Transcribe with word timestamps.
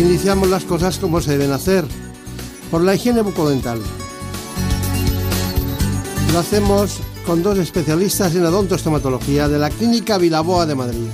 Iniciamos 0.00 0.48
las 0.48 0.64
cosas 0.64 0.98
como 0.98 1.20
se 1.20 1.32
deben 1.32 1.52
hacer, 1.52 1.84
por 2.70 2.80
la 2.80 2.94
higiene 2.94 3.20
bucodental. 3.20 3.78
Lo 6.32 6.38
hacemos 6.38 6.96
con 7.26 7.42
dos 7.42 7.58
especialistas 7.58 8.34
en 8.34 8.46
odontostomatología 8.46 9.46
de 9.46 9.58
la 9.58 9.68
Clínica 9.68 10.16
Vilaboa 10.16 10.64
de 10.64 10.74
Madrid. 10.74 11.08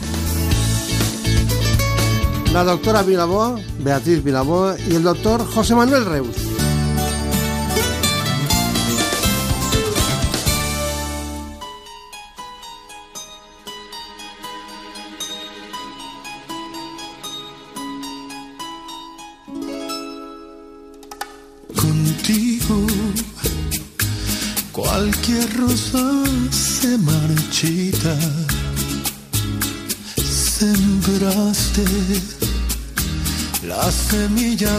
La 2.52 2.62
doctora 2.62 3.02
Vilaboa, 3.02 3.56
Beatriz 3.80 4.22
Vilaboa, 4.22 4.76
y 4.88 4.94
el 4.94 5.02
doctor 5.02 5.44
José 5.44 5.74
Manuel 5.74 6.06
Reus. 6.06 6.45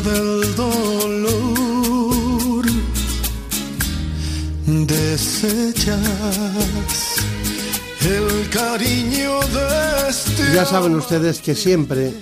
Del 0.01 0.55
dolor. 0.55 1.37
Desechas 4.65 5.97
el 8.01 8.49
cariño 8.49 9.39
de 9.39 10.09
este 10.09 10.53
Ya 10.53 10.65
saben 10.65 10.95
ustedes 10.95 11.41
que 11.41 11.55
siempre 11.55 12.13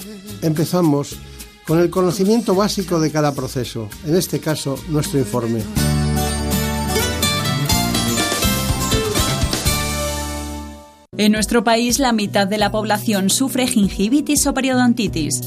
empezamos 0.42 1.18
con 1.66 1.80
el 1.80 1.90
conocimiento 1.90 2.56
básico 2.56 3.00
de 3.00 3.12
cada 3.12 3.34
proceso, 3.34 3.90
en 4.06 4.16
este 4.16 4.40
caso 4.40 4.78
nuestro 4.90 5.20
informe. 5.20 5.62
En 11.18 11.32
nuestro 11.32 11.64
país, 11.64 12.00
la 12.00 12.12
mitad 12.12 12.46
de 12.46 12.58
la 12.58 12.72
población 12.72 13.30
sufre 13.30 13.68
gingivitis 13.68 14.46
o 14.48 14.54
periodontitis. 14.54 15.42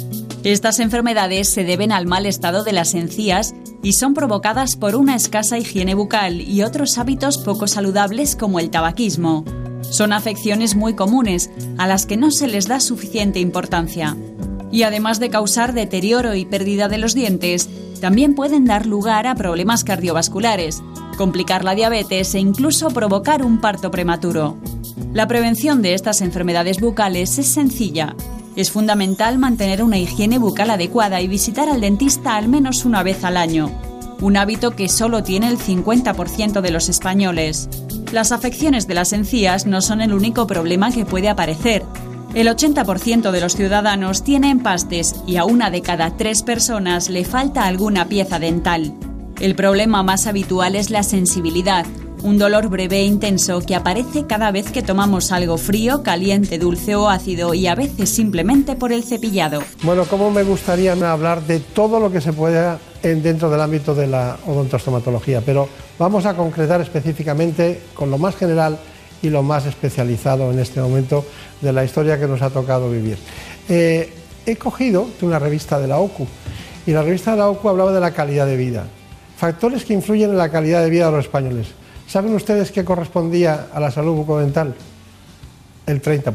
Estas 0.44 0.78
enfermedades 0.78 1.48
se 1.48 1.64
deben 1.64 1.90
al 1.90 2.06
mal 2.06 2.24
estado 2.24 2.62
de 2.62 2.72
las 2.72 2.94
encías 2.94 3.54
y 3.82 3.94
son 3.94 4.14
provocadas 4.14 4.76
por 4.76 4.94
una 4.94 5.16
escasa 5.16 5.58
higiene 5.58 5.94
bucal 5.94 6.40
y 6.40 6.62
otros 6.62 6.96
hábitos 6.96 7.38
poco 7.38 7.66
saludables 7.66 8.36
como 8.36 8.60
el 8.60 8.70
tabaquismo. 8.70 9.44
Son 9.82 10.12
afecciones 10.12 10.76
muy 10.76 10.94
comunes 10.94 11.50
a 11.76 11.86
las 11.86 12.06
que 12.06 12.16
no 12.16 12.30
se 12.30 12.46
les 12.46 12.68
da 12.68 12.78
suficiente 12.78 13.40
importancia. 13.40 14.16
Y 14.70 14.82
además 14.84 15.18
de 15.18 15.30
causar 15.30 15.72
deterioro 15.72 16.34
y 16.34 16.44
pérdida 16.44 16.88
de 16.88 16.98
los 16.98 17.14
dientes, 17.14 17.68
también 18.00 18.34
pueden 18.34 18.64
dar 18.64 18.86
lugar 18.86 19.26
a 19.26 19.34
problemas 19.34 19.82
cardiovasculares, 19.82 20.82
complicar 21.16 21.64
la 21.64 21.74
diabetes 21.74 22.34
e 22.34 22.38
incluso 22.38 22.88
provocar 22.90 23.44
un 23.44 23.60
parto 23.60 23.90
prematuro. 23.90 24.56
La 25.12 25.26
prevención 25.26 25.82
de 25.82 25.94
estas 25.94 26.20
enfermedades 26.20 26.80
bucales 26.80 27.38
es 27.38 27.48
sencilla. 27.48 28.14
Es 28.58 28.72
fundamental 28.72 29.38
mantener 29.38 29.84
una 29.84 29.98
higiene 29.98 30.36
bucal 30.38 30.70
adecuada 30.70 31.20
y 31.20 31.28
visitar 31.28 31.68
al 31.68 31.80
dentista 31.80 32.34
al 32.34 32.48
menos 32.48 32.84
una 32.84 33.04
vez 33.04 33.22
al 33.22 33.36
año, 33.36 33.70
un 34.20 34.36
hábito 34.36 34.72
que 34.72 34.88
solo 34.88 35.22
tiene 35.22 35.46
el 35.46 35.58
50% 35.58 36.60
de 36.60 36.70
los 36.72 36.88
españoles. 36.88 37.68
Las 38.10 38.32
afecciones 38.32 38.88
de 38.88 38.94
las 38.94 39.12
encías 39.12 39.64
no 39.64 39.80
son 39.80 40.00
el 40.00 40.12
único 40.12 40.48
problema 40.48 40.90
que 40.90 41.06
puede 41.06 41.28
aparecer. 41.28 41.84
El 42.34 42.48
80% 42.48 43.30
de 43.30 43.40
los 43.40 43.54
ciudadanos 43.54 44.24
tiene 44.24 44.50
empastes 44.50 45.14
y 45.24 45.36
a 45.36 45.44
una 45.44 45.70
de 45.70 45.80
cada 45.80 46.16
tres 46.16 46.42
personas 46.42 47.10
le 47.10 47.24
falta 47.24 47.64
alguna 47.64 48.08
pieza 48.08 48.40
dental. 48.40 48.92
El 49.38 49.54
problema 49.54 50.02
más 50.02 50.26
habitual 50.26 50.74
es 50.74 50.90
la 50.90 51.04
sensibilidad, 51.04 51.86
un 52.22 52.38
dolor 52.38 52.68
breve 52.68 52.98
e 52.98 53.04
intenso 53.04 53.60
que 53.60 53.74
aparece 53.74 54.26
cada 54.26 54.50
vez 54.50 54.70
que 54.70 54.82
tomamos 54.82 55.32
algo 55.32 55.56
frío, 55.58 56.02
caliente, 56.02 56.58
dulce 56.58 56.94
o 56.94 57.08
ácido 57.08 57.54
y 57.54 57.66
a 57.66 57.74
veces 57.74 58.08
simplemente 58.10 58.74
por 58.76 58.92
el 58.92 59.04
cepillado. 59.04 59.62
Bueno, 59.82 60.04
¿cómo 60.04 60.30
me 60.30 60.42
gustaría 60.42 60.92
hablar 60.92 61.42
de 61.46 61.60
todo 61.60 62.00
lo 62.00 62.10
que 62.10 62.20
se 62.20 62.32
pueda 62.32 62.78
en- 63.02 63.22
dentro 63.22 63.48
del 63.50 63.60
ámbito 63.60 63.94
de 63.94 64.06
la 64.06 64.36
odontostomatología? 64.46 65.40
Pero 65.44 65.68
vamos 65.98 66.26
a 66.26 66.34
concretar 66.34 66.80
específicamente 66.80 67.80
con 67.94 68.10
lo 68.10 68.18
más 68.18 68.36
general 68.36 68.78
y 69.22 69.30
lo 69.30 69.42
más 69.42 69.66
especializado 69.66 70.52
en 70.52 70.58
este 70.58 70.80
momento 70.80 71.24
de 71.60 71.72
la 71.72 71.84
historia 71.84 72.18
que 72.20 72.26
nos 72.26 72.40
ha 72.42 72.50
tocado 72.50 72.90
vivir. 72.90 73.18
Eh, 73.68 74.12
he 74.46 74.56
cogido 74.56 75.08
de 75.20 75.26
una 75.26 75.38
revista 75.38 75.78
de 75.80 75.88
la 75.88 75.98
OCU 75.98 76.26
y 76.86 76.92
la 76.92 77.02
revista 77.02 77.32
de 77.32 77.38
la 77.38 77.48
OCU 77.48 77.68
hablaba 77.68 77.92
de 77.92 78.00
la 78.00 78.12
calidad 78.12 78.46
de 78.46 78.56
vida, 78.56 78.86
factores 79.36 79.84
que 79.84 79.92
influyen 79.94 80.30
en 80.30 80.38
la 80.38 80.50
calidad 80.50 80.82
de 80.82 80.90
vida 80.90 81.06
de 81.06 81.12
los 81.12 81.24
españoles. 81.24 81.66
¿Saben 82.08 82.34
ustedes 82.34 82.72
qué 82.72 82.84
correspondía 82.84 83.66
a 83.72 83.78
la 83.78 83.90
salud 83.90 84.14
bucodental? 84.14 84.74
El 85.86 86.00
30%. 86.00 86.32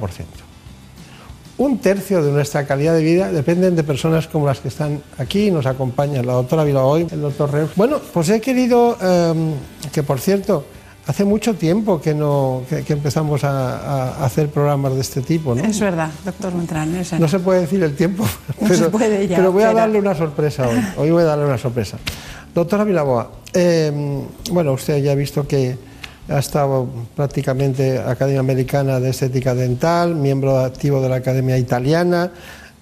Un 1.58 1.80
tercio 1.80 2.24
de 2.24 2.32
nuestra 2.32 2.66
calidad 2.66 2.94
de 2.94 3.04
vida 3.04 3.32
dependen 3.32 3.76
de 3.76 3.84
personas 3.84 4.28
como 4.28 4.46
las 4.46 4.60
que 4.60 4.68
están 4.68 5.02
aquí, 5.18 5.50
nos 5.50 5.66
acompañan 5.66 6.26
la 6.26 6.34
doctora 6.34 6.64
Vilaoy, 6.64 7.08
el 7.12 7.22
doctor 7.22 7.52
Reus. 7.52 7.72
Bueno, 7.76 8.00
pues 8.14 8.30
he 8.30 8.40
querido, 8.40 8.98
eh, 9.02 9.54
que 9.92 10.04
por 10.04 10.20
cierto, 10.20 10.66
hace 11.08 11.26
mucho 11.26 11.56
tiempo 11.56 12.00
que, 12.02 12.14
no, 12.14 12.64
que, 12.70 12.84
que 12.84 12.94
empezamos 12.94 13.44
a, 13.44 13.78
a 14.18 14.26
hacer 14.26 14.50
programas 14.50 14.94
de 14.94 15.02
este 15.02 15.22
tipo, 15.22 15.54
¿no? 15.56 15.64
Es 15.64 15.80
verdad, 15.80 16.10
doctor 16.24 16.54
Montrán. 16.54 16.96
es 16.96 17.14
No 17.14 17.28
se 17.28 17.40
puede 17.40 17.62
decir 17.62 17.84
el 17.84 17.96
tiempo, 17.96 18.24
No 18.62 18.68
pero, 18.68 18.76
se 18.76 18.90
puede 18.90 19.28
ya, 19.28 19.38
pero 19.38 19.52
voy 19.52 19.64
a 19.64 19.74
darle 19.74 20.00
una 20.00 20.16
sorpresa 20.16 20.68
hoy. 20.68 20.80
Hoy 20.98 21.12
voy 21.12 21.24
a 21.24 21.26
darle 21.26 21.46
una 21.46 21.58
sorpresa. 21.58 21.98
Doctora 22.54 22.84
Vilaboa, 22.84 23.32
eh, 23.52 23.92
bueno, 24.52 24.74
usted 24.74 25.02
ya 25.02 25.14
ha 25.14 25.16
visto 25.16 25.48
que 25.48 25.76
ha 26.30 26.38
estado 26.38 26.88
prácticamente 27.16 27.98
Academia 27.98 28.42
Americana 28.42 29.00
de 29.00 29.10
Estética 29.10 29.56
Dental, 29.56 30.14
miembro 30.14 30.60
activo 30.60 31.02
de 31.02 31.10
la 31.10 31.16
Academia 31.16 31.58
Italiana 31.58 32.32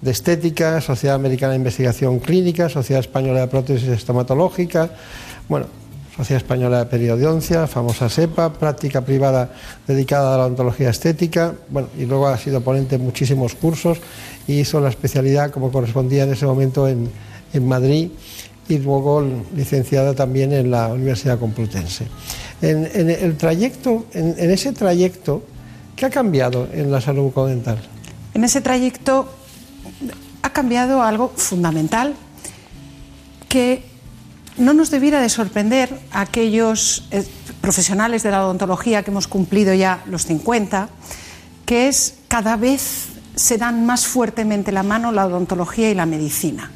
de 0.02 0.10
Estética, 0.10 0.80
Sociedad 0.82 1.16
Americana 1.16 1.52
de 1.52 1.58
Investigación 1.58 2.18
Clínica, 2.18 2.68
Sociedad 2.68 3.00
Española 3.00 3.40
de 3.40 3.46
Prótesis 3.46 3.88
Estomatológica, 3.88 4.90
bueno, 5.48 5.66
Sociedad 6.14 6.42
Española 6.42 6.80
de 6.80 6.86
Periodoncia, 6.86 7.66
famosa 7.66 8.10
SEPA, 8.10 8.52
práctica 8.52 9.00
privada 9.00 9.54
dedicada 9.86 10.34
a 10.34 10.36
la 10.36 10.44
odontología 10.44 10.90
estética, 10.90 11.54
bueno, 11.70 11.88
y 11.98 12.04
luego 12.04 12.26
ha 12.26 12.36
sido 12.36 12.60
ponente 12.60 12.96
en 12.96 13.04
muchísimos 13.04 13.54
cursos 13.54 13.98
y 14.46 14.60
hizo 14.60 14.80
la 14.80 14.90
especialidad 14.90 15.50
como 15.50 15.72
correspondía 15.72 16.24
en 16.24 16.32
ese 16.34 16.44
momento 16.44 16.86
en, 16.86 17.08
en 17.54 17.66
Madrid 17.66 18.10
y 18.68 18.78
luego 18.78 19.26
licenciada 19.54 20.14
también 20.14 20.52
en 20.52 20.70
la 20.70 20.88
Universidad 20.88 21.38
Complutense. 21.38 22.06
En, 22.60 23.10
el 23.10 23.36
trayecto, 23.36 24.06
en 24.12 24.50
ese 24.50 24.72
trayecto, 24.72 25.42
¿qué 25.96 26.06
ha 26.06 26.10
cambiado 26.10 26.68
en 26.72 26.90
la 26.90 27.00
salud 27.00 27.24
bucodental? 27.24 27.78
En 28.34 28.44
ese 28.44 28.60
trayecto 28.60 29.28
ha 30.42 30.52
cambiado 30.52 31.02
algo 31.02 31.32
fundamental 31.36 32.14
que 33.48 33.82
no 34.58 34.74
nos 34.74 34.90
debiera 34.90 35.20
de 35.20 35.28
sorprender 35.28 35.98
a 36.10 36.22
aquellos 36.22 37.06
eh, 37.10 37.24
profesionales 37.60 38.22
de 38.22 38.30
la 38.30 38.44
odontología 38.44 39.02
que 39.02 39.10
hemos 39.10 39.28
cumplido 39.28 39.74
ya 39.74 40.02
los 40.06 40.26
50, 40.26 40.88
que 41.66 41.88
es 41.88 42.14
cada 42.28 42.56
vez 42.56 43.08
se 43.34 43.58
dan 43.58 43.86
más 43.86 44.06
fuertemente 44.06 44.72
la 44.72 44.82
mano 44.82 45.10
la 45.12 45.26
odontología 45.26 45.90
y 45.90 45.94
la 45.94 46.06
medicina. 46.06 46.70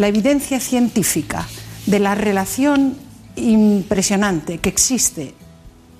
La 0.00 0.08
evidencia 0.08 0.60
científica 0.60 1.46
de 1.84 1.98
la 1.98 2.14
relación 2.14 2.96
impresionante 3.36 4.56
que 4.56 4.70
existe 4.70 5.34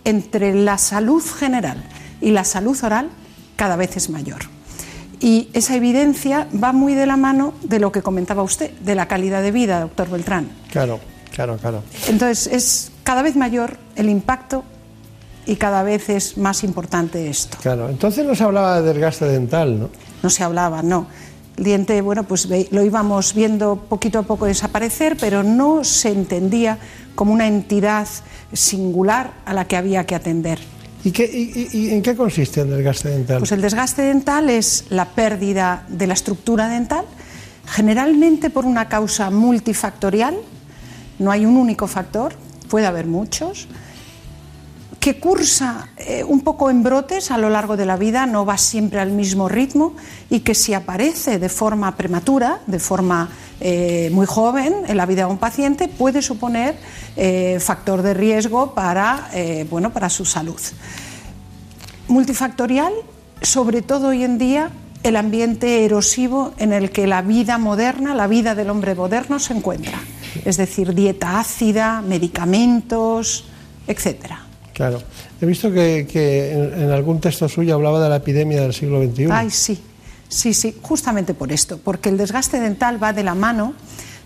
entre 0.07 0.55
la 0.55 0.79
salud 0.79 1.23
general 1.23 1.85
y 2.23 2.31
la 2.31 2.45
salud 2.45 2.83
oral 2.83 3.11
cada 3.57 3.77
vez 3.77 3.99
es 3.99 4.09
mayor. 4.09 4.41
Y 5.21 5.51
esa 5.53 5.77
evidencia 5.77 6.49
va 6.65 6.73
muy 6.73 6.95
de 6.95 7.05
la 7.05 7.19
mano 7.19 7.53
de 7.63 7.79
lo 7.79 7.93
que 7.93 8.01
comentaba 8.01 8.43
usted, 8.43 8.71
de 8.71 8.95
la 8.95 9.07
calidad 9.07 9.43
de 9.43 9.51
vida, 9.51 9.81
doctor 9.81 10.09
Beltrán. 10.09 10.49
Claro, 10.71 10.99
claro, 11.31 11.59
claro. 11.59 11.83
Entonces 12.09 12.47
es 12.47 12.93
cada 13.05 13.21
vez 13.21 13.37
mayor 13.37 13.77
el 13.97 14.09
impacto 14.09 14.65
y 15.45 15.57
cada 15.57 15.83
vez 15.83 16.09
es 16.09 16.39
más 16.39 16.65
importante 16.65 17.29
esto. 17.29 17.59
Claro, 17.61 17.91
entonces 17.91 18.25
no 18.25 18.35
se 18.35 18.45
hablaba 18.45 18.81
de 18.81 18.95
desgaste 18.95 19.27
dental, 19.27 19.79
¿no? 19.79 19.91
No 20.23 20.31
se 20.31 20.43
hablaba, 20.43 20.83
no. 20.83 21.07
El 21.57 21.65
diente, 21.65 22.01
bueno, 22.01 22.25
pues 22.25 22.49
lo 22.71 22.83
íbamos 22.83 23.35
viendo 23.35 23.77
poquito 23.77 24.21
a 24.21 24.23
poco 24.23 24.47
desaparecer, 24.47 25.17
pero 25.21 25.43
no 25.43 25.85
se 25.85 26.11
entendía 26.11 26.79
como 27.15 27.33
una 27.33 27.47
entidad 27.47 28.09
singular 28.53 29.33
a 29.45 29.53
la 29.53 29.67
que 29.67 29.77
había 29.77 30.07
que 30.07 30.15
atender. 30.15 30.59
¿Y, 31.05 31.13
qué, 31.13 31.25
y, 31.73 31.91
en 31.91 32.03
qué 32.03 32.15
consiste 32.15 32.61
el 32.61 32.71
desgaste 32.71 33.09
dental? 33.09 33.39
Pues 33.39 33.53
el 33.53 33.63
desgaste 33.63 34.03
dental 34.03 34.51
es 34.51 34.85
la 34.91 35.07
pérdida 35.07 35.87
de 35.89 36.07
la 36.07 36.15
estructura 36.15 36.69
dental, 36.69 37.05
generalmente 37.67 38.51
por 38.51 38.67
una 38.67 38.89
causa 38.89 39.31
multifactorial, 39.31 40.37
no 41.19 41.31
hay 41.31 41.47
un 41.47 41.57
único 41.57 41.87
factor, 41.87 42.35
puede 42.69 42.87
haber 42.87 43.07
muchos, 43.07 43.67
que 45.01 45.19
cursa 45.19 45.89
eh, 45.97 46.23
un 46.23 46.43
poco 46.43 46.69
en 46.69 46.83
brotes 46.83 47.31
a 47.31 47.39
lo 47.39 47.49
largo 47.49 47.79
de 47.79 47.87
la 47.87 47.97
vida, 47.97 48.27
no 48.27 48.45
va 48.45 48.59
siempre 48.59 49.01
al 49.01 49.11
mismo 49.11 49.49
ritmo 49.49 49.95
y 50.29 50.41
que 50.41 50.55
si 50.55 50.75
aparece 50.75 51.39
de 51.39 51.49
forma 51.49 51.97
prematura, 51.97 52.61
de 52.67 52.79
forma 52.79 53.31
eh, 53.61 54.11
muy 54.13 54.27
joven 54.27 54.75
en 54.87 54.97
la 54.99 55.07
vida 55.07 55.25
de 55.25 55.31
un 55.31 55.39
paciente, 55.39 55.89
puede 55.89 56.21
suponer 56.21 56.77
eh, 57.17 57.59
factor 57.61 58.03
de 58.03 58.13
riesgo 58.13 58.75
para, 58.75 59.31
bueno, 59.71 59.91
para 59.91 60.11
su 60.11 60.27
salud. 60.27 60.61
Multifactorial, 62.09 62.93
sobre 63.41 63.81
todo 63.81 64.09
hoy 64.09 64.23
en 64.23 64.37
día, 64.37 64.71
el 65.03 65.17
ambiente 65.17 65.87
erosivo 65.87 66.53
en 66.59 66.75
el 66.75 66.91
que 66.91 67.07
la 67.07 67.23
vida 67.23 67.57
moderna, 67.57 68.15
la 68.15 68.27
vida 68.27 68.55
del 68.55 68.69
hombre 68.69 68.95
moderno 68.95 69.39
se 69.39 69.55
encuentra. 69.55 69.99
Es 70.45 70.59
decir, 70.59 70.95
dieta 70.95 71.41
ácida, 71.41 72.03
medicamentos, 72.03 73.47
etcétera. 73.87 74.50
Claro. 74.81 75.03
He 75.43 75.45
visto 75.45 75.71
que, 75.71 76.09
en, 76.55 76.91
algún 76.91 77.21
texto 77.21 77.51
suyo 77.51 77.75
hablaba 77.75 78.03
de 78.03 78.09
la 78.09 78.17
epidemia 78.17 78.63
del 78.63 78.73
siglo 78.73 79.05
XXI. 79.05 79.29
Ay, 79.31 79.51
sí. 79.51 79.79
Sí, 80.27 80.55
sí, 80.55 80.75
justamente 80.81 81.35
por 81.35 81.53
esto, 81.53 81.77
porque 81.77 82.09
el 82.09 82.17
desgaste 82.17 82.59
dental 82.59 83.03
va 83.03 83.13
de 83.13 83.23
la 83.23 83.35
mano 83.35 83.75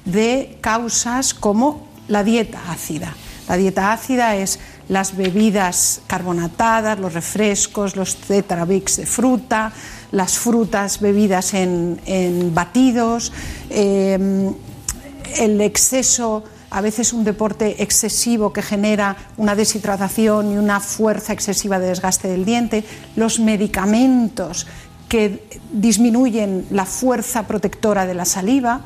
de 0.05 0.59
causas 0.61 1.35
como 1.35 1.89
la 2.07 2.23
dieta 2.23 2.71
ácida. 2.71 3.17
La 3.49 3.57
dieta 3.57 3.93
ácida 3.93 4.37
es 4.37 4.61
las 4.89 5.17
bebidas 5.17 6.03
carbonatadas, 6.07 7.01
los 7.01 7.15
refrescos, 7.15 7.97
los 7.97 8.15
tetrabix 8.15 8.99
de 8.99 9.07
fruta, 9.07 9.73
las 10.13 10.39
frutas 10.39 11.01
bebidas 11.01 11.53
en, 11.55 11.99
batidos, 12.55 13.33
eh, 13.71 14.53
el 15.37 15.61
exceso 15.61 16.45
a 16.75 16.81
veces 16.81 17.13
un 17.13 17.23
deporte 17.23 17.85
excesivo 17.85 18.53
que 18.53 18.61
genera 18.61 19.17
una 19.37 19.55
deshidratación 19.55 20.53
y 20.53 20.57
una 20.57 20.81
fuerza 20.81 21.33
excesiva 21.33 21.79
de 21.79 21.87
desgaste 21.87 22.27
del 22.27 22.45
diente, 22.45 22.83
los 23.15 23.39
medicamentos 23.39 24.67
que 25.09 25.47
disminuyen 25.73 26.67
la 26.71 26.85
fuerza 26.85 27.47
protectora 27.47 28.07
de 28.07 28.15
la 28.15 28.25
saliva, 28.25 28.81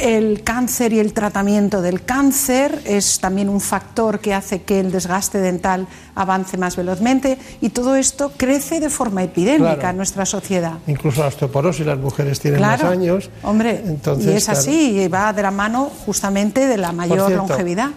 el 0.00 0.42
cáncer 0.42 0.92
y 0.92 0.98
el 0.98 1.12
tratamiento 1.12 1.82
del 1.82 2.02
cáncer 2.04 2.82
es 2.84 3.20
también 3.20 3.48
un 3.48 3.60
factor 3.60 4.20
que 4.20 4.34
hace 4.34 4.62
que 4.62 4.80
el 4.80 4.90
desgaste 4.90 5.38
dental 5.38 5.86
avance 6.14 6.56
más 6.56 6.76
velozmente 6.76 7.38
y 7.60 7.70
todo 7.70 7.96
esto 7.96 8.32
crece 8.36 8.80
de 8.80 8.90
forma 8.90 9.22
epidémica 9.22 9.90
en 9.90 9.96
nuestra 9.96 10.26
sociedad. 10.26 10.78
Incluso 10.86 11.20
la 11.20 11.28
osteoporosis, 11.28 11.86
las 11.86 11.98
mujeres 11.98 12.40
tienen 12.40 12.60
más 12.60 12.82
años. 12.82 13.30
Hombre, 13.42 13.82
y 14.20 14.28
es 14.30 14.48
así, 14.48 15.00
y 15.00 15.08
va 15.08 15.32
de 15.32 15.42
la 15.42 15.50
mano 15.50 15.90
justamente 16.06 16.66
de 16.66 16.76
la 16.76 16.92
mayor 16.92 17.30
longevidad 17.32 17.90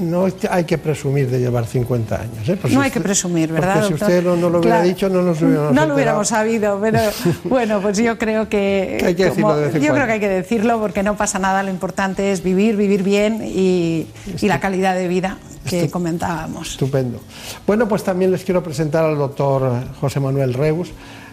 no 0.00 0.26
hay 0.50 0.64
que 0.64 0.78
presumir 0.78 1.28
de 1.28 1.38
llevar 1.38 1.66
50 1.66 2.20
años. 2.20 2.48
¿eh? 2.48 2.58
no 2.70 2.80
hay 2.80 2.90
que 2.90 3.00
presumir, 3.00 3.52
¿verdad? 3.52 3.86
si 3.86 3.94
usted 3.94 4.22
no, 4.22 4.36
lo 4.36 4.58
hubiera 4.58 4.82
dicho, 4.82 5.08
no 5.08 5.22
nos 5.22 5.40
hubiéramos 5.40 5.72
No 5.72 5.86
lo 5.86 5.94
hubiéramos 5.94 6.28
sabido, 6.28 6.78
pero 6.80 7.00
bueno, 7.44 7.80
pues 7.80 7.98
yo 7.98 8.18
creo 8.18 8.48
que. 8.48 9.02
hay 9.04 9.14
que 9.14 9.24
decirlo 9.26 9.70
Yo 9.72 9.92
creo 9.92 10.06
que 10.06 10.12
hay 10.12 10.20
que 10.20 10.28
decirlo 10.28 10.80
porque 10.80 11.02
no 11.02 11.16
pasa 11.16 11.38
nada, 11.38 11.62
lo 11.62 11.70
importante 11.70 12.32
es 12.32 12.42
vivir, 12.42 12.76
vivir 12.76 13.02
bien 13.02 13.42
y, 13.44 14.06
la 14.42 14.60
calidad 14.60 14.94
de 14.94 15.08
vida 15.08 15.38
que 15.68 15.90
comentábamos. 15.90 16.70
Estupendo. 16.70 17.20
Bueno, 17.66 17.86
pues 17.86 18.02
también 18.02 18.30
les 18.30 18.44
quiero 18.44 18.62
presentar 18.62 19.04
al 19.04 19.18
doctor 19.18 19.70
José 20.00 20.20
Manuel 20.20 20.54
Reus. 20.54 20.90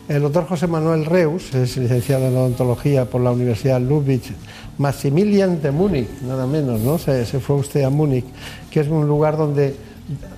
El 0.07 0.21
doctor 0.21 0.45
José 0.45 0.67
Manuel 0.67 1.05
Reus 1.05 1.55
es 1.55 1.77
licenciado 1.77 2.27
en 2.27 2.35
odontología 2.35 3.05
por 3.05 3.21
la 3.21 3.31
Universidad 3.31 3.81
Ludwig 3.81 4.21
Maximilian 4.77 5.61
de 5.61 5.71
Múnich, 5.71 6.09
nada 6.21 6.45
menos, 6.45 6.81
¿no? 6.81 6.97
Se, 6.97 7.25
fue 7.25 7.55
usted 7.55 7.83
a 7.83 7.89
Múnich, 7.89 8.25
que 8.69 8.81
es 8.81 8.87
un 8.87 9.07
lugar 9.07 9.37
donde 9.37 9.75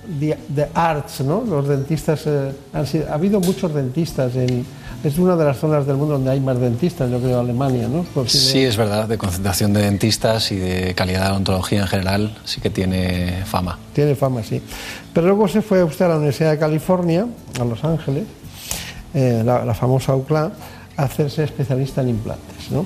de 0.08 0.68
arts, 0.72 1.20
¿no? 1.20 1.44
Los 1.44 1.68
dentistas 1.68 2.22
eh, 2.26 2.52
han 2.72 2.86
sido, 2.86 3.10
ha 3.10 3.14
habido 3.14 3.38
muchos 3.40 3.74
dentistas 3.74 4.34
en, 4.36 4.64
es 5.04 5.18
una 5.18 5.36
de 5.36 5.44
las 5.44 5.58
zonas 5.58 5.86
del 5.86 5.96
mundo 5.96 6.14
donde 6.14 6.30
hay 6.30 6.40
más 6.40 6.58
dentistas, 6.58 7.10
yo 7.10 7.20
creo, 7.20 7.38
Alemania, 7.38 7.88
¿no? 7.88 8.04
sí, 8.26 8.64
es 8.64 8.76
verdad, 8.76 9.06
de 9.06 9.16
concentración 9.16 9.72
de 9.72 9.82
dentistas 9.82 10.50
y 10.50 10.56
de 10.56 10.94
calidad 10.94 11.26
de 11.26 11.30
odontología 11.32 11.82
en 11.82 11.86
general, 11.86 12.36
sí 12.44 12.60
que 12.60 12.70
tiene 12.70 13.44
fama. 13.44 13.78
Tiene 13.92 14.16
fama, 14.16 14.42
sí. 14.42 14.60
Pero 15.12 15.28
luego 15.28 15.46
se 15.46 15.62
fue 15.62 15.84
usted 15.84 16.06
a 16.06 16.08
la 16.08 16.16
Universidad 16.16 16.50
de 16.50 16.58
California, 16.58 17.26
a 17.60 17.64
Los 17.64 17.84
Ángeles, 17.84 18.24
eh, 19.14 19.42
la, 19.44 19.64
la, 19.64 19.74
famosa 19.74 20.16
UCLA, 20.16 20.50
a 20.96 21.02
hacerse 21.02 21.44
especialista 21.44 22.00
en 22.02 22.08
implantes, 22.08 22.70
¿no? 22.70 22.84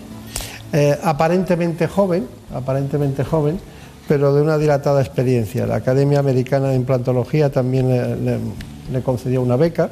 Eh, 0.72 0.98
aparentemente 1.02 1.86
joven, 1.86 2.26
aparentemente 2.54 3.24
joven, 3.24 3.60
pero 4.08 4.34
de 4.34 4.40
una 4.40 4.56
dilatada 4.56 5.00
experiencia. 5.00 5.66
La 5.66 5.76
Academia 5.76 6.18
Americana 6.18 6.68
de 6.68 6.76
Implantología 6.76 7.50
también 7.50 7.88
le, 7.88 9.02
concedió 9.02 9.42
una 9.42 9.56
beca. 9.56 9.90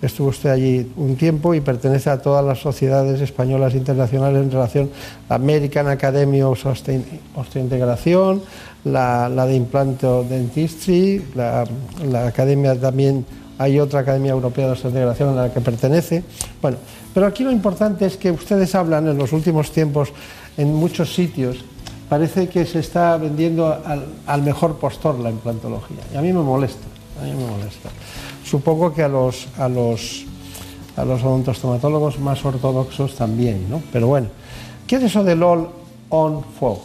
Estuvo 0.00 0.28
usted 0.28 0.50
allí 0.50 0.92
un 0.96 1.16
tiempo 1.16 1.52
y 1.54 1.60
pertenece 1.60 2.10
a 2.10 2.22
todas 2.22 2.44
las 2.44 2.58
sociedades 2.58 3.20
españolas 3.20 3.74
internacionales 3.74 4.42
en 4.42 4.50
relación 4.50 4.90
a 5.28 5.34
American 5.34 5.88
Academy 5.88 6.42
of 6.42 6.64
Osteointegración, 7.34 8.40
la, 8.84 9.28
la 9.28 9.46
de 9.46 9.56
Implanto 9.56 10.24
Dentistry, 10.24 11.26
la, 11.34 11.64
la 12.08 12.28
academia 12.28 12.74
también 12.80 13.26
hay 13.60 13.78
otra 13.78 14.00
Academia 14.00 14.32
Europea 14.32 14.66
de 14.66 14.72
Osteointegración 14.72 15.38
a 15.38 15.42
la 15.42 15.52
que 15.52 15.60
pertenece. 15.60 16.24
Bueno, 16.62 16.78
pero 17.14 17.26
aquí 17.26 17.44
lo 17.44 17.50
importante 17.50 18.06
es 18.06 18.16
que 18.16 18.30
ustedes 18.30 18.74
hablan 18.74 19.08
en 19.08 19.18
los 19.18 19.32
últimos 19.32 19.72
tiempos 19.72 20.12
en 20.56 20.74
muchos 20.74 21.14
sitios, 21.14 21.58
parece 22.08 22.48
que 22.48 22.66
se 22.66 22.80
está 22.80 23.16
vendiendo 23.16 23.76
al, 24.26 24.42
mejor 24.42 24.76
postor 24.76 25.18
la 25.18 25.30
implantología. 25.30 25.98
Y 26.12 26.16
a 26.16 26.20
mí 26.20 26.32
me 26.32 26.42
molesta, 26.42 26.86
a 27.20 27.24
mí 27.24 27.32
me 27.32 27.46
molesta. 27.46 27.88
Supongo 28.44 28.92
que 28.92 29.02
a 29.02 29.08
los, 29.08 29.46
a 29.58 29.68
los, 29.68 30.24
a 30.96 31.04
los 31.04 31.22
odontostomatólogos 31.22 32.18
más 32.18 32.44
ortodoxos 32.44 33.14
también, 33.14 33.70
¿no? 33.70 33.82
Pero 33.92 34.08
bueno, 34.08 34.28
¿qué 34.86 34.96
es 34.96 35.04
eso 35.04 35.24
del 35.24 35.42
all 35.42 35.68
on 36.08 36.44
fog? 36.58 36.80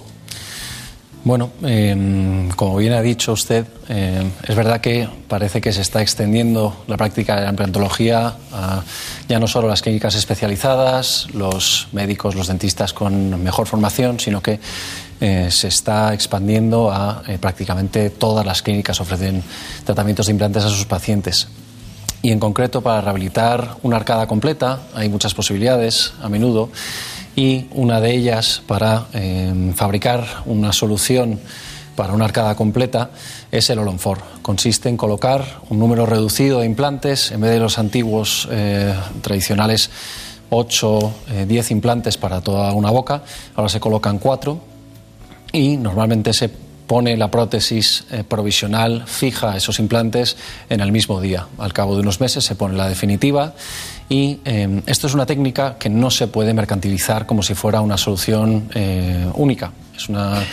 Bueno, 1.26 1.50
em, 1.64 2.50
como 2.50 2.78
bien 2.78 2.94
ha 2.94 3.02
dicho 3.02 3.34
usted, 3.34 3.66
em, 3.90 4.30
es 4.48 4.56
verdad 4.56 4.80
que 4.80 5.10
parece 5.28 5.60
que 5.60 5.74
se 5.74 5.82
está 5.82 6.04
extendiendo 6.04 6.84
la 6.86 6.98
práctica 6.98 7.36
de 7.36 7.42
la 7.42 7.50
implantología 7.50 8.36
a 8.54 8.84
ya 9.28 9.40
no 9.40 9.48
solo 9.48 9.68
las 9.68 9.82
clínicas 9.82 10.14
especializadas, 10.14 11.26
los 11.34 11.88
médicos, 11.94 12.36
los 12.36 12.46
dentistas 12.46 12.94
con 12.94 13.42
mejor 13.44 13.66
formación, 13.66 14.20
sino 14.20 14.44
que 14.44 14.60
eh, 15.20 15.48
se 15.50 15.70
está 15.70 16.14
expandiendo 16.14 16.92
a 16.92 17.24
eh, 17.28 17.40
prácticamente 17.40 18.12
todas 18.12 18.46
las 18.46 18.62
clínicas 18.62 19.02
ofrecen 19.02 19.42
tratamientos 19.84 20.28
de 20.28 20.34
implantes 20.34 20.64
a 20.64 20.70
sus 20.70 20.86
pacientes. 20.86 21.48
Y 22.22 22.30
en 22.30 22.40
concreto, 22.40 22.82
para 22.82 23.02
rehabilitar 23.02 23.78
una 23.82 23.98
arcada 23.98 24.28
completa 24.28 24.82
hay 24.94 25.10
muchas 25.10 25.34
posibilidades 25.34 26.14
a 26.22 26.30
menudo 26.30 26.70
y 27.36 27.66
una 27.72 28.00
de 28.00 28.16
ellas 28.16 28.62
para 28.66 29.08
em, 29.14 29.74
fabricar 29.74 30.26
una 30.46 30.72
solución 30.72 31.40
para 31.96 32.14
una 32.14 32.26
arcada 32.26 32.56
completa 32.56 33.12
es 33.52 33.70
el 33.70 33.80
Olonfor. 33.80 34.20
Consiste 34.42 34.90
en 34.90 34.98
colocar 34.98 35.62
un 35.70 35.80
número 35.80 36.06
reducido 36.06 36.60
de 36.60 36.66
implantes 36.66 37.32
en 37.32 37.42
vez 37.42 37.52
de 37.52 37.60
los 37.60 37.80
antiguos 37.80 38.48
eh, 38.52 38.94
tradicionales 39.22 39.90
8, 40.50 41.14
10 41.48 41.72
eh, 41.72 41.74
implantes 41.74 42.18
para 42.18 42.42
toda 42.42 42.74
una 42.74 42.92
boca. 42.92 43.24
Ahora 43.56 43.70
se 43.70 43.80
colocan 43.80 44.20
4 44.20 44.60
y 45.54 45.78
normalmente 45.78 46.34
se 46.34 46.50
pone 46.86 47.18
la 47.18 47.32
prótesis 47.32 48.06
eh, 48.12 48.24
provisional 48.28 49.04
fija 49.08 49.54
a 49.54 49.58
esos 49.58 49.80
implantes 49.80 50.38
en 50.70 50.82
el 50.82 50.92
mismo 50.92 51.20
día. 51.20 51.48
Al 51.58 51.74
cabo 51.74 51.96
de 51.96 52.02
unos 52.02 52.20
meses 52.20 52.44
se 52.44 52.56
pone 52.56 52.76
la 52.76 52.88
definitiva 52.90 53.56
y 54.08 54.40
eh, 54.46 54.82
esto 54.86 55.08
es 55.08 55.14
una 55.16 55.26
técnica 55.26 55.78
que 55.80 55.90
no 55.90 56.12
se 56.12 56.28
puede 56.28 56.54
mercantilizar 56.54 57.26
como 57.26 57.42
si 57.42 57.56
fuera 57.56 57.82
una 57.82 57.98
solución 57.98 58.70
eh, 58.76 59.28
única. 59.34 59.72
Es 59.98 60.10
una 60.10 60.44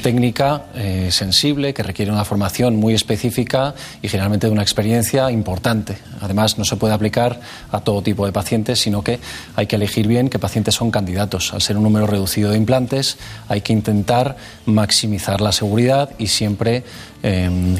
técnica 0.00 0.66
eh, 0.76 1.08
sensible 1.10 1.74
que 1.74 1.82
requiere 1.82 2.12
una 2.12 2.24
formación 2.24 2.76
muy 2.76 2.94
específica 2.94 3.74
y 4.00 4.08
generalmente 4.08 4.46
de 4.46 4.52
una 4.52 4.62
experiencia 4.62 5.30
importante. 5.30 5.98
Además, 6.20 6.56
no 6.56 6.64
se 6.64 6.76
puede 6.76 6.94
aplicar 6.94 7.40
a 7.72 7.80
todo 7.80 8.00
tipo 8.00 8.24
de 8.24 8.32
pacientes, 8.32 8.80
sino 8.80 9.02
que 9.02 9.18
hay 9.56 9.66
que 9.66 9.74
elegir 9.76 10.06
bien 10.06 10.30
qué 10.30 10.38
pacientes 10.38 10.76
son 10.76 10.92
candidatos. 10.92 11.52
Al 11.52 11.60
ser 11.60 11.76
un 11.76 11.82
número 11.82 12.06
reducido 12.06 12.50
de 12.50 12.56
implantes, 12.56 13.18
hay 13.48 13.60
que 13.60 13.72
intentar 13.72 14.36
maximizar 14.66 15.40
la 15.40 15.50
seguridad 15.52 16.10
y 16.18 16.28
siempre 16.28 16.84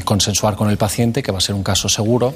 consensuar 0.05 0.55
con 0.55 0.71
el 0.71 0.77
paciente 0.77 1.21
que 1.21 1.33
va 1.33 1.39
a 1.39 1.41
ser 1.41 1.57
un 1.57 1.65
caso 1.65 1.89
seguro 1.89 2.33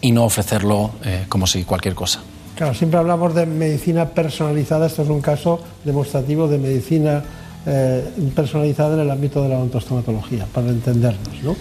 y 0.00 0.12
no 0.12 0.24
ofrecerlo 0.24 0.90
como 1.28 1.46
si 1.46 1.64
cualquier 1.64 1.94
cosa. 1.94 2.20
Claro, 2.58 2.74
siempre 2.74 2.98
hablamos 2.98 3.36
de 3.36 3.46
medicina 3.46 4.08
personalizada, 4.08 4.88
esto 4.88 5.02
es 5.02 5.08
un 5.08 5.20
caso 5.20 5.60
demostrativo 5.84 6.48
de 6.48 6.58
medicina 6.58 7.22
eh, 7.64 8.02
personalizada 8.34 8.94
en 8.94 9.00
el 9.00 9.10
ámbito 9.12 9.42
de 9.42 9.50
la 9.50 9.58
odontostomatología, 9.58 10.46
para 10.52 10.68
entendernos, 10.68 11.42
¿no? 11.44 11.54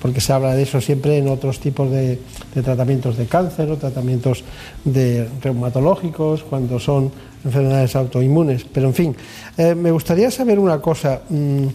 Porque 0.00 0.20
se 0.20 0.32
habla 0.32 0.54
de 0.54 0.62
eso 0.62 0.80
siempre 0.80 1.18
en 1.18 1.28
otros 1.28 1.58
tipos 1.58 1.90
de, 1.90 2.20
de 2.54 2.62
tratamientos 2.62 3.16
de 3.16 3.26
cáncer 3.26 3.70
o 3.70 3.78
tratamientos 3.78 4.44
de 4.84 5.28
reumatológicos, 5.42 6.44
cuando 6.44 6.78
son 6.78 7.10
enfermedades 7.44 7.96
autoinmunes. 7.96 8.64
Pero 8.64 8.88
en 8.88 8.94
fin, 8.94 9.16
eh, 9.56 9.74
me 9.74 9.90
gustaría 9.90 10.30
saber 10.30 10.58
una 10.58 10.78
cosa. 10.80 11.22
Mm, 11.30 11.66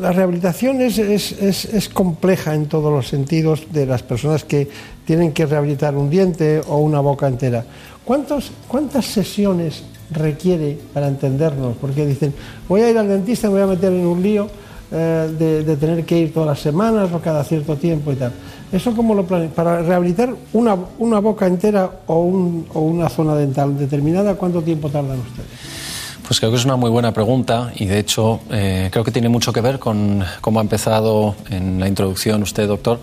la 0.00 0.12
rehabilitación 0.12 0.80
es, 0.80 0.98
es, 0.98 1.32
es, 1.32 1.64
es, 1.64 1.88
compleja 1.88 2.54
en 2.54 2.66
todos 2.66 2.92
los 2.92 3.08
sentidos 3.08 3.66
de 3.72 3.86
las 3.86 4.02
personas 4.02 4.44
que 4.44 4.68
tienen 5.04 5.32
que 5.32 5.46
rehabilitar 5.46 5.96
un 5.96 6.10
diente 6.10 6.60
o 6.68 6.78
una 6.78 7.00
boca 7.00 7.26
entera. 7.26 7.64
¿Cuántos, 8.04 8.52
¿Cuántas 8.66 9.06
sesiones 9.06 9.82
requiere 10.10 10.78
para 10.94 11.08
entendernos? 11.08 11.76
Porque 11.80 12.06
dicen, 12.06 12.32
voy 12.68 12.82
a 12.82 12.90
ir 12.90 12.98
al 12.98 13.08
dentista, 13.08 13.48
me 13.48 13.54
voy 13.54 13.62
a 13.62 13.66
meter 13.66 13.92
en 13.92 14.06
un 14.06 14.22
lío 14.22 14.48
eh, 14.90 15.62
de, 15.66 15.76
tener 15.76 16.04
que 16.04 16.18
ir 16.18 16.32
todas 16.32 16.48
las 16.48 16.60
semanas 16.60 17.10
o 17.12 17.20
cada 17.20 17.44
cierto 17.44 17.76
tiempo 17.76 18.12
y 18.12 18.16
tal. 18.16 18.32
¿Eso 18.72 18.94
cómo 18.94 19.14
lo 19.14 19.26
planean? 19.26 19.50
Para 19.50 19.82
rehabilitar 19.82 20.34
una, 20.52 20.76
una 20.98 21.18
boca 21.20 21.46
entera 21.46 21.90
o, 22.06 22.20
un, 22.20 22.66
o 22.72 22.80
una 22.80 23.08
zona 23.08 23.34
dental 23.34 23.78
determinada, 23.78 24.34
¿cuánto 24.34 24.62
tiempo 24.62 24.88
tardan 24.88 25.18
ustedes? 25.18 25.87
Pues 26.28 26.40
creo 26.40 26.50
que 26.50 26.58
es 26.58 26.66
una 26.66 26.76
muy 26.76 26.90
buena 26.90 27.12
pregunta 27.12 27.72
y 27.74 27.86
de 27.86 27.98
hecho 27.98 28.40
eh, 28.50 28.90
creo 28.92 29.02
que 29.02 29.10
tiene 29.10 29.30
mucho 29.30 29.50
que 29.50 29.62
ver 29.62 29.78
con 29.78 30.22
cómo 30.42 30.60
ha 30.60 30.62
empezado 30.62 31.34
en 31.48 31.80
la 31.80 31.88
introducción 31.88 32.42
usted, 32.42 32.68
doctor, 32.68 33.00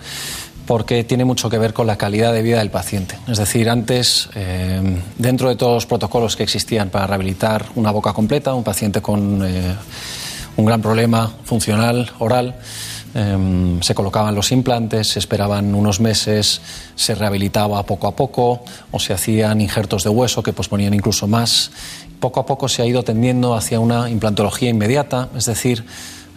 porque 0.68 1.04
tiene 1.04 1.26
mucho 1.26 1.50
que 1.50 1.58
ver 1.58 1.74
con 1.74 1.88
la 1.88 1.98
calidad 1.98 2.34
de 2.34 2.44
vida 2.44 2.60
del 2.60 2.70
paciente. 2.70 3.18
Es 3.28 3.40
decir, 3.40 3.68
antes, 3.68 4.30
eh, 4.36 5.02
dentro 5.18 5.50
de 5.50 5.56
todos 5.56 5.74
los 5.74 5.86
protocolos 5.88 6.36
que 6.36 6.44
existían 6.44 6.92
para 6.92 7.08
rehabilitar 7.08 7.66
una 7.74 7.90
boca 7.90 8.14
completa, 8.14 8.54
un 8.54 8.64
paciente 8.64 9.02
con 9.02 9.44
eh, 9.44 9.76
un 10.58 10.66
gran 10.66 10.84
problema 10.84 11.34
funcional 11.46 12.12
oral, 12.20 12.54
eh, 13.18 13.78
se 13.80 13.96
colocaban 13.96 14.36
los 14.36 14.52
implantes, 14.52 15.08
se 15.08 15.20
esperaban 15.20 15.74
unos 15.74 16.02
meses, 16.02 16.60
se 16.96 17.16
rehabilitaba 17.16 17.82
poco 17.84 18.08
a 18.08 18.16
poco 18.16 18.66
o 18.92 19.00
se 19.00 19.14
hacían 19.14 19.62
injertos 19.62 20.04
de 20.04 20.10
hueso 20.10 20.44
que 20.44 20.52
posponían 20.52 20.94
incluso 20.94 21.26
más 21.26 21.72
poco 22.20 22.40
a 22.40 22.46
poco 22.46 22.68
se 22.68 22.82
ha 22.82 22.86
ido 22.86 23.04
tendiendo 23.04 23.56
hacia 23.56 23.80
una 23.80 24.10
implantología 24.10 24.70
inmediata, 24.70 25.30
es 25.36 25.46
decir, 25.46 25.86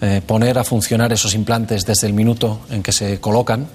eh, 0.01 0.21
poner 0.25 0.59
a 0.59 0.65
funcionar 0.65 1.13
esos 1.13 1.35
implantes 1.35 1.85
desde 1.85 2.07
el 2.07 2.13
minuto 2.13 2.61
en 2.71 2.83
que 2.83 2.93
se 2.93 3.21
colocan, 3.21 3.67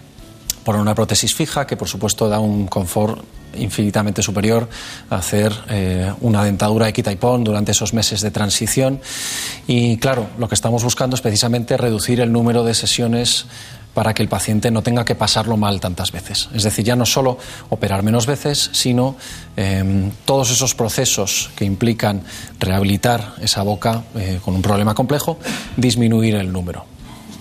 por 0.63 0.75
una 0.77 0.95
prótesis 0.95 1.35
fija 1.35 1.67
que 1.67 1.75
por 1.75 1.87
supuesto 1.87 2.29
da 2.29 2.39
un 2.39 2.67
confort 2.67 3.21
infinitamente 3.55 4.23
superior 4.23 4.67
a 5.09 5.17
hacer 5.17 5.53
eh, 5.69 6.11
una 6.21 6.43
dentadura 6.43 6.87
equitaipón 6.87 7.43
durante 7.43 7.71
esos 7.71 7.93
meses 7.93 8.21
de 8.21 8.31
transición. 8.31 8.99
Y 9.67 9.97
claro, 9.97 10.27
lo 10.39 10.47
que 10.47 10.55
estamos 10.55 10.83
buscando 10.83 11.15
es 11.15 11.21
precisamente 11.21 11.77
reducir 11.77 12.19
el 12.19 12.31
número 12.31 12.63
de 12.63 12.73
sesiones 12.73 13.45
para 13.93 14.13
que 14.13 14.23
el 14.23 14.29
paciente 14.29 14.71
no 14.71 14.81
tenga 14.81 15.05
que 15.05 15.15
pasarlo 15.15 15.57
mal 15.57 15.79
tantas 15.79 16.11
veces. 16.11 16.49
Es 16.53 16.63
decir, 16.63 16.85
ya 16.85 16.95
no 16.95 17.05
solo 17.05 17.37
operar 17.69 18.03
menos 18.03 18.25
veces, 18.25 18.69
sino 18.73 19.15
eh, 19.55 20.11
todos 20.25 20.51
esos 20.51 20.75
procesos 20.75 21.51
que 21.55 21.65
implican 21.65 22.21
rehabilitar 22.59 23.33
esa 23.41 23.63
boca 23.63 24.03
eh, 24.15 24.39
con 24.43 24.55
un 24.55 24.61
problema 24.61 24.95
complejo, 24.95 25.37
disminuir 25.77 26.35
el 26.35 26.51
número. 26.51 26.85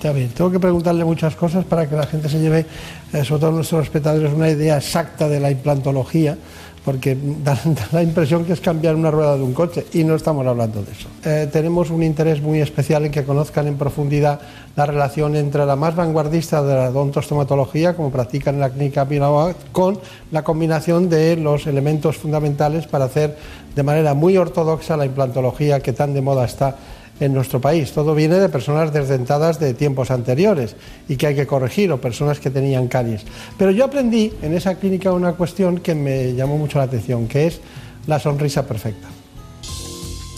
Está 0.02 0.12
bien, 0.12 0.30
tengo 0.30 0.50
que 0.50 0.58
preguntarle 0.58 1.04
muchas 1.04 1.36
cosas 1.36 1.64
para 1.64 1.88
que 1.88 1.94
la 1.94 2.06
gente 2.06 2.28
se 2.28 2.40
lleve, 2.40 2.66
eh, 3.12 3.24
sobre 3.24 3.40
todo 3.40 3.52
nuestros 3.52 3.84
espectadores, 3.84 4.32
una 4.32 4.50
idea 4.50 4.76
exacta 4.76 5.28
de 5.28 5.38
la 5.38 5.50
implantología 5.50 6.36
porque 6.84 7.16
da, 7.44 7.58
la 7.92 8.02
impresión 8.02 8.44
que 8.44 8.52
es 8.52 8.60
cambiar 8.60 8.94
una 8.94 9.10
rueda 9.10 9.36
de 9.36 9.42
un 9.42 9.52
coche 9.52 9.86
y 9.92 10.04
no 10.04 10.14
estamos 10.14 10.46
hablando 10.46 10.82
de 10.82 10.92
eso. 10.92 11.08
Eh, 11.24 11.48
tenemos 11.52 11.90
un 11.90 12.02
interés 12.02 12.40
muy 12.40 12.60
especial 12.60 13.04
en 13.04 13.12
que 13.12 13.24
conozcan 13.24 13.66
en 13.66 13.76
profundidad 13.76 14.40
la 14.76 14.86
relación 14.86 15.36
entre 15.36 15.66
la 15.66 15.76
más 15.76 15.94
vanguardista 15.94 16.62
de 16.62 16.74
la 16.74 16.88
odontostomatología, 16.90 17.94
como 17.94 18.10
practican 18.10 18.54
en 18.54 18.60
la 18.60 18.70
clínica 18.70 19.06
Pinaoa, 19.06 19.54
con 19.70 19.98
la 20.30 20.42
combinación 20.42 21.08
de 21.08 21.36
los 21.36 21.66
elementos 21.66 22.16
fundamentales 22.16 22.86
para 22.86 23.04
hacer 23.04 23.36
de 23.74 23.82
manera 23.82 24.14
muy 24.14 24.36
ortodoxa 24.36 24.96
la 24.96 25.06
implantología 25.06 25.80
que 25.80 25.92
tan 25.92 26.14
de 26.14 26.20
moda 26.20 26.44
está 26.44 26.76
en 27.24 27.32
nuestro 27.32 27.60
país. 27.60 27.92
Todo 27.92 28.14
viene 28.14 28.36
de 28.36 28.48
personas 28.48 28.92
desdentadas 28.92 29.60
de 29.60 29.74
tiempos 29.74 30.10
anteriores 30.10 30.74
y 31.08 31.16
que 31.16 31.28
hay 31.28 31.34
que 31.34 31.46
corregir, 31.46 31.92
o 31.92 32.00
personas 32.00 32.40
que 32.40 32.50
tenían 32.50 32.88
caries. 32.88 33.22
Pero 33.56 33.70
yo 33.70 33.84
aprendí 33.84 34.32
en 34.42 34.54
esa 34.54 34.74
clínica 34.74 35.12
una 35.12 35.32
cuestión 35.34 35.78
que 35.78 35.94
me 35.94 36.34
llamó 36.34 36.58
mucho 36.58 36.78
la 36.78 36.84
atención, 36.84 37.28
que 37.28 37.46
es 37.46 37.60
la 38.06 38.18
sonrisa 38.18 38.66
perfecta. 38.66 39.08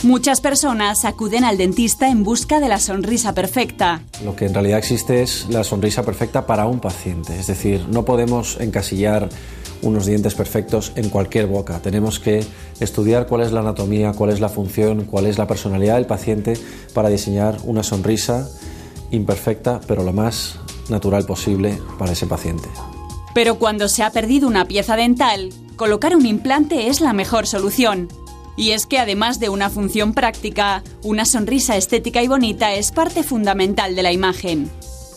Muchas 0.03 0.39
personas 0.39 1.03
acuden 1.03 1.43
al 1.43 1.57
dentista 1.57 2.09
en 2.09 2.23
busca 2.23 2.59
de 2.59 2.69
la 2.69 2.79
sonrisa 2.79 3.33
perfecta. 3.33 4.01
Lo 4.23 4.35
que 4.35 4.45
en 4.45 4.53
realidad 4.53 4.77
existe 4.77 5.23
es 5.23 5.47
la 5.49 5.63
sonrisa 5.63 6.03
perfecta 6.03 6.45
para 6.45 6.67
un 6.67 6.79
paciente. 6.79 7.39
Es 7.39 7.47
decir, 7.47 7.87
no 7.89 8.05
podemos 8.05 8.59
encasillar 8.59 9.29
unos 9.81 10.05
dientes 10.05 10.35
perfectos 10.35 10.91
en 10.95 11.09
cualquier 11.09 11.47
boca. 11.47 11.79
Tenemos 11.79 12.19
que 12.19 12.45
estudiar 12.79 13.27
cuál 13.27 13.41
es 13.41 13.51
la 13.51 13.61
anatomía, 13.61 14.13
cuál 14.13 14.31
es 14.31 14.39
la 14.39 14.49
función, 14.49 15.05
cuál 15.05 15.25
es 15.25 15.37
la 15.37 15.47
personalidad 15.47 15.95
del 15.95 16.05
paciente 16.05 16.53
para 16.93 17.09
diseñar 17.09 17.57
una 17.65 17.83
sonrisa 17.83 18.49
imperfecta, 19.11 19.81
pero 19.87 20.03
lo 20.03 20.13
más 20.13 20.59
natural 20.89 21.25
posible 21.25 21.77
para 21.97 22.13
ese 22.13 22.27
paciente. 22.27 22.69
Pero 23.33 23.59
cuando 23.59 23.89
se 23.89 24.03
ha 24.03 24.11
perdido 24.11 24.47
una 24.47 24.65
pieza 24.65 24.95
dental, 24.95 25.49
colocar 25.75 26.15
un 26.15 26.25
implante 26.25 26.87
es 26.87 27.01
la 27.01 27.13
mejor 27.13 27.47
solución. 27.47 28.07
Y 28.57 28.71
es 28.71 28.85
que 28.85 28.99
además 28.99 29.39
de 29.39 29.49
una 29.49 29.69
función 29.69 30.13
práctica, 30.13 30.83
una 31.03 31.25
sonrisa 31.25 31.75
estética 31.75 32.23
y 32.23 32.29
bonita 32.29 32.73
es 32.73 32.91
parte 32.91 33.23
fundamental 33.23 33.95
de 33.95 34.03
la 34.03 34.13
imagen. 34.13 34.71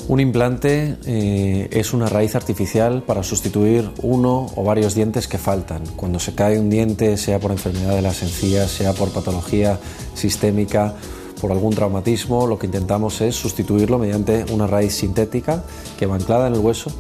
Un 0.06 0.20
implante 0.20 0.96
eh, 1.04 1.68
es 1.70 1.92
una 1.92 2.08
raíz 2.08 2.34
artificial 2.34 3.02
para 3.02 3.22
sustituir 3.22 3.90
uno 4.02 4.46
o 4.54 4.64
varios 4.64 4.94
dientes 4.94 5.28
que 5.28 5.36
faltan. 5.36 5.82
Cuando 5.96 6.18
se 6.18 6.34
cae 6.34 6.58
un 6.58 6.70
diente, 6.70 7.16
sea 7.16 7.38
por 7.38 7.50
enfermedad 7.50 7.94
de 7.94 8.02
las 8.02 8.22
encías, 8.22 8.70
sea 8.70 8.94
por 8.94 9.10
patología 9.10 9.78
sistémica, 10.14 10.94
por 11.40 11.52
algún 11.52 11.74
traumatismo, 11.74 12.46
lo 12.46 12.58
que 12.58 12.66
intentamos 12.66 13.20
es 13.20 13.36
sustituirlo 13.36 13.98
mediante 13.98 14.44
una 14.50 14.66
raíz 14.66 14.94
sintética 14.94 15.64
que 15.98 16.06
va 16.06 16.16
anclada 16.16 16.48
en 16.48 16.54
el 16.54 16.60
hueso. 16.60 16.90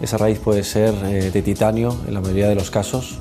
Esa 0.00 0.18
raíz 0.18 0.38
puede 0.38 0.62
ser 0.62 0.94
eh, 1.04 1.30
de 1.30 1.42
titanio 1.42 1.96
en 2.06 2.14
la 2.14 2.20
mayoría 2.20 2.48
de 2.48 2.54
los 2.54 2.70
casos. 2.70 3.20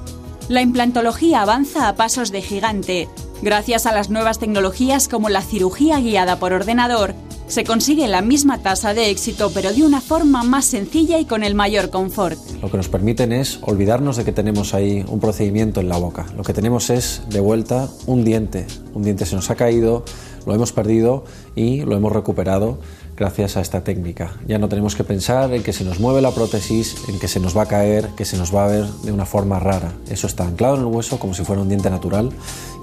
La 0.49 0.61
implantología 0.61 1.41
avanza 1.41 1.89
a 1.89 1.95
pasos 1.95 2.31
de 2.31 2.41
gigante. 2.41 3.09
Gracias 3.41 3.85
a 3.85 3.91
las 3.91 4.09
nuevas 4.09 4.39
tecnologías 4.39 5.09
como 5.09 5.27
la 5.27 5.41
cirugía 5.41 5.99
guiada 5.99 6.39
por 6.39 6.53
ordenador, 6.53 7.15
se 7.47 7.63
consigue 7.63 8.07
la 8.07 8.21
misma 8.21 8.57
tasa 8.57 8.93
de 8.93 9.09
éxito 9.09 9.51
pero 9.53 9.71
de 9.71 9.83
una 9.83 10.01
forma 10.01 10.43
más 10.43 10.65
sencilla 10.65 11.17
y 11.19 11.25
con 11.25 11.43
el 11.43 11.55
mayor 11.55 11.89
confort. 11.89 12.37
Lo 12.61 12.69
que 12.69 12.77
nos 12.77 12.89
permiten 12.89 13.31
es 13.31 13.59
olvidarnos 13.61 14.17
de 14.17 14.25
que 14.25 14.33
tenemos 14.33 14.73
ahí 14.73 15.03
un 15.07 15.19
procedimiento 15.19 15.79
en 15.79 15.87
la 15.87 15.97
boca. 15.97 16.25
Lo 16.35 16.43
que 16.43 16.53
tenemos 16.53 16.89
es 16.89 17.21
de 17.29 17.39
vuelta 17.39 17.89
un 18.05 18.25
diente. 18.25 18.67
Un 18.93 19.03
diente 19.03 19.25
se 19.25 19.35
nos 19.35 19.49
ha 19.49 19.55
caído, 19.55 20.03
lo 20.45 20.53
hemos 20.53 20.73
perdido 20.73 21.23
y 21.55 21.81
lo 21.81 21.95
hemos 21.95 22.11
recuperado 22.11 22.79
gracias 23.17 23.57
a 23.57 23.61
esta 23.61 23.83
técnica. 23.83 24.35
Ya 24.47 24.59
no 24.59 24.69
tenemos 24.69 24.95
que 24.95 25.03
pensar 25.03 25.51
en 25.53 25.63
que 25.63 25.73
se 25.73 25.83
nos 25.83 25.99
mueve 25.99 26.21
la 26.21 26.31
prótesis, 26.31 26.95
en 27.09 27.19
que 27.19 27.27
se 27.27 27.39
nos 27.39 27.57
va 27.57 27.63
a 27.63 27.65
caer, 27.65 28.09
que 28.15 28.25
se 28.25 28.37
nos 28.37 28.55
va 28.55 28.65
a 28.65 28.67
ver 28.67 28.85
de 28.85 29.11
una 29.11 29.25
forma 29.25 29.59
rara. 29.59 29.91
Eso 30.09 30.27
está 30.27 30.45
anclado 30.45 30.75
en 30.75 30.81
el 30.81 30.87
hueso 30.87 31.19
como 31.19 31.33
si 31.33 31.43
fuera 31.43 31.61
un 31.61 31.67
diente 31.67 31.89
natural 31.89 32.29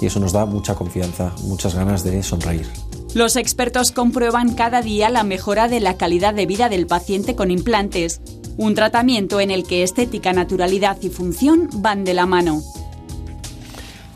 y 0.00 0.06
eso 0.06 0.18
nos 0.18 0.32
da 0.32 0.44
mucha 0.44 0.74
confianza, 0.74 1.32
muchas 1.44 1.74
ganas 1.74 2.02
de 2.02 2.22
sonreír. 2.22 2.66
Los 3.14 3.36
expertos 3.36 3.92
comprueban 3.92 4.54
cada 4.54 4.82
día 4.82 5.08
la 5.08 5.22
mejora 5.22 5.68
de 5.68 5.78
la 5.78 5.96
calidad 5.96 6.34
de 6.34 6.46
vida 6.46 6.68
del 6.68 6.88
paciente 6.88 7.36
con 7.36 7.52
implantes, 7.52 8.20
un 8.56 8.74
tratamiento 8.74 9.40
en 9.40 9.52
el 9.52 9.64
que 9.64 9.84
estética, 9.84 10.32
naturalidad 10.32 10.96
y 11.00 11.10
función 11.10 11.68
van 11.74 12.04
de 12.04 12.14
la 12.14 12.26
mano. 12.26 12.60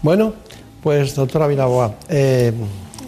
Bueno, 0.02 0.34
pues 0.82 1.14
doctora 1.14 1.46
Vilaboa, 1.46 1.94
eh, 2.08 2.52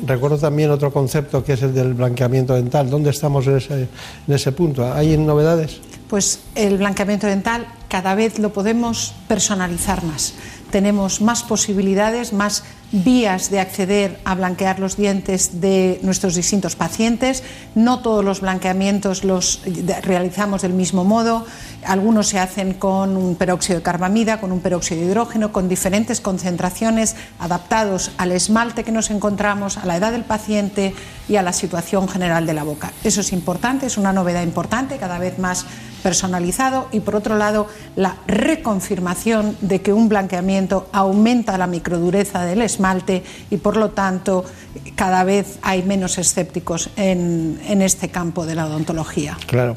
recuerdo 0.06 0.38
también 0.38 0.70
otro 0.70 0.92
concepto 0.92 1.44
que 1.44 1.54
es 1.54 1.62
el 1.62 1.74
del 1.74 1.94
blanqueamiento 1.94 2.54
dental. 2.54 2.90
¿Dónde 2.90 3.10
estamos 3.10 3.46
en 3.46 3.56
ese, 3.56 3.88
en 4.26 4.34
ese 4.34 4.52
punto? 4.52 4.92
¿Hay 4.92 5.16
novedades? 5.16 5.80
Pues 6.08 6.40
el 6.54 6.78
blanqueamiento 6.78 7.26
dental 7.26 7.66
cada 7.90 8.14
vez 8.14 8.38
lo 8.38 8.54
podemos 8.54 9.12
personalizar 9.28 10.02
más. 10.04 10.32
tenemos 10.70 11.20
más 11.20 11.42
posibilidades, 11.42 12.32
más 12.32 12.62
vías 12.92 13.50
de 13.50 13.60
acceder 13.60 14.20
a 14.24 14.34
blanquear 14.34 14.80
los 14.80 14.96
dientes 14.96 15.60
de 15.60 16.00
nuestros 16.02 16.34
distintos 16.34 16.74
pacientes. 16.76 17.42
No 17.74 18.00
todos 18.00 18.24
los 18.24 18.40
blanqueamientos 18.40 19.22
los 19.24 19.62
realizamos 20.02 20.62
del 20.62 20.72
mismo 20.72 21.04
modo. 21.04 21.44
Algunos 21.84 22.28
se 22.28 22.38
hacen 22.38 22.74
con 22.74 23.16
un 23.16 23.36
peróxido 23.36 23.78
de 23.78 23.82
carbamida, 23.82 24.40
con 24.40 24.52
un 24.52 24.60
peróxido 24.60 25.00
de 25.00 25.06
hidrógeno, 25.06 25.52
con 25.52 25.68
diferentes 25.68 26.20
concentraciones 26.20 27.16
adaptados 27.38 28.10
al 28.16 28.32
esmalte 28.32 28.84
que 28.84 28.92
nos 28.92 29.10
encontramos, 29.10 29.76
a 29.76 29.86
la 29.86 29.96
edad 29.96 30.12
del 30.12 30.24
paciente 30.24 30.94
y 31.28 31.36
a 31.36 31.42
la 31.42 31.52
situación 31.52 32.08
general 32.08 32.46
de 32.46 32.54
la 32.54 32.64
boca. 32.64 32.92
Eso 33.04 33.20
es 33.20 33.32
importante, 33.32 33.86
es 33.86 33.98
una 33.98 34.12
novedad 34.12 34.42
importante, 34.42 34.98
cada 34.98 35.18
vez 35.18 35.38
más 35.38 35.64
personalizado 36.02 36.88
y 36.92 37.00
por 37.00 37.14
otro 37.14 37.36
lado 37.36 37.68
la 37.96 38.16
reconfirmación 38.26 39.56
de 39.60 39.80
que 39.80 39.92
un 39.92 40.08
blanqueamiento 40.08 40.88
aumenta 40.92 41.58
la 41.58 41.66
microdureza 41.66 42.44
del 42.44 42.62
esmalte 42.62 43.22
y 43.50 43.56
por 43.56 43.76
lo 43.76 43.90
tanto 43.90 44.44
cada 44.94 45.24
vez 45.24 45.58
hay 45.62 45.82
menos 45.82 46.18
escépticos 46.18 46.90
en, 46.96 47.60
en 47.66 47.82
este 47.82 48.08
campo 48.08 48.46
de 48.46 48.54
la 48.54 48.66
odontología. 48.66 49.36
Claro. 49.46 49.76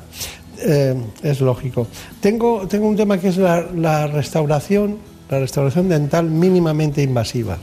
Eh, 0.59 0.95
es 1.23 1.41
lógico. 1.41 1.87
Tengo, 2.21 2.67
tengo 2.67 2.87
un 2.87 2.95
tema 2.95 3.17
que 3.17 3.29
es 3.29 3.37
la, 3.37 3.65
la 3.75 4.07
restauración, 4.07 4.97
la 5.29 5.39
restauración 5.39 5.89
dental 5.89 6.25
mínimamente 6.29 7.01
invasiva. 7.01 7.57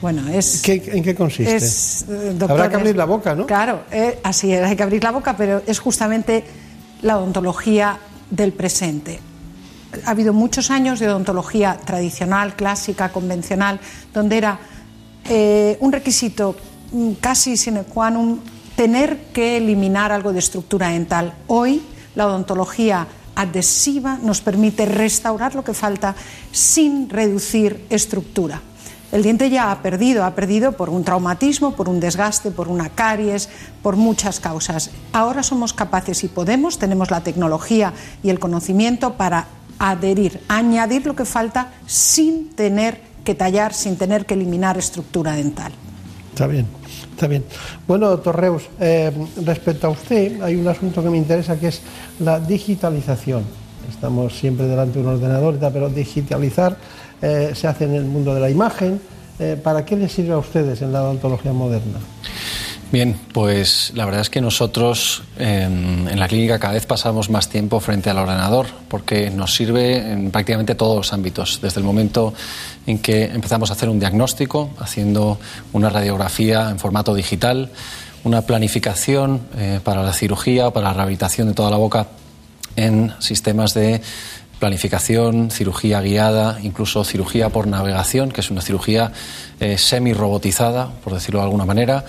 Bueno, 0.00 0.28
es, 0.28 0.62
¿Qué- 0.62 0.82
¿En 0.92 1.02
qué 1.02 1.14
consiste? 1.14 1.56
es, 1.56 2.02
eh, 2.08 2.30
doctor, 2.38 2.50
Habrá 2.52 2.68
que 2.70 2.76
abrir 2.76 2.96
la 2.96 3.06
boca, 3.06 3.34
¿no? 3.34 3.46
Claro, 3.46 3.80
eh, 3.90 4.18
así 4.22 4.52
es, 4.52 4.62
hay 4.62 4.76
que 4.76 4.82
abrir 4.82 5.02
la 5.02 5.10
boca, 5.10 5.36
pero 5.36 5.62
es 5.66 5.78
justamente 5.80 6.44
la 7.02 7.18
odontología 7.18 7.98
del 8.30 8.52
presente. 8.52 9.18
Ha 10.04 10.10
habido 10.10 10.32
muchos 10.32 10.70
años 10.70 10.98
de 10.98 11.08
odontología 11.08 11.78
tradicional, 11.84 12.56
clásica, 12.56 13.10
convencional, 13.10 13.80
donde 14.12 14.36
era 14.36 14.58
eh, 15.28 15.76
un 15.80 15.92
requisito 15.92 16.56
mm, 16.92 17.12
casi 17.20 17.56
sine 17.56 17.82
qua 17.82 18.10
non 18.10 18.38
tener 18.76 19.32
que 19.32 19.56
eliminar 19.56 20.12
algo 20.12 20.30
de 20.30 20.38
estructura 20.38 20.92
dental. 20.92 21.34
Hoy 21.48 21.82
la 22.14 22.28
odontología 22.28 23.06
adhesiva 23.34 24.18
nos 24.22 24.40
permite 24.40 24.86
restaurar 24.86 25.54
lo 25.54 25.64
que 25.64 25.74
falta 25.74 26.14
sin 26.52 27.08
reducir 27.08 27.86
estructura. 27.90 28.60
El 29.12 29.22
diente 29.22 29.50
ya 29.50 29.70
ha 29.70 29.82
perdido, 29.82 30.24
ha 30.24 30.34
perdido 30.34 30.72
por 30.72 30.90
un 30.90 31.04
traumatismo, 31.04 31.76
por 31.76 31.88
un 31.88 32.00
desgaste, 32.00 32.50
por 32.50 32.68
una 32.68 32.90
caries, 32.90 33.48
por 33.82 33.96
muchas 33.96 34.40
causas. 34.40 34.90
Ahora 35.12 35.42
somos 35.42 35.72
capaces 35.72 36.24
y 36.24 36.28
podemos, 36.28 36.78
tenemos 36.78 37.10
la 37.10 37.22
tecnología 37.22 37.92
y 38.22 38.30
el 38.30 38.40
conocimiento 38.40 39.14
para 39.14 39.46
adherir, 39.78 40.40
añadir 40.48 41.06
lo 41.06 41.14
que 41.14 41.24
falta 41.24 41.72
sin 41.86 42.50
tener 42.50 43.00
que 43.24 43.34
tallar, 43.34 43.74
sin 43.74 43.96
tener 43.96 44.26
que 44.26 44.34
eliminar 44.34 44.78
estructura 44.78 45.32
dental. 45.32 45.72
Está 46.30 46.46
bien, 46.46 46.66
está 47.10 47.26
bien. 47.26 47.44
Bueno, 47.86 48.08
doctor 48.08 48.38
Reus, 48.38 48.64
eh, 48.78 49.10
respecto 49.44 49.86
a 49.86 49.90
usted, 49.90 50.40
hay 50.42 50.54
un 50.54 50.68
asunto 50.68 51.02
que 51.02 51.10
me 51.10 51.16
interesa 51.16 51.58
que 51.58 51.68
es 51.68 51.82
la 52.20 52.38
digitalización. 52.38 53.44
Estamos 53.88 54.36
siempre 54.36 54.66
delante 54.66 54.98
de 54.98 55.06
un 55.06 55.14
ordenador, 55.14 55.58
pero 55.72 55.88
digitalizar 55.88 56.76
eh, 57.22 57.52
se 57.54 57.66
hace 57.66 57.84
en 57.84 57.94
el 57.94 58.04
mundo 58.04 58.34
de 58.34 58.40
la 58.40 58.50
imagen. 58.50 59.00
Eh, 59.38 59.58
¿Para 59.62 59.84
qué 59.84 59.96
les 59.96 60.12
sirve 60.12 60.32
a 60.32 60.38
ustedes 60.38 60.82
en 60.82 60.92
la 60.92 61.02
odontología 61.02 61.52
moderna? 61.52 61.98
Bien, 62.92 63.18
pues 63.32 63.90
la 63.96 64.04
verdad 64.04 64.20
es 64.20 64.30
que 64.30 64.40
nosotros 64.40 65.24
eh, 65.38 65.62
en 65.64 66.20
la 66.20 66.28
clínica 66.28 66.60
cada 66.60 66.74
vez 66.74 66.86
pasamos 66.86 67.30
más 67.30 67.48
tiempo 67.48 67.80
frente 67.80 68.10
al 68.10 68.18
ordenador 68.18 68.68
porque 68.88 69.28
nos 69.28 69.56
sirve 69.56 70.12
en 70.12 70.30
prácticamente 70.30 70.76
todos 70.76 70.96
los 70.96 71.12
ámbitos, 71.12 71.58
desde 71.60 71.80
el 71.80 71.84
momento 71.84 72.32
en 72.86 73.00
que 73.00 73.24
empezamos 73.24 73.70
a 73.70 73.72
hacer 73.72 73.88
un 73.88 73.98
diagnóstico, 73.98 74.70
haciendo 74.78 75.40
una 75.72 75.90
radiografía 75.90 76.70
en 76.70 76.78
formato 76.78 77.12
digital, 77.12 77.70
una 78.22 78.42
planificación 78.42 79.40
eh, 79.56 79.80
para 79.82 80.04
la 80.04 80.12
cirugía 80.12 80.68
o 80.68 80.72
para 80.72 80.88
la 80.88 80.94
rehabilitación 80.94 81.48
de 81.48 81.54
toda 81.54 81.70
la 81.70 81.78
boca 81.78 82.06
en 82.76 83.12
sistemas 83.18 83.74
de 83.74 84.00
planificación, 84.58 85.50
cirugía 85.50 86.00
guiada, 86.00 86.58
incluso 86.62 87.04
cirugía 87.04 87.50
por 87.50 87.66
navegación, 87.66 88.30
que 88.30 88.40
es 88.40 88.50
una 88.50 88.62
cirugía 88.62 89.12
eh, 89.58 89.78
semi-robotizada, 89.78 90.90
por 91.02 91.14
decirlo 91.14 91.40
de 91.40 91.44
alguna 91.44 91.64
manera, 91.64 92.04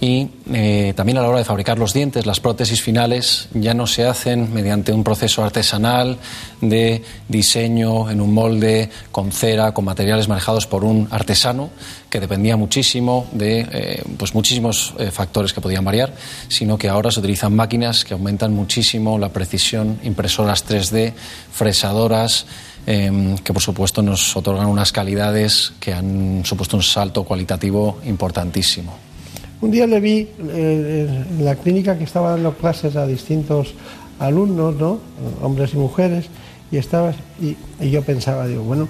y 0.00 0.28
eh, 0.52 0.92
también 0.96 1.18
a 1.18 1.22
la 1.22 1.28
hora 1.28 1.38
de 1.38 1.44
fabricar 1.44 1.78
los 1.78 1.92
dientes, 1.92 2.26
las 2.26 2.40
prótesis 2.40 2.82
finales 2.82 3.48
ya 3.54 3.72
no 3.72 3.86
se 3.86 4.04
hacen 4.04 4.52
mediante 4.52 4.92
un 4.92 5.04
proceso 5.04 5.44
artesanal 5.44 6.18
de 6.60 7.04
diseño 7.28 8.10
en 8.10 8.20
un 8.20 8.34
molde 8.34 8.90
con 9.12 9.30
cera, 9.30 9.72
con 9.72 9.84
materiales 9.84 10.26
manejados 10.26 10.66
por 10.66 10.82
un 10.82 11.06
artesano, 11.12 11.70
que 12.10 12.18
dependía 12.18 12.56
muchísimo 12.56 13.28
de 13.30 13.60
eh, 13.70 14.02
pues 14.16 14.34
muchísimos 14.34 14.94
factores 15.12 15.52
que 15.52 15.60
podían 15.60 15.84
variar, 15.84 16.12
sino 16.48 16.78
que 16.78 16.88
ahora 16.88 17.12
se 17.12 17.20
utilizan 17.20 17.54
máquinas 17.54 18.04
que 18.04 18.14
aumentan 18.14 18.52
muchísimo 18.52 19.18
la 19.18 19.28
precisión, 19.28 20.00
impresoras 20.02 20.66
3D, 20.66 21.12
fresadoras, 21.52 22.46
eh, 22.86 23.36
que 23.42 23.52
por 23.52 23.62
supuesto 23.62 24.02
nos 24.02 24.36
otorgan 24.36 24.66
unas 24.66 24.92
calidades 24.92 25.72
que 25.80 25.92
han 25.92 26.44
supuesto 26.44 26.76
un 26.76 26.82
salto 26.82 27.24
cualitativo 27.24 27.98
importantísimo. 28.06 28.96
Un 29.60 29.70
día 29.70 29.86
le 29.86 30.00
vi 30.00 30.28
eh, 30.50 31.24
en 31.38 31.44
la 31.44 31.56
clínica 31.56 31.98
que 31.98 32.04
estaba 32.04 32.30
dando 32.30 32.54
clases 32.54 32.94
a 32.96 33.06
distintos 33.06 33.74
alumnos, 34.18 34.76
¿no? 34.76 35.00
hombres 35.42 35.74
y 35.74 35.76
mujeres, 35.76 36.26
y 36.70 36.76
estaba 36.76 37.12
y 37.40 37.90
yo 37.90 38.02
pensaba, 38.02 38.46
digo, 38.46 38.62
bueno, 38.62 38.88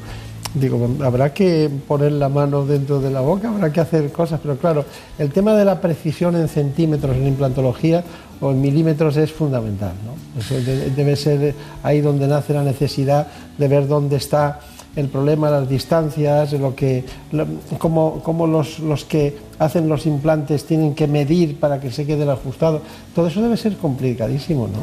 digo, 0.54 0.88
habrá 1.04 1.32
que 1.34 1.70
poner 1.86 2.12
la 2.12 2.28
mano 2.28 2.64
dentro 2.64 3.00
de 3.00 3.10
la 3.10 3.20
boca, 3.20 3.48
habrá 3.50 3.72
que 3.72 3.80
hacer 3.80 4.10
cosas, 4.12 4.40
pero 4.42 4.56
claro, 4.56 4.84
el 5.18 5.30
tema 5.30 5.54
de 5.54 5.64
la 5.64 5.80
precisión 5.80 6.36
en 6.36 6.48
centímetros 6.48 7.16
en 7.16 7.26
implantología 7.26 8.02
o 8.40 8.50
en 8.52 8.60
milímetros 8.60 9.16
es 9.16 9.32
fundamental, 9.32 9.92
¿no? 10.04 10.40
Eso 10.40 10.54
de- 10.54 10.90
debe 10.90 11.16
ser 11.16 11.54
ahí 11.82 12.00
donde 12.00 12.26
nace 12.28 12.54
la 12.54 12.62
necesidad 12.62 13.26
de 13.58 13.68
ver 13.68 13.88
dónde 13.88 14.16
está 14.16 14.60
el 14.98 15.06
problema, 15.08 15.48
las 15.48 15.68
distancias, 15.68 16.52
lo 16.54 16.74
que, 16.74 17.04
lo- 17.30 17.46
cómo, 17.78 18.20
cómo 18.24 18.46
los, 18.48 18.80
los 18.80 19.04
que 19.04 19.36
hacen 19.60 19.88
los 19.88 20.06
implantes 20.06 20.64
tienen 20.64 20.94
que 20.94 21.06
medir 21.06 21.58
para 21.60 21.80
que 21.80 21.92
se 21.92 22.04
quede 22.04 22.28
ajustado. 22.28 22.82
Todo 23.14 23.28
eso 23.28 23.40
debe 23.40 23.56
ser 23.56 23.76
complicadísimo, 23.76 24.66
¿no? 24.66 24.78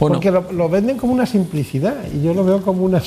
Bueno. 0.00 0.16
Porque 0.16 0.30
lo, 0.32 0.50
lo 0.52 0.68
venden 0.68 0.96
como 0.98 1.12
una 1.12 1.24
simplicidad 1.26 1.94
y 2.12 2.20
yo 2.22 2.34
lo 2.34 2.44
veo 2.44 2.62
como, 2.62 2.84
una, 2.84 3.00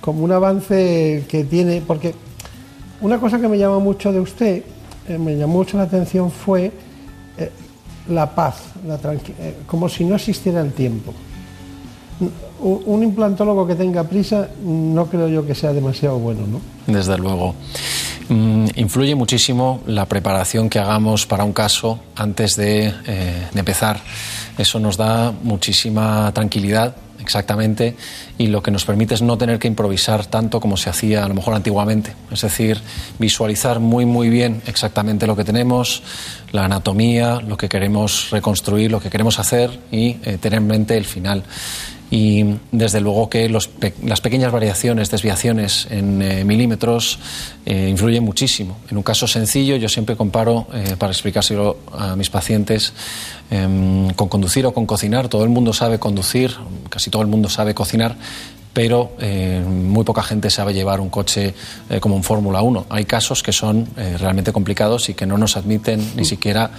como 0.00 0.24
un 0.24 0.32
avance 0.32 1.24
que 1.28 1.44
tiene. 1.44 1.80
Porque 1.86 2.14
una 3.00 3.18
cosa 3.20 3.40
que 3.40 3.46
me 3.46 3.56
llama 3.56 3.78
mucho 3.78 4.12
de 4.12 4.18
usted, 4.20 4.64
eh, 5.08 5.18
me 5.18 5.36
llamó 5.36 5.54
mucho 5.58 5.76
la 5.76 5.84
atención 5.84 6.32
fue 6.32 6.72
eh, 7.38 7.50
la 8.08 8.34
paz, 8.34 8.56
la 8.86 8.96
eh, 9.12 9.54
como 9.68 9.88
si 9.88 10.04
no 10.04 10.16
existiera 10.16 10.60
el 10.62 10.72
tiempo. 10.72 11.12
Un, 12.58 13.02
implantólogo 13.02 13.66
que 13.66 13.74
tenga 13.74 14.04
prisa 14.04 14.48
no 14.64 15.06
creo 15.06 15.28
yo 15.28 15.46
que 15.46 15.54
sea 15.54 15.72
demasiado 15.72 16.18
bueno, 16.18 16.46
¿no? 16.46 16.60
Desde 16.86 17.18
luego. 17.18 17.54
Mm, 18.28 18.66
influye 18.76 19.14
muchísimo 19.14 19.82
la 19.86 20.06
preparación 20.06 20.68
que 20.68 20.78
hagamos 20.78 21.26
para 21.26 21.44
un 21.44 21.52
caso 21.52 22.00
antes 22.16 22.56
de, 22.56 22.92
eh, 23.06 23.46
de 23.52 23.58
empezar. 23.58 24.00
Eso 24.58 24.80
nos 24.80 24.96
da 24.96 25.32
muchísima 25.42 26.32
tranquilidad, 26.32 26.96
exactamente, 27.20 27.94
y 28.38 28.46
lo 28.46 28.62
que 28.62 28.70
nos 28.70 28.84
permite 28.84 29.14
es 29.14 29.22
no 29.22 29.36
tener 29.36 29.58
que 29.58 29.68
improvisar 29.68 30.26
tanto 30.26 30.60
como 30.60 30.76
se 30.76 30.90
hacía 30.90 31.24
a 31.24 31.28
lo 31.28 31.34
mejor 31.34 31.54
antiguamente. 31.54 32.14
Es 32.30 32.40
decir, 32.40 32.80
visualizar 33.18 33.80
muy, 33.80 34.06
muy 34.06 34.28
bien 34.28 34.62
exactamente 34.66 35.26
lo 35.26 35.36
que 35.36 35.44
tenemos, 35.44 36.02
la 36.52 36.64
anatomía, 36.64 37.40
lo 37.40 37.56
que 37.56 37.68
queremos 37.68 38.30
reconstruir, 38.30 38.90
lo 38.90 39.00
que 39.00 39.10
queremos 39.10 39.38
hacer 39.38 39.78
y 39.90 40.16
eh, 40.24 40.38
tener 40.40 40.58
en 40.58 40.66
mente 40.66 40.96
el 40.96 41.04
final 41.04 41.42
y 42.10 42.44
desde 42.70 43.00
luego 43.00 43.28
que 43.28 43.48
los 43.48 43.70
las 44.04 44.20
pequeñas 44.20 44.52
variaciones, 44.52 45.10
desviaciones 45.10 45.88
en 45.90 46.22
eh, 46.22 46.44
milímetros 46.44 47.18
eh, 47.64 47.88
influyen 47.90 48.22
muchísimo. 48.22 48.76
En 48.90 48.96
un 48.96 49.02
caso 49.02 49.26
sencillo 49.26 49.76
yo 49.76 49.88
siempre 49.88 50.16
comparo, 50.16 50.66
eh, 50.72 50.94
para 50.98 51.12
explicárselo 51.12 51.78
a 51.92 52.14
mis 52.14 52.30
pacientes, 52.30 52.92
em, 53.50 54.10
con 54.10 54.28
conducir 54.28 54.66
o 54.66 54.72
con 54.72 54.86
cocinar. 54.86 55.28
Todo 55.28 55.42
el 55.42 55.50
mundo 55.50 55.72
sabe 55.72 55.98
conducir, 55.98 56.54
casi 56.88 57.10
todo 57.10 57.22
el 57.22 57.28
mundo 57.28 57.48
sabe 57.48 57.74
cocinar, 57.74 58.16
pero 58.76 59.12
eh, 59.20 59.64
muy 59.66 60.04
poca 60.04 60.22
gente 60.22 60.50
sabe 60.50 60.74
llevar 60.74 61.00
un 61.00 61.08
coche 61.08 61.54
eh, 61.88 61.98
como 61.98 62.14
un 62.14 62.22
Fórmula 62.22 62.60
1. 62.60 62.84
Hay 62.90 63.06
casos 63.06 63.42
que 63.42 63.50
son 63.50 63.88
eh, 63.96 64.18
realmente 64.18 64.52
complicados 64.52 65.08
y 65.08 65.14
que 65.14 65.24
no 65.24 65.38
nos 65.38 65.56
admiten 65.56 66.12
ni 66.14 66.26
siquiera 66.26 66.72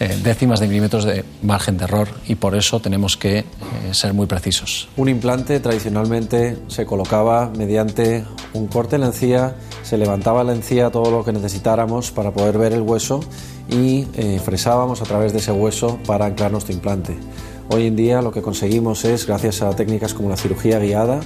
eh, 0.00 0.18
décimas 0.24 0.60
de 0.60 0.68
milímetros 0.68 1.04
de 1.04 1.26
margen 1.42 1.76
de 1.76 1.84
error 1.84 2.08
y 2.26 2.36
por 2.36 2.54
eso 2.54 2.80
tenemos 2.80 3.18
que 3.18 3.44
ser 3.90 4.14
muy 4.14 4.26
precisos. 4.26 4.88
Un 4.96 5.10
implante 5.10 5.60
tradicionalmente 5.60 6.56
se 6.68 6.86
colocaba 6.86 7.50
mediante 7.54 8.24
un 8.54 8.66
corte 8.68 8.94
en 8.94 9.02
la 9.02 9.08
encía, 9.08 9.54
se 9.82 9.98
levantaba 9.98 10.44
la 10.44 10.54
encía 10.54 10.88
todo 10.88 11.10
lo 11.10 11.22
que 11.22 11.34
necesitáramos 11.34 12.12
para 12.12 12.30
poder 12.30 12.56
ver 12.56 12.72
el 12.72 12.80
hueso 12.80 13.20
y 13.68 14.06
fresábamos 14.42 15.02
a 15.02 15.04
través 15.04 15.34
de 15.34 15.40
ese 15.40 15.52
hueso 15.52 15.98
para 16.06 16.24
anclar 16.24 16.50
nuestro 16.50 16.72
implante. 16.72 17.14
Hoy 17.72 17.86
en 17.86 17.96
día 17.96 18.20
lo 18.22 18.32
que 18.32 18.42
conseguimos 18.42 19.04
es, 19.04 19.26
gracias 19.26 19.62
a 19.62 19.74
técnicas 19.74 20.14
como 20.14 20.28
la 20.28 20.36
cirugía 20.36 20.78
guiada, 20.78 21.20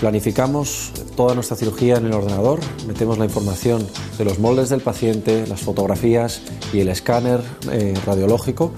Planificamos 0.00 0.92
toda 1.16 1.34
nuestra 1.34 1.56
cirugía 1.56 1.96
en 1.96 2.04
el 2.04 2.12
ordenador, 2.12 2.60
metemos 2.86 3.16
la 3.16 3.24
información 3.24 3.86
de 4.18 4.26
los 4.26 4.38
moldes 4.38 4.68
del 4.68 4.82
paciente, 4.82 5.46
las 5.46 5.60
fotografías 5.60 6.42
y 6.74 6.80
el 6.80 6.88
escáner 6.88 7.40
eh, 7.72 7.94
radiológico. 8.04 8.72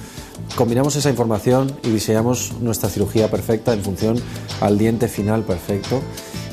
Combinamos 0.54 0.94
esa 0.94 1.10
información 1.10 1.76
y 1.82 1.90
diseñamos 1.90 2.52
nuestra 2.60 2.88
cirugía 2.88 3.28
perfecta 3.32 3.72
en 3.72 3.82
función 3.82 4.16
al 4.60 4.78
diente 4.78 5.08
final 5.08 5.42
perfecto. 5.42 6.00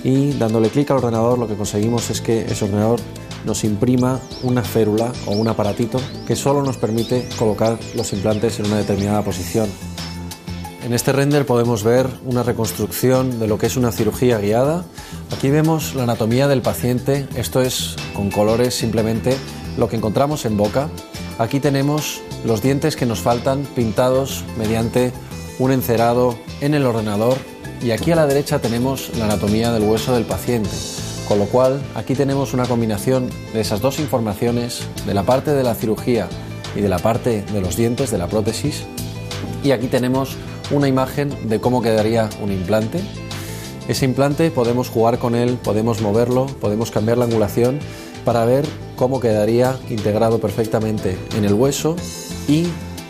Y 0.04 0.32
dándole 0.34 0.70
clic 0.70 0.90
al 0.90 0.98
ordenador 0.98 1.38
lo 1.38 1.48
que 1.48 1.56
conseguimos 1.56 2.10
es 2.10 2.22
que 2.22 2.42
ese 2.42 2.66
ordenador 2.66 3.00
nos 3.46 3.64
imprima 3.64 4.20
una 4.42 4.64
férula 4.64 5.12
o 5.28 5.34
un 5.34 5.48
aparatito 5.48 6.00
que 6.26 6.36
solo 6.36 6.64
nos 6.64 6.78
permite 6.78 7.30
colocar 7.38 7.78
los 7.96 8.14
implantes 8.14 8.60
en 8.60 8.66
una 8.66 8.78
determinada 8.78 9.22
posición. 9.22 9.70
En 10.86 10.94
este 10.94 11.12
render 11.12 11.48
podemos 11.48 11.84
ver 11.84 12.08
una 12.26 12.44
reconstrucción 12.44 13.40
de 13.40 13.48
lo 13.48 13.58
que 13.58 13.66
es 13.66 13.76
una 13.76 13.92
cirugía 13.92 14.38
guiada. 14.38 14.86
Aquí 15.36 15.50
vemos 15.50 15.96
la 15.96 16.04
anatomía 16.04 16.48
del 16.48 16.62
paciente, 16.62 17.28
esto 17.36 17.64
es 17.64 17.96
con 18.14 18.30
colores 18.30 18.76
simplemente 18.76 19.36
lo 19.80 19.90
que 19.90 19.96
encontramos 19.96 20.46
en 20.46 20.58
boca. 20.58 20.90
Aquí 21.40 21.60
tenemos 21.60 22.22
los 22.46 22.62
dientes 22.62 22.96
que 22.96 23.08
nos 23.08 23.20
faltan 23.20 23.64
pintados 23.76 24.44
mediante 24.60 25.12
un 25.58 25.72
encerado 25.72 26.38
en 26.62 26.76
el 26.76 26.86
ordenador 26.86 27.40
y 27.82 27.90
aquí 27.90 28.12
a 28.12 28.16
la 28.16 28.28
derecha 28.28 28.60
tenemos 28.60 29.10
la 29.18 29.26
anatomía 29.26 29.72
del 29.72 29.90
hueso 29.90 30.14
del 30.14 30.26
paciente. 30.26 30.70
Con 31.28 31.40
lo 31.40 31.46
cual 31.46 31.82
aquí 31.96 32.14
tenemos 32.14 32.54
una 32.54 32.68
combinación 32.68 33.32
de 33.54 33.62
esas 33.62 33.82
dos 33.82 34.00
informaciones, 34.00 34.84
de 35.08 35.16
la 35.16 35.24
parte 35.24 35.50
de 35.56 35.64
la 35.64 35.74
cirugía 35.74 36.30
y 36.76 36.82
de 36.82 36.90
la 36.90 37.00
parte 37.00 37.42
de 37.42 37.62
los 37.62 37.76
dientes, 37.76 38.12
de 38.12 38.20
la 38.20 38.28
prótesis. 38.28 38.84
Y 39.64 39.72
aquí 39.72 39.88
tenemos 39.88 40.38
una 40.72 40.88
imagen 40.88 41.34
de 41.48 41.60
cómo 41.60 41.82
quedaría 41.82 42.30
un 42.42 42.52
implante. 42.52 43.00
Ese 43.88 44.06
implante 44.06 44.50
podemos 44.52 44.90
jugar 44.90 45.20
con 45.20 45.36
él, 45.36 45.58
podemos 45.64 46.02
moverlo, 46.02 46.48
podemos 46.48 46.92
cambiar 46.92 47.18
la 47.18 47.26
angulación 47.26 47.80
para 48.24 48.46
ver 48.46 48.66
cómo 48.96 49.20
quedaría 49.20 49.78
integrado 49.90 50.40
perfectamente 50.40 51.18
en 51.38 51.46
el 51.46 51.54
hueso 51.54 51.96
y 52.48 52.66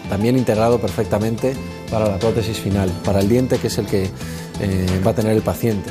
también 0.09 0.37
integrado 0.37 0.79
perfectamente 0.79 1.55
para 1.89 2.07
la 2.09 2.19
prótesis 2.19 2.57
final, 2.57 2.91
para 3.03 3.19
el 3.19 3.29
diente 3.29 3.57
que 3.57 3.67
es 3.67 3.77
el 3.77 3.85
que 3.85 4.09
eh, 4.59 5.01
va 5.05 5.11
a 5.11 5.15
tener 5.15 5.31
el 5.31 5.41
paciente. 5.41 5.89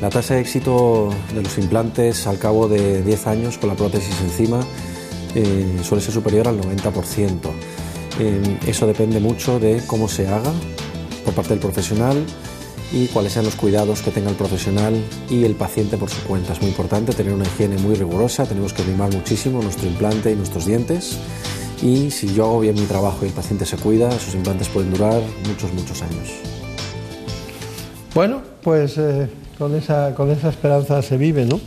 La 0.00 0.10
tasa 0.10 0.34
de 0.34 0.40
éxito 0.40 1.10
de 1.34 1.42
los 1.42 1.56
implantes 1.58 2.26
al 2.26 2.38
cabo 2.38 2.68
de 2.68 3.02
10 3.02 3.26
años 3.28 3.58
con 3.58 3.68
la 3.68 3.76
prótesis 3.76 4.20
encima 4.20 4.60
eh, 5.34 5.78
suele 5.82 6.02
ser 6.02 6.12
superior 6.12 6.48
al 6.48 6.60
90%. 6.60 7.38
Eh, 8.18 8.58
eso 8.66 8.86
depende 8.86 9.20
mucho 9.20 9.58
de 9.58 9.82
cómo 9.86 10.08
se 10.08 10.28
haga 10.28 10.52
por 11.24 11.34
parte 11.34 11.50
del 11.50 11.60
profesional 11.60 12.24
y 12.92 13.06
cuáles 13.06 13.32
sean 13.32 13.46
los 13.46 13.54
cuidados 13.54 14.02
que 14.02 14.10
tenga 14.10 14.28
el 14.30 14.36
profesional 14.36 14.94
y 15.30 15.44
el 15.44 15.54
paciente 15.54 15.96
por 15.96 16.10
su 16.10 16.22
cuenta. 16.24 16.52
Es 16.52 16.60
muy 16.60 16.70
importante 16.70 17.12
tener 17.12 17.32
una 17.32 17.44
higiene 17.44 17.78
muy 17.78 17.94
rigurosa, 17.94 18.44
tenemos 18.44 18.72
que 18.72 18.82
mimar 18.84 19.12
muchísimo 19.12 19.62
nuestro 19.62 19.86
implante 19.88 20.30
y 20.30 20.36
nuestros 20.36 20.66
dientes 20.66 21.16
y 21.82 22.10
si 22.10 22.32
yo 22.32 22.44
hago 22.44 22.60
bien 22.60 22.74
mi 22.74 22.86
trabajo 22.86 23.18
y 23.22 23.28
el 23.28 23.34
paciente 23.34 23.66
se 23.66 23.76
cuida, 23.76 24.08
esos 24.08 24.34
implantes 24.34 24.68
pueden 24.68 24.92
durar 24.92 25.20
muchos, 25.48 25.72
muchos 25.72 26.02
años. 26.02 26.28
Bueno, 28.14 28.42
pues 28.62 28.98
eh, 28.98 29.28
con, 29.58 29.74
esa, 29.74 30.14
con 30.14 30.30
esa 30.30 30.50
esperanza 30.50 31.02
se 31.02 31.16
vive, 31.16 31.46
¿no? 31.46 31.60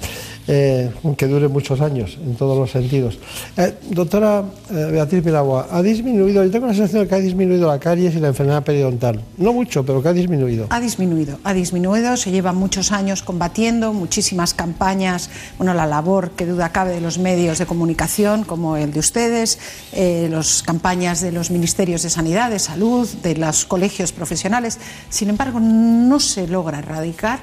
Eh, 0.47 0.91
que 1.17 1.27
dure 1.27 1.47
muchos 1.47 1.81
años 1.81 2.17
en 2.21 2.35
todos 2.35 2.57
los 2.57 2.71
sentidos. 2.71 3.17
Eh, 3.57 3.73
doctora 3.89 4.43
eh, 4.71 4.89
Beatriz 4.91 5.23
Milagua, 5.23 5.67
ha 5.71 5.81
disminuido, 5.81 6.43
yo 6.43 6.51
tengo 6.51 6.67
la 6.67 6.73
sensación 6.73 7.03
de 7.03 7.09
que 7.09 7.15
ha 7.15 7.19
disminuido 7.19 7.67
la 7.67 7.79
caries 7.79 8.15
y 8.15 8.19
la 8.19 8.27
enfermedad 8.29 8.63
periodontal. 8.63 9.21
No 9.37 9.53
mucho, 9.53 9.85
pero 9.85 10.01
que 10.01 10.09
ha 10.09 10.13
disminuido. 10.13 10.67
Ha 10.69 10.79
disminuido, 10.79 11.39
ha 11.43 11.53
disminuido, 11.53 12.17
se 12.17 12.31
lleva 12.31 12.53
muchos 12.53 12.91
años 12.91 13.23
combatiendo, 13.23 13.93
muchísimas 13.93 14.53
campañas, 14.53 15.29
bueno, 15.57 15.73
la 15.73 15.85
labor 15.85 16.31
que 16.31 16.45
duda 16.45 16.71
cabe 16.71 16.93
de 16.93 17.01
los 17.01 17.17
medios 17.17 17.57
de 17.57 17.65
comunicación 17.65 18.43
como 18.43 18.77
el 18.77 18.91
de 18.91 18.99
ustedes, 18.99 19.59
eh, 19.93 20.27
las 20.31 20.63
campañas 20.63 21.21
de 21.21 21.31
los 21.31 21.51
ministerios 21.51 22.03
de 22.03 22.09
Sanidad, 22.09 22.49
de 22.49 22.59
Salud, 22.59 23.07
de 23.23 23.35
los 23.35 23.65
colegios 23.65 24.11
profesionales. 24.11 24.79
Sin 25.09 25.29
embargo, 25.29 25.59
no 25.59 26.19
se 26.19 26.47
logra 26.47 26.79
erradicar 26.79 27.39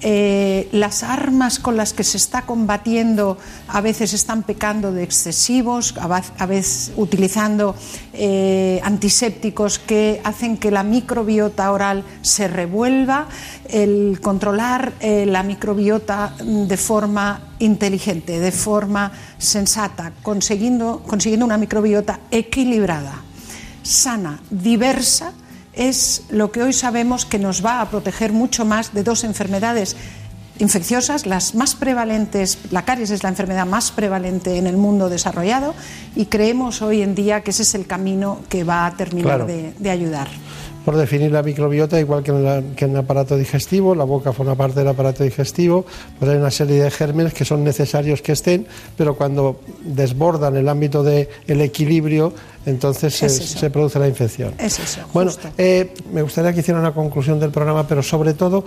eh, 0.00 0.68
las 0.72 1.02
armas 1.02 1.58
con 1.58 1.76
las 1.76 1.92
que 1.92 2.04
se 2.04 2.16
está 2.16 2.42
combatiendo 2.42 3.38
a 3.68 3.80
veces 3.80 4.12
están 4.12 4.42
pecando 4.42 4.92
de 4.92 5.02
excesivos, 5.02 5.94
a 5.98 6.46
veces 6.46 6.92
utilizando 6.96 7.74
eh, 8.12 8.80
antisépticos 8.84 9.78
que 9.78 10.20
hacen 10.24 10.56
que 10.56 10.70
la 10.70 10.82
microbiota 10.82 11.70
oral 11.72 12.04
se 12.22 12.48
revuelva, 12.48 13.28
el 13.68 14.20
controlar 14.22 14.92
eh, 15.00 15.26
la 15.26 15.42
microbiota 15.42 16.34
de 16.38 16.76
forma 16.76 17.40
inteligente, 17.58 18.40
de 18.40 18.52
forma 18.52 19.12
sensata, 19.38 20.12
consiguiendo, 20.22 21.02
consiguiendo 21.06 21.46
una 21.46 21.58
microbiota 21.58 22.20
equilibrada, 22.30 23.22
sana, 23.82 24.40
diversa, 24.50 25.32
es 25.76 26.22
lo 26.30 26.52
que 26.52 26.62
hoy 26.62 26.72
sabemos 26.72 27.24
que 27.24 27.38
nos 27.38 27.64
va 27.64 27.80
a 27.80 27.90
proteger 27.90 28.32
mucho 28.32 28.64
más 28.64 28.94
de 28.94 29.02
dos 29.02 29.24
enfermedades 29.24 29.96
infecciosas, 30.58 31.26
las 31.26 31.54
más 31.54 31.74
prevalentes, 31.74 32.58
la 32.70 32.84
caries 32.84 33.10
es 33.10 33.22
la 33.22 33.28
enfermedad 33.28 33.66
más 33.66 33.90
prevalente 33.90 34.56
en 34.56 34.66
el 34.66 34.76
mundo 34.76 35.08
desarrollado 35.08 35.74
y 36.14 36.26
creemos 36.26 36.80
hoy 36.80 37.02
en 37.02 37.14
día 37.14 37.42
que 37.42 37.50
ese 37.50 37.62
es 37.62 37.74
el 37.74 37.86
camino 37.86 38.40
que 38.48 38.62
va 38.62 38.86
a 38.86 38.96
terminar 38.96 39.46
de, 39.46 39.74
de 39.78 39.90
ayudar 39.90 40.28
por 40.84 40.96
definir 40.96 41.32
la 41.32 41.42
microbiota, 41.42 41.98
igual 41.98 42.22
que 42.22 42.30
en, 42.30 42.90
el 42.90 42.96
aparato 42.96 43.36
digestivo, 43.36 43.94
la 43.94 44.04
boca 44.04 44.32
forma 44.32 44.54
parte 44.54 44.80
del 44.80 44.88
aparato 44.88 45.24
digestivo, 45.24 45.86
pues 46.18 46.30
hay 46.30 46.36
una 46.36 46.50
serie 46.50 46.82
de 46.82 46.90
gérmenes 46.90 47.32
que 47.32 47.44
son 47.44 47.64
necesarios 47.64 48.20
que 48.20 48.32
estén, 48.32 48.66
pero 48.96 49.16
cuando 49.16 49.60
desbordan 49.82 50.56
el 50.56 50.68
ámbito 50.68 51.02
del 51.02 51.60
equilibrio, 51.60 52.34
entonces 52.66 53.14
se, 53.14 53.70
produce 53.70 53.98
la 53.98 54.08
infección. 54.08 54.54
Es 54.58 54.78
eso. 54.78 55.00
Bueno, 55.12 55.32
eh, 55.56 55.94
me 56.12 56.22
gustaría 56.22 56.52
que 56.52 56.60
hiciera 56.60 56.78
una 56.78 56.92
conclusión 56.92 57.40
del 57.40 57.50
programa, 57.50 57.86
pero 57.86 58.02
sobre 58.02 58.34
todo 58.34 58.64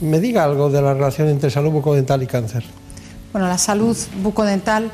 me 0.00 0.20
diga 0.20 0.44
algo 0.44 0.68
de 0.68 0.82
la 0.82 0.92
relación 0.92 1.28
entre 1.28 1.50
salud 1.50 1.70
bucodental 1.70 2.22
y 2.22 2.26
cáncer. 2.26 2.64
Bueno, 3.32 3.48
la 3.48 3.58
salud 3.58 3.96
bucodental 4.22 4.90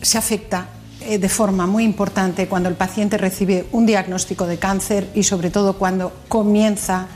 se 0.00 0.18
afecta 0.18 0.68
de 1.04 1.28
forma 1.28 1.66
muy 1.66 1.84
importante 1.84 2.48
cuando 2.48 2.68
el 2.68 2.74
paciente 2.74 3.18
recibe 3.18 3.66
un 3.72 3.86
diagnóstico 3.86 4.46
de 4.46 4.58
cáncer 4.58 5.10
y 5.14 5.22
sobre 5.22 5.50
todo 5.50 5.74
cuando 5.74 6.12
comienza 6.28 7.06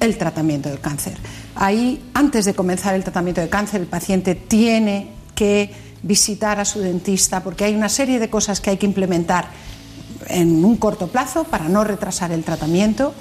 el 0.00 0.16
tratamiento 0.18 0.68
del 0.68 0.80
cáncer. 0.80 1.16
Ahí, 1.54 2.04
antes 2.14 2.44
de 2.44 2.54
comenzar 2.54 2.94
el 2.94 3.02
tratamiento 3.02 3.40
de 3.40 3.48
cáncer, 3.48 3.80
el 3.80 3.86
paciente 3.86 4.34
tiene 4.34 5.10
que 5.34 5.70
visitar 6.02 6.60
a 6.60 6.64
su 6.64 6.80
dentista 6.80 7.42
porque 7.42 7.64
hay 7.64 7.74
una 7.74 7.88
serie 7.88 8.18
de 8.18 8.30
cosas 8.30 8.60
que 8.60 8.70
hay 8.70 8.76
que 8.76 8.86
implementar 8.86 9.46
en 10.28 10.64
un 10.64 10.76
corto 10.76 11.08
plazo 11.08 11.44
para 11.44 11.68
no 11.68 11.84
retrasar 11.84 12.32
el 12.32 12.42
tratamiento 12.42 13.14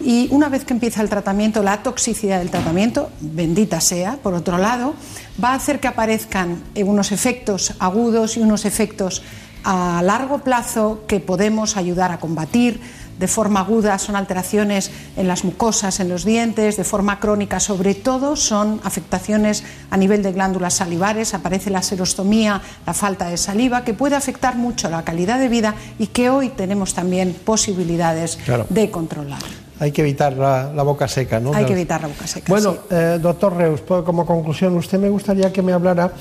y 0.00 0.28
una 0.30 0.48
vez 0.48 0.64
que 0.64 0.74
empieza 0.74 1.02
el 1.02 1.08
tratamiento, 1.08 1.62
la 1.62 1.82
toxicidad 1.82 2.38
del 2.40 2.50
tratamiento, 2.50 3.10
bendita 3.20 3.80
sea, 3.80 4.18
por 4.22 4.34
otro 4.34 4.58
lado, 4.58 4.94
va 5.42 5.50
a 5.50 5.54
hacer 5.54 5.80
que 5.80 5.88
aparezcan 5.88 6.62
unos 6.76 7.12
efectos 7.12 7.74
agudos 7.78 8.36
y 8.36 8.40
unos 8.40 8.64
efectos 8.64 9.22
a 9.64 10.02
largo 10.02 10.38
plazo 10.38 11.04
que 11.06 11.20
podemos 11.20 11.76
ayudar 11.76 12.12
a 12.12 12.18
combatir. 12.18 12.80
De 13.18 13.28
forma 13.28 13.60
aguda 13.60 13.98
son 13.98 14.16
alteraciones 14.16 14.90
en 15.16 15.28
las 15.28 15.44
mucosas, 15.44 16.00
en 16.00 16.08
los 16.08 16.24
dientes, 16.24 16.76
de 16.76 16.82
forma 16.82 17.20
crónica 17.20 17.60
sobre 17.60 17.94
todo 17.94 18.34
son 18.36 18.80
afectaciones 18.82 19.62
a 19.90 19.96
nivel 19.96 20.22
de 20.22 20.32
glándulas 20.32 20.74
salivares, 20.74 21.34
aparece 21.34 21.70
la 21.70 21.82
serostomía, 21.82 22.60
la 22.84 22.94
falta 22.94 23.28
de 23.28 23.36
saliva, 23.36 23.84
que 23.84 23.94
puede 23.94 24.16
afectar 24.16 24.56
mucho 24.56 24.90
la 24.90 25.04
calidad 25.04 25.38
de 25.38 25.48
vida 25.48 25.74
y 25.98 26.08
que 26.08 26.30
hoy 26.30 26.48
tenemos 26.48 26.94
también 26.94 27.36
posibilidades 27.44 28.38
de 28.70 28.90
controlar. 28.90 29.42
Hay 29.78 29.90
que 29.90 30.02
evitar 30.02 30.34
la, 30.34 30.82
boca 30.82 31.08
seca, 31.08 31.40
¿no? 31.40 31.52
Hay 31.52 31.64
que 31.64 31.72
evitar 31.72 32.00
la 32.00 32.08
boca 32.08 32.26
seca. 32.26 32.46
Bueno, 32.48 32.76
eh, 32.88 33.18
doctor 33.20 33.56
Reus, 33.56 33.80
pues, 33.80 34.02
como 34.04 34.24
conclusión, 34.24 34.76
usted 34.76 34.98
me 34.98 35.08
gustaría 35.08 35.52
que 35.52 35.60
me 35.60 35.72
hablara 35.72 36.12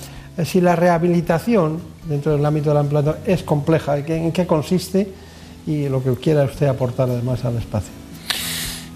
si 0.45 0.61
la 0.61 0.75
rehabilitación 0.75 1.79
dentro 2.07 2.31
del 2.31 2.45
ámbito 2.45 2.69
de 2.69 2.75
la 2.75 2.81
implantación 2.81 3.23
es 3.25 3.43
compleja, 3.43 3.97
en 3.97 4.31
qué 4.31 4.47
consiste 4.47 5.11
y 5.67 5.87
lo 5.89 6.03
que 6.03 6.13
quiera 6.15 6.43
usted 6.43 6.67
aportar 6.67 7.09
además 7.09 7.45
al 7.45 7.57
espacio. 7.57 7.91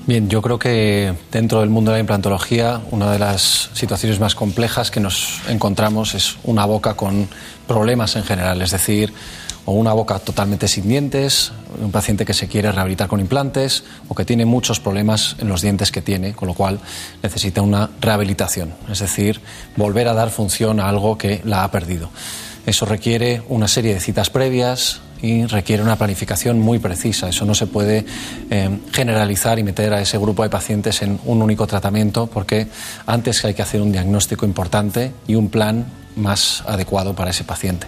Bien, 0.08 0.30
yo 0.30 0.40
creo 0.42 0.60
que 0.60 1.14
dentro 1.32 1.62
del 1.62 1.70
mundo 1.70 1.90
de 1.90 1.98
la 1.98 2.02
implantología 2.02 2.82
una 2.92 3.12
de 3.12 3.18
las 3.18 3.72
situaciones 3.74 4.20
más 4.20 4.36
complejas 4.36 4.92
que 4.92 5.00
nos 5.00 5.42
encontramos 5.48 6.14
es 6.14 6.38
una 6.44 6.66
boca 6.66 6.94
con 6.94 7.28
problemas 7.68 8.16
en 8.16 8.24
general, 8.24 8.62
es 8.62 8.70
decir, 8.70 9.12
o 9.66 9.74
una 9.74 9.94
boca 9.94 10.20
totalmente 10.20 10.68
sin 10.68 10.88
dientes, 10.88 11.52
un 11.82 11.92
paciente 11.92 12.26
que 12.26 12.34
se 12.34 12.48
quiere 12.48 12.72
rehabilitar 12.72 13.08
con 13.08 13.20
implantes 13.20 13.84
o 14.08 14.16
que 14.16 14.26
tiene 14.26 14.46
muchos 14.46 14.80
problemas 14.80 15.36
en 15.40 15.50
los 15.50 15.62
dientes 15.62 15.92
que 15.92 16.02
tiene, 16.02 16.34
con 16.34 16.48
lo 16.48 16.54
cual 16.54 16.80
necesita 17.22 17.62
una 17.62 17.90
rehabilitación, 18.00 18.74
es 18.90 19.00
decir, 19.00 19.42
volver 19.76 20.08
a 20.08 20.14
dar 20.14 20.30
función 20.30 20.80
a 20.80 20.88
algo 20.88 21.18
que 21.18 21.42
la 21.44 21.64
ha 21.64 21.72
perdido. 21.72 22.10
Eso 22.66 22.86
requiere 22.86 23.44
una 23.50 23.68
serie 23.68 23.94
de 23.94 24.00
citas 24.00 24.30
previas, 24.30 25.02
y 25.22 25.46
requiere 25.46 25.82
una 25.82 25.96
planificación 25.96 26.60
muy 26.60 26.80
precisa. 26.80 27.30
Eso 27.30 27.46
no 27.46 27.56
se 27.56 27.68
puede 27.68 28.06
eh, 28.50 28.80
generalizar 28.92 29.58
y 29.58 29.64
meter 29.64 29.94
a 29.94 30.02
ese 30.02 30.18
grupo 30.18 30.44
de 30.44 30.50
pacientes 30.50 31.02
en 31.02 31.20
un 31.26 31.42
único 31.42 31.66
tratamiento 31.66 32.28
porque 32.28 32.68
antes 33.06 33.44
hay 33.46 33.54
que 33.54 33.62
hacer 33.62 33.82
un 33.82 33.92
diagnóstico 33.92 34.46
importante 34.46 35.12
y 35.28 35.36
un 35.36 35.50
plan 35.50 35.86
más 36.16 36.64
adecuado 36.68 37.16
para 37.16 37.32
ese 37.32 37.44
paciente. 37.44 37.88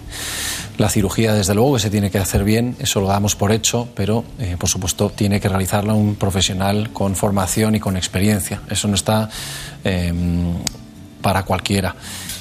La 0.76 0.88
cirugía, 0.88 1.34
desde 1.34 1.54
luego, 1.54 1.74
que 1.74 1.80
se 1.80 1.90
tiene 1.90 2.10
que 2.10 2.18
hacer 2.18 2.44
bien, 2.44 2.76
eso 2.78 3.00
lo 3.00 3.08
damos 3.08 3.34
por 3.34 3.52
hecho, 3.52 3.88
pero 3.94 4.24
eh, 4.38 4.56
por 4.58 4.68
supuesto 4.68 5.10
tiene 5.10 5.40
que 5.40 5.48
realizarla 5.48 5.94
un 5.94 6.14
profesional 6.14 6.90
con 6.92 7.16
formación 7.16 7.74
y 7.74 7.80
con 7.80 7.96
experiencia. 7.96 8.60
Eso 8.70 8.88
no 8.88 8.94
está 8.94 9.28
eh, 9.84 10.12
para 11.20 11.44
cualquiera. 11.44 11.94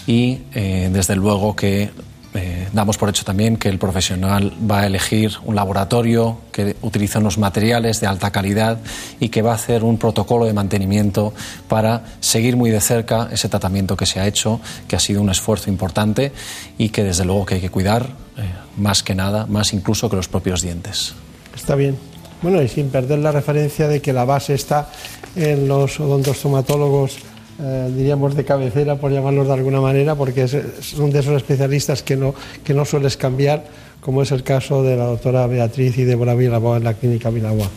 Y 0.06 0.40
eh, 0.54 0.90
desde 0.92 1.16
luego 1.16 1.56
que 1.56 1.90
eh, 2.38 2.68
damos 2.72 2.98
por 2.98 3.10
hecho 3.10 3.26
también 3.26 3.58
que 3.58 3.68
el 3.68 3.80
profesional 3.80 4.54
va 4.70 4.82
a 4.82 4.86
elegir 4.86 5.32
un 5.44 5.56
laboratorio 5.56 6.38
que 6.52 6.76
utiliza 6.82 7.18
unos 7.18 7.38
materiales 7.38 8.00
de 8.00 8.06
alta 8.06 8.32
calidad 8.32 8.78
y 9.20 9.30
que 9.30 9.42
va 9.42 9.54
a 9.54 9.56
hacer 9.56 9.84
un 9.84 9.98
protocolo 9.98 10.46
de 10.46 10.54
mantenimiento 10.54 11.34
para 11.68 12.04
seguir 12.20 12.56
muy 12.56 12.70
de 12.70 12.80
cerca 12.80 13.30
ese 13.32 13.50
tratamiento 13.50 13.98
que 13.98 14.06
se 14.06 14.20
ha 14.20 14.28
hecho, 14.28 14.62
que 14.88 14.96
ha 14.96 15.00
sido 15.00 15.22
un 15.22 15.32
esfuerzo 15.32 15.72
importante 15.72 16.32
y 16.78 16.90
que 16.90 17.04
desde 17.04 17.26
luego 17.26 17.46
que 17.46 17.56
hay 17.56 17.62
que 17.62 17.72
cuidar 17.72 18.04
eh, 18.38 18.44
más 18.78 19.02
que 19.02 19.16
nada, 19.16 19.48
más 19.48 19.74
incluso 19.74 20.10
que 20.10 20.16
los 20.16 20.28
propios 20.28 20.62
dientes. 20.62 21.16
Está 21.56 21.74
bien. 21.76 21.98
Bueno, 22.44 22.62
y 22.62 22.68
sin 22.68 22.90
perder 22.90 23.20
la 23.20 23.32
referencia 23.32 23.88
de 23.88 24.00
que 24.00 24.14
la 24.14 24.26
base 24.26 24.54
está 24.54 24.90
en 25.36 25.68
los 25.68 26.00
odontostomatólogos 26.00 27.18
eh, 27.60 27.92
diríamos 27.96 28.36
de 28.36 28.46
cabecera, 28.46 28.98
por 28.98 29.12
llamarlos 29.12 29.48
de 29.48 29.54
alguna 29.54 29.82
manera, 29.82 30.16
porque 30.16 30.44
es, 30.44 30.56
son 30.82 31.12
de 31.12 31.20
esos 31.20 31.36
especialistas 31.36 32.04
que 32.04 32.16
no, 32.16 32.36
que 32.64 32.74
no 32.74 32.86
sueles 32.86 33.18
cambiar, 33.18 33.66
como 34.00 34.22
es 34.22 34.32
el 34.32 34.44
caso 34.44 34.84
de 34.84 34.96
la 34.96 35.06
doctora 35.06 35.48
Beatriz 35.48 35.98
y 35.98 36.04
Débora 36.04 36.36
Vilaboa 36.36 36.78
en 36.78 36.84
la 36.84 36.94
clínica 36.94 37.30
Vilaboa. 37.30 37.68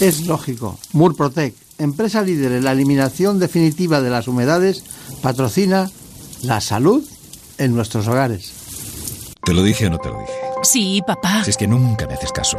Es 0.00 0.26
lógico, 0.26 0.78
Murprotec, 0.92 1.54
empresa 1.78 2.22
líder 2.22 2.52
en 2.52 2.64
la 2.64 2.72
eliminación 2.72 3.40
definitiva 3.40 4.00
de 4.00 4.10
las 4.10 4.28
humedades, 4.28 4.84
patrocina 5.22 5.90
la 6.42 6.60
salud 6.60 7.04
en 7.58 7.74
nuestros 7.74 8.06
hogares. 8.06 8.52
¿Te 9.44 9.52
lo 9.52 9.62
dije 9.62 9.88
o 9.88 9.90
no 9.90 9.98
te 9.98 10.08
lo 10.08 10.20
dije? 10.20 10.32
Sí, 10.62 11.02
papá. 11.06 11.42
Si 11.44 11.50
es 11.50 11.56
que 11.56 11.66
nunca 11.66 12.06
me 12.06 12.14
haces 12.14 12.30
caso. 12.30 12.58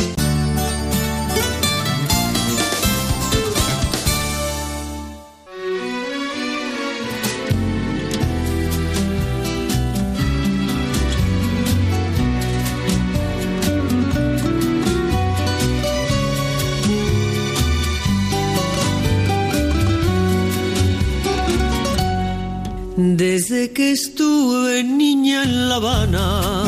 no 26.07 26.65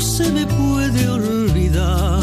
se 0.00 0.32
me 0.32 0.46
puede 0.46 1.08
olvidar. 1.08 2.20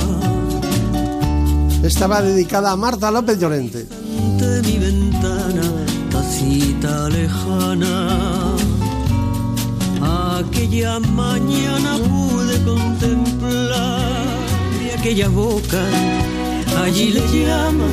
Estaba 1.84 2.22
dedicada 2.22 2.72
a 2.72 2.76
Marta 2.76 3.10
López 3.12 3.40
Llorente. 3.40 3.88
De 4.38 4.62
mi 4.64 4.78
ventana, 4.78 5.62
tacita 6.12 7.08
lejana, 7.10 8.56
aquella 10.40 11.00
mañana 11.00 11.98
pude 11.98 12.62
contemplar 12.64 14.26
de 14.82 14.94
aquella 14.94 15.30
boca, 15.30 15.82
allí 16.84 17.12
le 17.12 17.22
llaman 17.22 17.92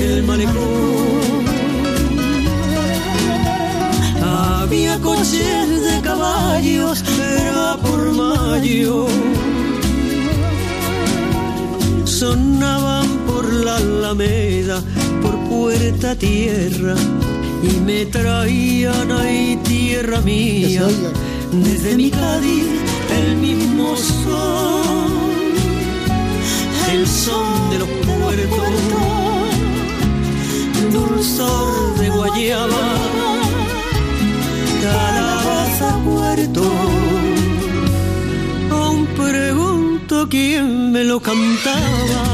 el 0.00 0.22
malecón. 0.24 1.21
Había 4.62 4.96
coches 5.00 5.82
de 5.82 6.00
caballos, 6.02 7.02
era 7.18 7.76
por 7.82 8.12
mayo. 8.12 9.06
Sonaban 12.04 13.08
por 13.26 13.52
la 13.52 13.76
alameda, 13.78 14.80
por 15.20 15.36
puerta 15.50 16.14
tierra, 16.14 16.94
y 17.60 17.80
me 17.80 18.06
traían 18.06 19.10
ahí 19.10 19.58
tierra 19.64 20.20
mía. 20.20 20.86
Desde 21.50 21.96
mi 21.96 22.08
Cádiz, 22.10 22.68
el 23.18 23.36
mismo 23.38 23.96
son, 23.96 25.12
el 26.92 27.06
son 27.08 27.70
de 27.70 27.78
los 27.80 27.88
puertos, 27.88 28.74
dulzor 30.92 31.98
de 31.98 32.10
guayaba 32.10 33.11
calabaza 34.82 35.88
puerto. 36.04 36.62
Aún 38.70 39.06
pregunto 39.22 40.28
quién 40.28 40.92
me 40.92 41.04
lo 41.04 41.20
cantaba. 41.20 42.24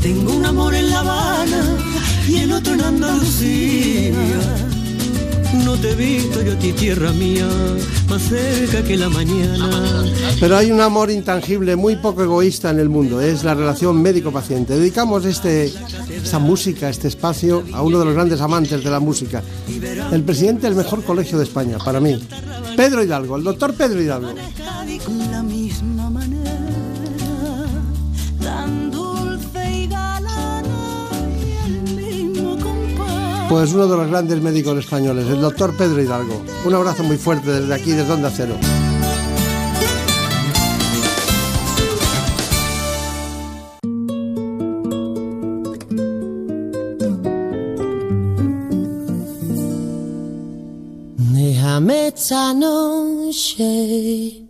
Tengo 0.00 0.32
un 0.32 0.44
amor 0.44 0.74
en 0.74 0.90
La 0.90 1.00
Habana 1.00 1.62
y 2.28 2.36
el 2.44 2.52
otro 2.52 2.72
en 2.74 2.80
Andalucía. 2.80 4.14
No 5.64 5.72
te 5.76 5.90
he 5.90 5.94
visto 5.94 6.42
yo 6.42 6.52
a 6.54 6.58
ti, 6.58 6.72
tierra 6.72 7.12
mía, 7.12 7.48
más 8.12 8.22
cerca 8.22 8.82
que 8.82 8.96
la 8.98 9.08
mañana. 9.08 9.70
Pero 10.38 10.56
hay 10.56 10.70
un 10.70 10.82
amor 10.82 11.10
intangible 11.10 11.76
muy 11.76 11.96
poco 11.96 12.22
egoísta 12.22 12.68
en 12.68 12.78
el 12.78 12.90
mundo, 12.90 13.22
es 13.22 13.42
la 13.42 13.54
relación 13.54 14.02
médico-paciente. 14.02 14.74
Dedicamos 14.74 15.24
este, 15.24 15.72
esta 16.14 16.38
música, 16.38 16.90
este 16.90 17.08
espacio, 17.08 17.64
a 17.72 17.80
uno 17.80 18.00
de 18.00 18.04
los 18.04 18.14
grandes 18.14 18.40
amantes 18.42 18.84
de 18.84 18.90
la 18.90 19.00
música, 19.00 19.42
el 20.12 20.22
presidente 20.24 20.66
del 20.66 20.74
mejor 20.74 21.02
colegio 21.04 21.38
de 21.38 21.44
España, 21.44 21.78
para 21.78 22.00
mí, 22.00 22.18
Pedro 22.76 23.02
Hidalgo, 23.02 23.36
el 23.36 23.44
doctor 23.44 23.72
Pedro 23.74 24.02
Hidalgo. 24.02 24.34
Pues 33.52 33.74
uno 33.74 33.86
de 33.86 33.98
los 33.98 34.08
grandes 34.08 34.40
médicos 34.40 34.78
españoles, 34.78 35.28
el 35.28 35.42
doctor 35.42 35.76
Pedro 35.76 36.00
Hidalgo. 36.00 36.42
Un 36.64 36.72
abrazo 36.72 37.04
muy 37.04 37.18
fuerte 37.18 37.50
desde 37.50 37.74
aquí, 37.74 37.90
desde 37.90 38.10
Onda 38.10 38.32
Cero. 38.34 38.56
Noche 52.54 54.48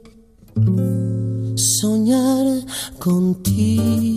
soñar 1.56 2.64
contigo. 3.00 4.11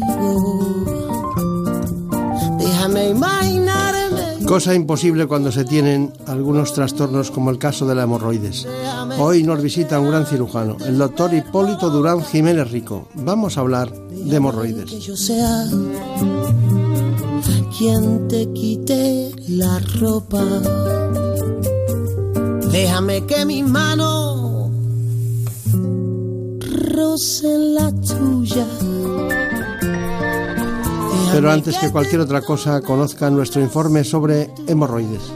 Cosa 4.55 4.73
imposible 4.73 5.27
cuando 5.27 5.51
se 5.51 5.65
tienen 5.65 6.13
algunos 6.27 6.71
trastornos 6.71 7.29
como 7.29 7.51
el 7.51 7.57
caso 7.57 7.85
de 7.85 7.93
la 7.93 8.03
hemorroides. 8.03 8.65
Hoy 9.19 9.43
nos 9.43 9.61
visita 9.61 9.99
un 9.99 10.07
gran 10.07 10.25
cirujano, 10.25 10.77
el 10.85 10.97
doctor 10.97 11.33
Hipólito 11.33 11.89
Durán 11.89 12.23
Jiménez 12.23 12.71
Rico. 12.71 13.09
Vamos 13.15 13.57
a 13.57 13.59
hablar 13.59 13.91
de 13.91 14.33
hemorroides. 14.33 14.89
Que 14.89 14.99
yo 15.01 15.17
sea 15.17 15.65
quien 17.77 18.29
te 18.29 18.49
quite 18.53 19.33
la 19.49 19.77
ropa. 19.99 20.41
Déjame 22.71 23.25
que 23.25 23.45
mis 23.45 23.67
manos 23.67 24.71
rocen 26.93 27.75
la 27.75 27.91
tuya. 27.91 28.65
Pero 31.35 31.51
antes 31.51 31.77
que 31.77 31.91
cualquier 31.91 32.21
otra 32.21 32.41
cosa, 32.41 32.79
conozca 32.79 33.29
nuestro 33.29 33.61
informe 33.61 34.05
sobre 34.05 34.51
hemorroides. 34.67 35.33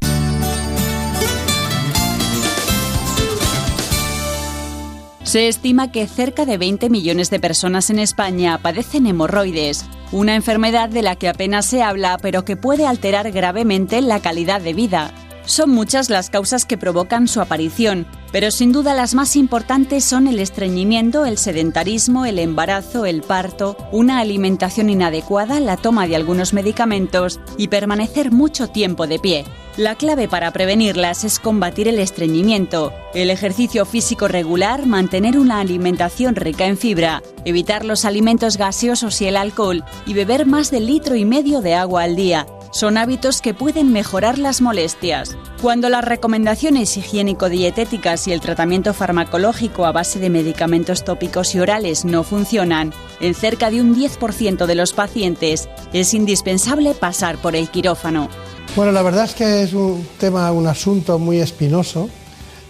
Se 5.24 5.50
estima 5.50 5.92
que 5.92 6.08
cerca 6.08 6.46
de 6.46 6.58
20 6.58 6.90
millones 6.90 7.30
de 7.30 7.42
personas 7.42 7.90
en 7.90 8.00
España 8.00 8.60
padecen 8.62 9.08
hemorroides, 9.08 9.86
una 10.14 10.36
enfermedad 10.38 10.88
de 10.88 11.02
la 11.02 11.18
que 11.18 11.28
apenas 11.28 11.66
se 11.66 11.84
habla 11.84 12.18
pero 12.22 12.46
que 12.46 12.56
puede 12.56 12.88
alterar 12.88 13.30
gravemente 13.32 14.02
la 14.02 14.22
calidad 14.22 14.62
de 14.62 14.74
vida. 14.74 15.12
Son 15.50 15.72
muchas 15.72 16.12
las 16.12 16.30
causas 16.30 16.64
que 16.64 16.78
provocan 16.78 17.28
su 17.28 17.42
aparición, 17.42 18.06
pero 18.32 18.52
sin 18.52 18.72
duda 18.72 18.94
las 18.94 19.16
más 19.16 19.36
importantes 19.36 20.06
son 20.06 20.28
el 20.28 20.38
estreñimiento, 20.38 21.26
el 21.26 21.40
sedentarismo, 21.40 22.28
el 22.28 22.38
embarazo, 22.38 23.08
el 23.08 23.24
parto, 23.24 23.76
una 23.92 24.20
alimentación 24.20 24.92
inadecuada, 24.92 25.60
la 25.60 25.76
toma 25.76 26.06
de 26.06 26.16
algunos 26.16 26.54
medicamentos 26.54 27.40
y 27.58 27.70
permanecer 27.70 28.32
mucho 28.32 28.68
tiempo 28.68 29.08
de 29.08 29.18
pie. 29.18 29.46
La 29.76 29.96
clave 29.96 30.28
para 30.28 30.52
prevenirlas 30.52 31.24
es 31.24 31.40
combatir 31.40 31.88
el 31.88 31.98
estreñimiento, 31.98 32.94
el 33.16 33.32
ejercicio 33.32 33.88
físico 33.88 34.28
regular, 34.28 34.86
mantener 34.86 35.40
una 35.40 35.62
alimentación 35.62 36.36
rica 36.36 36.68
en 36.68 36.78
fibra, 36.78 37.24
evitar 37.44 37.86
los 37.86 38.06
alimentos 38.06 38.58
gaseosos 38.58 39.20
y 39.22 39.26
el 39.26 39.36
alcohol 39.36 39.84
y 40.06 40.14
beber 40.14 40.46
más 40.46 40.70
de 40.70 40.80
litro 40.80 41.16
y 41.16 41.26
medio 41.26 41.62
de 41.62 41.74
agua 41.74 42.04
al 42.04 42.16
día. 42.16 42.46
Son 42.72 42.98
hábitos 42.98 43.42
que 43.42 43.56
pueden 43.56 43.92
mejorar 43.92 44.38
las 44.38 44.62
molestias. 44.62 45.36
Cuando 45.60 45.90
las 45.90 46.06
recomendaciones 46.06 46.96
higiénico-dietéticas 46.98 48.28
y 48.28 48.32
el 48.32 48.42
tratamiento 48.42 48.94
farmacológico 48.94 49.88
a 49.88 49.92
base 49.92 50.20
de 50.20 50.30
medicamentos 50.30 51.04
tópicos 51.04 51.56
y 51.56 51.60
orales 51.60 52.06
no 52.06 52.24
funcionan, 52.24 52.94
en 53.22 53.34
cerca 53.34 53.72
de 53.72 53.82
un 53.82 53.96
10% 53.96 54.68
de 54.68 54.76
los 54.76 54.94
pacientes 54.94 55.68
es 55.94 56.14
indispensable 56.14 56.94
pasar 56.94 57.38
por 57.38 57.56
el 57.56 57.70
quirófano. 57.70 58.30
Bueno, 58.76 58.92
la 58.92 59.02
verdad 59.02 59.26
es 59.26 59.34
que 59.34 59.64
es 59.64 59.74
un 59.74 60.08
tema, 60.20 60.52
un 60.52 60.68
asunto 60.68 61.18
muy 61.18 61.40
espinoso 61.40 62.08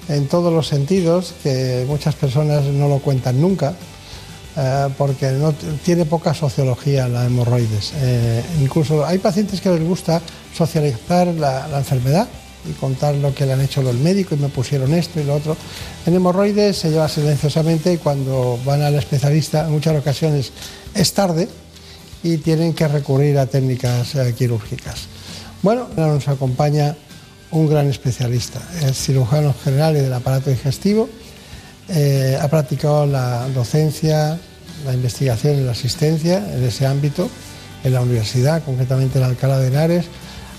en 0.08 0.30
todos 0.30 0.52
los 0.54 0.68
sentidos, 0.68 1.34
que 1.44 1.84
muchas 1.88 2.16
personas 2.16 2.64
no 2.64 2.88
lo 2.88 3.00
cuentan 3.00 3.42
nunca, 3.42 3.76
eh, 4.58 4.88
porque 4.98 5.32
tiene 5.86 6.06
poca 6.06 6.34
sociología 6.34 7.08
la 7.08 7.26
hemorroides. 7.26 7.94
Eh, 7.96 8.44
incluso 8.62 9.06
hay 9.06 9.20
pacientes 9.20 9.62
que 9.62 9.70
les 9.70 9.84
gusta 9.84 10.22
socializar 10.56 11.28
la, 11.28 11.70
enfermedad 11.78 12.28
y 12.70 12.74
contar 12.74 13.16
lo 13.16 13.34
que 13.34 13.46
le 13.46 13.54
han 13.54 13.62
hecho 13.62 13.82
los 13.82 13.96
médicos 13.96 14.38
y 14.38 14.42
me 14.42 14.50
pusieron 14.50 14.94
esto 14.94 15.20
y 15.20 15.24
lo 15.24 15.36
otro. 15.36 15.56
En 16.06 16.16
hemorroides 16.16 16.78
se 16.78 16.90
lleva 16.90 17.08
silenciosamente 17.08 17.94
y 17.94 17.98
cuando 17.98 18.60
van 18.66 18.82
al 18.82 18.96
especialista, 18.96 19.66
en 19.66 19.72
muchas 19.72 19.96
ocasiones 19.96 20.52
es 20.96 21.14
tarde 21.14 21.48
y 22.24 22.38
tienen 22.38 22.74
que 22.74 22.88
recurrir 22.88 23.38
a 23.38 23.46
técnicas 23.46 24.16
eh, 24.16 24.34
quirúrgicas. 24.38 25.08
Bueno, 25.62 25.88
nos 25.96 26.28
acompaña 26.28 26.96
un 27.52 27.70
gran 27.70 27.88
especialista, 27.88 28.62
es 28.82 28.98
cirujano 28.98 29.54
general 29.64 29.96
y 29.96 30.00
del 30.00 30.14
aparato 30.14 30.50
digestivo. 30.50 31.10
Eh, 31.92 32.38
ha 32.40 32.48
practicado 32.48 33.06
la 33.08 33.48
docencia, 33.50 34.38
la 34.86 34.94
investigación 34.94 35.58
y 35.58 35.62
la 35.62 35.72
asistencia 35.72 36.38
en 36.38 36.64
ese 36.64 36.86
ámbito, 36.86 37.30
en 37.84 37.94
la 37.94 38.02
universidad, 38.02 38.64
concretamente 38.64 39.18
en 39.18 39.26
Alcalá 39.26 39.58
de 39.58 39.68
Henares, 39.68 40.06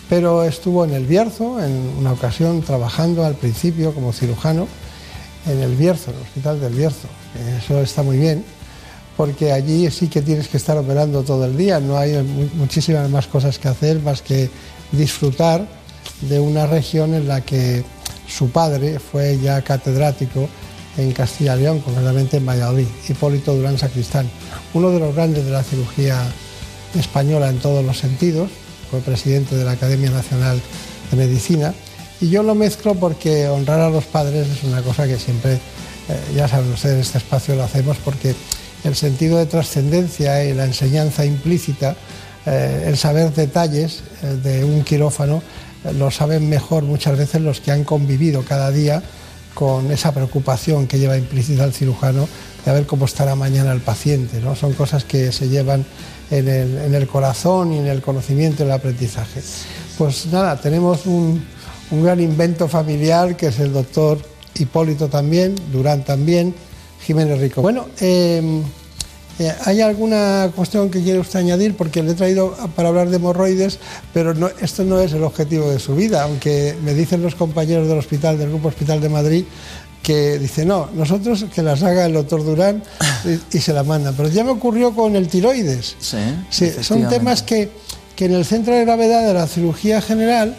pero 0.08 0.42
estuvo 0.42 0.84
en 0.84 0.92
el 0.92 1.06
Bierzo, 1.06 1.62
en 1.62 1.72
una 1.98 2.12
ocasión 2.12 2.62
trabajando 2.62 3.24
al 3.24 3.34
principio 3.34 3.94
como 3.94 4.12
cirujano 4.12 4.66
en 5.46 5.60
el 5.60 5.76
Bierzo, 5.76 6.10
en 6.10 6.16
el 6.16 6.22
Hospital 6.22 6.60
del 6.60 6.74
Bierzo. 6.74 7.06
Eso 7.62 7.80
está 7.80 8.02
muy 8.02 8.18
bien, 8.18 8.44
porque 9.16 9.52
allí 9.52 9.88
sí 9.90 10.08
que 10.08 10.22
tienes 10.22 10.48
que 10.48 10.56
estar 10.56 10.76
operando 10.76 11.22
todo 11.22 11.44
el 11.44 11.56
día, 11.56 11.78
no 11.78 11.96
hay 11.96 12.20
muchísimas 12.54 13.08
más 13.08 13.28
cosas 13.28 13.56
que 13.60 13.68
hacer 13.68 14.00
más 14.00 14.20
que 14.20 14.50
disfrutar 14.90 15.64
de 16.22 16.40
una 16.40 16.66
región 16.66 17.14
en 17.14 17.28
la 17.28 17.40
que 17.42 17.84
su 18.26 18.50
padre 18.50 18.98
fue 18.98 19.38
ya 19.38 19.62
catedrático 19.62 20.48
en 20.96 21.12
Castilla 21.12 21.56
y 21.56 21.60
León, 21.60 21.80
concretamente 21.80 22.38
en 22.38 22.46
Valladolid, 22.46 22.86
Hipólito 23.08 23.54
Durán 23.54 23.78
Sacristán, 23.78 24.28
uno 24.74 24.90
de 24.90 25.00
los 25.00 25.14
grandes 25.14 25.44
de 25.44 25.50
la 25.50 25.62
cirugía 25.62 26.20
española 26.98 27.48
en 27.48 27.58
todos 27.58 27.84
los 27.84 27.98
sentidos, 27.98 28.50
fue 28.90 29.00
presidente 29.00 29.56
de 29.56 29.64
la 29.64 29.72
Academia 29.72 30.10
Nacional 30.10 30.60
de 31.10 31.16
Medicina, 31.16 31.72
y 32.20 32.28
yo 32.28 32.42
lo 32.42 32.54
mezclo 32.54 32.94
porque 32.94 33.48
honrar 33.48 33.80
a 33.80 33.90
los 33.90 34.04
padres 34.04 34.48
es 34.48 34.64
una 34.64 34.82
cosa 34.82 35.06
que 35.06 35.18
siempre, 35.18 35.54
eh, 35.54 35.58
ya 36.34 36.48
saben 36.48 36.72
ustedes, 36.72 36.94
en 36.96 37.00
este 37.00 37.18
espacio 37.18 37.54
lo 37.56 37.62
hacemos 37.62 37.96
porque 38.04 38.34
el 38.84 38.94
sentido 38.94 39.38
de 39.38 39.46
trascendencia 39.46 40.44
y 40.44 40.54
la 40.54 40.64
enseñanza 40.64 41.24
implícita 41.24 41.96
eh, 42.46 42.84
el 42.86 42.96
saber 42.96 43.32
detalles 43.32 44.02
eh, 44.22 44.38
de 44.42 44.64
un 44.64 44.82
quirófano 44.82 45.42
lo 45.96 46.10
saben 46.10 46.48
mejor 46.48 46.82
muchas 46.82 47.16
veces 47.16 47.40
los 47.40 47.60
que 47.60 47.70
han 47.70 47.84
convivido 47.84 48.42
cada 48.42 48.70
día 48.70 49.02
con 49.54 49.90
esa 49.90 50.12
preocupación 50.12 50.86
que 50.86 50.98
lleva 50.98 51.16
implícita 51.16 51.64
el 51.64 51.72
cirujano 51.72 52.28
de 52.64 52.72
ver 52.72 52.86
cómo 52.86 53.04
estará 53.04 53.34
mañana 53.34 53.72
el 53.72 53.80
paciente. 53.80 54.40
¿no? 54.40 54.54
Son 54.54 54.72
cosas 54.72 55.04
que 55.04 55.32
se 55.32 55.48
llevan 55.48 55.84
en 56.30 56.48
el, 56.94 57.06
corazón 57.08 57.72
y 57.72 57.78
en 57.78 57.86
el 57.86 58.02
conocimiento 58.02 58.62
y 58.62 58.66
el 58.66 58.72
aprendizaje. 58.72 59.40
Pues 59.98 60.26
nada, 60.26 60.60
tenemos 60.60 61.06
un, 61.06 61.44
gran 61.90 62.20
invento 62.20 62.68
familiar 62.68 63.36
que 63.36 63.48
es 63.48 63.58
el 63.58 63.72
doctor 63.72 64.18
Hipólito 64.54 65.08
también, 65.08 65.56
Durán 65.72 66.04
también, 66.04 66.54
Jiménez 67.04 67.40
Rico. 67.40 67.62
Bueno, 67.62 67.86
eh, 68.00 68.62
¿Hay 69.64 69.80
alguna 69.80 70.50
cuestión 70.54 70.90
que 70.90 71.02
quiere 71.02 71.18
usted 71.18 71.38
añadir? 71.38 71.74
Porque 71.76 72.02
le 72.02 72.12
he 72.12 72.14
traído 72.14 72.54
para 72.76 72.90
hablar 72.90 73.08
de 73.08 73.16
hemorroides, 73.16 73.78
pero 74.12 74.34
no, 74.34 74.50
esto 74.60 74.84
no 74.84 75.00
es 75.00 75.12
el 75.12 75.22
objetivo 75.22 75.70
de 75.70 75.78
su 75.78 75.94
vida, 75.94 76.22
aunque 76.24 76.76
me 76.84 76.92
dicen 76.92 77.22
los 77.22 77.34
compañeros 77.34 77.88
del 77.88 77.98
hospital, 77.98 78.38
del 78.38 78.50
Grupo 78.50 78.68
Hospital 78.68 79.00
de 79.00 79.08
Madrid, 79.08 79.44
que 80.02 80.38
dice, 80.38 80.64
no, 80.64 80.88
nosotros 80.94 81.46
que 81.54 81.62
las 81.62 81.82
haga 81.82 82.06
el 82.06 82.14
doctor 82.14 82.44
Durán 82.44 82.82
y, 83.52 83.58
se 83.58 83.72
la 83.72 83.82
mandan. 83.82 84.14
Pero 84.14 84.28
ya 84.28 84.44
me 84.44 84.50
ocurrió 84.50 84.94
con 84.94 85.16
el 85.16 85.28
tiroides. 85.28 85.96
Sí, 86.50 86.72
son 86.82 87.08
temas 87.08 87.42
que, 87.42 87.70
que 88.16 88.26
en 88.26 88.34
el 88.34 88.44
centro 88.44 88.74
de 88.74 88.84
gravedad 88.84 89.26
de 89.26 89.34
la 89.34 89.46
cirugía 89.46 90.02
general, 90.02 90.54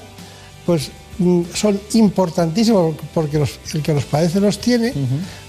pues 0.65 0.89
mm, 1.19 1.41
son 1.53 1.79
importantísimos 1.93 2.95
porque 3.13 3.43
el 3.73 3.81
que 3.83 3.93
los 3.93 4.05
padece 4.05 4.39
los 4.39 4.59
tiene, 4.59 4.93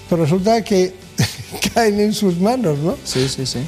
pero 0.09 0.23
resulta 0.23 0.63
que 0.63 1.02
caen 1.73 1.99
en 1.99 2.13
sus 2.13 2.39
manos, 2.39 2.77
¿no? 2.79 2.97
Sí, 3.03 3.27
sí, 3.29 3.45
sí. 3.45 3.59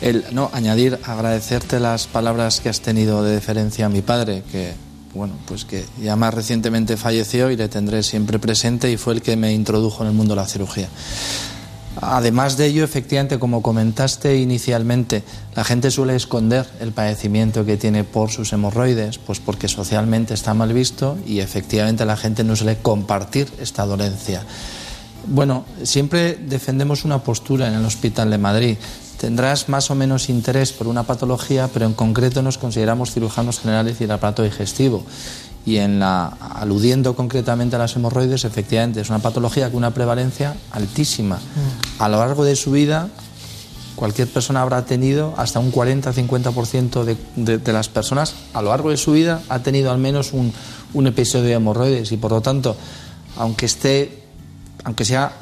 El, 0.00 0.24
no, 0.32 0.50
añadir, 0.52 0.98
agradecerte 1.04 1.78
las 1.78 2.06
palabras 2.06 2.60
que 2.60 2.68
has 2.68 2.80
tenido 2.80 3.22
de 3.22 3.32
deferencia 3.32 3.86
a 3.86 3.88
mi 3.88 4.00
padre, 4.00 4.42
que 4.50 4.72
bueno, 5.14 5.34
pues 5.46 5.64
que 5.64 5.84
ya 6.00 6.16
más 6.16 6.32
recientemente 6.32 6.96
falleció 6.96 7.50
y 7.50 7.56
le 7.56 7.68
tendré 7.68 8.02
siempre 8.02 8.38
presente 8.38 8.90
y 8.90 8.96
fue 8.96 9.14
el 9.14 9.22
que 9.22 9.36
me 9.36 9.52
introdujo 9.52 10.02
en 10.02 10.08
el 10.08 10.14
mundo 10.14 10.34
de 10.34 10.40
la 10.40 10.46
cirugía. 10.46 10.88
Además 12.00 12.56
de 12.56 12.66
ello, 12.66 12.84
efectivamente, 12.84 13.38
como 13.40 13.62
comentaste 13.62 14.36
inicialmente, 14.38 15.24
la 15.56 15.64
gente 15.64 15.90
suele 15.90 16.14
esconder 16.14 16.66
el 16.80 16.92
padecimiento 16.92 17.64
que 17.64 17.76
tiene 17.76 18.04
por 18.04 18.30
sus 18.30 18.52
hemorroides, 18.52 19.18
pues 19.18 19.40
porque 19.40 19.66
socialmente 19.66 20.32
está 20.32 20.54
mal 20.54 20.72
visto 20.72 21.18
y 21.26 21.40
efectivamente 21.40 22.06
la 22.06 22.16
gente 22.16 22.44
no 22.44 22.54
suele 22.54 22.76
compartir 22.76 23.48
esta 23.60 23.84
dolencia. 23.84 24.44
Bueno, 25.26 25.64
siempre 25.82 26.34
defendemos 26.34 27.04
una 27.04 27.22
postura 27.22 27.68
en 27.68 27.74
el 27.74 27.84
Hospital 27.84 28.30
de 28.30 28.38
Madrid. 28.38 28.76
Tendrás 29.18 29.68
más 29.68 29.90
o 29.90 29.94
menos 29.94 30.28
interés 30.28 30.72
por 30.72 30.88
una 30.88 31.02
patología, 31.02 31.68
pero 31.72 31.84
en 31.84 31.92
concreto 31.92 32.42
nos 32.42 32.58
consideramos 32.58 33.12
cirujanos 33.12 33.60
generales 33.60 34.00
y 34.00 34.04
el 34.04 34.10
aparato 34.10 34.42
digestivo. 34.42 35.04
Y 35.66 35.76
en 35.76 36.00
la, 36.00 36.26
aludiendo 36.26 37.14
concretamente 37.14 37.76
a 37.76 37.78
las 37.78 37.94
hemorroides, 37.94 38.44
efectivamente 38.44 39.02
es 39.02 39.10
una 39.10 39.18
patología 39.18 39.68
con 39.68 39.76
una 39.76 39.92
prevalencia 39.92 40.56
altísima. 40.70 41.38
A 41.98 42.08
lo 42.08 42.16
largo 42.16 42.44
de 42.44 42.56
su 42.56 42.70
vida, 42.70 43.10
cualquier 43.94 44.28
persona 44.28 44.62
habrá 44.62 44.86
tenido 44.86 45.34
hasta 45.36 45.60
un 45.60 45.70
40-50% 45.70 47.04
de, 47.04 47.58
de, 47.58 47.72
las 47.74 47.90
personas 47.90 48.34
a 48.54 48.62
lo 48.62 48.70
largo 48.70 48.88
de 48.88 48.96
su 48.96 49.12
vida 49.12 49.42
ha 49.50 49.58
tenido 49.58 49.90
al 49.90 49.98
menos 49.98 50.32
un, 50.32 50.54
un 50.94 51.06
episodio 51.06 51.44
de 51.44 51.52
hemorroides 51.52 52.10
y 52.10 52.16
por 52.16 52.30
lo 52.30 52.40
tanto, 52.40 52.74
aunque 53.36 53.66
esté 53.66 54.19
aunque 54.84 55.04
sea 55.04 55.32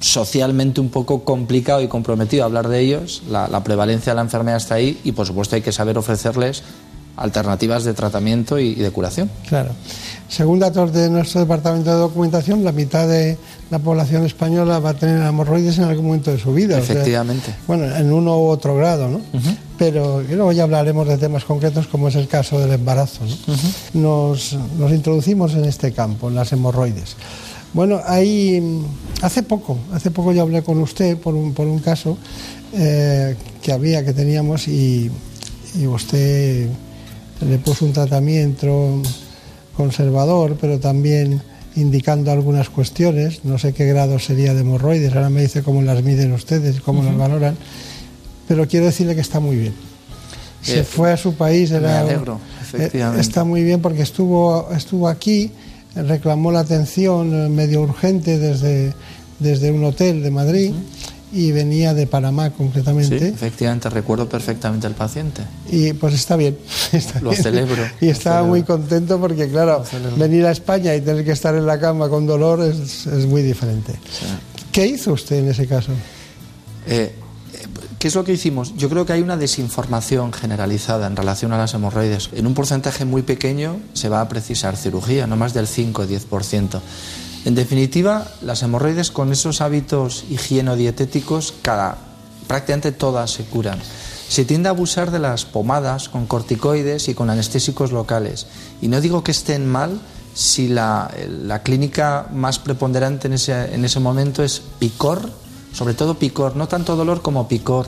socialmente 0.00 0.80
un 0.80 0.88
poco 0.88 1.24
complicado 1.24 1.82
y 1.82 1.88
comprometido 1.88 2.44
hablar 2.44 2.68
de 2.68 2.80
ellos, 2.80 3.22
la, 3.30 3.62
prevalencia 3.62 4.12
de 4.12 4.16
la 4.16 4.22
enfermedad 4.22 4.56
está 4.56 4.76
ahí 4.76 4.98
y 5.04 5.12
por 5.12 5.26
supuesto 5.26 5.56
hay 5.56 5.62
que 5.62 5.72
saber 5.72 5.98
ofrecerles 5.98 6.62
alternativas 7.16 7.84
de 7.84 7.92
tratamiento 7.92 8.58
y, 8.58 8.74
de 8.74 8.90
curación. 8.90 9.30
Claro. 9.46 9.72
Según 10.28 10.58
datos 10.58 10.92
de 10.92 11.10
nuestro 11.10 11.40
departamento 11.40 11.90
de 11.90 11.96
documentación, 11.98 12.64
la 12.64 12.72
mitad 12.72 13.06
de 13.06 13.36
la 13.68 13.78
población 13.78 14.24
española 14.24 14.78
va 14.78 14.90
a 14.90 14.94
tener 14.94 15.22
hemorroides 15.22 15.76
en 15.78 15.84
algún 15.84 16.06
momento 16.06 16.30
de 16.30 16.38
su 16.38 16.54
vida. 16.54 16.78
Efectivamente. 16.78 17.54
bueno, 17.66 17.94
en 17.94 18.10
uno 18.10 18.38
u 18.38 18.46
otro 18.46 18.74
grado, 18.74 19.08
¿no? 19.08 19.20
Pero 19.76 20.22
luego 20.22 20.52
ya 20.52 20.62
hablaremos 20.62 21.06
de 21.08 21.18
temas 21.18 21.44
concretos 21.44 21.88
como 21.88 22.08
es 22.08 22.14
el 22.14 22.26
caso 22.26 22.58
del 22.58 22.72
embarazo. 22.72 23.20
nos, 23.92 24.56
nos 24.78 24.92
introducimos 24.92 25.52
en 25.54 25.66
este 25.66 25.92
campo, 25.92 26.28
en 26.28 26.36
las 26.36 26.52
hemorroides. 26.52 27.16
Bueno, 27.72 28.00
ahí 28.04 28.82
hace 29.22 29.42
poco, 29.42 29.78
hace 29.92 30.10
poco 30.10 30.32
yo 30.32 30.42
hablé 30.42 30.62
con 30.62 30.78
usted 30.80 31.16
por 31.16 31.34
un, 31.34 31.54
por 31.54 31.66
un 31.66 31.78
caso 31.78 32.18
eh, 32.72 33.36
que 33.62 33.72
había, 33.72 34.04
que 34.04 34.12
teníamos 34.12 34.68
y, 34.68 35.10
usted 35.86 36.68
le 37.48 37.58
puso 37.58 37.84
un 37.84 37.92
tratamiento 37.92 39.00
conservador, 39.76 40.56
pero 40.60 40.80
también 40.80 41.40
indicando 41.76 42.32
algunas 42.32 42.68
cuestiones. 42.70 43.44
No 43.44 43.56
sé 43.56 43.72
qué 43.72 43.86
grado 43.86 44.18
sería 44.18 44.52
de 44.52 44.62
hemorroides, 44.62 45.14
ahora 45.14 45.30
me 45.30 45.42
dice 45.42 45.62
cómo 45.62 45.80
las 45.82 46.02
miden 46.02 46.32
ustedes, 46.32 46.80
cómo 46.80 47.04
las 47.04 47.16
valoran, 47.16 47.56
pero 48.48 48.66
quiero 48.66 48.86
decirle 48.86 49.14
que 49.14 49.20
está 49.20 49.38
muy 49.38 49.56
bien. 49.56 49.74
Se 50.60 50.80
Eh, 50.80 50.84
fue 50.84 51.12
a 51.12 51.16
su 51.16 51.34
país, 51.34 51.70
me 51.70 51.78
era, 51.78 52.00
alegro, 52.00 52.34
eh, 52.34 52.62
efectivamente. 52.62 53.20
está 53.20 53.44
muy 53.44 53.62
bien 53.62 53.80
porque 53.80 54.02
estuvo, 54.02 54.68
estuvo 54.72 55.08
aquí, 55.08 55.52
reclamó 55.94 56.52
la 56.52 56.60
atención 56.60 57.32
eh, 57.34 57.48
medio 57.48 57.82
urgente 57.82 58.38
desde, 58.38 58.94
desde 59.38 59.70
un 59.70 59.84
hotel 59.84 60.22
de 60.22 60.30
Madrid 60.30 60.72
y 61.32 61.52
venía 61.52 61.94
de 61.94 62.06
Panamá 62.08 62.48
Sí, 62.48 62.54
concretamente. 62.56 63.28
efectivamente, 63.28 63.88
recuerdo 63.88 64.28
perfectamente 64.28 64.86
al 64.88 64.94
paciente. 64.94 65.42
Y 65.70 65.92
pues 65.92 66.14
está 66.14 66.34
bien. 66.36 66.58
está 66.92 67.20
Lo 67.20 67.30
bien. 67.30 67.42
celebro, 67.42 67.82
Y 68.00 68.08
estaba 68.08 68.36
celebro. 68.38 68.50
muy 68.50 68.62
contento 68.64 69.20
porque, 69.20 69.48
claro, 69.48 69.84
venir 70.16 70.44
a 70.46 70.50
España 70.50 70.94
y 70.96 71.00
tener 71.00 71.24
que 71.24 71.32
estar 71.32 71.54
en 71.54 71.66
la 71.66 71.78
cama 71.78 72.08
con 72.08 72.26
dolor 72.26 72.60
es, 72.62 73.06
es 73.06 73.26
muy 73.26 73.42
diferente. 73.42 73.94
¿Qué 74.72 74.86
hizo 74.86 75.12
usted 75.12 75.36
en 75.38 75.48
ese 75.50 75.66
caso? 75.68 75.92
Eh, 76.88 77.12
¿Qué 78.00 78.08
es 78.08 78.14
lo 78.14 78.24
que 78.24 78.32
hicimos? 78.32 78.74
Yo 78.78 78.88
creo 78.88 79.04
que 79.04 79.12
hay 79.12 79.20
una 79.20 79.36
desinformación 79.36 80.32
generalizada 80.32 81.06
en 81.06 81.16
relación 81.16 81.52
a 81.52 81.58
las 81.58 81.74
hemorroides. 81.74 82.30
En 82.32 82.46
un 82.46 82.54
porcentaje 82.54 83.04
muy 83.04 83.20
pequeño 83.20 83.78
se 83.92 84.08
va 84.08 84.22
a 84.22 84.28
precisar 84.30 84.78
cirugía, 84.78 85.26
no 85.26 85.36
más 85.36 85.52
del 85.52 85.66
5 85.66 86.00
o 86.00 86.06
10%. 86.06 86.80
En 87.44 87.54
definitiva, 87.54 88.26
las 88.40 88.62
hemorroides 88.62 89.10
con 89.10 89.30
esos 89.32 89.60
hábitos 89.60 90.24
higienodietéticos, 90.30 91.52
cada, 91.60 91.98
prácticamente 92.48 92.92
todas 92.92 93.32
se 93.32 93.44
curan. 93.44 93.78
Se 94.30 94.46
tiende 94.46 94.70
a 94.70 94.72
abusar 94.72 95.10
de 95.10 95.18
las 95.18 95.44
pomadas 95.44 96.08
con 96.08 96.24
corticoides 96.24 97.06
y 97.10 97.14
con 97.14 97.28
anestésicos 97.28 97.92
locales. 97.92 98.46
Y 98.80 98.88
no 98.88 99.02
digo 99.02 99.22
que 99.22 99.32
estén 99.32 99.68
mal 99.68 100.00
si 100.32 100.68
la, 100.68 101.10
la 101.28 101.62
clínica 101.62 102.28
más 102.32 102.58
preponderante 102.58 103.26
en 103.26 103.34
ese, 103.34 103.74
en 103.74 103.84
ese 103.84 104.00
momento 104.00 104.42
es 104.42 104.62
picor, 104.78 105.28
sobre 105.72 105.94
todo 105.94 106.18
picor, 106.18 106.56
no 106.56 106.68
tanto 106.68 106.96
dolor 106.96 107.22
como 107.22 107.48
picor. 107.48 107.86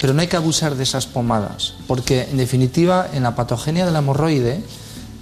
Pero 0.00 0.14
no 0.14 0.20
hay 0.20 0.28
que 0.28 0.36
abusar 0.36 0.76
de 0.76 0.84
esas 0.84 1.06
pomadas, 1.06 1.74
porque 1.86 2.28
en 2.30 2.36
definitiva 2.36 3.08
en 3.12 3.24
la 3.24 3.34
patogenia 3.34 3.84
del 3.84 3.96
hemorroide 3.96 4.62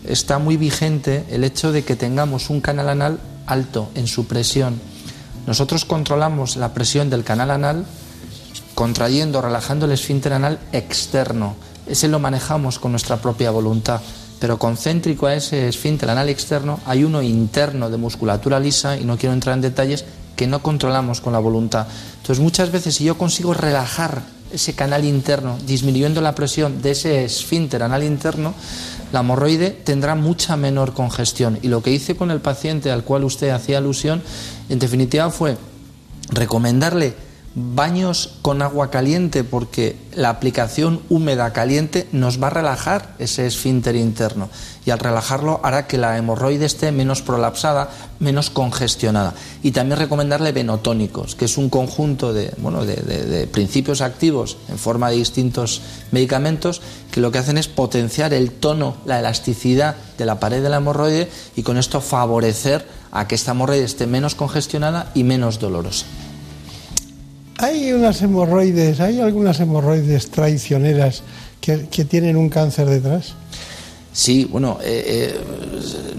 está 0.04 0.38
muy 0.38 0.56
vigente 0.56 1.24
el 1.30 1.44
hecho 1.44 1.72
de 1.72 1.84
que 1.84 1.96
tengamos 1.96 2.50
un 2.50 2.60
canal 2.60 2.88
anal 2.90 3.18
alto 3.46 3.88
en 3.94 4.06
su 4.06 4.26
presión. 4.26 4.78
Nosotros 5.46 5.84
controlamos 5.84 6.56
la 6.56 6.74
presión 6.74 7.08
del 7.08 7.24
canal 7.24 7.50
anal 7.50 7.86
contrayendo, 8.74 9.40
relajando 9.40 9.86
el 9.86 9.92
esfínter 9.92 10.34
anal 10.34 10.58
externo. 10.72 11.56
Ese 11.86 12.08
lo 12.08 12.18
manejamos 12.18 12.78
con 12.78 12.90
nuestra 12.90 13.16
propia 13.16 13.50
voluntad, 13.50 14.00
pero 14.38 14.58
concéntrico 14.58 15.26
a 15.26 15.34
ese 15.34 15.68
esfínter 15.68 16.10
anal 16.10 16.28
externo 16.28 16.80
hay 16.84 17.04
uno 17.04 17.22
interno 17.22 17.88
de 17.88 17.96
musculatura 17.96 18.60
lisa, 18.60 18.98
y 18.98 19.04
no 19.04 19.16
quiero 19.16 19.32
entrar 19.32 19.54
en 19.54 19.62
detalles, 19.62 20.04
que 20.36 20.46
no 20.46 20.62
controlamos 20.62 21.20
con 21.20 21.32
la 21.32 21.38
voluntad. 21.38 21.86
Entonces 22.18 22.42
muchas 22.42 22.70
veces 22.70 22.94
si 22.94 23.04
yo 23.04 23.18
consigo 23.18 23.54
relajar 23.54 24.22
ese 24.52 24.74
canal 24.74 25.04
interno, 25.04 25.58
disminuyendo 25.66 26.20
la 26.20 26.34
presión 26.34 26.80
de 26.82 26.92
ese 26.92 27.24
esfínter 27.24 27.82
anal 27.82 28.04
interno, 28.04 28.54
la 29.12 29.20
hemorroide 29.20 29.70
tendrá 29.70 30.14
mucha 30.14 30.56
menor 30.56 30.92
congestión. 30.94 31.58
Y 31.62 31.68
lo 31.68 31.82
que 31.82 31.90
hice 31.90 32.16
con 32.16 32.30
el 32.30 32.40
paciente 32.40 32.90
al 32.90 33.02
cual 33.02 33.24
usted 33.24 33.50
hacía 33.50 33.78
alusión, 33.78 34.22
en 34.68 34.78
definitiva 34.78 35.30
fue 35.30 35.56
recomendarle 36.30 37.14
baños 37.58 38.34
con 38.42 38.60
agua 38.60 38.90
caliente 38.90 39.42
porque 39.42 39.96
la 40.14 40.28
aplicación 40.28 41.00
húmeda 41.08 41.54
caliente 41.54 42.06
nos 42.12 42.40
va 42.40 42.48
a 42.48 42.50
relajar 42.50 43.14
ese 43.18 43.46
esfínter 43.46 43.96
interno 43.96 44.50
y 44.84 44.90
al 44.90 44.98
relajarlo 44.98 45.60
hará 45.64 45.86
que 45.86 45.96
la 45.96 46.18
hemorroide 46.18 46.66
esté 46.66 46.92
menos 46.92 47.22
prolapsada, 47.22 47.88
menos 48.20 48.50
congestionada. 48.50 49.32
Y 49.62 49.70
también 49.72 49.98
recomendarle 49.98 50.52
venotónicos, 50.52 51.34
que 51.34 51.46
es 51.46 51.56
un 51.56 51.70
conjunto 51.70 52.34
de, 52.34 52.52
bueno, 52.58 52.84
de, 52.84 52.96
de- 52.96 53.24
de 53.24 53.46
principios 53.46 54.02
activos 54.02 54.58
en 54.68 54.76
forma 54.78 55.08
de 55.10 55.16
distintos 55.16 55.80
medicamentos 56.12 56.82
que 57.10 57.20
lo 57.22 57.32
que 57.32 57.38
hacen 57.38 57.56
es 57.56 57.68
potenciar 57.68 58.34
el 58.34 58.50
tono, 58.50 58.98
la 59.06 59.18
elasticidad 59.18 59.96
de 60.18 60.26
la 60.26 60.38
pared 60.38 60.62
de 60.62 60.68
la 60.68 60.76
hemorroide 60.76 61.30
y 61.56 61.62
con 61.62 61.78
esto 61.78 62.02
favorecer 62.02 62.86
a 63.12 63.26
que 63.26 63.34
esta 63.34 63.52
hemorroide 63.52 63.84
esté 63.84 64.06
menos 64.06 64.34
congestionada 64.34 65.10
y 65.14 65.24
menos 65.24 65.58
dolorosa. 65.58 66.04
Hay 67.58 67.92
unas 67.92 68.20
hemorroides, 68.22 69.00
hay 69.00 69.20
algunas 69.20 69.58
hemorroides 69.60 70.30
traicioneras 70.30 71.22
que, 71.60 71.86
que 71.88 72.04
tienen 72.04 72.36
un 72.36 72.48
cáncer 72.50 72.86
detrás. 72.88 73.34
Sí, 74.12 74.46
bueno, 74.50 74.78
eh, 74.82 75.34
eh, 75.34 75.40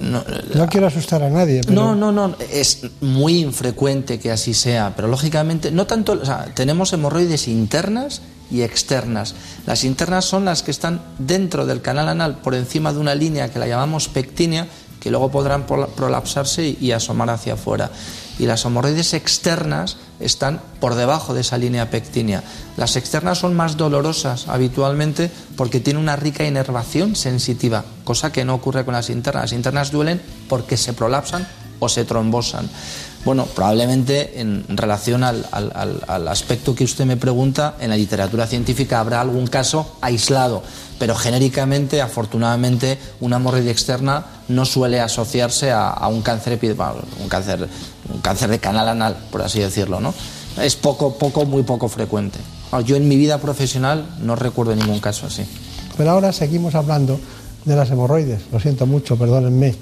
no, 0.01 0.23
No 0.53 0.67
quiero 0.67 0.85
asustar 0.87 1.23
a 1.23 1.29
nadie, 1.31 1.61
pero 1.65 1.73
no, 1.73 1.95
no, 1.95 2.11
no, 2.11 2.35
es 2.51 2.81
muy 3.01 3.39
infrecuente 3.39 4.19
que 4.19 4.29
así 4.31 4.53
sea, 4.53 4.93
pero 4.95 5.07
lógicamente 5.07 5.71
no 5.71 5.87
tanto, 5.87 6.11
o 6.13 6.25
sea, 6.25 6.45
tenemos 6.53 6.93
hemorroides 6.93 7.47
internas 7.47 8.21
y 8.51 8.61
externas. 8.61 9.33
Las 9.65 9.83
internas 9.83 10.25
son 10.25 10.45
las 10.45 10.61
que 10.61 10.69
están 10.71 11.01
dentro 11.17 11.65
del 11.65 11.81
canal 11.81 12.07
anal 12.07 12.37
por 12.43 12.53
encima 12.53 12.93
de 12.93 12.99
una 12.99 13.15
línea 13.15 13.49
que 13.51 13.57
la 13.59 13.67
llamamos 13.67 14.07
pectínea, 14.09 14.67
que 14.99 15.09
luego 15.09 15.31
podrán 15.31 15.65
prola- 15.65 15.87
prolapsarse 15.87 16.67
y, 16.67 16.77
y 16.79 16.91
asomar 16.91 17.29
hacia 17.31 17.53
afuera. 17.53 17.89
Y 18.39 18.45
las 18.45 18.65
hemorroides 18.65 19.13
externas 19.13 19.97
están 20.19 20.61
por 20.79 20.95
debajo 20.95 21.33
de 21.33 21.41
esa 21.41 21.57
línea 21.57 21.89
pectínea. 21.89 22.43
Las 22.75 22.95
externas 22.95 23.39
son 23.39 23.55
más 23.55 23.77
dolorosas 23.77 24.47
habitualmente 24.47 25.31
porque 25.55 25.79
tienen 25.79 26.01
una 26.01 26.15
rica 26.15 26.45
inervación 26.45 27.15
sensitiva, 27.15 27.83
cosa 28.03 28.31
que 28.31 28.45
no 28.45 28.55
ocurre 28.55 28.85
con 28.85 28.93
las 28.93 29.09
internas. 29.09 29.43
Las 29.45 29.53
internas 29.53 29.91
duelen 29.91 30.21
porque 30.47 30.77
se 30.77 30.93
prolapsan 30.93 31.47
o 31.79 31.89
se 31.89 32.05
trombosan. 32.05 32.69
Bueno, 33.27 33.45
probablemente 33.45 34.39
en 34.39 34.63
relación 34.69 35.21
al, 35.25 35.45
al- 35.51 36.01
al- 36.07 36.27
aspecto 36.29 36.73
que 36.73 36.85
usted 36.85 37.03
me 37.03 37.17
pregunta, 37.17 37.75
en 37.81 37.89
la 37.89 37.97
literatura 37.97 38.47
científica 38.47 39.01
habrá 39.01 39.19
algún 39.19 39.47
caso 39.47 39.97
aislado, 39.99 40.63
pero 40.97 41.13
genéricamente, 41.13 42.01
afortunadamente, 42.01 42.97
una 43.19 43.35
hemorroide 43.35 43.69
externa 43.69 44.23
no 44.47 44.63
suele 44.63 45.01
asociarse 45.01 45.71
a, 45.73 46.07
un 46.07 46.21
cáncer 46.21 46.57
epi- 46.57 46.73
bueno, 46.73 47.01
un 47.21 47.27
cáncer, 47.27 47.67
un 48.13 48.21
cáncer 48.21 48.49
de 48.49 48.59
canal 48.59 48.87
anal, 48.87 49.17
por 49.29 49.41
así 49.41 49.59
decirlo, 49.59 49.99
¿no? 49.99 50.13
Es 50.63 50.77
poco, 50.77 51.17
poco, 51.17 51.43
muy 51.43 51.63
poco 51.63 51.89
frecuente. 51.89 52.39
Yo 52.85 52.95
en 52.95 53.09
mi 53.09 53.17
vida 53.17 53.39
profesional 53.39 54.05
no 54.21 54.37
recuerdo 54.37 54.73
ningún 54.73 55.01
caso 55.01 55.27
así. 55.27 55.43
Pero 55.97 56.11
ahora 56.11 56.31
seguimos 56.31 56.75
hablando 56.75 57.19
de 57.65 57.75
las 57.75 57.91
hemorroides, 57.91 58.43
lo 58.53 58.61
siento 58.61 58.85
mucho, 58.85 59.17
perdónenme, 59.17 59.75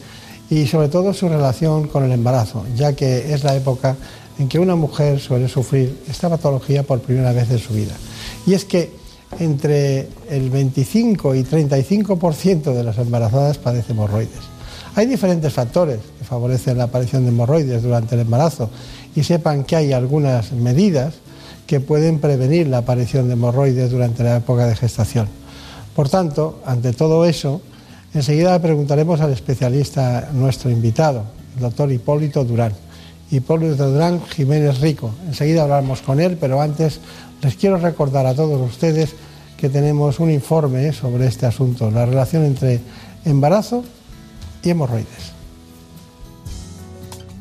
y 0.49 0.67
sobre 0.67 0.89
todo 0.89 1.13
su 1.13 1.27
relación 1.27 1.87
con 1.87 2.03
el 2.03 2.11
embarazo, 2.11 2.65
ya 2.75 2.93
que 2.93 3.33
es 3.33 3.43
la 3.43 3.55
época 3.55 3.95
en 4.37 4.47
que 4.47 4.59
una 4.59 4.75
mujer 4.75 5.19
suele 5.19 5.47
sufrir 5.47 6.03
esta 6.09 6.29
patología 6.29 6.83
por 6.83 6.99
primera 6.99 7.31
vez 7.31 7.49
en 7.51 7.59
su 7.59 7.73
vida. 7.73 7.93
Y 8.45 8.53
es 8.53 8.65
que 8.65 8.91
entre 9.39 10.07
el 10.29 10.49
25 10.49 11.35
y 11.35 11.43
35% 11.43 12.73
de 12.73 12.83
las 12.83 12.97
embarazadas 12.97 13.57
padecen 13.57 13.95
hemorroides. 13.95 14.55
Hay 14.95 15.07
diferentes 15.07 15.51
factores 15.51 15.99
que 16.17 16.23
favorecen 16.23 16.77
la 16.77 16.85
aparición 16.85 17.23
de 17.23 17.29
hemorroides 17.29 17.83
durante 17.83 18.15
el 18.15 18.21
embarazo 18.21 18.69
y 19.15 19.23
sepan 19.23 19.63
que 19.63 19.75
hay 19.75 19.93
algunas 19.93 20.53
medidas 20.53 21.15
que 21.67 21.79
pueden 21.79 22.19
prevenir 22.19 22.67
la 22.67 22.79
aparición 22.79 23.27
de 23.27 23.33
hemorroides 23.33 23.91
durante 23.91 24.23
la 24.23 24.37
época 24.37 24.67
de 24.67 24.75
gestación. 24.75 25.27
Por 25.95 26.09
tanto, 26.09 26.59
ante 26.65 26.93
todo 26.93 27.25
eso, 27.25 27.61
enseguida 28.15 28.59
preguntaremos 28.61 29.21
al 29.21 29.31
especialista, 29.31 30.29
nuestro 30.33 30.71
invitado, 30.71 31.25
el 31.55 31.61
doctor 31.61 31.91
Hipólito 31.91 32.43
Durán. 32.43 32.73
Hipólito 33.29 33.91
Durán 33.91 34.21
Jiménez 34.25 34.79
Rico. 34.79 35.11
Enseguida 35.27 35.63
hablamos 35.63 36.01
con 36.01 36.19
él, 36.19 36.37
pero 36.39 36.61
antes 36.61 36.99
les 37.41 37.55
quiero 37.55 37.77
recordar 37.77 38.25
a 38.25 38.33
todos 38.33 38.61
ustedes 38.61 39.15
que 39.57 39.69
tenemos 39.69 40.19
un 40.19 40.31
informe 40.31 40.91
sobre 40.93 41.27
este 41.27 41.45
asunto, 41.45 41.91
la 41.91 42.05
relación 42.05 42.43
entre 42.43 42.81
embarazo 43.23 43.83
y 44.63 44.69
hemorroides. 44.69 45.33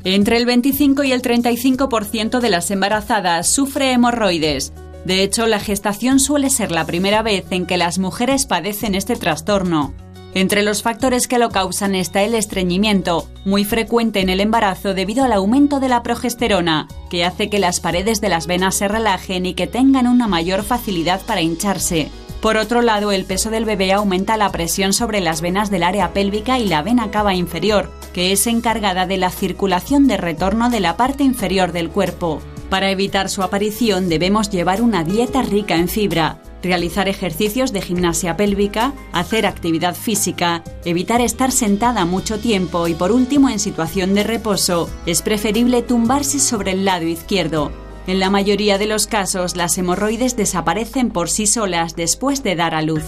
Entre 0.05 0.37
el 0.37 0.45
25 0.45 1.03
y 1.05 1.12
el 1.12 1.22
35% 1.22 2.41
de 2.41 2.51
las 2.51 2.70
embarazadas 2.70 3.49
sufre 3.49 3.93
hemorroides. 3.93 4.72
De 5.07 5.22
hecho, 5.22 5.47
la 5.47 5.61
gestación 5.61 6.20
suele 6.20 6.51
ser 6.51 6.70
la 6.70 6.85
primera 6.85 7.22
vez 7.22 7.47
en 7.51 7.66
que 7.66 7.77
las 7.77 7.99
mujeres 7.99 8.47
padecen 8.47 8.95
este 8.95 9.16
trastorno. 9.16 9.95
Entre 10.35 10.62
los 10.62 10.82
factores 10.82 11.28
que 11.28 11.39
lo 11.39 11.51
causan 11.51 11.95
está 11.95 12.22
el 12.22 12.35
estreñimiento, 12.35 13.28
muy 13.45 13.64
frecuente 13.64 14.20
en 14.20 14.28
el 14.28 14.41
embarazo 14.41 14.93
debido 14.93 15.24
al 15.24 15.32
aumento 15.32 15.78
de 15.78 15.89
la 15.89 16.03
progesterona, 16.03 16.89
que 17.09 17.24
hace 17.24 17.49
que 17.49 17.61
las 17.61 17.78
paredes 17.78 18.20
de 18.20 18.28
las 18.28 18.49
venas 18.49 18.74
se 18.74 18.89
relajen 18.89 19.47
y 19.47 19.55
que 19.55 19.68
tengan 19.68 20.09
una 20.09 20.26
mayor 20.26 20.64
facilidad 20.64 21.20
para 21.24 21.41
hincharse. 21.41 22.11
Por 22.41 22.57
otro 22.57 22.82
lado, 22.82 23.12
el 23.12 23.26
peso 23.26 23.49
del 23.49 23.64
bebé 23.64 23.93
aumenta 23.93 24.37
la 24.37 24.51
presión 24.51 24.93
sobre 24.93 25.20
las 25.20 25.41
venas 25.41 25.70
del 25.70 25.85
área 25.85 26.12
pélvica 26.12 26.59
y 26.59 26.66
la 26.66 26.82
vena 26.82 27.12
cava 27.12 27.35
inferior, 27.37 27.93
que 28.12 28.32
es 28.32 28.49
encargada 28.49 29.07
de 29.07 29.18
la 29.18 29.30
circulación 29.30 30.09
de 30.09 30.16
retorno 30.16 30.68
de 30.68 30.80
la 30.80 30.97
parte 30.97 31.22
inferior 31.22 31.70
del 31.70 31.91
cuerpo. 31.91 32.41
Para 32.70 32.91
evitar 32.91 33.30
su 33.30 33.45
aparición 33.45 34.09
debemos 34.09 34.51
llevar 34.51 34.82
una 34.82 35.05
dieta 35.05 35.43
rica 35.43 35.76
en 35.76 35.89
fibra. 35.89 36.43
Realizar 36.64 37.08
ejercicios 37.08 37.72
de 37.72 37.80
gimnasia 37.80 38.36
pélvica, 38.36 38.92
hacer 39.12 39.46
actividad 39.46 39.94
física, 39.94 40.64
evitar 40.84 41.20
estar 41.20 41.52
sentada 41.52 42.04
mucho 42.04 42.40
tiempo 42.40 42.88
y 42.88 42.94
por 42.94 43.12
último 43.12 43.48
en 43.48 43.60
situación 43.60 44.14
de 44.14 44.24
reposo, 44.24 44.90
es 45.06 45.22
preferible 45.22 45.82
tumbarse 45.82 46.40
sobre 46.40 46.72
el 46.72 46.84
lado 46.84 47.06
izquierdo. 47.06 47.70
En 48.06 48.18
la 48.18 48.28
mayoría 48.28 48.76
de 48.76 48.86
los 48.86 49.06
casos 49.06 49.56
las 49.56 49.78
hemorroides 49.78 50.36
desaparecen 50.36 51.10
por 51.10 51.30
sí 51.30 51.46
solas 51.46 51.96
después 51.96 52.42
de 52.42 52.56
dar 52.56 52.74
a 52.74 52.82
luz. 52.82 53.04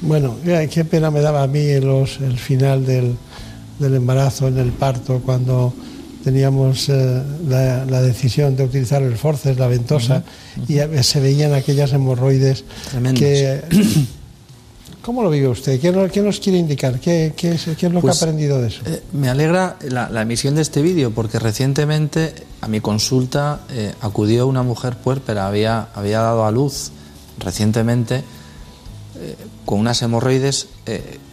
Bueno, 0.00 0.36
qué 0.44 0.84
pena 0.84 1.10
me 1.10 1.20
daba 1.20 1.42
a 1.44 1.46
mí 1.46 1.60
el 1.60 2.38
final 2.38 2.84
del, 2.84 3.16
embarazo, 3.80 4.48
en 4.48 4.58
el 4.58 4.70
parto, 4.70 5.22
cuando 5.24 5.72
teníamos 6.24 6.88
eh, 6.88 7.22
la, 7.46 8.02
decisión 8.02 8.56
de 8.56 8.64
utilizar 8.64 9.02
el 9.02 9.16
forceps, 9.16 9.58
la 9.58 9.68
ventosa, 9.68 10.24
y 10.66 10.78
se 11.02 11.20
veían 11.20 11.52
aquellas 11.52 11.92
hemorroides 11.92 12.64
que... 13.14 13.60
¿Cómo 15.02 15.22
lo 15.22 15.28
vive 15.28 15.48
usted? 15.48 15.78
¿Qué, 15.78 16.22
nos 16.22 16.40
quiere 16.40 16.58
indicar? 16.58 16.98
¿Qué, 16.98 17.34
es, 17.36 17.66
lo 17.66 17.76
que 17.76 17.86
ha 17.86 18.00
pues, 18.00 18.22
aprendido 18.22 18.58
de 18.62 18.68
eso? 18.68 18.80
Eh, 18.86 19.02
me 19.12 19.28
alegra 19.28 19.76
la, 19.82 20.22
emisión 20.22 20.54
de 20.54 20.62
este 20.62 20.80
vídeo 20.80 21.10
porque 21.10 21.38
recientemente 21.38 22.32
a 22.62 22.68
mi 22.68 22.80
consulta 22.80 23.60
eh, 23.70 23.92
acudió 24.00 24.46
una 24.46 24.62
mujer 24.62 24.96
puérpera, 24.96 25.46
había, 25.46 25.88
había 25.94 26.20
dado 26.20 26.46
a 26.46 26.50
luz 26.50 26.90
recientemente 27.38 28.24
con 29.64 29.80
unas 29.80 30.02
hemorroides 30.02 30.68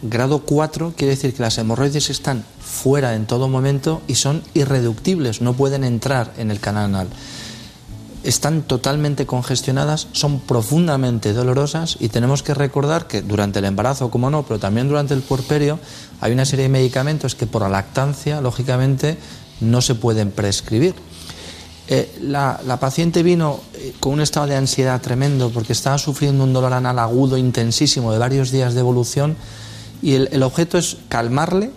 grado 0.02 0.40
4, 0.40 0.94
quiere 0.96 1.14
decir 1.14 1.34
que 1.34 1.42
las 1.42 1.58
hemorroides 1.58 2.10
están 2.10 2.44
fuera 2.60 3.14
en 3.14 3.26
todo 3.26 3.48
momento 3.48 4.02
y 4.06 4.14
son 4.14 4.42
irreductibles, 4.54 5.40
no 5.40 5.52
pueden 5.54 5.84
entrar 5.84 6.32
en 6.38 6.50
el 6.50 6.60
canal 6.60 6.86
anal. 6.86 7.08
Están 8.24 8.62
totalmente 8.62 9.26
congestionadas, 9.26 10.06
son 10.12 10.38
profundamente 10.38 11.32
dolorosas 11.32 11.96
y 11.98 12.08
tenemos 12.08 12.44
que 12.44 12.54
recordar 12.54 13.08
que 13.08 13.20
durante 13.20 13.58
el 13.58 13.64
embarazo, 13.64 14.10
como 14.10 14.30
no, 14.30 14.44
pero 14.44 14.60
también 14.60 14.88
durante 14.88 15.12
el 15.12 15.22
puerperio, 15.22 15.80
hay 16.20 16.32
una 16.32 16.44
serie 16.44 16.64
de 16.64 16.68
medicamentos 16.68 17.34
que 17.34 17.48
por 17.48 17.62
la 17.62 17.68
lactancia, 17.68 18.40
lógicamente, 18.40 19.18
no 19.60 19.82
se 19.82 19.96
pueden 19.96 20.30
prescribir. 20.30 20.94
Eh, 21.94 22.10
la, 22.22 22.78
paciente 22.80 23.22
vino 23.22 23.60
eh, 23.74 23.92
con 24.00 24.14
un 24.14 24.22
estado 24.22 24.46
de 24.46 24.56
ansiedad 24.56 24.98
tremendo 25.02 25.50
porque 25.50 25.74
estaba 25.74 25.98
sufriendo 25.98 26.42
un 26.42 26.54
dolor 26.54 26.72
anal 26.72 26.98
agudo 26.98 27.36
intensísimo 27.36 28.12
de 28.12 28.18
varios 28.18 28.50
días 28.50 28.72
de 28.72 28.80
evolución 28.80 29.36
y 30.00 30.14
el 30.14 30.42
objeto 30.42 30.78
es 30.78 30.96
calmarle 31.10 31.70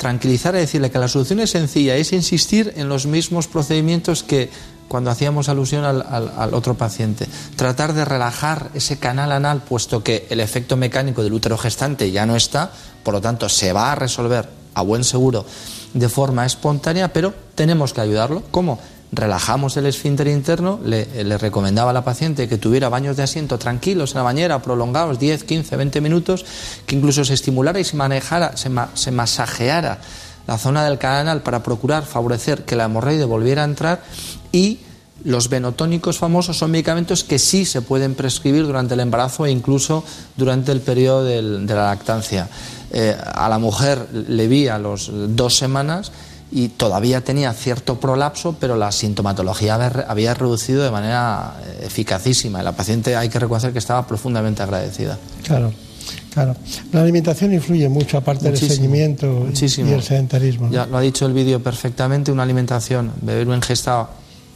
tranquilizar 0.00 0.54
y 0.54 0.58
decirle 0.58 0.90
que 0.90 0.98
la 0.98 1.08
solución 1.08 1.40
es 1.40 1.50
sencilla, 1.50 1.94
es 1.94 2.12
insistir 2.14 2.72
en 2.76 2.88
los 2.88 3.06
mismos 3.06 3.46
procedimientos 3.46 4.22
que 4.22 4.48
cuando 4.88 5.10
hacíamos 5.10 5.50
alusión 5.50 5.84
al, 5.84 6.54
otro 6.54 6.74
paciente. 6.74 7.28
Tratar 7.54 7.92
de 7.92 8.06
relajar 8.06 8.70
ese 8.74 8.98
canal 8.98 9.30
anal, 9.30 9.62
puesto 9.62 10.02
que 10.02 10.26
el 10.30 10.40
efecto 10.40 10.78
mecánico 10.78 11.22
del 11.22 11.34
útero 11.34 11.58
gestante 11.58 12.10
ya 12.10 12.24
no 12.24 12.34
está, 12.34 12.72
por 13.04 13.12
lo 13.12 13.20
tanto 13.20 13.48
se 13.50 13.74
va 13.74 13.92
a 13.92 13.94
resolver 13.94 14.48
a 14.74 14.82
buen 14.82 15.04
seguro 15.04 15.44
de 15.92 16.08
forma 16.08 16.46
espontánea, 16.46 17.12
pero 17.12 17.34
tenemos 17.54 17.92
que 17.92 18.00
ayudarlo. 18.00 18.42
¿Cómo? 18.50 18.80
Relajamos 19.12 19.76
el 19.76 19.86
esfínter 19.86 20.28
interno, 20.28 20.78
le, 20.84 21.04
recomendaba 21.38 21.90
a 21.90 21.94
la 21.94 22.04
paciente 22.04 22.48
que 22.48 22.58
tuviera 22.58 22.88
baños 22.88 23.16
de 23.16 23.24
asiento 23.24 23.58
tranquilos 23.58 24.12
en 24.12 24.18
la 24.18 24.22
bañera, 24.22 24.62
prolongados 24.62 25.18
10, 25.18 25.44
15, 25.44 25.76
20 25.76 26.00
minutos, 26.00 26.44
que 26.86 26.96
incluso 26.96 27.24
se 27.24 27.34
estimulara 27.34 27.80
y 27.80 27.84
se 27.84 27.96
manejara, 27.96 28.56
se, 28.56 29.10
masajeara 29.10 29.98
la 30.46 30.58
zona 30.58 30.84
del 30.84 30.98
canal 30.98 31.42
para 31.42 31.62
procurar 31.62 32.04
favorecer 32.04 32.64
que 32.64 32.76
la 32.76 32.84
hemorroide 32.84 33.24
volviera 33.24 33.62
a 33.62 33.66
entrar 33.66 34.02
y 34.52 34.78
los 35.22 35.50
venotónicos 35.50 36.18
famosos 36.18 36.56
son 36.56 36.70
medicamentos 36.70 37.24
que 37.24 37.38
sí 37.38 37.66
se 37.66 37.82
pueden 37.82 38.14
prescribir 38.14 38.64
durante 38.64 38.94
el 38.94 39.00
embarazo 39.00 39.44
e 39.44 39.50
incluso 39.50 40.02
durante 40.36 40.72
el 40.72 40.80
periodo 40.80 41.24
de 41.24 41.42
la 41.42 41.86
lactancia. 41.86 42.48
Eh, 42.92 43.16
a 43.34 43.48
la 43.48 43.58
mujer 43.58 44.08
le 44.12 44.48
vi 44.48 44.66
a 44.66 44.78
los 44.78 45.10
dos 45.12 45.56
semanas 45.56 46.10
y 46.52 46.68
todavía 46.68 47.22
tenía 47.22 47.52
cierto 47.52 48.00
prolapso, 48.00 48.56
pero 48.58 48.76
la 48.76 48.90
sintomatología 48.90 49.74
había 50.08 50.34
reducido 50.34 50.82
de 50.82 50.90
manera 50.90 51.54
eh, 51.64 51.84
eficacísima. 51.86 52.62
La 52.62 52.72
paciente 52.72 53.14
hay 53.16 53.28
que 53.28 53.38
reconocer 53.38 53.72
que 53.72 53.78
estaba 53.78 54.06
profundamente 54.06 54.62
agradecida. 54.62 55.18
Claro. 55.44 55.72
Claro, 56.32 56.54
la 56.92 57.02
alimentación 57.02 57.52
influye 57.52 57.88
mucho, 57.88 58.16
aparte 58.16 58.44
del 58.50 58.56
seguimiento 58.56 59.48
y 59.52 59.92
el 59.92 60.02
sedentarismo. 60.02 60.70
Ya 60.70 60.86
lo 60.86 60.96
ha 60.96 61.00
dicho 61.00 61.26
el 61.26 61.32
vídeo 61.32 61.60
perfectamente, 61.60 62.30
una 62.30 62.44
alimentación, 62.44 63.12
beber 63.20 63.48
una 63.48 63.56
ingesta 63.56 64.08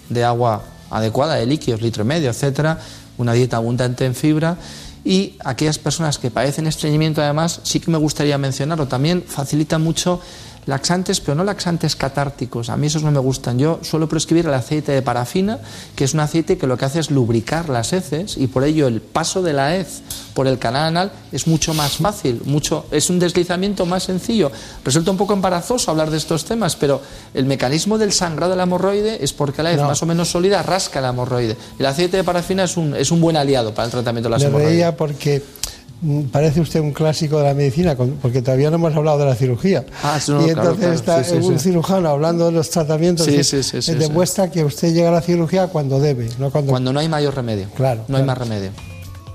de 0.08 0.22
agua 0.22 0.62
adecuada, 0.90 1.34
de 1.34 1.46
líquidos, 1.46 1.82
litro 1.82 2.04
y 2.04 2.06
medio, 2.06 2.30
etcétera, 2.30 2.78
una 3.18 3.32
dieta 3.32 3.56
abundante 3.56 4.04
en 4.04 4.14
fibra 4.14 4.56
y 5.04 5.34
aquellas 5.44 5.78
personas 5.78 6.18
que 6.18 6.30
padecen 6.30 6.66
estreñimiento, 6.66 7.20
además, 7.22 7.60
sí 7.64 7.80
que 7.80 7.90
me 7.90 7.98
gustaría 7.98 8.38
mencionarlo, 8.38 8.86
también 8.88 9.22
facilita 9.26 9.78
mucho 9.78 10.20
laxantes, 10.66 11.20
pero 11.20 11.34
no 11.34 11.44
laxantes 11.44 11.96
catárticos. 11.96 12.68
A 12.68 12.76
mí 12.76 12.86
esos 12.86 13.02
no 13.02 13.10
me 13.10 13.18
gustan. 13.18 13.58
Yo 13.58 13.80
suelo 13.82 14.08
prescribir 14.08 14.46
el 14.46 14.54
aceite 14.54 14.92
de 14.92 15.02
parafina, 15.02 15.58
que 15.94 16.04
es 16.04 16.14
un 16.14 16.20
aceite 16.20 16.58
que 16.58 16.66
lo 16.66 16.76
que 16.76 16.84
hace 16.84 17.00
es 17.00 17.10
lubricar 17.10 17.68
las 17.68 17.92
heces 17.92 18.36
y 18.36 18.46
por 18.46 18.64
ello 18.64 18.86
el 18.86 19.00
paso 19.00 19.42
de 19.42 19.52
la 19.52 19.76
hez 19.76 20.02
por 20.34 20.46
el 20.48 20.58
canal 20.58 20.84
anal 20.84 21.12
es 21.32 21.46
mucho 21.46 21.74
más 21.74 21.98
fácil, 21.98 22.42
mucho, 22.44 22.86
es 22.90 23.08
un 23.08 23.18
deslizamiento 23.18 23.86
más 23.86 24.04
sencillo. 24.04 24.50
Resulta 24.84 25.10
un 25.10 25.16
poco 25.16 25.32
embarazoso 25.32 25.90
hablar 25.90 26.10
de 26.10 26.16
estos 26.16 26.44
temas, 26.44 26.76
pero 26.76 27.00
el 27.34 27.46
mecanismo 27.46 27.98
del 27.98 28.12
sangrado 28.12 28.52
de 28.52 28.56
la 28.56 28.64
hemorroide 28.64 29.22
es 29.22 29.32
porque 29.32 29.62
la 29.62 29.72
hez 29.72 29.80
más 29.80 30.02
o 30.02 30.06
menos 30.06 30.30
sólida 30.30 30.62
rasca 30.62 31.00
la 31.00 31.10
hemorroide. 31.10 31.56
El 31.78 31.86
aceite 31.86 32.16
de 32.16 32.24
parafina 32.24 32.64
es 32.64 32.76
un, 32.76 32.94
es 32.96 33.10
un 33.10 33.20
buen 33.20 33.36
aliado 33.36 33.74
para 33.74 33.86
el 33.86 33.92
tratamiento 33.92 34.28
de 34.28 34.32
las 34.32 34.42
hemorroides. 34.42 34.92
porque 34.92 35.42
parece 36.30 36.60
usted 36.60 36.80
un 36.80 36.92
clásico 36.92 37.38
de 37.38 37.44
la 37.44 37.54
medicina, 37.54 37.96
porque 37.96 38.42
todavía 38.42 38.70
no 38.70 38.76
hemos 38.76 38.94
hablado 38.94 39.18
de 39.18 39.26
la 39.26 39.34
cirugía. 39.34 39.84
Ah, 40.02 40.18
y 40.26 40.50
entonces 40.50 40.94
está 40.94 41.22
un 41.36 41.58
cirujano 41.58 42.08
hablando 42.08 42.46
de 42.46 42.52
los 42.52 42.70
tratamientos, 42.70 43.26
y 43.28 43.94
demuestra 43.94 44.50
que 44.50 44.64
usted 44.64 44.92
llega 44.92 45.08
a 45.08 45.12
la 45.12 45.22
cirugía 45.22 45.68
cuando 45.68 46.00
debe, 46.00 46.28
no 46.38 46.50
cuando... 46.50 46.70
Cuando 46.70 46.92
no 46.92 47.00
hay 47.00 47.08
mayor 47.08 47.34
remedio. 47.34 47.68
Claro. 47.76 48.04
No 48.08 48.16
hay 48.16 48.24
más 48.24 48.38
remedio. 48.38 48.70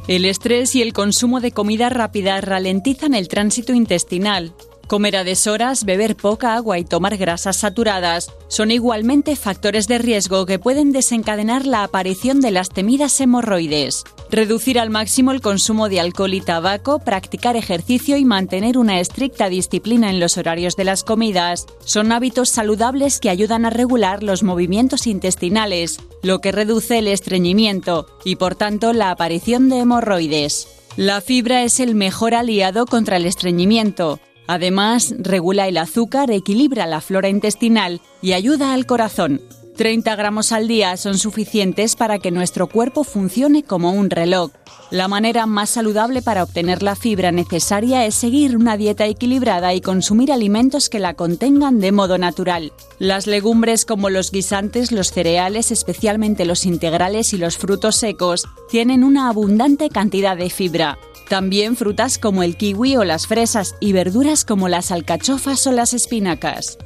El 0.07 0.25
estrés 0.25 0.75
y 0.75 0.81
el 0.81 0.93
consumo 0.93 1.39
de 1.39 1.51
comida 1.51 1.89
rápida 1.89 2.41
ralentizan 2.41 3.13
el 3.13 3.27
tránsito 3.27 3.73
intestinal. 3.73 4.53
Comer 4.87 5.17
a 5.17 5.23
deshoras, 5.23 5.85
beber 5.85 6.15
poca 6.15 6.55
agua 6.55 6.79
y 6.79 6.83
tomar 6.83 7.15
grasas 7.15 7.57
saturadas 7.57 8.31
son 8.47 8.71
igualmente 8.71 9.35
factores 9.35 9.87
de 9.87 9.99
riesgo 9.99 10.47
que 10.47 10.57
pueden 10.57 10.91
desencadenar 10.91 11.67
la 11.67 11.83
aparición 11.83 12.41
de 12.41 12.49
las 12.49 12.69
temidas 12.69 13.21
hemorroides. 13.21 14.03
Reducir 14.31 14.77
al 14.77 14.91
máximo 14.91 15.31
el 15.31 15.41
consumo 15.41 15.89
de 15.89 15.99
alcohol 15.99 16.35
y 16.35 16.41
tabaco, 16.41 16.99
practicar 16.99 17.55
ejercicio 17.55 18.15
y 18.15 18.25
mantener 18.25 18.77
una 18.77 18.99
estricta 18.99 19.49
disciplina 19.49 20.11
en 20.11 20.19
los 20.19 20.37
horarios 20.37 20.75
de 20.75 20.83
las 20.83 21.03
comidas 21.03 21.65
son 21.83 22.11
hábitos 22.11 22.49
saludables 22.49 23.19
que 23.19 23.31
ayudan 23.31 23.65
a 23.65 23.71
regular 23.71 24.21
los 24.21 24.43
movimientos 24.43 25.07
intestinales, 25.07 25.99
lo 26.21 26.41
que 26.41 26.51
reduce 26.51 26.99
el 26.99 27.07
estreñimiento 27.07 28.05
y 28.23 28.35
por 28.35 28.53
tanto 28.53 28.93
la 28.93 29.09
aparición 29.09 29.67
de 29.67 29.79
hemorroides. 29.79 30.67
La 30.95 31.21
fibra 31.21 31.63
es 31.63 31.79
el 31.79 31.95
mejor 31.95 32.35
aliado 32.35 32.85
contra 32.85 33.17
el 33.17 33.25
estreñimiento. 33.25 34.19
Además, 34.45 35.15
regula 35.17 35.67
el 35.67 35.77
azúcar, 35.77 36.29
equilibra 36.29 36.85
la 36.85 37.01
flora 37.01 37.29
intestinal 37.29 38.01
y 38.21 38.33
ayuda 38.33 38.73
al 38.73 38.85
corazón. 38.85 39.41
30 39.79 40.13
gramos 40.17 40.51
al 40.51 40.67
día 40.67 40.97
son 40.97 41.17
suficientes 41.17 41.95
para 41.95 42.19
que 42.19 42.31
nuestro 42.31 42.67
cuerpo 42.67 43.05
funcione 43.05 43.63
como 43.63 43.93
un 43.93 44.09
reloj. 44.09 44.51
La 44.91 45.07
manera 45.07 45.45
más 45.45 45.69
saludable 45.69 46.21
para 46.21 46.43
obtener 46.43 46.83
la 46.83 46.97
fibra 46.97 47.31
necesaria 47.31 48.05
es 48.05 48.13
seguir 48.13 48.57
una 48.57 48.75
dieta 48.75 49.05
equilibrada 49.05 49.73
y 49.73 49.79
consumir 49.79 50.33
alimentos 50.33 50.89
que 50.89 50.99
la 50.99 51.13
contengan 51.13 51.79
de 51.79 51.93
modo 51.93 52.17
natural. 52.17 52.73
Las 52.97 53.25
legumbres 53.25 53.85
como 53.85 54.09
los 54.09 54.31
guisantes, 54.31 54.91
los 54.91 55.13
cereales, 55.13 55.71
especialmente 55.71 56.43
los 56.43 56.65
integrales 56.65 57.31
y 57.31 57.37
los 57.37 57.55
frutos 57.55 57.95
secos, 57.95 58.49
tienen 58.69 59.05
una 59.05 59.29
abundante 59.29 59.87
cantidad 59.87 60.35
de 60.35 60.49
fibra. 60.49 60.97
También 61.29 61.77
frutas 61.77 62.17
como 62.17 62.43
el 62.43 62.57
kiwi 62.57 62.97
o 62.97 63.05
las 63.05 63.27
fresas 63.27 63.75
y 63.79 63.93
verduras 63.93 64.43
como 64.43 64.67
las 64.67 64.91
alcachofas 64.91 65.65
o 65.67 65.71
las 65.71 65.93
espinacas. 65.93 66.77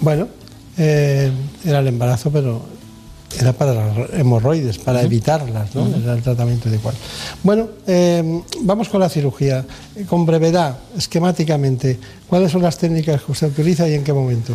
Bueno, 0.00 0.26
eh, 0.76 1.30
era 1.64 1.80
el 1.80 1.86
embarazo, 1.88 2.30
pero 2.30 2.62
era 3.38 3.52
para 3.52 3.74
las 3.74 4.10
hemorroides, 4.14 4.78
para 4.78 5.02
evitarlas, 5.02 5.74
¿no? 5.74 5.86
Era 5.94 6.14
el 6.14 6.22
tratamiento 6.22 6.68
adecuado. 6.68 6.96
Bueno, 7.42 7.68
eh, 7.86 8.42
vamos 8.62 8.88
con 8.88 9.00
la 9.00 9.08
cirugía. 9.08 9.64
Con 10.08 10.26
brevedad, 10.26 10.78
esquemáticamente, 10.96 11.98
¿cuáles 12.28 12.50
son 12.50 12.62
las 12.62 12.76
técnicas 12.78 13.22
que 13.22 13.32
usted 13.32 13.48
utiliza 13.48 13.88
y 13.88 13.94
en 13.94 14.04
qué 14.04 14.12
momento? 14.12 14.54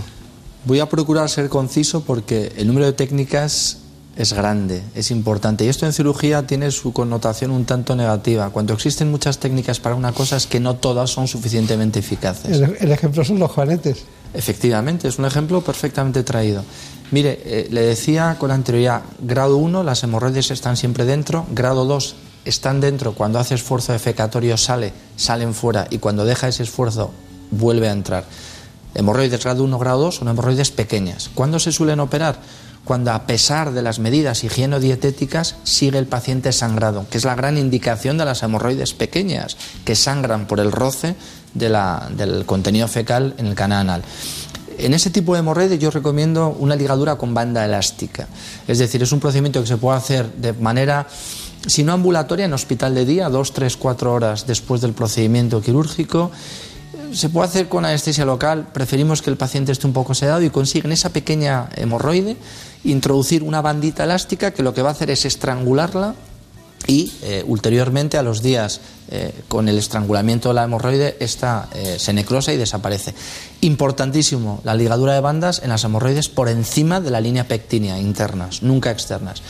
Voy 0.66 0.80
a 0.80 0.89
procurar 0.89 1.30
ser 1.30 1.47
conciso 1.47 2.03
porque 2.03 2.51
el 2.57 2.68
número 2.68 2.86
de 2.86 2.93
técnicas 2.93 3.78
es 4.18 4.34
grande, 4.34 4.82
es 4.95 5.11
importante. 5.11 5.66
Y 5.66 5.68
esto 5.68 5.86
en 5.86 5.93
cirugía 5.93 6.47
tiene 6.47 6.72
su 6.72 6.93
connotación 6.93 7.51
un 7.51 7.66
tanto 7.66 7.95
negativa. 7.95 8.49
Cuando 8.49 8.74
existen 8.74 9.11
muchas 9.11 9.39
técnicas 9.39 9.80
para 9.80 9.95
una 9.95 10.13
cosa 10.13 10.38
es 10.38 10.47
que 10.47 10.59
no 10.59 10.76
todas 10.76 11.09
son 11.09 11.28
suficientemente 11.28 11.99
eficaces. 11.99 12.61
El, 12.80 12.91
ejemplo 12.91 13.24
son 13.24 13.39
los 13.39 13.51
juanetes. 13.51 14.05
Efectivamente, 14.36 15.08
es 15.08 15.18
un 15.18 15.26
ejemplo 15.26 15.62
perfectamente 15.62 16.24
traído. 16.24 16.64
Mire, 17.12 17.40
eh, 17.46 17.68
le 17.72 17.82
decía 17.82 18.36
con 18.40 18.52
anterioridad, 18.52 19.04
grado 19.20 19.58
1, 19.58 19.84
las 19.84 20.04
hemorroides 20.04 20.52
están 20.52 20.76
siempre 20.76 21.06
dentro, 21.06 21.46
grado 21.52 21.86
2, 21.86 22.16
están 22.46 22.82
dentro, 22.82 23.14
cuando 23.14 23.40
hace 23.40 23.56
esfuerzo 23.56 23.94
defecatorio 23.94 24.58
sale, 24.58 24.94
salen 25.16 25.54
fuera 25.54 25.88
y 25.90 26.00
cuando 26.00 26.26
deja 26.26 26.48
ese 26.48 26.64
esfuerzo 26.64 27.12
vuelve 27.52 27.90
a 27.90 27.92
entrar. 27.92 28.26
Hemorroides 28.94 29.44
grado 29.44 29.64
1, 29.64 29.80
grado 29.80 30.00
2 30.00 30.16
son 30.16 30.28
hemorroides 30.30 30.72
pequeñas. 30.72 31.30
¿Cuándo 31.34 31.60
se 31.60 31.72
suelen 31.72 32.00
operar? 32.00 32.40
Cuando 32.86 33.12
a 33.12 33.26
pesar 33.26 33.72
de 33.72 33.82
las 33.82 34.00
medidas 34.00 34.44
higienodietéticas 34.44 35.56
sigue 35.64 35.98
el 35.98 36.06
paciente 36.06 36.52
sangrado, 36.52 37.06
que 37.10 37.18
es 37.18 37.26
la 37.26 37.36
gran 37.36 37.58
indicación 37.58 38.18
de 38.18 38.26
las 38.26 38.44
hemorroides 38.44 38.94
pequeñas, 38.94 39.58
que 39.84 39.96
sangran 39.96 40.46
por 40.48 40.60
el 40.60 40.72
roce 40.72 41.16
del 41.56 42.45
contenido 42.45 42.88
fecal 42.88 43.34
en 43.38 43.47
el 43.47 43.56
canal 43.56 43.82
anal. 43.82 44.03
En 44.78 44.93
ese 44.93 45.10
tipo 45.10 45.34
de 45.34 45.39
hemorroides 45.39 45.80
yo 45.80 45.89
recomiendo 45.89 46.49
una 46.60 46.76
ligadura 46.76 47.16
con 47.16 47.34
banda 47.34 47.64
elástica. 47.66 48.28
Es 48.68 48.78
decir, 48.78 49.01
es 49.01 49.12
un 49.12 49.20
procedimiento 49.20 49.62
que 49.62 49.68
se 49.68 49.78
puede 49.78 49.97
hacer 49.97 50.32
de 50.34 50.53
manera, 50.53 51.08
si 51.66 51.84
no 51.84 51.93
ambulatoria, 51.93 52.45
en 52.45 52.53
hospital 52.53 52.93
de 52.93 53.06
día, 53.06 53.30
dos, 53.30 53.53
tres, 53.53 53.78
cuatro 53.78 54.14
horas 54.14 54.45
después 54.45 54.82
del 54.82 54.91
procedimiento 54.91 55.62
quirúrgico. 55.62 56.32
Se 57.14 57.30
puede 57.30 57.47
hacer 57.47 57.70
con 57.70 57.86
anestesia 57.86 58.26
local, 58.26 58.68
preferimos 58.74 59.22
que 59.22 59.30
el 59.30 59.38
paciente 59.38 59.72
esté 59.72 59.88
un 59.88 59.93
poco 59.93 60.14
sedado 60.14 60.41
y 60.41 60.49
consiguen 60.49 60.91
esa 60.91 61.10
pequeña 61.10 61.70
hemorroide 61.78 62.36
introducir 62.84 63.43
una 63.43 63.62
bandita 63.62 64.03
elástica 64.03 64.51
que 64.51 64.64
lo 64.64 64.74
que 64.74 64.82
va 64.82 64.89
a 64.89 64.91
hacer 64.91 65.10
es 65.10 65.26
estrangularla 65.26 66.16
y 66.88 67.12
eh, 67.24 67.44
ulteriormente 67.48 68.18
a 68.18 68.24
los 68.24 68.42
días 68.42 68.82
eh, 69.10 69.34
con 69.48 69.70
el 69.70 69.78
estrangulamiento 69.78 70.50
de 70.50 70.56
la 70.56 70.64
hemorroide 70.64 71.18
esta 71.20 71.70
eh, 71.74 71.98
se 72.00 72.14
necrosa 72.14 72.54
y 72.54 72.58
desaparece. 72.58 73.14
Importantísimo 73.62 74.62
la 74.64 74.76
ligadura 74.76 75.14
de 75.14 75.20
bandas 75.20 75.62
en 75.64 75.70
las 75.70 75.84
hemorroides 75.84 76.30
por 76.30 76.50
encima 76.50 77.02
de 77.02 77.12
la 77.12 77.22
línea 77.22 77.48
pectínea 77.48 78.00
internas, 78.00 78.64
nunca 78.64 78.92
externas. 78.92 79.42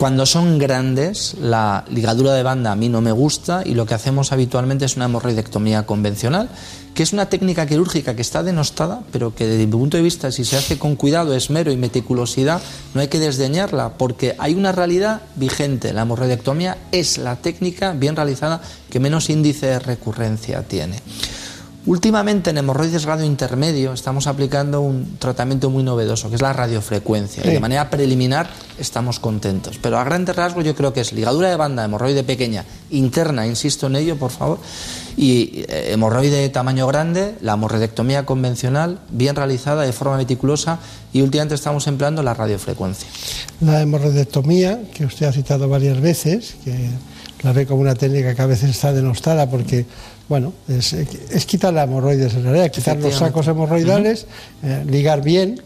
Cuando 0.00 0.24
son 0.24 0.56
grandes, 0.56 1.34
la 1.38 1.84
ligadura 1.90 2.32
de 2.32 2.42
banda 2.42 2.72
a 2.72 2.74
mí 2.74 2.88
no 2.88 3.02
me 3.02 3.12
gusta 3.12 3.62
y 3.66 3.74
lo 3.74 3.84
que 3.84 3.92
hacemos 3.92 4.32
habitualmente 4.32 4.86
es 4.86 4.96
una 4.96 5.04
hemorroidectomía 5.04 5.84
convencional, 5.84 6.48
que 6.94 7.02
es 7.02 7.12
una 7.12 7.28
técnica 7.28 7.66
quirúrgica 7.66 8.16
que 8.16 8.22
está 8.22 8.42
denostada, 8.42 9.02
pero 9.12 9.34
que 9.34 9.46
desde 9.46 9.66
mi 9.66 9.72
punto 9.72 9.98
de 9.98 10.02
vista, 10.02 10.32
si 10.32 10.46
se 10.46 10.56
hace 10.56 10.78
con 10.78 10.96
cuidado, 10.96 11.34
esmero 11.34 11.70
y 11.70 11.76
meticulosidad, 11.76 12.62
no 12.94 13.02
hay 13.02 13.08
que 13.08 13.18
desdeñarla, 13.18 13.98
porque 13.98 14.36
hay 14.38 14.54
una 14.54 14.72
realidad 14.72 15.20
vigente. 15.36 15.92
La 15.92 16.00
hemorroidectomía 16.00 16.78
es 16.92 17.18
la 17.18 17.36
técnica 17.36 17.92
bien 17.92 18.16
realizada 18.16 18.62
que 18.88 19.00
menos 19.00 19.28
índice 19.28 19.66
de 19.66 19.80
recurrencia 19.80 20.62
tiene. 20.62 20.96
Últimamente 21.86 22.50
en 22.50 22.58
hemorroides 22.58 23.04
radio 23.04 23.24
intermedio 23.24 23.94
estamos 23.94 24.26
aplicando 24.26 24.82
un 24.82 25.16
tratamiento 25.18 25.70
muy 25.70 25.82
novedoso, 25.82 26.28
que 26.28 26.34
es 26.34 26.42
la 26.42 26.52
radiofrecuencia. 26.52 27.42
Y 27.46 27.54
de 27.54 27.60
manera 27.60 27.88
preliminar 27.88 28.50
estamos 28.78 29.18
contentos. 29.18 29.78
Pero 29.80 29.98
a 29.98 30.04
grandes 30.04 30.36
rasgos 30.36 30.62
yo 30.62 30.74
creo 30.74 30.92
que 30.92 31.00
es 31.00 31.14
ligadura 31.14 31.48
de 31.48 31.56
banda, 31.56 31.82
hemorroide 31.82 32.22
pequeña, 32.22 32.66
interna, 32.90 33.46
insisto 33.46 33.86
en 33.86 33.96
ello, 33.96 34.16
por 34.16 34.30
favor, 34.30 34.58
y 35.16 35.64
eh, 35.68 35.92
hemorroide 35.92 36.36
de 36.36 36.48
tamaño 36.50 36.86
grande, 36.86 37.36
la 37.40 37.54
hemorroidectomía 37.54 38.26
convencional, 38.26 39.00
bien 39.10 39.34
realizada 39.34 39.82
de 39.82 39.94
forma 39.94 40.18
meticulosa, 40.18 40.80
y 41.14 41.22
últimamente 41.22 41.54
estamos 41.54 41.86
empleando 41.86 42.22
la 42.22 42.34
radiofrecuencia. 42.34 43.08
La 43.62 43.80
hemorroidectomía, 43.80 44.82
que 44.92 45.06
usted 45.06 45.24
ha 45.24 45.32
citado 45.32 45.66
varias 45.66 45.98
veces, 45.98 46.56
que 46.62 46.90
la 47.42 47.54
ve 47.54 47.66
como 47.66 47.80
una 47.80 47.94
técnica 47.94 48.34
que 48.34 48.42
a 48.42 48.46
veces 48.46 48.68
está 48.68 48.92
denostada 48.92 49.48
porque 49.48 49.86
bueno, 50.30 50.52
es, 50.68 50.94
quitar 51.44 51.74
la 51.74 51.82
hemorroides 51.82 52.34
en 52.34 52.44
realidad, 52.44 52.70
quitar 52.70 52.96
los 52.98 53.16
sacos 53.16 53.48
hemorroidales, 53.48 54.28
eh, 54.62 54.84
ligar 54.88 55.24
bien, 55.24 55.60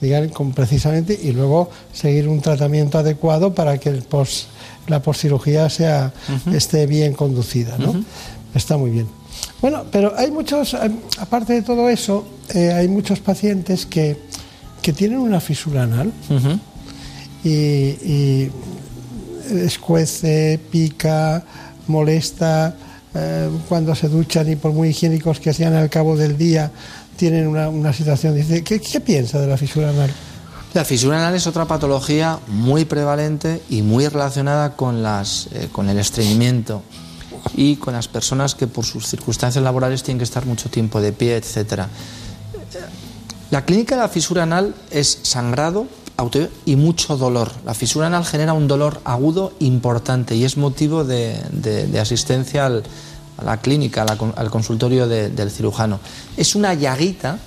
ligar 0.00 0.30
con, 0.30 0.52
precisamente 0.52 1.20
y 1.22 1.32
luego 1.32 1.68
seguir 1.92 2.26
un 2.26 2.40
tratamiento 2.40 2.96
adecuado 2.96 3.54
para 3.54 3.76
que 3.76 3.90
el 3.90 4.02
la 4.86 5.02
postcirugía 5.02 5.68
sea, 5.68 6.14
esté 6.50 6.86
bien 6.86 7.12
conducida, 7.12 7.76
¿no? 7.76 8.02
Está 8.54 8.78
muy 8.78 8.90
bien. 8.90 9.06
Bueno, 9.60 9.84
pero 9.92 10.14
hay 10.16 10.30
muchos, 10.30 10.72
eh, 10.72 10.90
aparte 11.18 11.52
de 11.52 11.62
todo 11.62 11.90
eso, 11.90 12.26
eh, 12.54 12.72
hay 12.72 12.88
muchos 12.88 13.20
pacientes 13.20 13.84
que, 13.84 14.16
que, 14.80 14.94
tienen 14.94 15.18
una 15.18 15.40
fisura 15.40 15.82
anal. 15.82 16.10
Y, 17.44 17.50
y 17.50 18.50
escuece, 19.50 20.58
pica, 20.70 21.44
molesta 21.86 22.74
eh, 23.14 23.50
cuando 23.68 23.94
se 23.94 24.08
duchan 24.08 24.50
y 24.50 24.56
por 24.56 24.72
muy 24.72 24.90
higiénicos 24.90 25.40
que 25.40 25.52
sean 25.52 25.74
al 25.74 25.90
cabo 25.90 26.16
del 26.16 26.38
día 26.38 26.70
tienen 27.16 27.48
una, 27.48 27.92
situación. 27.92 28.34
Dice, 28.34 28.62
¿qué, 28.62 29.00
piensa 29.00 29.38
de 29.38 29.46
la 29.46 29.56
fisura 29.56 29.90
anal? 29.90 30.10
La 30.72 30.84
fisura 30.84 31.18
anal 31.18 31.34
es 31.34 31.46
otra 31.46 31.66
patología 31.66 32.38
muy 32.46 32.84
prevalente 32.84 33.60
y 33.68 33.82
muy 33.82 34.06
relacionada 34.06 34.76
con, 34.76 35.02
las, 35.02 35.48
eh, 35.52 35.68
con 35.72 35.88
el 35.88 35.98
estreñimiento 35.98 36.82
y 37.54 37.76
con 37.76 37.94
las 37.94 38.08
personas 38.08 38.54
que 38.54 38.66
por 38.66 38.84
sus 38.84 39.06
circunstancias 39.06 39.62
laborales 39.62 40.02
tienen 40.02 40.18
que 40.18 40.24
estar 40.24 40.46
mucho 40.46 40.70
tiempo 40.70 41.00
de 41.00 41.12
pie, 41.12 41.36
etc. 41.36 41.86
La 43.50 43.64
clínica 43.64 43.96
de 43.96 44.02
la 44.02 44.08
fisura 44.08 44.44
anal 44.44 44.74
es 44.90 45.18
sangrado 45.22 45.88
y 46.66 46.76
mucho 46.76 47.16
dolor. 47.16 47.50
La 47.64 47.74
fisura 47.74 48.08
anal 48.08 48.24
genera 48.24 48.52
un 48.52 48.68
dolor 48.68 49.00
agudo 49.04 49.52
importante 49.60 50.36
y 50.36 50.44
es 50.44 50.56
motivo 50.56 51.04
de, 51.04 51.98
asistencia 52.00 52.66
a 52.66 53.44
la 53.44 53.60
clínica, 53.60 54.02
al 54.02 54.50
consultorio 54.50 55.08
del 55.08 55.50
cirujano. 55.50 56.00
Es 56.36 56.54
una 56.54 56.74
llaguita 56.74 57.38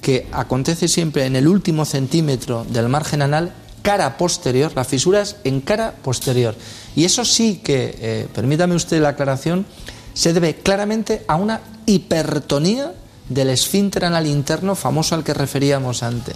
que 0.00 0.26
acontece 0.32 0.88
siempre 0.88 1.26
en 1.26 1.36
el 1.36 1.48
último 1.48 1.84
centímetro 1.84 2.64
del 2.68 2.88
margen 2.88 3.22
anal, 3.22 3.52
cara 3.82 4.16
posterior, 4.16 4.72
la 4.74 4.84
fisura 4.84 5.20
es 5.20 5.36
en 5.44 5.60
cara 5.60 5.94
posterior. 6.02 6.54
Y 6.94 7.04
eso 7.04 7.24
sí 7.24 7.60
que, 7.62 7.96
eh, 8.00 8.28
permítame 8.34 8.74
usted 8.74 9.00
la 9.00 9.10
aclaración, 9.10 9.66
se 10.14 10.32
debe 10.32 10.56
claramente 10.56 11.24
a 11.28 11.36
una 11.36 11.60
hipertonía 11.86 12.92
del 13.28 13.50
esfínter 13.50 14.04
anal 14.04 14.26
interno 14.26 14.74
famoso 14.74 15.14
al 15.14 15.24
que 15.24 15.34
referíamos 15.34 16.02
antes. 16.02 16.34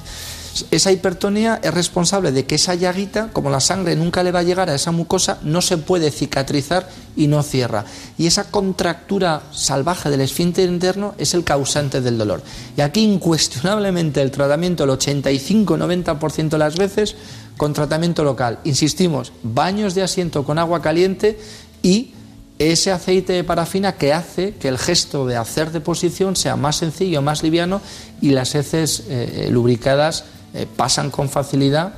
Esa 0.70 0.92
hipertonía 0.92 1.60
es 1.62 1.72
responsable 1.72 2.32
de 2.32 2.44
que 2.44 2.56
esa 2.56 2.74
llaguita, 2.74 3.30
como 3.32 3.50
la 3.50 3.60
sangre 3.60 3.96
nunca 3.96 4.22
le 4.22 4.32
va 4.32 4.40
a 4.40 4.44
llegar 4.44 4.68
a 4.68 4.74
esa 4.74 4.90
mucosa, 4.90 5.38
no 5.42 5.62
se 5.62 5.78
puede 5.78 6.10
cicatrizar 6.10 6.88
y 7.16 7.26
no 7.26 7.42
cierra. 7.42 7.84
Y 8.18 8.26
esa 8.26 8.50
contractura 8.50 9.42
salvaje 9.52 10.10
del 10.10 10.20
esfínter 10.20 10.68
interno 10.68 11.14
es 11.18 11.34
el 11.34 11.44
causante 11.44 12.00
del 12.00 12.18
dolor. 12.18 12.42
Y 12.76 12.80
aquí 12.80 13.02
incuestionablemente 13.02 14.22
el 14.22 14.30
tratamiento, 14.30 14.84
el 14.84 14.90
85-90% 14.90 16.48
de 16.48 16.58
las 16.58 16.76
veces, 16.76 17.16
con 17.56 17.72
tratamiento 17.72 18.24
local. 18.24 18.58
Insistimos, 18.64 19.32
baños 19.42 19.94
de 19.94 20.02
asiento 20.02 20.44
con 20.44 20.58
agua 20.58 20.82
caliente 20.82 21.38
y 21.82 22.12
ese 22.58 22.90
aceite 22.92 23.32
de 23.32 23.44
parafina 23.44 23.96
que 23.96 24.12
hace 24.12 24.54
que 24.54 24.68
el 24.68 24.78
gesto 24.78 25.26
de 25.26 25.36
hacer 25.36 25.70
deposición 25.70 26.36
sea 26.36 26.56
más 26.56 26.76
sencillo, 26.76 27.22
más 27.22 27.42
liviano 27.42 27.80
y 28.20 28.30
las 28.30 28.54
heces 28.54 29.04
eh, 29.08 29.48
lubricadas 29.50 30.24
eh, 30.54 30.66
pasan 30.76 31.10
con 31.10 31.28
facilidad 31.28 31.94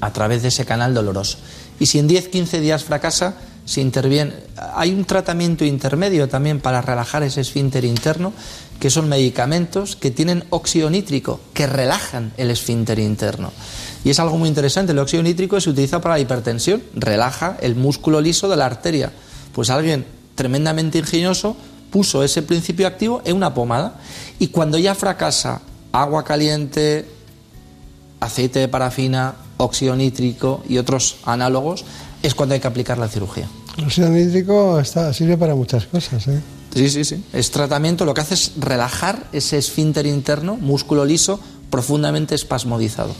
a 0.00 0.12
través 0.12 0.42
de 0.42 0.48
ese 0.48 0.64
canal 0.64 0.94
doloroso. 0.94 1.38
Y 1.78 1.86
si 1.86 1.98
en 1.98 2.08
10-15 2.08 2.60
días 2.60 2.84
fracasa, 2.84 3.34
se 3.64 3.80
interviene. 3.80 4.34
Hay 4.74 4.92
un 4.92 5.04
tratamiento 5.04 5.64
intermedio 5.64 6.28
también 6.28 6.60
para 6.60 6.82
relajar 6.82 7.22
ese 7.22 7.40
esfínter 7.40 7.84
interno, 7.84 8.32
que 8.80 8.90
son 8.90 9.08
medicamentos 9.08 9.94
que 9.96 10.10
tienen 10.10 10.44
óxido 10.50 10.90
nítrico, 10.90 11.40
que 11.54 11.66
relajan 11.66 12.32
el 12.36 12.50
esfínter 12.50 12.98
interno. 12.98 13.52
Y 14.04 14.10
es 14.10 14.18
algo 14.18 14.36
muy 14.36 14.48
interesante, 14.48 14.92
el 14.92 14.98
óxido 14.98 15.22
nítrico 15.22 15.60
se 15.60 15.70
utiliza 15.70 16.00
para 16.00 16.16
la 16.16 16.20
hipertensión, 16.20 16.82
relaja 16.94 17.56
el 17.60 17.76
músculo 17.76 18.20
liso 18.20 18.48
de 18.48 18.56
la 18.56 18.66
arteria. 18.66 19.12
Pues 19.54 19.70
alguien 19.70 20.04
tremendamente 20.34 20.98
ingenioso 20.98 21.56
puso 21.90 22.24
ese 22.24 22.42
principio 22.42 22.86
activo 22.88 23.22
en 23.24 23.36
una 23.36 23.54
pomada 23.54 24.00
y 24.38 24.48
cuando 24.48 24.78
ya 24.78 24.94
fracasa 24.94 25.60
agua 25.92 26.24
caliente, 26.24 27.06
aceite 28.22 28.60
de 28.60 28.68
parafina, 28.68 29.34
óxido 29.56 29.96
nítrico 29.96 30.62
y 30.68 30.78
otros 30.78 31.16
análogos, 31.24 31.84
es 32.22 32.34
cuando 32.34 32.54
hay 32.54 32.60
que 32.60 32.68
aplicar 32.68 32.98
la 32.98 33.08
cirugía. 33.08 33.48
El 33.76 33.84
óxido 33.84 34.08
nítrico 34.08 34.78
está, 34.78 35.12
sirve 35.12 35.36
para 35.36 35.54
muchas 35.54 35.86
cosas. 35.86 36.28
¿eh? 36.28 36.40
Sí, 36.74 36.88
sí, 36.88 37.04
sí. 37.04 37.24
Es 37.32 37.50
tratamiento, 37.50 38.04
lo 38.04 38.14
que 38.14 38.20
hace 38.20 38.34
es 38.34 38.52
relajar 38.56 39.26
ese 39.32 39.58
esfínter 39.58 40.06
interno, 40.06 40.56
músculo 40.56 41.04
liso, 41.04 41.40
profundamente 41.70 42.34
espasmodizado. 42.34 43.14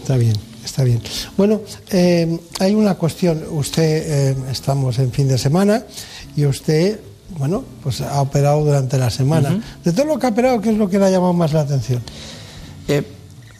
Está 0.00 0.16
bien, 0.16 0.34
está 0.64 0.82
bien. 0.82 1.00
Bueno, 1.36 1.60
eh, 1.90 2.38
hay 2.58 2.74
una 2.74 2.94
cuestión. 2.94 3.44
Usted, 3.50 3.82
eh, 4.30 4.36
estamos 4.50 4.98
en 4.98 5.12
fin 5.12 5.28
de 5.28 5.38
semana 5.38 5.84
y 6.34 6.46
usted, 6.46 7.00
bueno, 7.38 7.64
pues 7.82 8.00
ha 8.00 8.20
operado 8.20 8.64
durante 8.64 8.98
la 8.98 9.10
semana. 9.10 9.62
De 9.84 9.92
todo 9.92 10.06
lo 10.06 10.18
que 10.18 10.26
ha 10.26 10.30
operado, 10.30 10.60
¿qué 10.60 10.70
es 10.70 10.76
lo 10.76 10.88
que 10.88 10.98
le 10.98 11.04
ha 11.04 11.10
llamado 11.10 11.34
más 11.34 11.52
la 11.52 11.60
atención? 11.60 12.02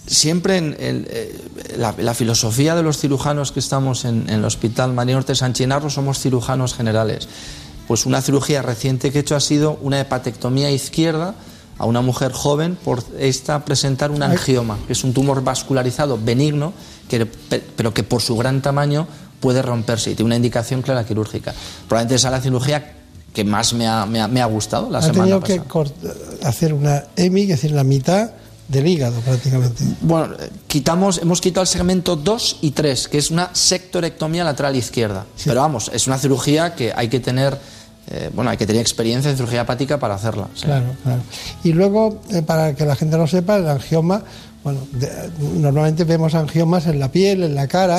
Siempre 0.09 0.57
en 0.57 0.77
eh, 0.79 1.39
la, 1.77 2.15
filosofía 2.15 2.75
de 2.75 2.83
los 2.83 2.99
cirujanos 2.99 3.53
que 3.53 3.61
estamos 3.61 4.05
en, 4.05 4.29
el 4.29 4.45
Hospital 4.45 4.93
María 4.93 5.15
Norte 5.15 5.35
San 5.35 5.53
Chinarro 5.53 5.91
somos 5.91 6.19
cirujanos 6.19 6.75
generales. 6.75 7.29
Pues 7.87 8.07
una 8.07 8.21
cirugía 8.21 8.63
reciente 8.63 9.13
que 9.13 9.19
he 9.19 9.21
hecho 9.21 9.37
ha 9.37 9.41
sido 9.41 9.79
una 9.83 10.01
hepatectomía 10.01 10.71
izquierda 10.71 11.35
a 11.79 11.87
una 11.87 12.01
mujer 12.01 12.33
joven 12.33 12.77
por 12.77 13.03
esta 13.19 13.65
presentar 13.65 14.11
un 14.11 14.23
angioma, 14.23 14.79
que 14.87 14.93
es 14.93 15.05
un 15.05 15.15
tumor 15.15 15.45
vascularizado 15.45 16.19
benigno, 16.19 16.73
que, 17.09 17.25
pero 17.25 17.95
que 17.95 18.03
por 18.03 18.21
su 18.21 18.37
gran 18.37 18.61
tamaño 18.61 19.07
puede 19.41 19.63
romperse 19.63 20.11
y 20.11 20.15
tiene 20.15 20.27
una 20.27 20.37
indicación 20.37 20.83
clara 20.83 21.07
quirúrgica. 21.07 21.55
Probablemente 21.87 22.17
esa 22.17 22.29
es 22.29 22.33
la 22.33 22.41
cirugía 22.41 22.95
que 23.33 23.45
más 23.45 23.73
me 23.75 23.87
ha, 23.87 24.05
me 24.07 24.21
ha, 24.21 24.27
me 24.29 24.43
ha 24.43 24.47
gustado 24.47 24.91
la 24.91 24.99
ha 24.99 25.03
semana 25.03 25.39
tenido 25.39 25.41
que 25.41 25.63
hacer 26.45 26.75
una 26.75 27.05
EMI, 27.15 27.43
es 27.43 27.49
decir, 27.49 27.71
la 27.71 27.85
mitad 27.85 28.33
del 28.69 28.87
hígado 28.87 29.21
prácticamente. 29.21 29.83
Bueno, 30.03 30.35
quitamos, 30.66 31.19
hemos 31.19 31.41
quitado 31.41 31.62
el 31.62 31.69
segmento 31.69 32.16
2 32.16 32.59
y 32.61 32.71
3, 32.73 33.09
que 33.09 33.19
es 33.19 33.31
una 33.31 33.51
sectorectomía 33.55 34.45
lateral 34.45 34.77
izquierda. 34.77 35.27
Pero 35.45 35.61
vamos, 35.61 35.91
es 35.93 36.07
una 36.07 36.19
cirugía 36.19 36.75
que 36.75 36.93
hay 36.95 37.09
que 37.09 37.19
tener, 37.19 37.59
eh, 38.11 38.31
bueno, 38.35 38.51
hay 38.51 38.59
que 38.59 38.66
tener 38.66 38.83
experiencia 38.83 39.31
en 39.31 39.37
cirugía 39.37 39.62
hepática 39.62 39.99
para 39.99 40.14
hacerla. 40.14 40.49
Claro, 40.61 40.87
claro. 41.03 41.23
Y 41.64 41.73
luego, 41.73 42.21
eh, 42.31 42.43
para 42.43 42.75
que 42.75 42.85
la 42.85 42.95
gente 42.95 43.16
lo 43.16 43.27
sepa, 43.27 43.57
el 43.57 43.69
angioma 43.69 44.23
bueno, 44.65 44.81
normalmente 45.57 46.05
vemos 46.05 46.35
angiomas 46.35 46.87
en 46.87 46.99
la 46.99 47.11
piel, 47.13 47.43
en 47.45 47.55
la 47.55 47.69
cara, 47.69 47.99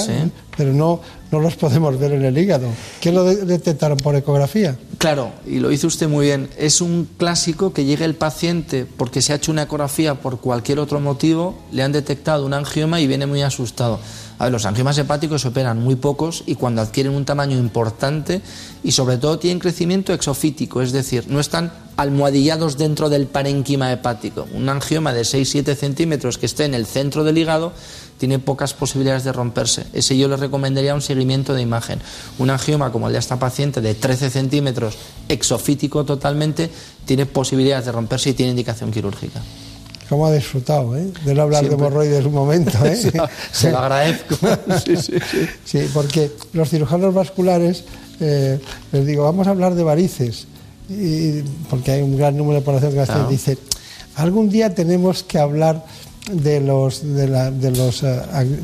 pero 0.58 0.74
no, 0.74 1.02
no 1.32 1.40
los 1.40 1.56
podemos 1.56 1.98
ver 1.98 2.12
en 2.12 2.26
el 2.26 2.38
hígado. 2.38 2.68
¿Qué 3.00 3.12
lo 3.12 3.24
detectaron 3.24 3.98
por 3.98 4.16
ecografía? 4.16 4.78
Claro, 4.98 5.32
y 5.48 5.60
lo 5.60 5.72
hizo 5.72 5.88
usted 5.88 6.10
muy 6.10 6.26
bien. 6.26 6.50
Es 6.58 6.82
un 6.82 7.08
clásico 7.18 7.72
que 7.72 7.86
llega 7.86 8.06
el 8.06 8.16
paciente 8.16 8.86
porque 8.86 9.22
se 9.22 9.32
ha 9.32 9.38
hecho 9.38 9.52
una 9.52 9.64
ecografía 9.64 10.16
por 10.16 10.42
cualquier 10.42 10.80
otro 10.80 11.00
motivo, 11.00 11.58
le 11.72 11.82
han 11.82 11.94
detectado 11.94 12.46
un 12.46 12.54
angioma 12.54 13.00
y 13.00 13.08
viene 13.08 13.26
muy 13.26 13.42
asustado. 13.42 14.00
A 14.40 14.46
ver, 14.46 14.54
los 14.54 14.66
angiomas 14.66 14.98
hepáticos 14.98 15.46
operan 15.46 15.84
muy 15.84 15.96
pocos 15.96 16.44
y 16.46 16.56
cuando 16.56 16.82
adquieren 16.82 17.14
un 17.14 17.26
tamaño 17.26 17.58
importante 17.58 18.42
y 18.86 18.94
sobre 18.94 19.18
todo 19.18 19.38
tienen 19.38 19.60
crecimiento 19.60 20.14
exofítico, 20.14 20.82
es 20.82 20.94
decir, 20.94 21.26
no 21.28 21.42
están 21.42 21.74
almohadillados 21.98 22.78
dentro 22.78 23.10
del 23.10 23.28
parénquima 23.28 23.92
hepático. 23.92 24.48
Un 24.54 24.70
angioma 24.70 25.14
de 25.14 25.24
6-7 25.24 25.76
centímetros 25.76 26.38
que 26.38 26.46
esté 26.46 26.64
en 26.64 26.74
el 26.74 26.86
centro 26.86 27.26
del 27.26 27.38
hígado 27.38 27.74
tiene 28.18 28.40
pocas 28.40 28.74
posibilidades 28.74 29.26
de 29.26 29.34
romperse. 29.34 29.88
Ese 29.92 30.18
yo 30.18 30.30
le 30.30 30.38
recomendaría 30.38 30.96
un 30.96 31.02
seguimiento 31.02 31.54
de 31.54 31.62
imagen. 31.62 32.00
Un 32.38 32.50
angioma 32.50 32.94
como 32.94 33.08
el 33.08 33.14
de 33.14 33.20
esta 33.20 33.40
paciente 33.40 33.82
de 33.82 33.94
13 33.94 34.30
centímetros, 34.30 34.98
exofítico 35.28 36.06
totalmente, 36.06 36.70
tiene 37.04 37.26
posibilidades 37.26 37.88
de 37.88 37.92
romperse 37.92 38.30
y 38.30 38.34
tiene 38.34 38.52
indicación 38.52 38.92
quirúrgica. 38.92 39.42
¿Cómo 40.10 40.26
ha 40.26 40.34
disfrutado 40.34 40.98
eh? 40.98 41.08
de 41.24 41.36
no 41.36 41.44
hablar 41.44 41.64
de 41.68 41.76
hemorroides 41.76 42.26
un 42.26 42.34
momento? 42.34 42.72
¿eh? 42.86 42.96
se, 43.52 43.72
lo 43.72 43.78
agradezco. 43.78 44.36
sí, 44.84 44.98
sí, 44.98 45.14
sí. 45.32 45.48
sí, 45.64 45.90
porque 45.94 46.32
los 46.54 46.68
cirujanos 46.68 47.14
vasculares, 47.14 47.84
eh, 48.20 48.60
les 48.92 49.06
digo, 49.06 49.24
vamos 49.24 49.46
a 49.46 49.52
hablar 49.52 49.76
de 49.76 49.84
varices, 49.84 50.48
y, 50.90 51.44
porque 51.70 51.92
hay 51.92 52.02
un 52.02 52.18
gran 52.18 52.36
número 52.36 52.60
de 52.60 52.66
población 52.66 52.94
que 52.94 53.04
claro. 53.04 53.30
dice, 53.30 53.60
algún 54.16 54.50
día 54.50 54.74
tenemos 54.74 55.22
que 55.22 55.38
hablar 55.38 55.86
de 56.32 56.60
los 56.60 57.16
de, 57.16 57.28
la, 57.28 57.52
de 57.52 57.72
los 57.72 58.04
uh, 58.04 58.08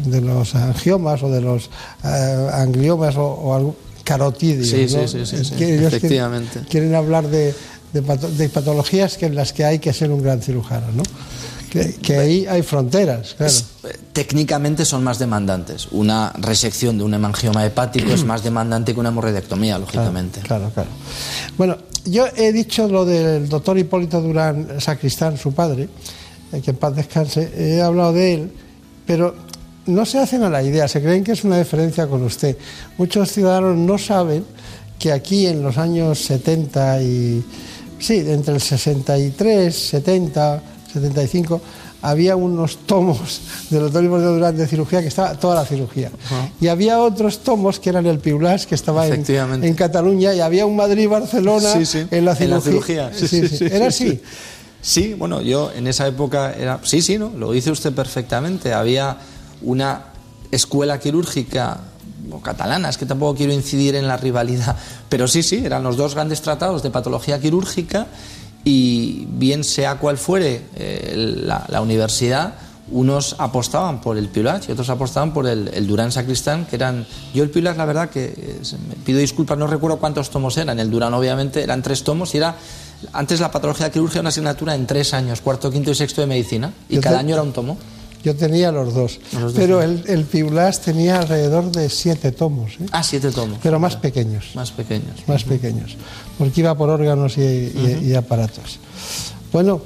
de 0.06 0.22
los 0.22 0.56
angiomas 0.56 1.24
o 1.24 1.30
de 1.30 1.42
los 1.42 1.68
uh, 2.04 2.08
angliomas 2.54 3.16
o, 3.18 3.26
o 3.26 3.76
carotidios 4.04 4.70
sí, 4.70 4.96
¿no? 4.96 5.08
sí, 5.08 5.26
sí, 5.26 5.26
sí, 5.26 5.46
sí. 5.46 5.64
efectivamente 5.64 6.52
quieren, 6.52 6.70
quieren 6.70 6.96
hablar 6.96 7.28
de, 7.28 7.56
de, 8.02 8.30
de, 8.38 8.50
patologías 8.50 9.18
que 9.18 9.26
en 9.26 9.36
las 9.36 9.54
que 9.54 9.66
hay 9.66 9.80
que 9.80 9.94
ser 9.94 10.12
un 10.12 10.22
gran 10.22 10.42
cirujano 10.42 10.88
¿no? 10.94 11.04
que, 11.70 11.96
que 11.96 12.18
ahí 12.18 12.46
hay 12.46 12.62
fronteras 12.62 13.34
claro. 13.36 13.52
es, 13.52 13.66
técnicamente 14.14 14.86
son 14.86 15.04
más 15.04 15.20
demandantes 15.20 15.88
una 15.92 16.32
resección 16.38 16.98
de 16.98 17.04
un 17.04 17.14
hemangioma 17.14 17.66
hepático 17.66 18.12
es 18.12 18.24
más 18.24 18.44
demandante 18.44 18.94
que 18.94 19.00
una 19.00 19.10
hemorroidectomía 19.10 19.80
lógicamente 19.80 20.42
claro, 20.42 20.72
claro, 20.74 20.74
claro. 20.74 20.90
bueno 21.58 21.78
yo 22.06 22.28
he 22.36 22.52
dicho 22.52 22.88
lo 22.88 23.04
del 23.04 23.50
doctor 23.50 23.78
Hipólito 23.78 24.22
Durán 24.22 24.80
Sacristán 24.80 25.38
su 25.38 25.54
padre 25.54 25.90
que 26.62 26.72
en 26.72 26.78
paz 26.78 26.96
descanse, 26.96 27.52
he 27.58 27.82
hablado 27.82 28.14
de 28.14 28.34
él, 28.34 28.52
pero 29.06 29.36
no 29.88 30.06
se 30.06 30.20
hacen 30.20 30.44
a 30.44 30.50
la 30.50 30.64
idea, 30.64 30.88
se 30.88 31.02
creen 31.02 31.24
que 31.24 31.34
es 31.34 31.44
una 31.44 31.58
diferencia 31.58 32.08
con 32.08 32.24
usted. 32.24 32.58
Muchos 32.98 33.32
ciudadanos 33.32 33.78
no 33.78 33.98
saben 33.98 34.46
que 34.98 35.12
aquí 35.12 35.48
en 35.48 35.62
los 35.62 35.78
años 35.78 36.20
70 36.20 37.02
y... 37.04 37.44
Sí, 38.00 38.18
entre 38.28 38.56
el 38.56 38.62
63, 38.62 39.76
70, 39.76 40.62
75, 40.94 41.62
había 42.02 42.36
unos 42.36 42.78
tomos 42.86 43.42
del 43.70 43.82
doctor 43.82 44.04
Hipólito 44.04 44.34
Durán 44.34 44.56
de 44.56 44.68
cirugía 44.68 45.02
que 45.02 45.08
estaba 45.08 45.34
toda 45.36 45.56
la 45.56 45.66
cirugía. 45.66 46.10
Uh 46.10 46.34
-huh. 46.34 46.52
Y 46.62 46.68
había 46.68 47.00
otros 47.00 47.40
tomos 47.40 47.80
que 47.80 47.90
eran 47.90 48.06
el 48.06 48.20
Piulás, 48.20 48.68
que 48.68 48.76
estaba 48.76 49.08
en, 49.08 49.26
en, 49.64 49.74
Cataluña, 49.74 50.34
y 50.34 50.40
había 50.40 50.66
un 50.66 50.76
Madrid-Barcelona 50.76 51.74
sí, 51.74 51.86
sí. 51.86 52.06
en 52.12 52.26
la 52.26 52.36
cirugía. 52.36 52.46
En 52.46 52.52
la 52.52 52.62
cirugía. 52.62 53.12
Sí, 53.14 53.48
sí, 53.48 53.66
Era 53.66 53.88
así. 53.88 54.22
Sí, 54.82 55.16
bueno, 55.16 55.42
yo 55.42 55.72
en 55.76 55.88
esa 55.88 56.06
época 56.06 56.54
era. 56.54 56.80
Sí, 56.84 57.02
sí, 57.02 57.18
¿no? 57.18 57.32
Lo 57.36 57.52
dice 57.52 57.72
usted 57.72 57.92
perfectamente. 57.92 58.72
Había 58.72 59.18
una 59.64 60.06
escuela 60.52 61.00
quirúrgica 61.00 61.80
o 62.32 62.40
catalana, 62.42 62.90
es 62.90 62.98
que 62.98 63.06
tampoco 63.06 63.36
quiero 63.36 63.54
incidir 63.54 63.96
en 63.96 64.08
la 64.08 64.18
rivalidad, 64.18 64.76
pero 65.10 65.28
sí, 65.28 65.44
sí, 65.44 65.64
eran 65.64 65.84
los 65.84 65.98
dos 65.98 66.16
grandes 66.16 66.42
tratados 66.42 66.84
de 66.84 66.90
patología 66.90 67.40
quirúrgica 67.40 68.08
y 68.64 69.28
bien 69.30 69.64
sea 69.64 70.00
cual 70.00 70.18
fuere 70.18 70.64
eh, 70.76 71.14
la, 71.16 71.66
la, 71.70 71.82
universidad, 71.82 72.56
unos 72.92 73.36
apostaban 73.40 74.02
por 74.02 74.18
el 74.18 74.30
Piulach 74.30 74.68
y 74.68 74.72
otros 74.72 74.90
apostaban 74.90 75.34
por 75.34 75.48
el, 75.48 75.70
el 75.74 75.88
Durán 75.88 76.12
Sacristán, 76.12 76.66
que 76.66 76.76
eran... 76.76 77.06
Yo 77.34 77.44
el 77.44 77.50
Piulach, 77.50 77.78
la 77.78 77.86
verdad 77.86 78.10
que 78.10 78.26
eh, 78.26 78.62
me 78.90 78.96
pido 78.96 79.20
disculpas, 79.20 79.58
no 79.58 79.68
recuerdo 79.68 79.98
cuántos 79.98 80.30
tomos 80.30 80.58
eran, 80.58 80.80
el 80.80 80.90
Durán 80.90 81.14
obviamente 81.14 81.62
eran 81.62 81.82
tres 81.82 82.04
tomos 82.04 82.34
y 82.34 82.38
era 82.38 82.56
antes 83.14 83.40
la 83.40 83.52
patología 83.52 83.92
quirúrgica 83.92 84.20
era 84.20 84.22
una 84.22 84.30
asignatura 84.30 84.76
en 84.76 84.88
tres 84.88 85.14
años, 85.14 85.42
cuarto, 85.42 85.72
quinto 85.72 85.92
y 85.92 85.96
sexto 85.96 86.22
de 86.22 86.28
medicina, 86.28 86.72
y 86.90 86.98
cada 87.00 87.20
año 87.20 87.34
era 87.34 87.44
un 87.44 87.54
tomo. 87.54 87.78
Yo 88.26 88.36
tenía 88.36 88.72
los 88.72 88.96
dos, 88.96 89.20
los 89.40 89.54
pero 89.54 89.84
el, 89.84 90.04
el 90.08 90.24
Piulás 90.24 90.82
tenía 90.82 91.20
alrededor 91.20 91.72
de 91.72 91.90
siete 91.92 92.32
tomos. 92.32 92.72
¿eh? 92.82 92.88
Ah, 92.92 93.04
siete 93.04 93.30
tomos. 93.30 93.60
Pero 93.62 93.80
más 93.80 93.98
pequeños. 93.98 94.46
Más 94.56 94.72
pequeños. 94.72 95.28
Más 95.28 95.44
pequeños, 95.44 95.96
porque 96.40 96.62
iba 96.62 96.76
por 96.76 96.90
órganos 96.90 97.38
y, 97.38 97.42
y, 97.42 97.72
-huh. 97.76 98.04
y, 98.04 98.16
aparatos. 98.16 98.80
Bueno, 99.54 99.80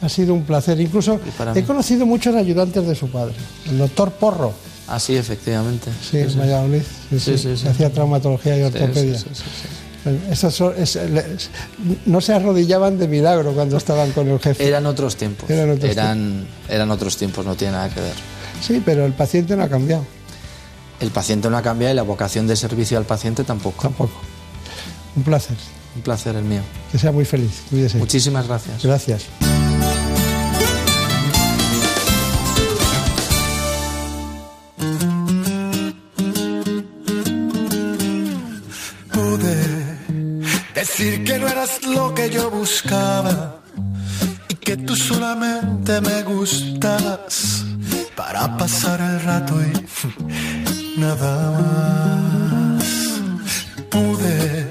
ha 0.00 0.08
sido 0.08 0.32
un 0.32 0.44
placer. 0.44 0.80
Incluso 0.80 1.20
he 1.54 1.62
conocido 1.64 2.06
muchos 2.06 2.34
ayudantes 2.34 2.86
de 2.86 2.94
su 2.94 3.10
padre, 3.10 3.34
el 3.68 3.76
doctor 3.76 4.12
Porro. 4.12 4.54
Ah, 4.88 4.98
sí, 4.98 5.14
efectivamente. 5.14 5.90
Sí, 6.10 6.18
en 6.18 6.38
Valladolid. 6.38 6.82
Sí, 7.10 7.20
sí, 7.20 7.36
sí, 7.36 7.56
sí, 7.56 7.68
Hacía 7.68 7.92
traumatología 7.92 8.58
y 8.58 8.62
ortopedia. 8.62 9.18
Esas 10.30 10.54
son, 10.54 10.74
es, 10.76 10.98
no 12.06 12.20
se 12.20 12.32
arrodillaban 12.32 12.98
de 12.98 13.06
milagro 13.06 13.52
cuando 13.52 13.76
estaban 13.76 14.10
con 14.12 14.28
el 14.28 14.40
jefe. 14.40 14.66
Eran 14.66 14.86
otros 14.86 15.16
tiempos. 15.16 15.48
Eran 15.48 15.70
otros, 15.70 15.90
eran, 15.90 16.18
tiempos. 16.18 16.70
eran 16.70 16.90
otros 16.90 17.16
tiempos, 17.16 17.46
no 17.46 17.54
tiene 17.54 17.74
nada 17.74 17.88
que 17.88 18.00
ver. 18.00 18.14
Sí, 18.60 18.82
pero 18.84 19.06
el 19.06 19.12
paciente 19.12 19.56
no 19.56 19.62
ha 19.62 19.68
cambiado. 19.68 20.04
El 21.00 21.10
paciente 21.10 21.48
no 21.50 21.56
ha 21.56 21.62
cambiado 21.62 21.92
y 21.92 21.96
la 21.96 22.02
vocación 22.02 22.46
de 22.46 22.56
servicio 22.56 22.98
al 22.98 23.04
paciente 23.04 23.44
tampoco. 23.44 23.82
Tampoco. 23.82 24.12
Un 25.16 25.22
placer. 25.22 25.56
Un 25.94 26.02
placer 26.02 26.36
el 26.36 26.44
mío. 26.44 26.62
Que 26.90 26.98
sea 26.98 27.12
muy 27.12 27.24
feliz. 27.24 27.62
Cuídese. 27.70 27.98
Muchísimas 27.98 28.46
gracias. 28.46 28.82
Gracias. 28.82 29.26
Decir 40.92 41.24
que 41.24 41.38
no 41.38 41.48
eras 41.48 41.82
lo 41.86 42.14
que 42.14 42.28
yo 42.28 42.50
buscaba 42.50 43.62
y 44.48 44.54
que 44.54 44.76
tú 44.76 44.94
solamente 44.94 46.00
me 46.02 46.22
gustabas 46.22 47.64
para 48.14 48.56
pasar 48.58 49.00
el 49.00 49.22
rato 49.22 49.54
y 49.62 51.00
nada 51.00 51.50
más. 51.52 52.84
Pude, 53.90 54.66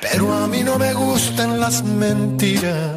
pero 0.00 0.32
a 0.32 0.46
mí 0.46 0.62
no 0.62 0.78
me 0.78 0.92
gustan 0.92 1.58
las 1.58 1.84
mentiras 1.84 2.96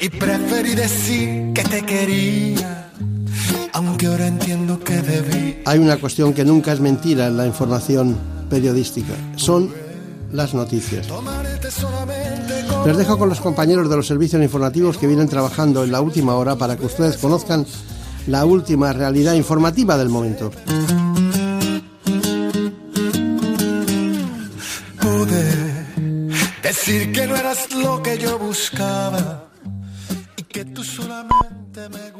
y 0.00 0.08
preferí 0.08 0.74
decir 0.74 1.52
que 1.54 1.62
te 1.62 1.82
quería. 1.82 2.90
Aunque 3.72 4.06
ahora 4.06 4.26
entiendo 4.26 4.80
que 4.80 5.00
debí. 5.00 5.58
Hay 5.64 5.78
una 5.78 5.96
cuestión 5.98 6.34
que 6.34 6.44
nunca 6.44 6.72
es 6.72 6.80
mentira 6.80 7.28
en 7.28 7.36
la 7.36 7.46
información 7.46 8.18
periodística. 8.48 9.14
Son 9.36 9.72
las 10.32 10.54
noticias. 10.54 11.06
Les 12.86 12.96
dejo 12.96 13.18
con 13.18 13.28
los 13.28 13.40
compañeros 13.40 13.88
de 13.88 13.96
los 13.96 14.06
servicios 14.06 14.42
informativos 14.42 14.96
que 14.96 15.06
vienen 15.06 15.28
trabajando 15.28 15.84
en 15.84 15.92
la 15.92 16.00
última 16.00 16.34
hora 16.34 16.56
para 16.56 16.76
que 16.76 16.86
ustedes 16.86 17.16
conozcan 17.18 17.66
la 18.26 18.44
última 18.44 18.92
realidad 18.92 19.34
informativa 19.34 19.96
del 19.96 20.08
momento. 20.08 20.50
Pude 25.00 25.86
decir 26.62 27.12
que 27.12 27.26
no 27.26 27.36
eras 27.36 27.72
lo 27.74 28.02
que 28.02 28.18
yo 28.18 28.38
buscaba 28.38 29.44
y 30.36 30.42
que 30.44 30.64
tú 30.64 30.84
solamente 30.84 31.88
me 31.88 32.19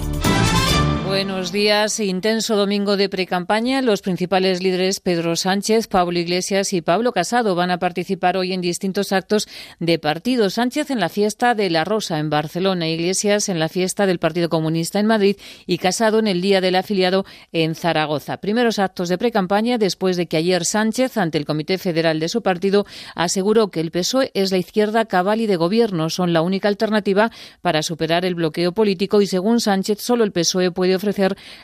Buenos 1.21 1.51
días. 1.51 1.99
Intenso 1.99 2.55
domingo 2.55 2.97
de 2.97 3.07
precampaña. 3.07 3.83
Los 3.83 4.01
principales 4.01 4.63
líderes 4.63 4.99
Pedro 4.99 5.35
Sánchez, 5.35 5.87
Pablo 5.87 6.17
Iglesias 6.17 6.73
y 6.73 6.81
Pablo 6.81 7.11
Casado 7.11 7.53
van 7.53 7.69
a 7.69 7.77
participar 7.77 8.37
hoy 8.37 8.53
en 8.53 8.61
distintos 8.61 9.11
actos 9.11 9.47
de 9.79 9.99
partido. 9.99 10.49
Sánchez 10.49 10.89
en 10.89 10.99
la 10.99 11.09
fiesta 11.09 11.53
de 11.53 11.69
la 11.69 11.83
Rosa 11.83 12.17
en 12.17 12.31
Barcelona, 12.31 12.89
Iglesias 12.89 13.49
en 13.49 13.59
la 13.59 13.69
fiesta 13.69 14.07
del 14.07 14.17
Partido 14.17 14.49
Comunista 14.49 14.99
en 14.99 15.05
Madrid 15.05 15.35
y 15.67 15.77
Casado 15.77 16.17
en 16.17 16.25
el 16.25 16.41
Día 16.41 16.59
del 16.59 16.75
Afiliado 16.75 17.23
en 17.51 17.75
Zaragoza. 17.75 18.37
Primeros 18.37 18.79
actos 18.79 19.07
de 19.07 19.19
precampaña 19.19 19.77
después 19.77 20.17
de 20.17 20.25
que 20.25 20.37
ayer 20.37 20.65
Sánchez, 20.65 21.17
ante 21.17 21.37
el 21.37 21.45
Comité 21.45 21.77
Federal 21.77 22.19
de 22.19 22.29
su 22.29 22.41
partido, 22.41 22.87
aseguró 23.13 23.69
que 23.69 23.81
el 23.81 23.91
PSOE 23.91 24.31
es 24.33 24.51
la 24.51 24.57
izquierda 24.57 25.05
cabal 25.05 25.39
y 25.39 25.45
de 25.45 25.55
gobierno. 25.55 26.09
Son 26.09 26.33
la 26.33 26.41
única 26.41 26.67
alternativa 26.67 27.29
para 27.61 27.83
superar 27.83 28.25
el 28.25 28.33
bloqueo 28.33 28.71
político 28.71 29.21
y, 29.21 29.27
según 29.27 29.61
Sánchez, 29.61 30.01
solo 30.01 30.23
el 30.23 30.31
PSOE 30.31 30.71
puede 30.71 30.95
ofrecer 30.95 31.10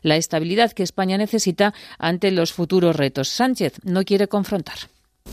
la 0.01 0.17
estabilidad 0.17 0.71
que 0.71 0.83
España 0.83 1.17
necesita 1.17 1.73
ante 1.99 2.31
los 2.31 2.53
futuros 2.53 2.95
retos. 2.95 3.29
Sánchez 3.29 3.73
no 3.83 4.03
quiere 4.03 4.27
confrontar. 4.27 4.77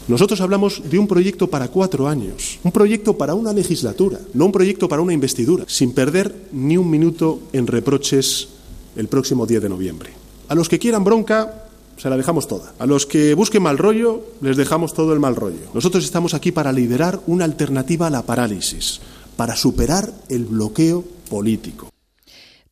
Nosotros 0.08 0.40
hablamos 0.40 0.82
de 0.90 0.98
un 0.98 1.06
proyecto 1.06 1.48
para 1.48 1.68
cuatro 1.68 2.08
años, 2.08 2.58
un 2.62 2.72
proyecto 2.72 3.16
para 3.16 3.34
una 3.34 3.52
legislatura, 3.52 4.18
no 4.34 4.46
un 4.46 4.52
proyecto 4.52 4.88
para 4.88 5.00
una 5.00 5.14
investidura, 5.14 5.64
sin 5.66 5.94
perder 5.94 6.34
ni 6.52 6.76
un 6.76 6.90
minuto 6.90 7.40
en 7.52 7.66
reproches 7.66 8.48
el 8.96 9.08
próximo 9.08 9.46
10 9.46 9.62
de 9.62 9.68
noviembre. 9.68 10.10
A 10.48 10.54
los 10.54 10.68
que 10.68 10.78
quieran 10.78 11.04
bronca, 11.04 11.68
se 11.96 12.10
la 12.10 12.16
dejamos 12.16 12.48
toda. 12.48 12.74
A 12.78 12.86
los 12.86 13.06
que 13.06 13.34
busquen 13.34 13.62
mal 13.62 13.78
rollo, 13.78 14.24
les 14.42 14.56
dejamos 14.56 14.92
todo 14.92 15.14
el 15.14 15.20
mal 15.20 15.36
rollo. 15.36 15.70
Nosotros 15.72 16.04
estamos 16.04 16.34
aquí 16.34 16.52
para 16.52 16.72
liderar 16.72 17.20
una 17.26 17.44
alternativa 17.44 18.08
a 18.08 18.10
la 18.10 18.22
parálisis, 18.22 19.00
para 19.36 19.56
superar 19.56 20.12
el 20.28 20.44
bloqueo 20.44 21.04
político. 21.30 21.93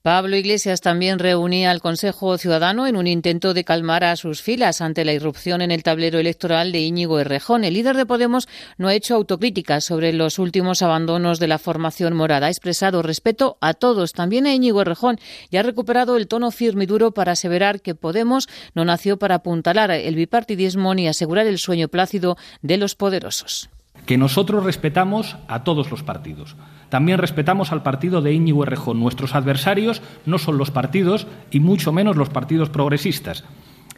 Pablo 0.03 0.35
Iglesias 0.35 0.81
también 0.81 1.21
reunía 1.21 1.71
al 1.71 1.81
Consejo 1.81 2.37
Ciudadano 2.37 2.89
en 2.89 2.97
un 2.97 3.07
intento 3.07 3.55
de 3.55 3.63
calmar 3.63 4.03
a 4.03 4.17
sus 4.17 4.43
filas 4.43 4.81
ante 4.81 5.05
la 5.05 5.13
irrupción 5.13 5.63
en 5.63 5.71
el 5.71 5.85
tablero 5.85 6.19
electoral 6.19 6.73
de 6.73 6.81
Íñigo 6.81 7.21
Errejón. 7.21 7.63
El 7.63 7.75
líder 7.75 7.97
de 7.97 8.05
Podemos 8.05 8.49
no 8.79 8.89
ha 8.89 8.95
hecho 8.95 9.15
autocrítica 9.15 9.81
sobre 9.81 10.13
los 10.13 10.41
últimos 10.41 10.83
abandonos 10.83 11.39
de 11.39 11.47
la 11.47 11.61
formación 11.61 12.15
morada. 12.17 12.49
Ha 12.49 12.51
expresado 12.51 13.01
respeto 13.03 13.59
a 13.61 13.75
todos, 13.75 14.13
también 14.13 14.47
a 14.47 14.53
Íñigo 14.53 14.83
Errejón, 14.83 15.21
y 15.51 15.57
ha 15.57 15.63
recuperado 15.63 16.17
el 16.17 16.27
tono 16.27 16.51
firme 16.51 16.83
y 16.83 16.89
duro 16.89 17.13
para 17.13 17.33
aseverar 17.33 17.81
que 17.81 17.95
Podemos 17.95 18.49
no 18.75 18.85
nació 18.85 19.21
para 19.21 19.37
apuntalar 19.37 19.93
el 19.93 20.17
bipartidismo 20.17 20.97
ni 20.97 21.07
asegurar 21.07 21.47
el 21.47 21.61
sueño 21.61 21.87
plácido 21.87 22.37
de 22.61 22.77
los 22.77 22.97
poderosos. 22.97 23.71
Que 24.05 24.19
nosotros 24.19 24.65
respetamos 24.65 25.37
a 25.47 25.63
todos 25.63 25.93
los 25.93 26.03
partidos 26.03 26.57
también 26.93 27.17
respetamos 27.17 27.73
al 27.73 27.83
partido 27.83 28.21
de 28.21 28.35
Íñigo 28.35 28.65
Errejón. 28.65 29.01
Nuestros 29.01 29.35
adversarios 29.35 30.03
no 30.27 30.37
son 30.37 30.59
los 30.59 30.71
partidos 30.71 31.27
y 31.51 31.59
mucho 31.59 31.91
menos 31.91 32.17
los 32.17 32.29
partidos 32.29 32.69
progresistas. 32.69 33.45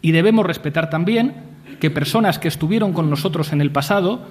Y 0.00 0.12
debemos 0.12 0.46
respetar 0.46 0.90
también 0.90 1.34
que 1.80 1.90
personas 1.90 2.38
que 2.38 2.46
estuvieron 2.46 2.92
con 2.92 3.10
nosotros 3.10 3.52
en 3.52 3.60
el 3.60 3.72
pasado 3.72 4.22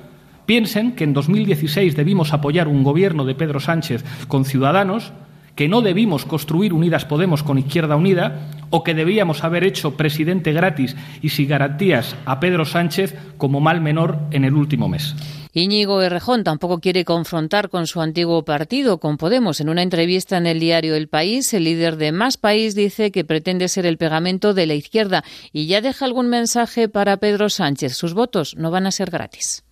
piensen 0.46 0.94
que 0.94 1.04
en 1.04 1.12
2016 1.12 1.98
debimos 1.98 2.32
apoyar 2.32 2.70
un 2.70 2.84
gobierno 2.84 3.26
de 3.26 3.36
Pedro 3.36 3.60
Sánchez 3.60 4.06
con 4.30 4.46
Ciudadanos, 4.46 5.12
que 5.56 5.68
no 5.68 5.82
debimos 5.82 6.24
construir 6.24 6.72
Unidas 6.72 7.04
Podemos 7.04 7.44
con 7.44 7.58
Izquierda 7.58 7.98
Unida 7.98 8.48
o 8.70 8.82
que 8.82 8.94
debíamos 8.94 9.44
haber 9.44 9.66
hecho 9.66 9.98
presidente 9.98 10.54
gratis 10.54 10.96
y 11.22 11.28
sin 11.28 11.50
garantías 11.50 12.16
a 12.26 12.40
Pedro 12.40 12.64
Sánchez 12.64 13.14
como 13.36 13.60
mal 13.60 13.82
menor 13.82 14.20
en 14.32 14.46
el 14.46 14.54
último 14.54 14.88
mes. 14.88 15.43
Íñigo 15.56 16.02
Errejón 16.02 16.44
tampoco 16.44 16.80
quiere 16.80 17.06
confrontar 17.06 17.70
con 17.70 17.86
su 17.86 18.02
antiguo 18.02 18.44
partido, 18.44 18.98
con 18.98 19.18
Podemos. 19.18 19.62
En 19.62 19.70
una 19.70 19.84
entrevista 19.84 20.36
en 20.38 20.48
el 20.48 20.60
diario 20.60 20.96
El 20.96 21.08
País, 21.08 21.54
el 21.54 21.66
líder 21.66 21.98
de 21.98 22.12
Más 22.12 22.38
País 22.38 22.74
dice 22.74 23.12
que 23.12 23.24
pretende 23.24 23.68
ser 23.68 23.86
el 23.86 23.98
pegamento 23.98 24.56
de 24.56 24.66
la 24.66 24.74
izquierda 24.74 25.24
y 25.52 25.68
ya 25.68 25.82
deja 25.82 26.06
algún 26.06 26.28
mensaje 26.28 26.90
para 26.90 27.18
Pedro 27.18 27.50
Sánchez. 27.50 27.96
Sus 27.96 28.16
votos 28.16 28.56
no 28.58 28.72
van 28.72 28.88
a 28.88 28.92
ser 28.92 29.12
gratis. 29.12 29.64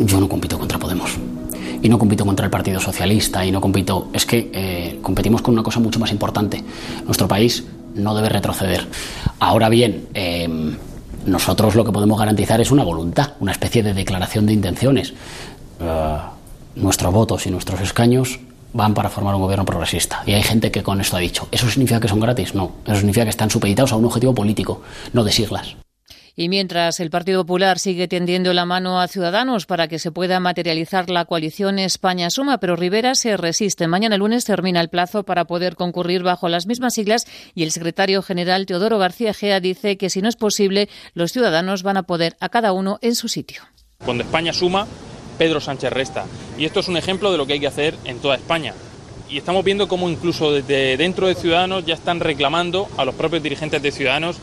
Yo 0.00 0.20
no 0.20 0.28
compito 0.28 0.58
contra 0.58 0.78
Podemos 0.78 1.18
y 1.82 1.88
no 1.90 1.98
compito 1.98 2.24
contra 2.24 2.46
el 2.46 2.50
Partido 2.50 2.80
Socialista 2.80 3.44
y 3.44 3.52
no 3.52 3.60
compito. 3.60 4.08
Es 4.14 4.24
que 4.24 4.50
eh, 4.54 4.98
competimos 5.02 5.42
con 5.42 5.52
una 5.52 5.62
cosa 5.62 5.80
mucho 5.80 6.00
más 6.00 6.12
importante. 6.12 6.64
Nuestro 7.04 7.28
país 7.28 7.64
no 7.94 8.14
debe 8.14 8.30
retroceder. 8.30 8.86
Ahora 9.38 9.68
bien, 9.68 10.08
eh, 10.14 10.48
nosotros 11.26 11.74
lo 11.74 11.84
que 11.84 11.92
podemos 11.92 12.18
garantizar 12.18 12.60
es 12.60 12.70
una 12.70 12.84
voluntad, 12.84 13.32
una 13.40 13.52
especie 13.52 13.82
de 13.82 13.94
declaración 13.94 14.46
de 14.46 14.52
intenciones. 14.52 15.14
Eh, 15.80 16.18
nuestros 16.76 17.12
votos 17.12 17.46
y 17.46 17.50
nuestros 17.50 17.80
escaños 17.80 18.40
van 18.72 18.94
para 18.94 19.10
formar 19.10 19.34
un 19.34 19.42
gobierno 19.42 19.64
progresista. 19.64 20.22
Y 20.26 20.32
hay 20.32 20.42
gente 20.42 20.70
que 20.70 20.82
con 20.82 21.00
esto 21.00 21.16
ha 21.16 21.20
dicho, 21.20 21.48
¿eso 21.50 21.68
significa 21.68 22.00
que 22.00 22.08
son 22.08 22.20
gratis? 22.20 22.54
No, 22.54 22.72
eso 22.84 22.96
significa 22.96 23.24
que 23.24 23.30
están 23.30 23.50
supeditados 23.50 23.92
a 23.92 23.96
un 23.96 24.04
objetivo 24.04 24.34
político, 24.34 24.82
no 25.12 25.24
de 25.24 25.32
siglas. 25.32 25.76
Y 26.36 26.48
mientras 26.48 27.00
el 27.00 27.10
Partido 27.10 27.42
Popular 27.42 27.78
sigue 27.78 28.08
tendiendo 28.08 28.52
la 28.52 28.64
mano 28.64 29.00
a 29.00 29.08
Ciudadanos 29.08 29.66
para 29.66 29.88
que 29.88 29.98
se 29.98 30.12
pueda 30.12 30.40
materializar 30.40 31.10
la 31.10 31.24
coalición 31.24 31.78
España 31.78 32.30
Suma, 32.30 32.58
pero 32.58 32.76
Rivera 32.76 33.14
se 33.14 33.36
resiste. 33.36 33.86
Mañana 33.86 34.16
lunes 34.16 34.44
termina 34.44 34.80
el 34.80 34.88
plazo 34.88 35.24
para 35.24 35.44
poder 35.44 35.76
concurrir 35.76 36.22
bajo 36.22 36.48
las 36.48 36.66
mismas 36.66 36.94
siglas 36.94 37.26
y 37.54 37.62
el 37.62 37.72
secretario 37.72 38.22
general 38.22 38.66
Teodoro 38.66 38.98
García 38.98 39.34
Gea 39.34 39.60
dice 39.60 39.96
que 39.96 40.10
si 40.10 40.22
no 40.22 40.28
es 40.28 40.36
posible, 40.36 40.88
los 41.14 41.32
ciudadanos 41.32 41.82
van 41.82 41.96
a 41.96 42.04
poder 42.04 42.36
a 42.40 42.48
cada 42.48 42.72
uno 42.72 42.98
en 43.02 43.14
su 43.14 43.28
sitio. 43.28 43.62
Cuando 44.04 44.24
España 44.24 44.52
suma, 44.52 44.86
Pedro 45.38 45.60
Sánchez 45.60 45.92
resta. 45.92 46.26
Y 46.58 46.64
esto 46.64 46.80
es 46.80 46.88
un 46.88 46.96
ejemplo 46.96 47.32
de 47.32 47.38
lo 47.38 47.46
que 47.46 47.54
hay 47.54 47.60
que 47.60 47.66
hacer 47.66 47.96
en 48.04 48.18
toda 48.18 48.36
España. 48.36 48.74
Y 49.30 49.38
estamos 49.38 49.64
viendo 49.64 49.88
cómo 49.88 50.10
incluso 50.10 50.52
desde 50.52 50.96
dentro 50.96 51.28
de 51.28 51.34
Ciudadanos 51.34 51.86
ya 51.86 51.94
están 51.94 52.20
reclamando 52.20 52.88
a 52.96 53.04
los 53.04 53.14
propios 53.14 53.42
dirigentes 53.42 53.80
de 53.80 53.92
Ciudadanos 53.92 54.36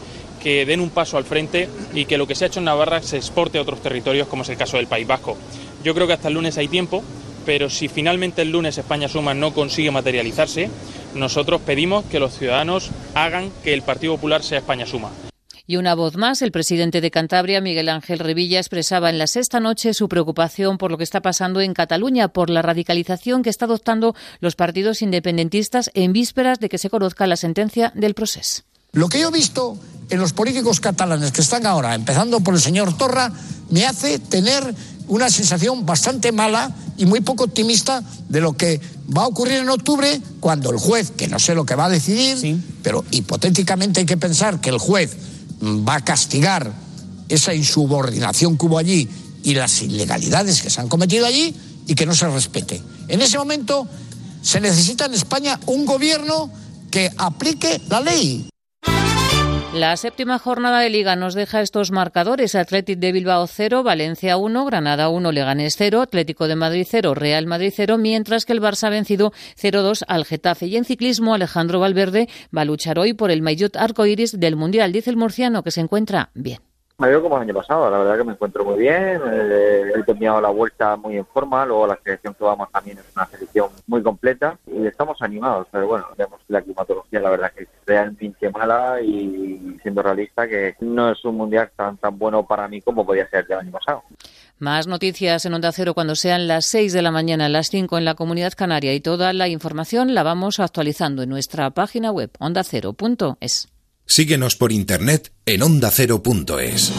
que 0.48 0.66
den 0.66 0.80
un 0.80 0.92
paso 0.92 1.18
al 1.18 1.26
frente 1.26 1.68
y 1.94 2.06
que 2.06 2.18
lo 2.18 2.26
que 2.26 2.34
se 2.34 2.46
ha 2.46 2.48
hecho 2.48 2.60
en 2.60 2.66
Navarra 2.68 3.02
se 3.02 3.18
exporte 3.18 3.58
a 3.58 3.62
otros 3.62 3.82
territorios, 3.82 4.30
como 4.30 4.44
es 4.44 4.50
el 4.50 4.56
caso 4.56 4.78
del 4.78 4.88
País 4.88 5.06
Vasco. 5.06 5.36
Yo 5.84 5.94
creo 5.94 6.08
que 6.08 6.14
hasta 6.14 6.30
el 6.30 6.36
lunes 6.36 6.58
hay 6.58 6.70
tiempo, 6.70 7.04
pero 7.46 7.70
si 7.70 7.90
finalmente 7.90 8.44
el 8.44 8.52
lunes 8.52 8.78
España 8.78 9.10
Suma 9.10 9.34
no 9.34 9.54
consigue 9.54 9.92
materializarse, 9.92 10.70
nosotros 11.16 11.60
pedimos 11.66 12.06
que 12.06 12.22
los 12.22 12.38
ciudadanos 12.38 12.92
hagan 13.14 13.52
que 13.62 13.74
el 13.74 13.82
Partido 13.82 14.16
Popular 14.16 14.42
sea 14.42 14.60
España 14.60 14.86
Suma. 14.86 15.12
Y 15.70 15.76
una 15.76 15.96
voz 15.96 16.16
más, 16.16 16.42
el 16.42 16.54
presidente 16.54 17.02
de 17.02 17.12
Cantabria, 17.12 17.60
Miguel 17.60 17.90
Ángel 17.90 18.20
Revilla, 18.20 18.60
expresaba 18.60 19.10
en 19.10 19.18
la 19.18 19.28
sexta 19.28 19.60
noche 19.60 19.94
su 19.94 20.08
preocupación 20.08 20.78
por 20.78 20.92
lo 20.92 20.98
que 20.98 21.04
está 21.04 21.20
pasando 21.20 21.60
en 21.60 21.74
Cataluña, 21.74 22.30
por 22.30 22.50
la 22.50 22.62
radicalización 22.62 23.44
que 23.44 23.50
está 23.50 23.66
adoptando 23.66 24.16
los 24.40 24.56
partidos 24.56 25.02
independentistas 25.02 25.92
en 25.94 26.14
vísperas 26.14 26.62
de 26.62 26.70
que 26.70 26.78
se 26.78 26.90
conozca 26.90 27.28
la 27.28 27.36
sentencia 27.36 27.92
del 27.96 28.14
proceso. 28.14 28.64
Lo 28.94 29.10
que 29.10 29.20
yo 29.20 29.30
he 29.30 29.32
visto 29.32 29.78
en 30.10 30.20
los 30.20 30.34
políticos 30.34 30.80
catalanes 30.80 31.32
que 31.32 31.42
están 31.42 31.66
ahora, 31.66 31.96
empezando 31.96 32.40
por 32.40 32.54
el 32.54 32.62
señor 32.62 32.98
Torra, 32.98 33.32
me 33.70 33.86
hace 33.86 34.20
tener 34.20 34.74
una 35.08 35.30
sensación 35.30 35.86
bastante 35.86 36.32
mala 36.32 36.74
y 36.98 37.06
muy 37.06 37.22
poco 37.22 37.46
optimista 37.46 38.04
de 38.28 38.42
lo 38.42 38.54
que 38.54 38.82
va 39.16 39.24
a 39.24 39.28
ocurrir 39.28 39.58
en 39.60 39.70
octubre 39.70 40.22
cuando 40.40 40.72
el 40.72 40.78
juez, 40.78 41.12
que 41.12 41.28
no 41.28 41.40
sé 41.40 41.56
lo 41.56 41.66
que 41.66 41.76
va 41.76 41.86
a 41.86 41.90
decidir, 41.90 42.62
pero 42.84 43.06
hipotéticamente 43.12 44.02
hay 44.02 44.06
que 44.06 44.18
pensar 44.18 44.60
que 44.60 44.70
el 44.70 44.80
juez 44.80 45.16
va 45.62 45.96
a 45.96 46.04
castigar 46.04 46.72
esa 47.30 47.54
insubordinación 47.54 48.58
que 48.58 48.66
hubo 48.66 48.78
allí 48.78 49.08
y 49.44 49.54
las 49.54 49.82
ilegalidades 49.82 50.62
que 50.62 50.70
se 50.70 50.82
han 50.82 50.90
cometido 50.90 51.26
allí 51.26 51.56
y 51.88 51.96
que 51.96 52.06
no 52.06 52.16
se 52.16 52.28
respete. 52.30 52.82
En 53.08 53.22
ese 53.22 53.38
momento 53.38 53.88
se 54.42 54.60
necesita 54.60 55.06
en 55.06 55.14
España 55.14 55.60
un 55.68 55.86
gobierno 55.86 56.50
que 56.92 57.12
aplique 57.18 57.82
la 57.90 58.02
ley. 58.02 58.50
La 59.78 59.96
séptima 59.96 60.40
jornada 60.40 60.80
de 60.80 60.90
Liga 60.90 61.16
nos 61.16 61.36
deja 61.36 61.62
estos 61.62 61.92
marcadores. 61.92 62.56
Atlético 62.56 63.00
de 63.00 63.12
Bilbao 63.12 63.46
0, 63.46 63.84
Valencia 63.84 64.36
1, 64.36 64.66
Granada 64.66 65.08
1, 65.10 65.32
Leganés 65.32 65.76
0, 65.78 66.02
Atlético 66.02 66.48
de 66.48 66.56
Madrid 66.56 66.88
0, 66.90 67.14
Real 67.14 67.46
Madrid 67.46 67.72
0, 67.76 68.00
mientras 68.00 68.46
que 68.46 68.54
el 68.54 68.62
Barça 68.62 68.88
ha 68.88 68.90
vencido 68.90 69.34
0-2 69.56 70.04
al 70.08 70.26
Getafe. 70.26 70.66
Y 70.66 70.78
en 70.78 70.86
ciclismo, 70.86 71.36
Alejandro 71.36 71.80
Valverde 71.80 72.28
va 72.56 72.62
a 72.62 72.66
luchar 72.66 72.98
hoy 72.98 73.14
por 73.14 73.30
el 73.30 73.44
maillot 73.44 73.76
arcoiris 73.76 74.40
del 74.40 74.56
Mundial, 74.56 74.92
dice 74.92 75.12
el 75.12 75.18
murciano, 75.18 75.62
que 75.62 75.70
se 75.70 75.82
encuentra 75.82 76.32
bien. 76.34 76.67
Me 77.00 77.10
veo 77.10 77.22
como 77.22 77.36
el 77.36 77.44
año 77.44 77.54
pasado, 77.54 77.92
la 77.92 78.00
verdad 78.00 78.18
que 78.18 78.24
me 78.24 78.32
encuentro 78.32 78.66
muy 78.66 78.80
bien, 78.80 79.22
eh, 79.32 79.92
he 79.96 80.02
terminado 80.02 80.42
la 80.42 80.50
vuelta 80.50 80.96
muy 80.96 81.16
en 81.16 81.28
forma, 81.28 81.64
luego 81.64 81.86
la 81.86 82.00
selección 82.04 82.34
que 82.34 82.44
vamos 82.44 82.72
también 82.72 82.98
es 82.98 83.06
una 83.16 83.28
selección 83.28 83.70
muy 83.86 84.02
completa 84.02 84.58
y 84.66 84.84
estamos 84.88 85.22
animados, 85.22 85.68
pero 85.72 85.86
bueno, 85.86 86.08
vemos 86.18 86.42
la 86.48 86.60
climatología 86.60 87.20
la 87.20 87.30
verdad 87.30 87.52
que 87.56 87.66
es 87.66 87.70
realmente 87.86 88.50
mala 88.50 89.00
y 89.00 89.78
siendo 89.84 90.02
realista 90.02 90.48
que 90.48 90.76
no 90.80 91.12
es 91.12 91.24
un 91.24 91.38
mundial 91.38 91.70
tan 91.76 91.98
tan 91.98 92.18
bueno 92.18 92.48
para 92.48 92.68
mí 92.68 92.82
como 92.82 93.06
podía 93.06 93.30
ser 93.30 93.46
el 93.48 93.60
año 93.60 93.72
pasado. 93.74 94.02
Más 94.58 94.88
noticias 94.88 95.46
en 95.46 95.54
Onda 95.54 95.72
Cero 95.74 95.94
cuando 95.94 96.16
sean 96.16 96.48
las 96.48 96.66
6 96.66 96.94
de 96.94 97.04
la 97.04 97.12
mañana, 97.12 97.48
las 97.48 97.68
5 97.68 97.96
en 98.00 98.06
la 98.06 98.16
Comunidad 98.16 98.54
Canaria 98.58 98.96
y 98.96 99.02
toda 99.02 99.34
la 99.34 99.48
información 99.48 100.16
la 100.16 100.24
vamos 100.24 100.60
actualizando 100.60 101.22
en 101.22 101.30
nuestra 101.30 101.70
página 101.70 102.12
web 102.12 102.32
ondacero.es. 102.40 103.77
Síguenos 104.08 104.56
por 104.56 104.72
internet 104.72 105.34
en 105.46 105.62
ondacero.es. 105.62 106.94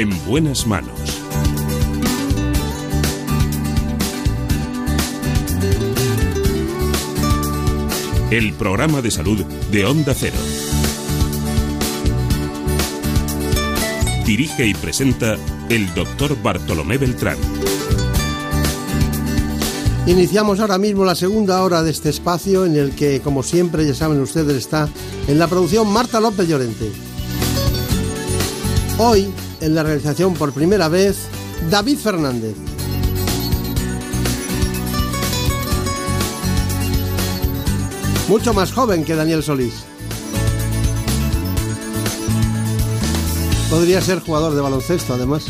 En 0.00 0.08
buenas 0.24 0.66
manos. 0.66 0.98
El 8.30 8.54
programa 8.54 9.02
de 9.02 9.10
salud 9.10 9.44
de 9.70 9.84
Onda 9.84 10.14
Cero. 10.14 10.38
Dirige 14.24 14.68
y 14.68 14.72
presenta 14.72 15.36
el 15.68 15.92
doctor 15.92 16.34
Bartolomé 16.42 16.96
Beltrán. 16.96 17.36
Iniciamos 20.06 20.60
ahora 20.60 20.78
mismo 20.78 21.04
la 21.04 21.14
segunda 21.14 21.62
hora 21.62 21.82
de 21.82 21.90
este 21.90 22.08
espacio 22.08 22.64
en 22.64 22.74
el 22.76 22.92
que, 22.92 23.20
como 23.20 23.42
siempre, 23.42 23.86
ya 23.86 23.94
saben 23.94 24.18
ustedes, 24.22 24.56
está 24.56 24.88
en 25.28 25.38
la 25.38 25.46
producción 25.46 25.92
Marta 25.92 26.20
López 26.20 26.48
Llorente. 26.48 27.09
Hoy, 29.02 29.32
en 29.62 29.74
la 29.74 29.82
realización 29.82 30.34
por 30.34 30.52
primera 30.52 30.86
vez, 30.88 31.16
David 31.70 31.96
Fernández. 31.96 32.54
Mucho 38.28 38.52
más 38.52 38.70
joven 38.72 39.06
que 39.06 39.14
Daniel 39.14 39.42
Solís. 39.42 39.72
Podría 43.70 44.02
ser 44.02 44.20
jugador 44.20 44.54
de 44.54 44.60
baloncesto, 44.60 45.14
además. 45.14 45.46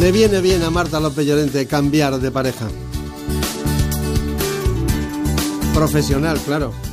Le 0.00 0.10
viene 0.10 0.40
bien 0.40 0.64
a 0.64 0.70
Marta 0.70 0.98
López 0.98 1.24
Llorente 1.24 1.68
cambiar 1.68 2.18
de 2.18 2.32
pareja. 2.32 2.66
Profesional, 5.72 6.40
claro. 6.44 6.85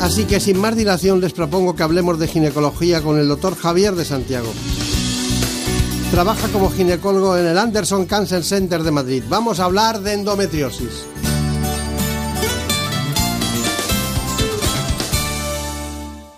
Así 0.00 0.24
que 0.24 0.40
sin 0.40 0.58
más 0.58 0.76
dilación 0.76 1.20
les 1.20 1.34
propongo 1.34 1.76
que 1.76 1.82
hablemos 1.82 2.18
de 2.18 2.26
ginecología 2.26 3.02
con 3.02 3.18
el 3.18 3.28
doctor 3.28 3.54
Javier 3.54 3.94
de 3.94 4.06
Santiago. 4.06 4.50
Trabaja 6.10 6.48
como 6.48 6.70
ginecólogo 6.70 7.36
en 7.36 7.46
el 7.46 7.58
Anderson 7.58 8.06
Cancer 8.06 8.42
Center 8.42 8.82
de 8.82 8.90
Madrid. 8.90 9.22
Vamos 9.28 9.60
a 9.60 9.66
hablar 9.66 10.00
de 10.00 10.14
endometriosis. 10.14 11.04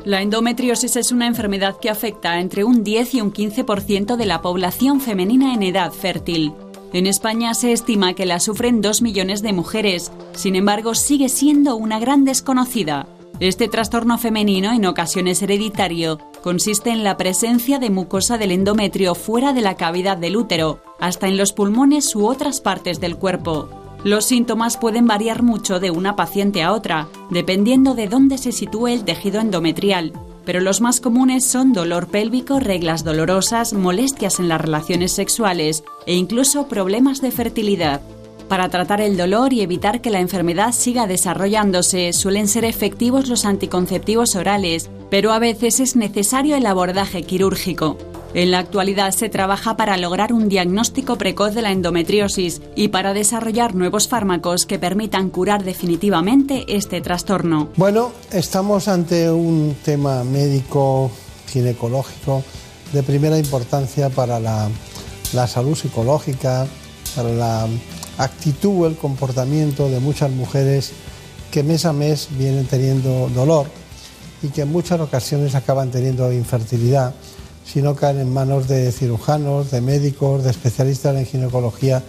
La 0.04 0.20
endometriosis 0.20 0.96
es 0.96 1.12
una 1.12 1.28
enfermedad 1.28 1.76
que 1.80 1.88
afecta 1.88 2.32
a 2.32 2.40
entre 2.40 2.64
un 2.64 2.82
10 2.82 3.14
y 3.14 3.20
un 3.20 3.32
15% 3.32 4.16
de 4.16 4.26
la 4.26 4.42
población 4.42 5.00
femenina 5.00 5.54
en 5.54 5.62
edad 5.62 5.92
fértil. 5.92 6.52
En 6.92 7.06
España 7.06 7.54
se 7.54 7.72
estima 7.72 8.14
que 8.14 8.26
la 8.26 8.40
sufren 8.40 8.80
2 8.80 9.00
millones 9.02 9.40
de 9.40 9.52
mujeres, 9.52 10.10
sin 10.34 10.56
embargo 10.56 10.96
sigue 10.96 11.28
siendo 11.28 11.76
una 11.76 12.00
gran 12.00 12.24
desconocida. 12.24 13.06
Este 13.42 13.66
trastorno 13.66 14.18
femenino, 14.18 14.72
en 14.72 14.86
ocasiones 14.86 15.42
hereditario, 15.42 16.20
consiste 16.44 16.90
en 16.90 17.02
la 17.02 17.16
presencia 17.16 17.80
de 17.80 17.90
mucosa 17.90 18.38
del 18.38 18.52
endometrio 18.52 19.16
fuera 19.16 19.52
de 19.52 19.62
la 19.62 19.74
cavidad 19.74 20.16
del 20.16 20.36
útero, 20.36 20.80
hasta 21.00 21.26
en 21.26 21.36
los 21.36 21.52
pulmones 21.52 22.14
u 22.14 22.28
otras 22.28 22.60
partes 22.60 23.00
del 23.00 23.16
cuerpo. 23.16 23.68
Los 24.04 24.26
síntomas 24.26 24.76
pueden 24.76 25.08
variar 25.08 25.42
mucho 25.42 25.80
de 25.80 25.90
una 25.90 26.14
paciente 26.14 26.62
a 26.62 26.72
otra, 26.72 27.08
dependiendo 27.30 27.96
de 27.96 28.06
dónde 28.06 28.38
se 28.38 28.52
sitúe 28.52 28.86
el 28.86 29.02
tejido 29.02 29.40
endometrial, 29.40 30.12
pero 30.44 30.60
los 30.60 30.80
más 30.80 31.00
comunes 31.00 31.44
son 31.44 31.72
dolor 31.72 32.06
pélvico, 32.06 32.60
reglas 32.60 33.02
dolorosas, 33.02 33.72
molestias 33.72 34.38
en 34.38 34.48
las 34.48 34.60
relaciones 34.60 35.10
sexuales 35.10 35.82
e 36.06 36.14
incluso 36.14 36.68
problemas 36.68 37.20
de 37.20 37.32
fertilidad. 37.32 38.02
Para 38.48 38.68
tratar 38.68 39.00
el 39.00 39.16
dolor 39.16 39.52
y 39.52 39.62
evitar 39.62 40.00
que 40.00 40.10
la 40.10 40.20
enfermedad 40.20 40.72
siga 40.72 41.06
desarrollándose, 41.06 42.12
suelen 42.12 42.48
ser 42.48 42.64
efectivos 42.64 43.28
los 43.28 43.44
anticonceptivos 43.44 44.36
orales, 44.36 44.90
pero 45.10 45.32
a 45.32 45.38
veces 45.38 45.80
es 45.80 45.96
necesario 45.96 46.56
el 46.56 46.66
abordaje 46.66 47.22
quirúrgico. 47.22 47.96
En 48.34 48.50
la 48.50 48.60
actualidad 48.60 49.10
se 49.10 49.28
trabaja 49.28 49.76
para 49.76 49.98
lograr 49.98 50.32
un 50.32 50.48
diagnóstico 50.48 51.18
precoz 51.18 51.54
de 51.54 51.60
la 51.60 51.70
endometriosis 51.70 52.62
y 52.74 52.88
para 52.88 53.12
desarrollar 53.12 53.74
nuevos 53.74 54.08
fármacos 54.08 54.64
que 54.64 54.78
permitan 54.78 55.28
curar 55.28 55.64
definitivamente 55.64 56.64
este 56.68 57.02
trastorno. 57.02 57.68
Bueno, 57.76 58.10
estamos 58.30 58.88
ante 58.88 59.30
un 59.30 59.76
tema 59.84 60.24
médico, 60.24 61.10
ginecológico, 61.48 62.42
de 62.94 63.02
primera 63.02 63.38
importancia 63.38 64.08
para 64.08 64.40
la, 64.40 64.70
salud 65.46 65.76
psicológica, 65.76 66.66
para 67.14 67.28
la 67.28 67.68
actitud 68.18 68.82
o 68.82 68.86
el 68.86 68.96
comportamiento 68.96 69.88
de 69.88 70.00
muchas 70.00 70.30
mujeres 70.30 70.92
que 71.50 71.62
mes 71.62 71.84
a 71.84 71.92
mes 71.92 72.28
vienen 72.38 72.66
teniendo 72.66 73.28
dolor 73.28 73.66
y 74.42 74.48
que 74.48 74.62
en 74.62 74.72
muchas 74.72 75.00
ocasiones 75.00 75.54
acaban 75.54 75.90
teniendo 75.90 76.32
infertilidad 76.32 77.14
si 77.64 77.80
no 77.80 77.94
caen 77.94 78.18
en 78.18 78.32
manos 78.32 78.68
de 78.68 78.90
cirujanos, 78.90 79.70
de 79.70 79.80
médicos, 79.80 80.44
de 80.44 80.50
especialistas 80.50 81.16
en 81.16 81.26
ginecología 81.26 82.02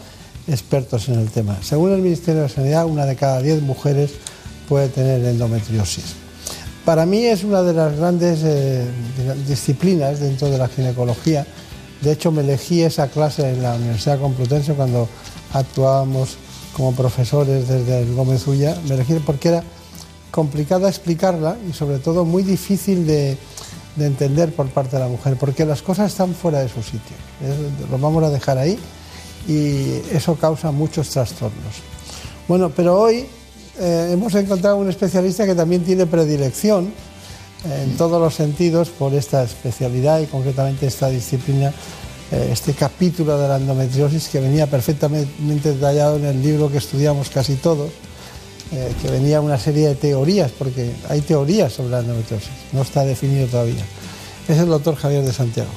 expertos 0.47 1.07
en 1.09 1.19
el 1.19 1.29
tema. 1.29 1.57
Según 1.61 1.93
el 1.93 2.01
Ministerio 2.01 2.41
de 2.41 2.49
Sanidad, 2.49 2.85
una 2.85 3.05
de 3.05 3.15
cada 3.15 3.41
diez 3.41 3.61
mujeres 3.61 4.11
puede 4.67 4.89
tener 4.89 5.23
endometriosis. 5.23 6.15
Para 6.85 7.05
mí 7.05 7.23
es 7.23 7.43
una 7.43 7.61
de 7.61 7.73
las 7.73 7.95
grandes 7.95 8.41
eh, 8.43 8.85
disciplinas 9.47 10.19
dentro 10.19 10.49
de 10.49 10.57
la 10.57 10.67
ginecología. 10.67 11.47
De 12.01 12.11
hecho, 12.11 12.31
me 12.31 12.41
elegí 12.41 12.81
esa 12.81 13.07
clase 13.07 13.49
en 13.49 13.63
la 13.63 13.75
Universidad 13.75 14.19
Complutense 14.19 14.73
cuando 14.73 15.07
actuábamos 15.53 16.37
como 16.75 16.93
profesores 16.93 17.67
desde 17.67 18.01
el 18.01 18.13
Gómez 18.15 18.45
Ulla. 18.47 18.77
Me 18.87 18.95
elegí 18.95 19.13
porque 19.25 19.49
era 19.49 19.63
complicada 20.31 20.89
explicarla 20.89 21.57
y 21.69 21.73
sobre 21.73 21.99
todo 21.99 22.25
muy 22.25 22.43
difícil 22.43 23.05
de, 23.05 23.37
de 23.95 24.05
entender 24.05 24.53
por 24.53 24.67
parte 24.67 24.95
de 24.95 25.03
la 25.03 25.07
mujer, 25.07 25.37
porque 25.39 25.65
las 25.65 25.81
cosas 25.81 26.11
están 26.11 26.33
fuera 26.33 26.59
de 26.59 26.69
su 26.69 26.81
sitio. 26.81 27.15
Lo 27.91 27.97
vamos 27.97 28.23
a 28.23 28.29
dejar 28.29 28.57
ahí 28.57 28.77
y 29.47 30.01
eso 30.15 30.35
causa 30.35 30.71
muchos 30.71 31.09
trastornos. 31.09 31.75
Bueno, 32.47 32.69
pero 32.69 32.99
hoy 32.99 33.25
eh, 33.79 34.09
hemos 34.11 34.33
encontrado 34.35 34.77
un 34.77 34.89
especialista 34.89 35.45
que 35.45 35.55
también 35.55 35.83
tiene 35.83 36.05
predilección 36.05 36.85
eh, 37.65 37.83
en 37.85 37.97
todos 37.97 38.21
los 38.21 38.33
sentidos 38.33 38.89
por 38.89 39.13
esta 39.13 39.43
especialidad 39.43 40.19
y 40.19 40.25
concretamente 40.25 40.87
esta 40.87 41.09
disciplina, 41.09 41.73
este 42.51 42.73
capítulo 42.73 43.37
de 43.37 43.47
la 43.47 43.57
endometriosis 43.57 44.27
que 44.27 44.39
venía 44.39 44.67
perfectamente 44.67 45.73
detallado 45.73 46.17
en 46.17 46.25
el 46.25 46.41
libro 46.41 46.71
que 46.71 46.77
estudiamos 46.77 47.29
casi 47.29 47.55
todos 47.55 47.91
eh, 48.71 48.91
que 49.01 49.11
venía 49.11 49.39
una 49.39 49.59
serie 49.59 49.89
de 49.89 49.95
teorías, 49.95 50.51
porque 50.51 50.91
hay 51.07 51.21
teorías 51.21 51.73
sobre 51.73 51.91
la 51.91 51.99
endometriosis, 51.99 52.49
no 52.71 52.81
está 52.81 53.05
definido 53.05 53.45
todavía. 53.45 53.85
Es 54.47 54.57
el 54.57 54.67
doctor 54.67 54.95
Javier 54.95 55.23
de 55.23 55.31
Santiago. 55.31 55.69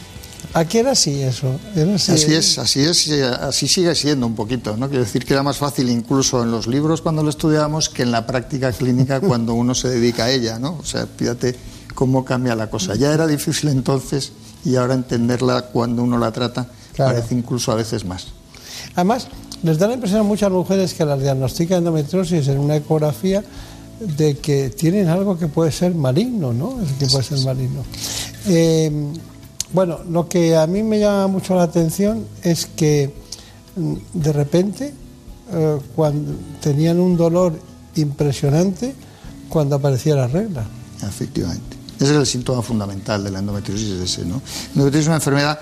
Aquí 0.54 0.78
era 0.78 0.92
así 0.92 1.20
eso. 1.20 1.60
así, 1.74 2.32
es, 2.32 2.58
así 2.58 2.80
es, 2.80 3.10
así 3.22 3.68
sigue 3.68 3.94
siendo 3.94 4.26
un 4.26 4.34
poquito. 4.34 4.78
¿no? 4.78 4.88
Quiero 4.88 5.04
decir 5.04 5.26
que 5.26 5.34
era 5.34 5.42
más 5.42 5.58
fácil 5.58 5.90
incluso 5.90 6.42
en 6.42 6.50
los 6.50 6.66
libros 6.66 7.02
cuando 7.02 7.22
lo 7.22 7.28
estudiábamos 7.28 7.90
que 7.90 8.02
en 8.02 8.12
la 8.12 8.26
práctica 8.26 8.72
clínica 8.72 9.20
cuando 9.28 9.52
uno 9.52 9.74
se 9.74 9.88
dedica 9.88 10.24
a 10.24 10.30
ella. 10.30 10.58
¿no? 10.58 10.78
O 10.80 10.84
sea, 10.84 11.06
fíjate 11.06 11.54
cómo 11.94 12.24
cambia 12.24 12.54
la 12.54 12.70
cosa. 12.70 12.94
Ya 12.94 13.12
era 13.12 13.26
difícil 13.26 13.68
entonces 13.68 14.32
y 14.66 14.74
ahora 14.74 14.94
entenderla 14.94 15.62
cuando 15.62 16.02
uno 16.02 16.18
la 16.18 16.32
trata 16.32 16.66
parece 16.96 17.34
incluso 17.34 17.70
a 17.70 17.76
veces 17.76 18.04
más. 18.04 18.26
Además, 18.96 19.28
les 19.62 19.78
da 19.78 19.86
la 19.86 19.94
impresión 19.94 20.20
a 20.20 20.24
muchas 20.24 20.50
mujeres 20.50 20.92
que 20.92 21.04
las 21.04 21.20
diagnostican 21.20 21.78
endometriosis 21.78 22.48
en 22.48 22.58
una 22.58 22.76
ecografía 22.76 23.44
de 24.00 24.36
que 24.38 24.70
tienen 24.70 25.08
algo 25.08 25.38
que 25.38 25.46
puede 25.46 25.70
ser 25.70 25.94
maligno, 25.94 26.52
¿no? 26.52 26.76
que 26.98 27.06
puede 27.06 27.22
ser 27.22 27.38
maligno. 27.44 27.84
Eh, 28.48 28.90
bueno, 29.72 30.00
lo 30.10 30.28
que 30.28 30.56
a 30.56 30.66
mí 30.66 30.82
me 30.82 30.98
llama 30.98 31.28
mucho 31.28 31.54
la 31.54 31.62
atención 31.62 32.26
es 32.42 32.66
que 32.66 33.14
mm, 33.76 33.94
de 34.14 34.32
repente, 34.32 34.94
eh, 35.52 35.78
cuando 35.94 36.32
tenían 36.60 36.98
un 36.98 37.16
dolor 37.16 37.58
impresionante 37.94 38.94
cuando 39.48 39.76
aparecía 39.76 40.16
la 40.16 40.26
regla. 40.26 40.64
Efectivamente. 41.02 41.75
Ese 41.96 42.12
es 42.12 42.18
el 42.18 42.26
síntoma 42.26 42.62
fundamental 42.62 43.24
de 43.24 43.30
la 43.30 43.38
endometriosis, 43.38 44.00
ese, 44.00 44.24
¿no? 44.24 44.36
La 44.36 44.72
endometriosis 44.72 45.04
es 45.04 45.06
una 45.06 45.16
enfermedad 45.16 45.60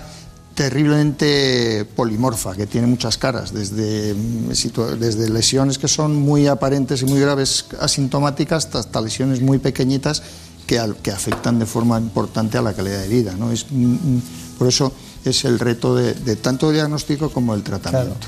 terriblemente 0.55 1.85
polimorfa, 1.95 2.55
que 2.55 2.65
tiene 2.65 2.87
muchas 2.87 3.17
caras, 3.17 3.53
desde, 3.53 4.13
desde 4.13 5.29
lesiones 5.29 5.77
que 5.77 5.89
son 5.89 6.15
muy 6.15 6.47
aparentes 6.47 7.01
y 7.01 7.05
muy 7.05 7.19
graves 7.19 7.65
asintomáticas 7.79 8.73
hasta 8.73 9.01
lesiones 9.01 9.41
muy 9.41 9.59
pequeñitas 9.59 10.23
que, 10.65 10.81
que 11.03 11.11
afectan 11.11 11.59
de 11.59 11.65
forma 11.65 11.99
importante 11.99 12.57
a 12.57 12.61
la 12.61 12.73
calidad 12.73 13.01
de 13.01 13.07
vida. 13.09 13.35
¿no? 13.37 13.51
Es, 13.51 13.65
mm, 13.69 13.85
mm, 13.85 14.21
por 14.57 14.69
eso 14.69 14.93
es 15.25 15.43
el 15.43 15.59
reto 15.59 15.93
de, 15.93 16.35
tanto 16.37 16.71
diagnóstico 16.71 17.29
como 17.29 17.53
el 17.53 17.61
tratamiento. 17.61 18.27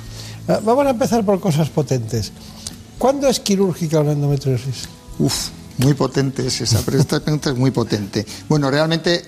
Ah, 0.50 0.60
vamos 0.64 0.86
a 0.86 0.90
empezar 0.92 1.24
por 1.24 1.40
cosas 1.40 1.70
potentes. 1.70 2.34
¿Cuándo 2.98 3.28
es 3.28 3.40
quirúrgica 3.40 4.02
una 4.02 4.12
endometriosis? 4.12 4.90
Uf, 5.20 5.50
muy 5.78 5.94
potente 5.94 6.46
es 6.48 6.62
esa, 6.62 6.82
pero 6.86 7.00
esta 7.00 7.20
pregunta 7.20 7.50
es 7.50 7.58
muy 7.58 7.72
potente. 7.72 8.26
Bueno, 8.50 8.70
realmente, 8.72 9.24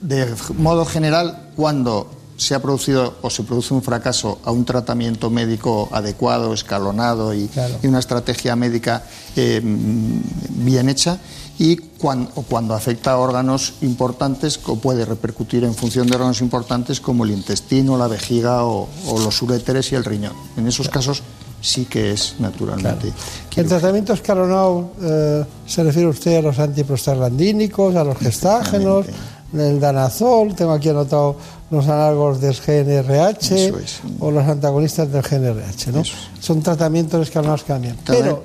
de 0.00 0.34
modo 0.56 0.84
general, 0.84 1.50
cuando 1.56 2.18
se 2.38 2.54
ha 2.54 2.62
producido 2.62 3.18
o 3.20 3.30
se 3.30 3.42
produce 3.42 3.74
un 3.74 3.82
fracaso 3.82 4.38
a 4.44 4.52
un 4.52 4.64
tratamiento 4.64 5.28
médico 5.28 5.88
adecuado, 5.92 6.54
escalonado 6.54 7.34
y, 7.34 7.50
y 7.82 7.86
una 7.86 7.98
estrategia 7.98 8.54
médica 8.54 9.02
eh, 9.34 9.60
bien 9.64 10.88
hecha 10.88 11.18
y 11.58 11.76
cuando, 11.76 12.30
cuando, 12.42 12.74
afecta 12.74 13.12
a 13.12 13.18
órganos 13.18 13.74
importantes 13.80 14.60
o 14.66 14.76
puede 14.76 15.04
repercutir 15.04 15.64
en 15.64 15.74
función 15.74 16.06
de 16.06 16.14
órganos 16.14 16.40
importantes 16.40 17.00
como 17.00 17.24
el 17.24 17.32
intestino, 17.32 17.98
la 17.98 18.06
vejiga 18.06 18.64
o, 18.64 18.88
o 19.08 19.18
los 19.18 19.42
uréteres 19.42 19.90
y 19.90 19.96
el 19.96 20.04
riñón. 20.04 20.34
En 20.56 20.68
esos 20.68 20.88
casos 20.88 21.24
sí 21.60 21.86
que 21.86 22.12
es 22.12 22.36
naturalmente. 22.38 23.12
El 23.56 23.66
tratamiento 23.66 24.12
escalonado 24.12 24.92
eh, 25.02 25.44
se 25.66 25.82
refiere 25.82 26.08
usted 26.08 26.36
a 26.36 26.42
los 26.42 26.58
antiprostaglandínicos, 26.58 27.96
a 27.96 28.04
los 28.04 28.16
gestágenos, 28.18 29.06
el 29.52 29.80
danazol, 29.80 30.54
tengo 30.54 30.72
aquí 30.72 30.90
anotado 30.90 31.36
los 31.70 31.86
análogos 31.86 32.40
del 32.40 32.54
GNRH 32.54 33.72
o 34.20 34.30
los 34.30 34.46
antagonistas 34.46 35.10
del 35.10 35.22
GNRH, 35.22 35.92
¿no? 35.92 36.02
Son 36.40 36.62
tratamientos 36.62 37.22
escalonados 37.22 37.64
también. 37.64 37.96
Pero, 38.06 38.44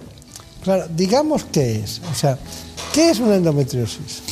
claro, 0.64 0.86
digamos 0.96 1.46
qué 1.46 1.76
es, 1.84 2.02
o 2.12 2.16
sea, 2.16 2.38
¿qué 2.94 3.12
es 3.12 3.20
una 3.20 3.36
endometriosis? 3.36 4.24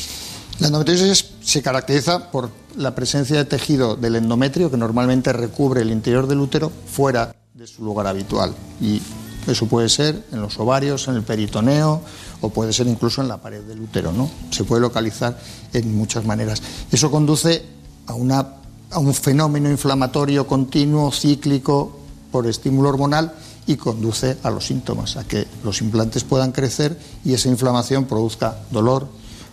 La 0.58 0.66
endometriosis 0.68 1.26
se 1.42 1.62
caracteriza 1.62 2.30
por 2.30 2.50
la 2.76 2.94
presencia 2.94 3.36
de 3.36 3.44
tejido 3.44 3.96
del 3.96 4.16
endometrio 4.16 4.70
que 4.70 4.76
normalmente 4.76 5.32
recubre 5.32 5.82
el 5.82 5.90
interior 5.90 6.26
del 6.26 6.40
útero 6.40 6.72
fuera 6.86 7.34
de 7.62 7.68
su 7.68 7.84
lugar 7.84 8.08
habitual. 8.08 8.52
Y 8.80 9.00
eso 9.46 9.66
puede 9.66 9.88
ser 9.88 10.24
en 10.32 10.42
los 10.42 10.58
ovarios, 10.58 11.06
en 11.06 11.14
el 11.14 11.22
peritoneo 11.22 12.00
o 12.40 12.48
puede 12.48 12.72
ser 12.72 12.88
incluso 12.88 13.22
en 13.22 13.28
la 13.28 13.40
pared 13.40 13.62
del 13.62 13.80
útero, 13.80 14.10
¿no? 14.10 14.28
Se 14.50 14.64
puede 14.64 14.82
localizar 14.82 15.38
en 15.72 15.96
muchas 15.96 16.24
maneras. 16.24 16.60
Eso 16.90 17.08
conduce 17.08 17.64
a, 18.08 18.14
una, 18.14 18.44
a 18.90 18.98
un 18.98 19.14
fenómeno 19.14 19.70
inflamatorio 19.70 20.44
continuo, 20.44 21.12
cíclico, 21.12 22.00
por 22.32 22.48
estímulo 22.48 22.88
hormonal 22.88 23.32
y 23.64 23.76
conduce 23.76 24.38
a 24.42 24.50
los 24.50 24.66
síntomas, 24.66 25.16
a 25.16 25.22
que 25.22 25.46
los 25.62 25.82
implantes 25.82 26.24
puedan 26.24 26.50
crecer 26.50 26.98
y 27.24 27.32
esa 27.32 27.48
inflamación 27.48 28.06
produzca 28.06 28.56
dolor, 28.72 29.06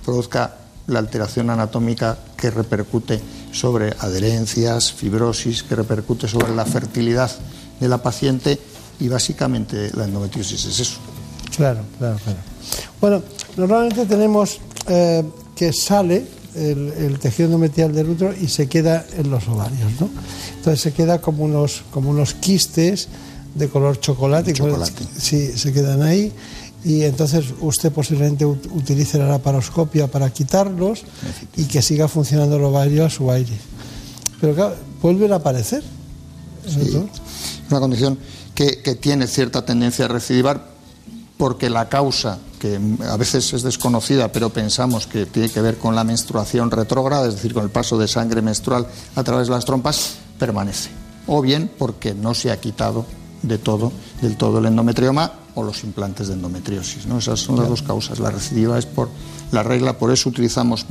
produzca 0.04 0.56
la 0.88 0.98
alteración 0.98 1.52
anatómica 1.52 2.18
que 2.36 2.50
repercute 2.50 3.22
sobre 3.52 3.94
adherencias, 4.00 4.94
fibrosis, 4.94 5.62
que 5.62 5.76
repercute 5.76 6.28
sobre 6.28 6.56
la 6.56 6.66
fertilidad 6.66 7.30
de 7.80 7.88
la 7.88 8.02
paciente 8.02 8.60
y 9.00 9.08
básicamente 9.08 9.92
la 9.96 10.06
endometriosis 10.06 10.66
es 10.66 10.80
eso. 10.80 10.98
Claro, 11.56 11.82
claro, 11.98 12.18
claro. 12.24 12.40
Bueno, 13.02 13.24
normalmente 13.58 14.06
tenemos 14.06 14.60
eh, 14.88 15.24
que 15.56 15.72
sale 15.74 16.26
el, 16.56 17.18
tejido 17.20 17.48
endometrial 17.48 17.94
del 17.94 18.10
útero 18.10 18.34
y 18.40 18.48
se 18.48 18.68
queda 18.68 19.06
en 19.18 19.30
los 19.30 19.48
ovarios, 19.48 19.92
¿no? 20.00 20.10
Entonces 20.58 20.82
se 20.82 20.94
queda 20.94 21.22
como 21.22 21.44
unos, 21.44 21.84
como 21.92 22.10
unos 22.10 22.34
quistes 22.34 23.08
de 23.56 23.70
color 23.70 24.00
chocolate. 24.00 24.54
chocolate. 24.54 25.04
sí, 25.18 25.58
se 25.58 25.72
quedan 25.72 26.02
ahí 26.02 26.32
y 26.84 27.04
entonces 27.04 27.46
usted 27.62 27.92
posiblemente 27.92 28.46
utilice 28.46 29.18
la 29.18 29.28
laparoscopia 29.28 30.08
para 30.08 30.30
quitarlos 30.30 31.04
y 31.56 31.66
que 31.66 31.82
siga 31.82 32.08
funcionando 32.08 32.58
el 32.58 32.64
ovario 32.64 33.06
a 33.06 33.10
su 33.10 33.32
aire. 33.32 33.58
Pero 34.40 34.56
claro, 34.56 34.76
vuelven 35.02 35.32
a 35.34 35.36
aparecer. 35.36 35.84
Sí 36.68 36.98
una 37.70 37.80
condición 37.80 38.18
que, 38.56 38.98
tiene 39.00 39.28
cierta 39.28 39.64
tendencia 39.66 40.06
a 40.06 40.08
recidivar 40.08 40.80
porque 41.38 41.70
la 41.70 41.88
causa, 41.88 42.40
que 42.60 42.80
a 43.08 43.16
veces 43.16 43.54
es 43.54 43.64
desconocida, 43.64 44.32
pero 44.32 44.50
pensamos 44.50 45.08
que 45.08 45.26
tiene 45.26 45.50
que 45.50 45.62
ver 45.62 45.78
con 45.78 45.96
la 45.96 46.04
menstruación 46.04 46.70
retrógrada, 46.70 47.28
es 47.28 47.36
decir, 47.36 47.54
con 47.54 47.64
el 47.64 47.70
paso 47.70 47.98
de 47.98 48.08
sangre 48.08 48.42
menstrual 48.42 48.88
a 49.16 49.24
través 49.24 49.48
de 49.48 49.54
las 49.54 49.64
trompas, 49.64 50.16
permanece. 50.38 50.90
O 51.28 51.42
bien 51.42 51.72
porque 51.78 52.14
no 52.14 52.34
se 52.34 52.52
ha 52.52 52.60
quitado 52.60 53.06
de 53.42 53.58
todo, 53.58 53.94
del 54.22 54.36
todo 54.36 54.60
el 54.60 54.66
endometrioma 54.66 55.32
o 55.56 55.64
los 55.64 55.84
implantes 55.84 56.28
de 56.28 56.34
endometriosis. 56.34 57.06
¿no? 57.06 57.20
Esas 57.20 57.40
son 57.40 57.58
las 57.58 57.70
dos 57.70 57.82
causas. 57.82 58.20
La 58.20 58.32
recidiva 58.32 58.78
es 58.78 58.86
por 58.86 59.10
la 59.52 59.64
regla, 59.64 59.98
por 59.98 60.12
eso 60.12 60.30
utilizamos 60.30 60.86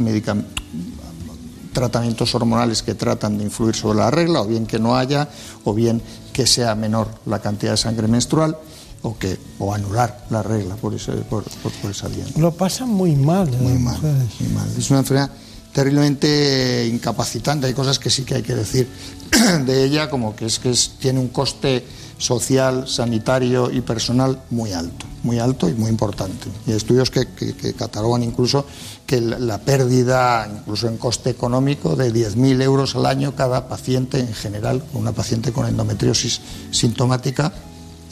tratamientos 1.73 2.35
hormonales 2.35 2.83
que 2.83 2.95
tratan 2.95 3.39
de 3.39 3.45
influir 3.45 3.75
sobre 3.75 3.99
la 3.99 4.11
regla, 4.11 4.41
o 4.41 4.47
bien 4.47 4.67
que 4.67 4.79
no 4.79 4.97
haya, 4.97 5.29
o 5.65 5.75
bien 5.75 6.03
que 6.39 6.47
sea 6.47 6.77
menor 6.77 7.09
la 7.27 7.41
cantidad 7.41 7.73
de 7.73 7.77
sangre 7.77 8.07
menstrual, 8.07 8.57
o, 9.03 9.19
que, 9.19 9.37
o 9.59 9.75
anular 9.75 10.25
la 10.31 10.41
regla 10.41 10.77
por, 10.77 10.95
ese, 10.95 11.11
por, 11.11 11.43
esa 11.91 12.07
vía. 12.07 12.27
Lo 12.37 12.53
pasan 12.53 12.91
muy 12.91 13.17
mal. 13.17 13.51
Muy 13.59 13.73
mal, 13.73 14.01
muy 14.01 14.49
mal. 14.51 14.69
Es 14.79 14.89
una 14.91 15.01
enfermedad 15.01 15.33
terriblemente 15.73 16.87
incapacitante. 16.87 17.67
Hay 17.67 17.75
cosas 17.75 17.99
que 17.99 18.09
sí 18.09 18.23
que 18.23 18.37
hay 18.37 18.43
que 18.43 18.55
decir 18.55 18.89
de 19.67 19.83
ella, 19.83 20.09
como 20.09 20.37
que 20.37 20.47
es 20.47 20.61
que 20.61 20.73
tiene 21.01 21.19
un 21.19 21.27
coste 21.27 21.85
social, 22.19 22.87
sanitario 22.89 23.71
y 23.71 23.81
personal 23.81 24.41
muy 24.51 24.73
alto, 24.73 25.07
muy 25.23 25.39
alto 25.39 25.69
y 25.69 25.75
muy 25.75 25.89
importante. 25.89 26.49
Y 26.67 26.73
estudios 26.73 27.11
que, 27.11 27.27
que 27.29 27.75
catalogan 27.75 28.23
incluso 28.23 28.67
que 29.07 29.21
la 29.21 29.59
pérdida, 29.59 30.49
incluso 30.53 30.89
en 30.89 30.99
coste 30.99 31.31
económico, 31.31 31.97
de 31.97 32.13
10.000 32.13 32.63
euros 32.63 32.95
al 32.97 33.07
año 33.07 33.35
cada 33.35 33.69
paciente 33.69 34.21
en 34.21 34.35
general, 34.35 34.83
una 34.93 35.13
paciente 35.13 35.53
con 35.53 35.67
endometriosis 35.67 36.41
sintomática, 36.71 37.53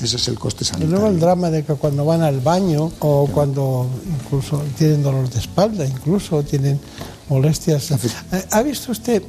ese 0.03 0.17
es 0.17 0.29
el 0.29 0.39
coste 0.39 0.65
sanitario. 0.65 0.89
Y 0.89 0.91
luego 0.93 1.09
el 1.09 1.21
drama 1.21 1.51
de 1.51 1.65
que 1.65 1.75
cuando 1.75 2.05
van 2.05 2.23
al 2.23 2.41
baño 2.41 2.93
o 3.01 3.29
cuando 3.33 3.89
incluso 4.21 4.63
tienen 4.77 5.03
dolor 5.03 5.29
de 5.29 5.39
espalda, 5.39 5.87
incluso 5.87 6.43
tienen 6.43 6.79
molestias. 7.29 7.91
Eh, 7.91 8.45
¿Ha 8.51 8.63
visto 8.63 8.93
usted? 8.93 9.23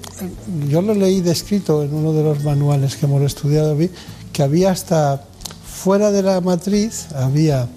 Yo 0.68 0.82
lo 0.82 0.94
leí 0.94 1.22
descrito 1.22 1.84
en 1.84 1.94
uno 1.94 2.14
de 2.14 2.24
los 2.24 2.44
manuales 2.44 2.96
que 2.96 3.06
hemos 3.06 3.22
estudiado, 3.22 3.76
vi 3.76 3.90
que 4.38 4.44
había 4.44 4.70
hasta 4.70 5.24
fuera 5.66 6.12
de 6.12 6.22
la 6.22 6.42
matriz, 6.42 7.08
había 7.16 7.68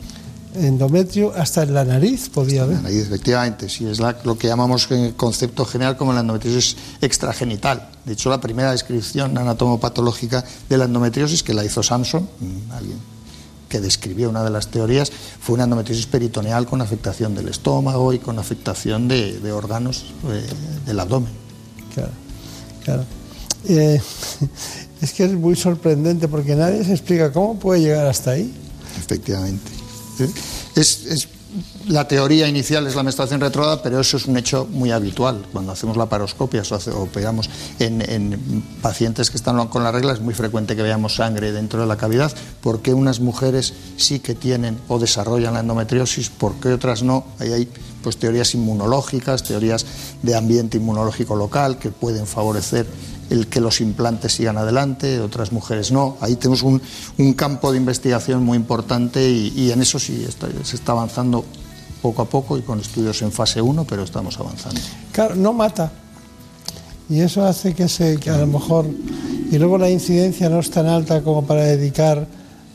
endometrio 0.54 1.32
hasta 1.34 1.62
en 1.62 1.72
la 1.72 1.86
nariz 1.86 2.28
podía 2.28 2.64
haber. 2.64 2.76
La 2.76 2.82
nariz, 2.82 3.06
efectivamente, 3.06 3.66
sí, 3.70 3.86
es 3.86 3.98
lo 3.98 4.36
que 4.36 4.48
llamamos 4.48 4.86
en 4.90 5.12
concepto 5.12 5.64
general 5.64 5.96
como 5.96 6.12
la 6.12 6.20
endometriosis 6.20 6.76
extragenital. 7.00 7.88
De 8.04 8.12
hecho, 8.12 8.28
la 8.28 8.42
primera 8.42 8.72
descripción 8.72 9.38
anatomopatológica 9.38 10.44
de 10.68 10.76
la 10.76 10.84
endometriosis, 10.84 11.42
que 11.42 11.54
la 11.54 11.64
hizo 11.64 11.82
Samson, 11.82 12.28
mm, 12.38 12.72
alguien 12.72 12.98
que 13.70 13.80
describió 13.80 14.28
una 14.28 14.44
de 14.44 14.50
las 14.50 14.70
teorías, 14.70 15.10
fue 15.40 15.54
una 15.54 15.64
endometriosis 15.64 16.04
peritoneal 16.08 16.66
con 16.66 16.82
afectación 16.82 17.34
del 17.34 17.48
estómago 17.48 18.12
y 18.12 18.18
con 18.18 18.38
afectación 18.38 19.08
de, 19.08 19.50
órganos 19.50 20.12
eh, 20.28 20.46
del 20.84 21.00
abdomen. 21.00 21.32
Claro, 21.94 22.12
claro. 22.84 23.04
Eh, 23.66 24.00
es 25.00 25.12
que 25.12 25.24
es 25.24 25.32
muy 25.32 25.56
sorprendente 25.56 26.28
porque 26.28 26.54
nadie 26.54 26.84
se 26.84 26.92
explica 26.92 27.32
cómo 27.32 27.58
puede 27.58 27.80
llegar 27.80 28.06
hasta 28.06 28.32
ahí. 28.32 28.52
Efectivamente. 28.98 29.70
Es, 30.76 31.28
la 31.88 32.06
teoría 32.06 32.46
inicial 32.46 32.86
es 32.86 32.94
la 32.94 33.02
menstruación 33.02 33.40
retrógrada, 33.40 33.82
pero 33.82 34.00
eso 34.00 34.16
es 34.16 34.26
un 34.26 34.36
hecho 34.36 34.68
muy 34.70 34.90
habitual. 34.90 35.44
Cuando 35.52 35.72
hacemos 35.72 35.96
la 35.96 36.06
paroscopia 36.06 36.62
o, 36.62 37.02
operamos 37.02 37.48
en, 37.78 38.62
pacientes 38.82 39.30
que 39.30 39.36
están 39.36 39.66
con 39.68 39.82
la 39.82 39.90
regla, 39.90 40.12
es 40.12 40.20
muy 40.20 40.34
frecuente 40.34 40.76
que 40.76 40.82
veamos 40.82 41.16
sangre 41.16 41.52
dentro 41.52 41.80
de 41.80 41.86
la 41.86 41.96
cavidad. 41.96 42.32
¿Por 42.60 42.82
qué 42.82 42.94
unas 42.94 43.20
mujeres 43.20 43.72
sí 43.96 44.20
que 44.20 44.34
tienen 44.34 44.78
o 44.88 44.98
desarrollan 44.98 45.54
la 45.54 45.60
endometriosis? 45.60 46.28
¿Por 46.28 46.54
qué 46.56 46.68
otras 46.68 47.02
no? 47.02 47.24
Ahí 47.38 47.52
hay 47.52 47.68
pues, 48.02 48.18
teorías 48.18 48.54
inmunológicas, 48.54 49.42
teorías 49.42 49.86
de 50.22 50.36
ambiente 50.36 50.76
inmunológico 50.76 51.34
local 51.34 51.78
que 51.78 51.90
pueden 51.90 52.26
favorecer 52.26 52.86
el 53.30 53.46
que 53.46 53.60
los 53.60 53.80
implantes 53.80 54.34
sigan 54.34 54.58
adelante, 54.58 55.20
otras 55.20 55.52
mujeres 55.52 55.92
no. 55.92 56.16
Ahí 56.20 56.36
tenemos 56.36 56.62
un, 56.62 56.80
campo 57.34 57.70
de 57.72 57.78
investigación 57.78 58.44
muy 58.44 58.56
importante 58.56 59.30
y, 59.30 59.70
en 59.70 59.80
eso 59.80 59.98
sí 59.98 60.26
se 60.64 60.76
está 60.76 60.92
avanzando 60.92 61.44
poco 62.02 62.22
a 62.22 62.24
poco 62.24 62.58
y 62.58 62.62
con 62.62 62.80
estudios 62.80 63.22
en 63.22 63.32
fase 63.32 63.62
1, 63.62 63.84
pero 63.84 64.02
estamos 64.02 64.38
avanzando. 64.38 64.80
Claro, 65.12 65.36
no 65.36 65.52
mata. 65.52 65.92
Y 67.08 67.20
eso 67.20 67.44
hace 67.44 67.74
que, 67.74 67.88
se, 67.88 68.18
que 68.18 68.30
a 68.30 68.38
lo 68.38 68.46
mejor... 68.46 68.86
Y 69.50 69.58
luego 69.58 69.78
la 69.78 69.90
incidencia 69.90 70.48
no 70.48 70.60
es 70.60 70.70
tan 70.70 70.86
alta 70.86 71.22
como 71.22 71.44
para 71.44 71.64
dedicar 71.64 72.26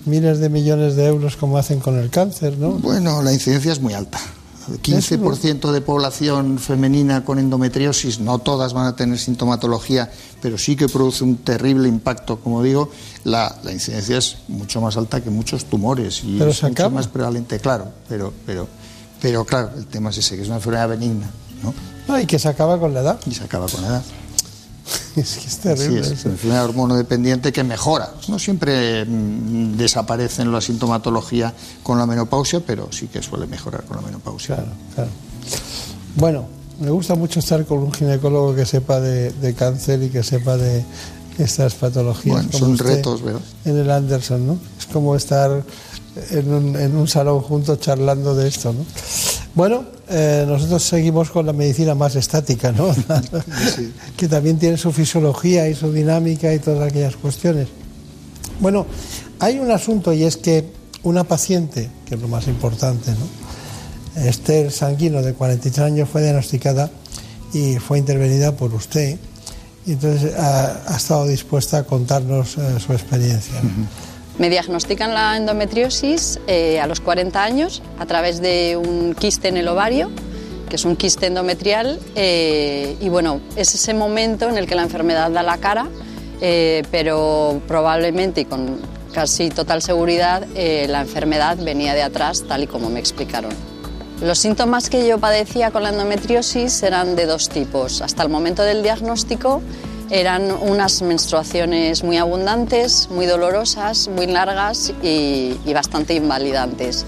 miles 0.05 0.39
de 0.39 0.49
millones 0.49 0.95
de 0.95 1.05
euros 1.05 1.37
como 1.37 1.57
hacen 1.57 1.79
con 1.79 1.97
el 1.97 2.09
cáncer, 2.09 2.57
¿no? 2.57 2.71
Bueno, 2.71 3.21
la 3.21 3.33
incidencia 3.33 3.71
es 3.71 3.81
muy 3.81 3.93
alta. 3.93 4.19
15% 4.67 5.71
de 5.71 5.81
población 5.81 6.57
femenina 6.59 7.23
con 7.23 7.39
endometriosis, 7.39 8.19
no 8.19 8.39
todas 8.39 8.73
van 8.73 8.87
a 8.87 8.95
tener 8.95 9.17
sintomatología, 9.19 10.11
pero 10.41 10.57
sí 10.57 10.75
que 10.75 10.87
produce 10.87 11.23
un 11.23 11.37
terrible 11.37 11.87
impacto, 11.87 12.39
como 12.39 12.63
digo, 12.63 12.89
la, 13.23 13.55
incidencia 13.71 14.17
es 14.17 14.37
mucho 14.47 14.81
más 14.81 14.97
alta 14.97 15.21
que 15.21 15.29
muchos 15.29 15.65
tumores 15.65 16.23
y 16.23 16.41
es 16.41 16.63
mucho 16.63 16.89
más 16.89 17.07
prevalente, 17.07 17.59
claro, 17.59 17.91
pero, 18.09 18.33
pero, 18.45 18.67
pero 19.21 19.45
claro, 19.45 19.71
el 19.77 19.85
tema 19.87 20.09
es 20.09 20.17
ese, 20.17 20.35
que 20.35 20.41
es 20.41 20.47
una 20.47 20.57
enfermedad 20.57 20.89
benigna, 20.89 21.29
¿no? 21.63 21.73
no 22.07 22.19
y 22.19 22.25
que 22.25 22.39
se 22.39 22.47
acaba 22.47 22.79
con 22.79 22.93
la 22.93 23.01
edad. 23.01 23.19
Y 23.25 23.33
se 23.33 23.43
acaba 23.43 23.67
con 23.67 23.81
la 23.81 23.87
edad. 23.87 24.03
es 25.15 25.37
que 25.37 25.47
es 25.47 25.57
terrible. 25.57 26.01
es, 26.01 26.25
una 26.25 26.33
enfermedad 26.33 26.65
hormonodependiente 26.65 27.51
que 27.51 27.63
mejora. 27.63 28.13
No 28.27 28.39
siempre 28.39 29.05
mm, 29.05 29.77
desaparece 29.77 30.41
en 30.41 30.51
la 30.51 30.61
sintomatología 30.61 31.53
con 31.83 31.97
la 31.97 32.05
menopausia, 32.05 32.59
pero 32.59 32.89
sí 32.91 33.07
que 33.07 33.21
suele 33.21 33.47
mejorar 33.47 33.83
con 33.85 33.97
la 33.97 34.03
menopausia. 34.03 34.55
Claro, 34.55 34.71
claro. 34.93 35.09
Bueno, 36.15 36.45
me 36.79 36.91
gusta 36.91 37.15
mucho 37.15 37.39
estar 37.39 37.65
con 37.65 37.79
un 37.79 37.93
ginecólogo 37.93 38.55
que 38.55 38.65
sepa 38.65 38.99
de, 38.99 39.31
de 39.31 39.53
cáncer 39.53 40.03
y 40.03 40.09
que 40.09 40.23
sepa 40.23 40.57
de 40.57 40.83
estas 41.37 41.73
patologías. 41.73 42.35
Bueno, 42.35 42.49
como 42.51 42.65
son 42.65 42.73
usted 42.73 42.85
retos, 42.85 43.21
¿verdad? 43.21 43.41
En 43.65 43.77
el 43.77 43.89
Anderson, 43.89 44.47
¿no? 44.47 44.57
Es 44.77 44.85
como 44.85 45.15
estar 45.15 45.63
en 46.31 46.53
un, 46.53 46.75
en 46.75 46.95
un 46.95 47.07
salón 47.07 47.41
juntos 47.41 47.79
charlando 47.79 48.35
de 48.35 48.47
esto, 48.47 48.73
¿no? 48.73 48.85
Bueno, 49.53 49.85
eh, 50.07 50.45
nosotros 50.47 50.83
seguimos 50.83 51.31
con 51.31 51.45
la 51.45 51.53
medicina 51.53 51.95
más 51.95 52.15
estática, 52.15 52.71
¿no? 52.71 52.93
que 54.17 54.27
también 54.27 54.59
tiene 54.59 54.77
su 54.77 54.91
fisiología 54.91 55.67
y 55.67 55.75
su 55.75 55.91
dinámica 55.91 56.53
y 56.53 56.59
todas 56.59 56.89
aquellas 56.89 57.15
cuestiones. 57.15 57.67
Bueno, 58.59 58.85
hay 59.39 59.59
un 59.59 59.71
asunto 59.71 60.13
y 60.13 60.23
es 60.23 60.37
que 60.37 60.65
una 61.03 61.23
paciente, 61.23 61.89
que 62.05 62.15
es 62.15 62.21
lo 62.21 62.27
más 62.27 62.47
importante, 62.47 63.11
¿no? 63.11 64.23
Esther 64.23 64.71
Sanguino, 64.71 65.21
de 65.21 65.33
43 65.33 65.85
años, 65.85 66.09
fue 66.09 66.21
diagnosticada 66.21 66.89
y 67.53 67.75
fue 67.77 67.97
intervenida 67.97 68.55
por 68.55 68.73
usted. 68.73 69.17
Y 69.85 69.93
entonces 69.93 70.33
ha, 70.35 70.93
ha 70.93 70.97
estado 70.97 71.27
dispuesta 71.27 71.79
a 71.79 71.83
contarnos 71.83 72.57
eh, 72.57 72.79
su 72.79 72.93
experiencia. 72.93 73.55
Me 74.37 74.49
diagnostican 74.49 75.13
la 75.13 75.37
endometriosis 75.37 76.41
eh, 76.47 76.81
a 76.81 76.87
los 76.87 76.99
40 76.99 77.41
años 77.41 77.81
a 77.99 78.05
través 78.05 78.41
de 78.41 78.75
un 78.75 79.15
quiste 79.17 79.47
en 79.47 79.55
el 79.55 79.67
ovario, 79.67 80.11
que 80.69 80.75
es 80.75 80.83
un 80.83 80.97
quiste 80.97 81.27
endometrial, 81.27 81.99
eh, 82.15 82.97
y 82.99 83.07
bueno, 83.07 83.39
es 83.55 83.73
ese 83.75 83.93
momento 83.93 84.49
en 84.49 84.57
el 84.57 84.67
que 84.67 84.75
la 84.75 84.83
enfermedad 84.83 85.31
da 85.31 85.41
la 85.41 85.57
cara, 85.57 85.87
eh, 86.41 86.83
pero 86.91 87.61
probablemente 87.65 88.41
y 88.41 88.45
con 88.45 88.77
casi 89.13 89.49
total 89.49 89.81
seguridad 89.81 90.45
la 90.55 90.99
enfermedad 90.99 91.55
venía 91.57 91.93
de 91.93 92.03
atrás, 92.03 92.43
tal 92.45 92.63
y 92.63 92.67
como 92.67 92.89
me 92.89 92.99
explicaron. 92.99 93.51
Los 94.21 94.39
síntomas 94.39 94.89
que 94.89 95.07
yo 95.07 95.17
padecía 95.19 95.71
con 95.71 95.83
la 95.83 95.89
endometriosis 95.89 96.83
eran 96.83 97.15
de 97.15 97.25
dos 97.25 97.47
tipos. 97.47 98.01
Hasta 98.01 98.23
el 98.23 98.29
momento 98.29 98.63
del 98.63 98.83
diagnóstico 98.83 99.61
eran 100.09 100.51
unas 100.51 101.01
menstruaciones 101.01 102.03
muy 102.03 102.17
abundantes, 102.17 103.09
muy 103.09 103.25
dolorosas, 103.25 104.07
muy 104.07 104.27
largas 104.27 104.93
y, 105.01 105.57
y 105.65 105.73
bastante 105.73 106.13
invalidantes. 106.13 107.05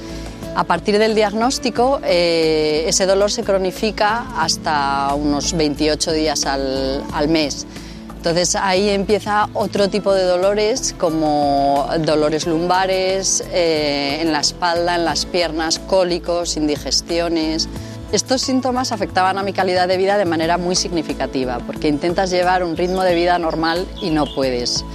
A 0.55 0.63
partir 0.63 0.97
del 0.97 1.13
diagnóstico, 1.13 1.99
eh, 2.03 2.85
ese 2.87 3.05
dolor 3.05 3.29
se 3.29 3.43
cronifica 3.43 4.25
hasta 4.39 5.13
unos 5.13 5.53
28 5.53 6.11
días 6.13 6.47
al, 6.47 7.03
al 7.13 7.27
mes. 7.27 7.67
Entonces 8.15 8.55
ahí 8.55 8.89
empieza 8.89 9.49
otro 9.53 9.87
tipo 9.87 10.13
de 10.15 10.23
dolores 10.23 10.95
como 10.97 11.87
dolores 11.99 12.47
lumbares, 12.47 13.43
eh, 13.53 14.17
en 14.21 14.31
la 14.31 14.39
espalda, 14.39 14.95
en 14.95 15.05
las 15.05 15.27
piernas, 15.27 15.77
cólicos, 15.77 16.57
indigestiones. 16.57 17.69
Estos 18.13 18.41
síntomas 18.41 18.93
afectaban 18.93 19.37
a 19.37 19.43
mi 19.43 19.51
calidad 19.51 19.85
de 19.85 19.97
vida 19.97 20.17
de 20.17 20.23
manera 20.23 20.57
muy 20.57 20.77
significativa 20.77 21.59
porque 21.59 21.89
intentas 21.89 22.29
llevar 22.29 22.63
un 22.63 22.77
ritmo 22.77 23.03
de 23.03 23.13
vida 23.13 23.37
normal 23.37 23.85
y 24.01 24.11
no 24.11 24.25
puedes. 24.33 24.85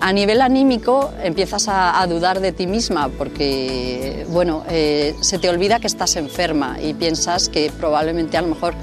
A 0.00 0.12
nivel 0.12 0.42
anímico 0.42 1.12
empiezas 1.22 1.66
a, 1.68 2.04
dudar 2.08 2.40
de 2.40 2.50
ti 2.50 2.66
misma 2.66 3.08
porque 3.08 4.26
bueno, 4.30 4.64
eh, 4.68 5.14
se 5.20 5.38
te 5.38 5.48
olvida 5.48 5.78
que 5.78 5.86
estás 5.86 6.16
enferma 6.16 6.78
y 6.82 6.92
piensas 6.94 7.48
que 7.48 7.70
probablemente 7.78 8.36
a 8.36 8.42
lo 8.42 8.48
mejor 8.48 8.74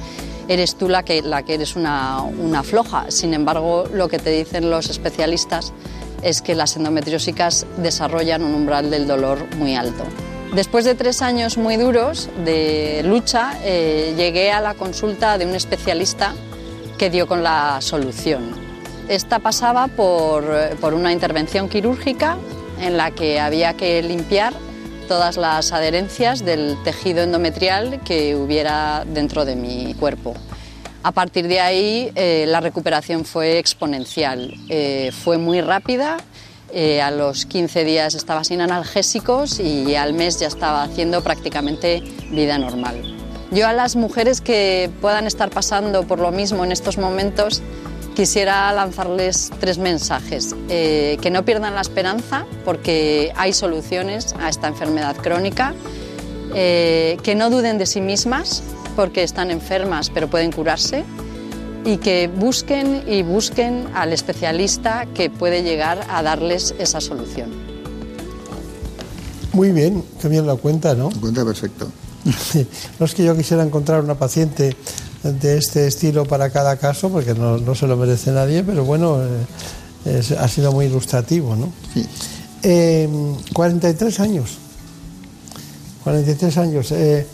eres 0.48 0.76
tú 0.76 0.88
la 0.88 1.04
que, 1.04 1.22
la 1.22 1.44
que 1.44 1.56
eres 1.56 1.76
una, 1.76 2.22
una 2.22 2.64
floja. 2.64 3.12
Sin 3.12 3.34
embargo, 3.34 3.84
lo 3.94 4.08
que 4.08 4.18
te 4.18 4.30
dicen 4.30 4.70
los 4.70 4.90
especialistas 4.90 5.74
es 6.22 6.42
que 6.42 6.56
las 6.56 6.78
endometriósicas 6.78 7.66
desarrollan 7.78 8.44
un 8.44 8.56
umbral 8.56 8.90
del 8.90 9.08
dolor 9.08 9.46
muy 9.58 9.76
alto. 9.76 10.06
Después 10.54 10.86
de 10.86 10.94
tres 10.94 11.24
años 11.24 11.58
muy 11.58 11.78
duros 11.78 12.30
de 12.46 13.02
lucha, 13.06 13.58
eh, 13.64 14.14
llegué 14.16 14.52
a 14.52 14.62
la 14.62 14.76
consulta 14.76 15.40
de 15.40 15.48
un 15.48 15.56
especialista 15.56 16.36
que 17.00 17.10
dio 17.10 17.28
con 17.28 17.42
la 17.42 17.82
solución. 17.82 18.52
Esta 19.10 19.40
pasaba 19.40 19.88
por, 19.88 20.46
por 20.80 20.94
una 20.94 21.12
intervención 21.12 21.70
quirúrgica 21.70 22.38
en 22.80 22.98
la 22.98 23.10
que 23.10 23.40
había 23.40 23.74
que 23.74 24.04
limpiar 24.04 24.54
todas 25.08 25.38
las 25.38 25.72
adherencias 25.72 26.46
del 26.46 26.78
tejido 26.84 27.24
endometrial 27.24 28.02
que 28.04 28.36
hubiera 28.36 29.06
dentro 29.06 29.46
de 29.46 29.56
mi 29.56 29.96
cuerpo. 29.96 30.36
A 31.02 31.12
partir 31.12 31.48
de 31.48 31.62
ahí 31.62 32.12
eh, 32.14 32.46
la 32.48 32.62
recuperación 32.62 33.26
fue 33.26 33.58
exponencial, 33.58 34.54
eh, 34.70 35.12
fue 35.12 35.40
muy 35.40 35.62
rápida, 35.62 36.18
eh, 36.74 37.02
a 37.02 37.12
los 37.12 37.46
15 37.46 37.86
días 37.86 38.16
estaba 38.16 38.44
sin 38.44 38.62
analgésicos 38.62 39.60
y 39.60 39.96
al 39.96 40.14
mes 40.14 40.40
ya 40.40 40.48
estaba 40.48 40.84
haciendo 40.84 41.22
prácticamente 41.22 42.02
vida 42.32 42.58
normal. 42.58 42.96
Yo 43.52 43.68
a 43.68 43.74
las 43.74 43.96
mujeres 43.96 44.42
que 44.42 44.90
puedan 45.00 45.28
estar 45.28 45.52
pasando 45.52 46.08
por 46.08 46.18
lo 46.18 46.32
mismo 46.32 46.66
en 46.66 46.72
estos 46.72 46.98
momentos 46.98 47.62
quisiera 48.16 48.72
lanzarles 48.74 49.52
tres 49.60 49.78
mensajes. 49.78 50.56
Eh, 50.70 51.18
que 51.22 51.30
no 51.30 51.46
pierdan 51.46 51.76
la 51.76 51.82
esperanza 51.82 52.46
porque 52.66 53.32
hay 53.36 53.54
soluciones 53.54 54.34
a 54.40 54.50
esta 54.50 54.68
enfermedad 54.68 55.16
crónica. 55.18 55.76
Eh, 56.56 57.18
que 57.24 57.36
no 57.36 57.50
duden 57.50 57.78
de 57.78 57.86
sí 57.86 58.00
mismas 58.00 58.64
porque 58.96 59.24
están 59.24 59.52
enfermas 59.52 60.10
pero 60.10 60.28
pueden 60.28 60.52
curarse. 60.52 61.04
Y 61.86 61.98
que 61.98 62.30
busquen 62.34 63.04
y 63.08 63.24
busquen 63.24 63.88
al 63.94 64.14
especialista 64.14 65.06
que 65.14 65.30
puede 65.30 65.64
llegar 65.64 66.06
a 66.10 66.24
darles 66.24 66.74
esa 66.80 67.02
solución. 67.02 67.50
Muy 69.52 69.72
bien, 69.72 70.04
qué 70.22 70.30
bien 70.30 70.46
lo 70.48 70.58
cuenta, 70.58 70.96
¿no? 70.96 71.10
Cuenta 71.20 71.44
perfecto. 71.46 71.88
no 73.00 73.06
es 73.06 73.14
que 73.14 73.24
yo 73.24 73.36
quisiera 73.36 73.64
encontrar 73.64 74.02
una 74.04 74.16
paciente 74.16 74.76
de 75.24 75.58
este 75.58 75.88
estilo 75.88 76.26
para 76.26 76.50
cada 76.50 76.78
caso, 76.78 77.10
porque 77.10 77.34
no, 77.34 77.58
no 77.58 77.76
se 77.76 77.86
lo 77.88 77.96
merece 77.98 78.32
nadie, 78.32 78.64
pero 78.64 78.84
bueno, 78.86 79.22
eh, 79.22 80.18
es- 80.20 80.32
ha 80.32 80.48
sido 80.48 80.72
muy 80.72 80.86
ilustrativo, 80.86 81.56
¿no? 81.56 81.72
Eh, 82.64 83.10
43 83.54 84.20
años. 84.22 84.58
43 86.04 86.58
años. 86.58 86.92
Eh, 86.92 87.20
eh, 87.20 87.28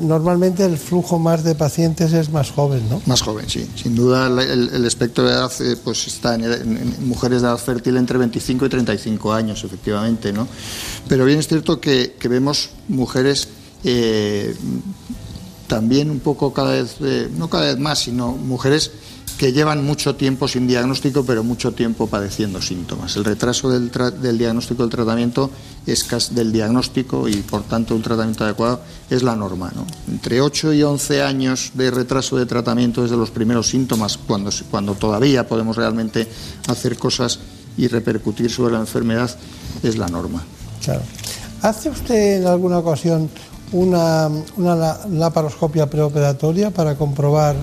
normalmente 0.00 0.64
el 0.64 0.78
flujo 0.78 1.18
más 1.18 1.44
de 1.44 1.54
pacientes 1.54 2.12
es 2.12 2.30
más 2.30 2.50
joven, 2.50 2.88
¿no? 2.90 3.00
Más 3.06 3.22
joven, 3.22 3.48
sí. 3.48 3.68
Sin 3.76 3.94
duda 3.94 4.26
el, 4.26 4.84
espectro 4.84 5.24
de 5.24 5.32
edad 5.32 5.52
eh, 5.60 5.76
pues 5.82 6.06
está 6.08 6.34
en, 6.34 6.44
en- 6.44 7.08
mujeres 7.08 7.42
de 7.42 7.48
edad 7.48 7.58
fértil 7.58 7.96
entre 7.96 8.18
25 8.18 8.66
y 8.66 8.68
35 8.68 9.32
años, 9.32 9.62
efectivamente, 9.64 10.32
¿no? 10.32 10.48
Pero 11.08 11.24
bien 11.24 11.38
es 11.38 11.46
cierto 11.48 11.80
que, 11.80 12.16
vemos 12.28 12.70
mujeres 12.88 13.48
eh, 13.84 14.56
también 15.68 16.10
un 16.10 16.20
poco 16.20 16.52
cada 16.52 16.72
vez, 16.72 16.96
eh, 17.00 17.28
no 17.36 17.48
cada 17.48 17.66
vez 17.66 17.78
más, 17.78 18.00
sino 18.00 18.32
mujeres 18.32 18.90
que 19.38 19.52
llevan 19.52 19.84
mucho 19.84 20.14
tiempo 20.16 20.48
sin 20.48 20.66
diagnóstico, 20.66 21.24
pero 21.24 21.44
mucho 21.44 21.72
tiempo 21.72 22.06
padeciendo 22.06 22.62
síntomas. 22.62 23.16
El 23.16 23.24
retraso 23.24 23.68
del, 23.68 23.90
diagnóstico 24.38 24.82
del 24.82 24.90
tratamiento 24.90 25.50
es 25.86 26.04
cas- 26.04 26.34
del 26.34 26.52
diagnóstico 26.52 27.28
y, 27.28 27.36
por 27.42 27.62
tanto, 27.64 27.94
un 27.94 28.00
tratamiento 28.00 28.44
adecuado 28.44 28.80
es 29.10 29.22
la 29.22 29.36
norma. 29.36 29.70
¿no? 29.74 29.84
Entre 30.10 30.40
8 30.40 30.72
y 30.72 30.82
11 30.82 31.22
años 31.22 31.72
de 31.74 31.90
retraso 31.90 32.36
de 32.38 32.46
tratamiento 32.46 33.02
desde 33.02 33.16
los 33.18 33.30
primeros 33.30 33.68
síntomas, 33.68 34.16
cuando, 34.16 34.50
cuando 34.70 34.94
todavía 34.94 35.46
podemos 35.46 35.76
realmente 35.76 36.26
hacer 36.68 36.96
cosas 36.96 37.38
y 37.76 37.88
repercutir 37.88 38.50
sobre 38.50 38.72
la 38.72 38.80
enfermedad, 38.80 39.30
es 39.82 39.98
la 39.98 40.08
norma. 40.08 40.42
Claro. 40.82 41.02
¿Hace 41.60 41.90
usted 41.90 42.38
en 42.40 42.46
alguna 42.46 42.78
ocasión 42.78 43.28
una, 43.72 44.30
una 44.56 44.74
la- 44.74 45.00
laparoscopia 45.10 45.90
preoperatoria 45.90 46.70
para 46.70 46.94
comprobar 46.96 47.56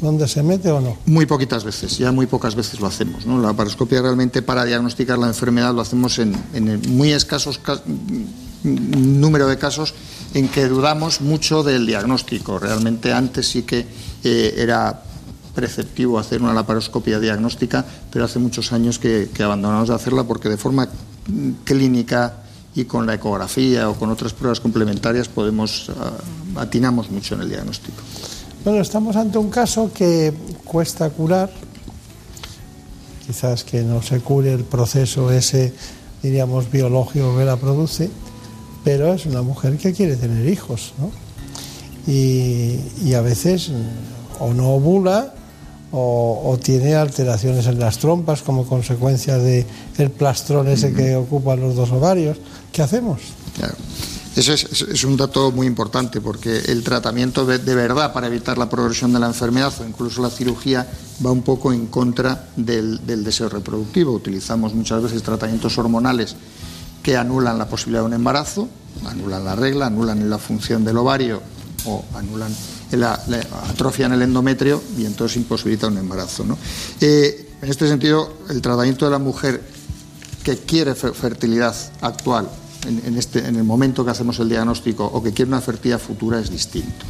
dónde 0.00 0.26
se 0.28 0.42
mete 0.42 0.70
o 0.70 0.80
no? 0.80 0.96
Muy 1.06 1.26
poquitas 1.26 1.64
veces, 1.64 1.98
ya 1.98 2.12
muy 2.12 2.26
pocas 2.26 2.54
veces 2.54 2.80
lo 2.80 2.86
hacemos. 2.86 3.26
La 3.26 3.36
laparoscopia 3.38 4.00
realmente 4.02 4.42
para 4.42 4.64
diagnosticar 4.64 5.18
la 5.18 5.26
enfermedad 5.28 5.74
lo 5.74 5.80
hacemos 5.80 6.18
en, 6.18 6.34
en 6.54 6.80
muy 6.96 7.12
escasos 7.12 7.58
ca- 7.58 7.80
número 8.64 9.46
de 9.46 9.56
casos 9.58 9.94
en 10.34 10.48
que 10.48 10.66
dudamos 10.68 11.20
mucho 11.20 11.62
del 11.62 11.86
diagnóstico. 11.86 12.58
Realmente 12.58 13.12
antes 13.12 13.48
sí 13.48 13.62
que 13.62 13.86
eh, 14.24 14.54
era 14.58 15.02
preceptivo 15.54 16.18
hacer 16.18 16.42
una 16.42 16.52
laparoscopia 16.54 17.18
diagnóstica, 17.18 17.84
pero 18.12 18.24
hace 18.24 18.38
muchos 18.38 18.72
años 18.72 18.98
que, 18.98 19.30
que 19.32 19.42
abandonamos 19.42 19.88
de 19.88 19.94
hacerla 19.94 20.24
porque 20.24 20.48
de 20.48 20.56
forma 20.56 20.86
mm, 21.26 21.50
clínica 21.64 22.42
y 22.74 22.84
con 22.84 23.06
la 23.06 23.14
ecografía 23.14 23.88
o 23.88 23.94
con 23.94 24.10
otras 24.10 24.32
pruebas 24.34 24.60
complementarias 24.60 25.26
podemos 25.28 25.90
ah, 25.98 26.12
atinamos 26.60 27.10
mucho 27.10 27.34
en 27.34 27.40
el 27.42 27.48
diagnóstico. 27.48 27.96
Bueno, 28.64 28.80
estamos 28.80 29.16
ante 29.16 29.38
un 29.38 29.50
caso 29.50 29.90
que 29.94 30.32
cuesta 30.64 31.08
curar, 31.10 31.50
quizás 33.26 33.62
que 33.62 33.82
no 33.82 34.02
se 34.02 34.20
cure 34.20 34.52
el 34.52 34.64
proceso 34.64 35.30
ese, 35.30 35.72
diríamos, 36.22 36.70
biológico 36.70 37.36
que 37.36 37.44
la 37.44 37.56
produce, 37.56 38.10
pero 38.84 39.14
es 39.14 39.26
una 39.26 39.42
mujer 39.42 39.76
que 39.76 39.92
quiere 39.92 40.16
tener 40.16 40.48
hijos, 40.48 40.92
¿no? 40.98 41.10
Y, 42.12 42.80
y 43.04 43.14
a 43.14 43.20
veces 43.20 43.70
o 44.40 44.52
no 44.52 44.70
ovula 44.70 45.34
o, 45.92 46.42
o 46.44 46.58
tiene 46.58 46.94
alteraciones 46.94 47.66
en 47.66 47.78
las 47.78 47.98
trompas 47.98 48.42
como 48.42 48.66
consecuencia 48.66 49.38
de 49.38 49.66
el 49.98 50.10
plastrón 50.10 50.68
ese 50.68 50.92
que 50.92 51.16
ocupa 51.16 51.54
los 51.54 51.76
dos 51.76 51.92
ovarios. 51.92 52.38
¿Qué 52.72 52.82
hacemos? 52.82 53.20
Claro. 53.56 53.74
Eso 54.38 54.52
es, 54.52 55.02
un 55.02 55.16
dato 55.16 55.50
muy 55.50 55.66
importante 55.66 56.20
porque 56.20 56.58
el 56.68 56.84
tratamiento 56.84 57.44
de, 57.44 57.58
verdad 57.74 58.12
para 58.12 58.28
evitar 58.28 58.56
la 58.56 58.70
progresión 58.70 59.12
de 59.12 59.18
la 59.18 59.26
enfermedad 59.26 59.72
o 59.80 59.84
incluso 59.84 60.22
la 60.22 60.30
cirugía 60.30 60.86
va 61.26 61.32
un 61.32 61.42
poco 61.42 61.72
en 61.72 61.88
contra 61.88 62.46
del, 62.54 63.00
deseo 63.04 63.48
reproductivo. 63.48 64.12
Utilizamos 64.12 64.74
muchas 64.74 65.02
veces 65.02 65.24
tratamientos 65.24 65.76
hormonales 65.76 66.36
que 67.02 67.16
anulan 67.16 67.58
la 67.58 67.68
posibilidad 67.68 68.02
de 68.02 68.06
un 68.06 68.12
embarazo, 68.12 68.68
anulan 69.06 69.44
la 69.44 69.56
regla, 69.56 69.86
anulan 69.86 70.30
la 70.30 70.38
función 70.38 70.84
del 70.84 70.98
ovario 70.98 71.42
o 71.86 72.04
anulan 72.14 72.54
la, 72.92 73.20
atrofia 73.68 74.06
en 74.06 74.12
el 74.12 74.22
endometrio 74.22 74.80
y 74.96 75.04
entonces 75.04 75.36
imposibilita 75.36 75.88
un 75.88 75.98
embarazo. 75.98 76.44
Eh, 77.00 77.54
en 77.60 77.68
este 77.68 77.88
sentido, 77.88 78.34
el 78.50 78.62
tratamiento 78.62 79.04
de 79.04 79.10
la 79.10 79.18
mujer 79.18 79.60
que 80.44 80.58
quiere 80.58 80.94
fertilidad 80.94 81.74
actual 82.02 82.48
en, 82.86 83.16
este, 83.16 83.46
en 83.46 83.56
el 83.56 83.64
momento 83.64 84.04
que 84.04 84.10
hacemos 84.10 84.38
el 84.38 84.48
diagnóstico 84.48 85.04
o 85.04 85.22
que 85.22 85.32
quiere 85.32 85.48
una 85.48 85.60
fertilidad 85.60 85.98
futura 85.98 86.38
es 86.38 86.50
distinto. 86.50 87.04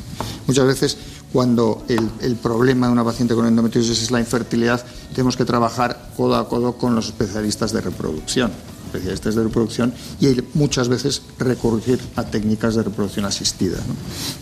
Muchas 0.46 0.66
veces 0.66 0.96
cuando 1.32 1.84
el, 1.88 2.36
problema 2.36 2.86
de 2.86 2.92
una 2.92 3.04
paciente 3.04 3.34
con 3.34 3.46
endometriosis 3.46 4.02
es 4.02 4.10
la 4.10 4.20
infertilidad, 4.20 4.84
tenemos 5.10 5.36
que 5.36 5.44
trabajar 5.44 6.10
codo 6.16 6.36
a 6.36 6.48
codo 6.48 6.76
con 6.76 6.94
los 6.94 7.06
especialistas 7.06 7.72
de 7.72 7.80
reproducción 7.80 8.50
especialistas 8.88 9.34
de 9.34 9.42
reproducción 9.42 9.92
y 10.18 10.28
muchas 10.54 10.88
veces 10.88 11.20
recurrir 11.38 12.00
a 12.16 12.24
técnicas 12.24 12.74
de 12.74 12.82
reproducción 12.82 13.26
asistida. 13.26 13.76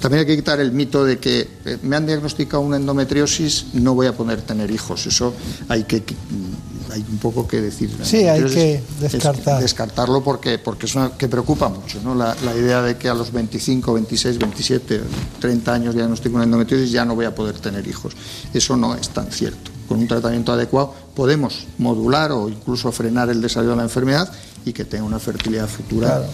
También 0.01 0.21
hay 0.21 0.27
que 0.27 0.37
quitar 0.37 0.61
el 0.61 0.71
mito 0.71 1.05
de 1.05 1.19
que 1.19 1.49
eh, 1.65 1.79
me 1.83 1.97
han 1.97 2.07
diagnosticado 2.07 2.63
una 2.63 2.77
endometriosis, 2.77 3.75
no 3.75 3.97
voy 3.97 4.07
a 4.07 4.17
poder 4.17 4.43
tener 4.43 4.71
hijos. 4.71 5.05
Eso 5.09 5.35
hay 5.69 5.83
que 5.83 6.05
hay 6.93 7.05
un 7.09 7.19
poco 7.19 7.47
que 7.47 7.61
decir. 7.61 7.91
Sí, 8.03 8.27
hay 8.29 8.45
que 8.45 8.83
descartar. 9.01 9.61
descartarlo 9.61 10.23
porque, 10.23 10.59
porque 10.59 10.87
es 10.87 10.95
una 10.95 11.17
que 11.17 11.29
preocupa 11.29 11.69
mucho, 11.69 12.01
¿no? 12.03 12.15
La, 12.15 12.35
idea 12.57 12.83
de 12.83 12.97
que 12.97 13.09
a 13.09 13.15
los 13.15 13.33
25, 13.33 13.93
26, 13.95 14.39
27, 14.39 15.01
30 15.41 15.73
años 15.73 15.95
diagnostico 15.95 16.37
una 16.37 16.45
endometriosis 16.45 16.91
ya 16.91 17.05
no 17.05 17.15
voy 17.15 17.27
a 17.27 17.35
poder 17.35 17.59
tener 17.59 17.87
hijos. 17.87 18.15
Eso 18.55 18.77
no 18.77 18.95
es 18.95 19.09
tan 19.11 19.31
cierto. 19.31 19.71
Con 19.89 19.99
un 19.99 20.09
tratamiento 20.09 20.53
adecuado 20.53 20.95
podemos 21.15 21.67
modular 21.79 22.33
o 22.33 22.49
incluso 22.49 22.91
frenar 22.93 23.29
el 23.31 23.41
desarrollo 23.41 23.71
de 23.71 23.77
la 23.77 23.83
enfermedad 23.85 24.31
y 24.65 24.73
que 24.73 24.85
tenga 24.85 25.05
una 25.05 25.19
fertilidad 25.19 25.69
futura 25.69 26.25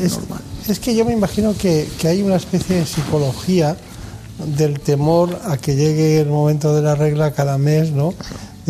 es, 0.00 0.18
normal. 0.18 0.40
Es 0.68 0.78
que 0.78 0.94
yo 0.94 1.04
me 1.04 1.12
imagino 1.12 1.54
que, 1.56 1.88
que 1.98 2.08
hay 2.08 2.22
una 2.22 2.36
especie 2.36 2.76
de 2.76 2.86
psicología 2.86 3.76
del 4.44 4.80
temor 4.80 5.40
a 5.44 5.56
que 5.56 5.74
llegue 5.74 6.20
el 6.20 6.28
momento 6.28 6.74
de 6.74 6.82
la 6.82 6.94
regla 6.94 7.32
cada 7.32 7.58
mes, 7.58 7.90
¿no? 7.92 8.14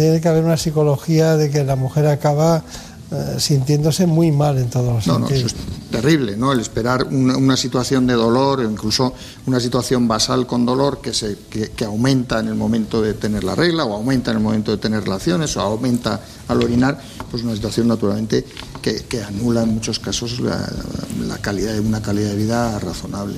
Tiene 0.02 0.20
que 0.20 0.28
haber 0.28 0.44
una 0.44 0.56
psicología 0.56 1.36
de 1.36 1.50
que 1.50 1.64
la 1.64 1.74
mujer 1.74 2.06
acaba 2.06 2.62
eh, 3.10 3.34
sintiéndose 3.38 4.06
muy 4.06 4.30
mal 4.30 4.56
en 4.56 4.70
todos 4.70 4.94
los 4.94 5.06
no, 5.08 5.18
No, 5.18 5.28
eso 5.28 5.48
es 5.48 5.56
terrible, 5.90 6.36
¿no? 6.36 6.52
El 6.52 6.60
esperar 6.60 7.08
una, 7.10 7.56
situación 7.56 8.06
de 8.06 8.14
dolor, 8.14 8.60
o 8.60 8.70
incluso 8.70 9.12
una 9.46 9.58
situación 9.58 10.06
basal 10.06 10.46
con 10.46 10.64
dolor 10.64 11.00
que, 11.00 11.12
se, 11.12 11.36
que, 11.50 11.84
aumenta 11.84 12.38
en 12.38 12.46
el 12.46 12.54
momento 12.54 13.02
de 13.02 13.14
tener 13.14 13.42
la 13.42 13.56
regla, 13.56 13.86
o 13.86 13.94
aumenta 13.94 14.30
en 14.30 14.36
el 14.36 14.42
momento 14.44 14.70
de 14.70 14.76
tener 14.76 15.02
relaciones, 15.02 15.56
o 15.56 15.62
aumenta 15.62 16.20
al 16.46 16.62
orinar, 16.62 17.00
pues 17.28 17.42
una 17.42 17.56
situación 17.56 17.88
naturalmente 17.88 18.44
que, 18.80 19.20
anula 19.20 19.64
en 19.64 19.74
muchos 19.74 19.98
casos 19.98 20.38
la, 20.38 21.38
calidad 21.40 21.72
de 21.72 21.80
una 21.80 22.00
calidad 22.00 22.30
de 22.30 22.36
vida 22.36 22.78
razonable. 22.78 23.34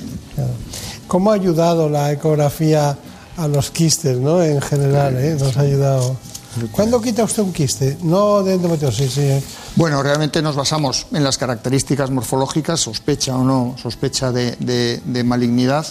¿Cómo 1.07 1.31
ha 1.31 1.33
ayudado 1.33 1.89
la 1.89 2.11
ecografía 2.11 2.95
a 3.35 3.47
los 3.47 3.71
quistes, 3.71 4.19
¿no? 4.19 4.43
En 4.43 4.61
general, 4.61 5.17
¿eh? 5.17 5.35
Nos 5.39 5.57
ha 5.57 5.61
ayudado. 5.61 6.17
¿Cuándo 6.71 7.01
quita 7.01 7.23
usted 7.23 7.43
un 7.43 7.53
quiste? 7.53 7.97
No 8.03 8.43
de 8.43 8.55
endometriosis. 8.55 9.11
Sí. 9.11 9.43
Bueno, 9.75 10.03
realmente 10.03 10.41
nos 10.41 10.55
basamos 10.55 11.07
en 11.11 11.23
las 11.23 11.37
características 11.37 12.11
morfológicas, 12.11 12.79
sospecha 12.79 13.35
o 13.35 13.43
no 13.43 13.75
sospecha 13.81 14.31
de, 14.31 15.23
malignidad 15.25 15.85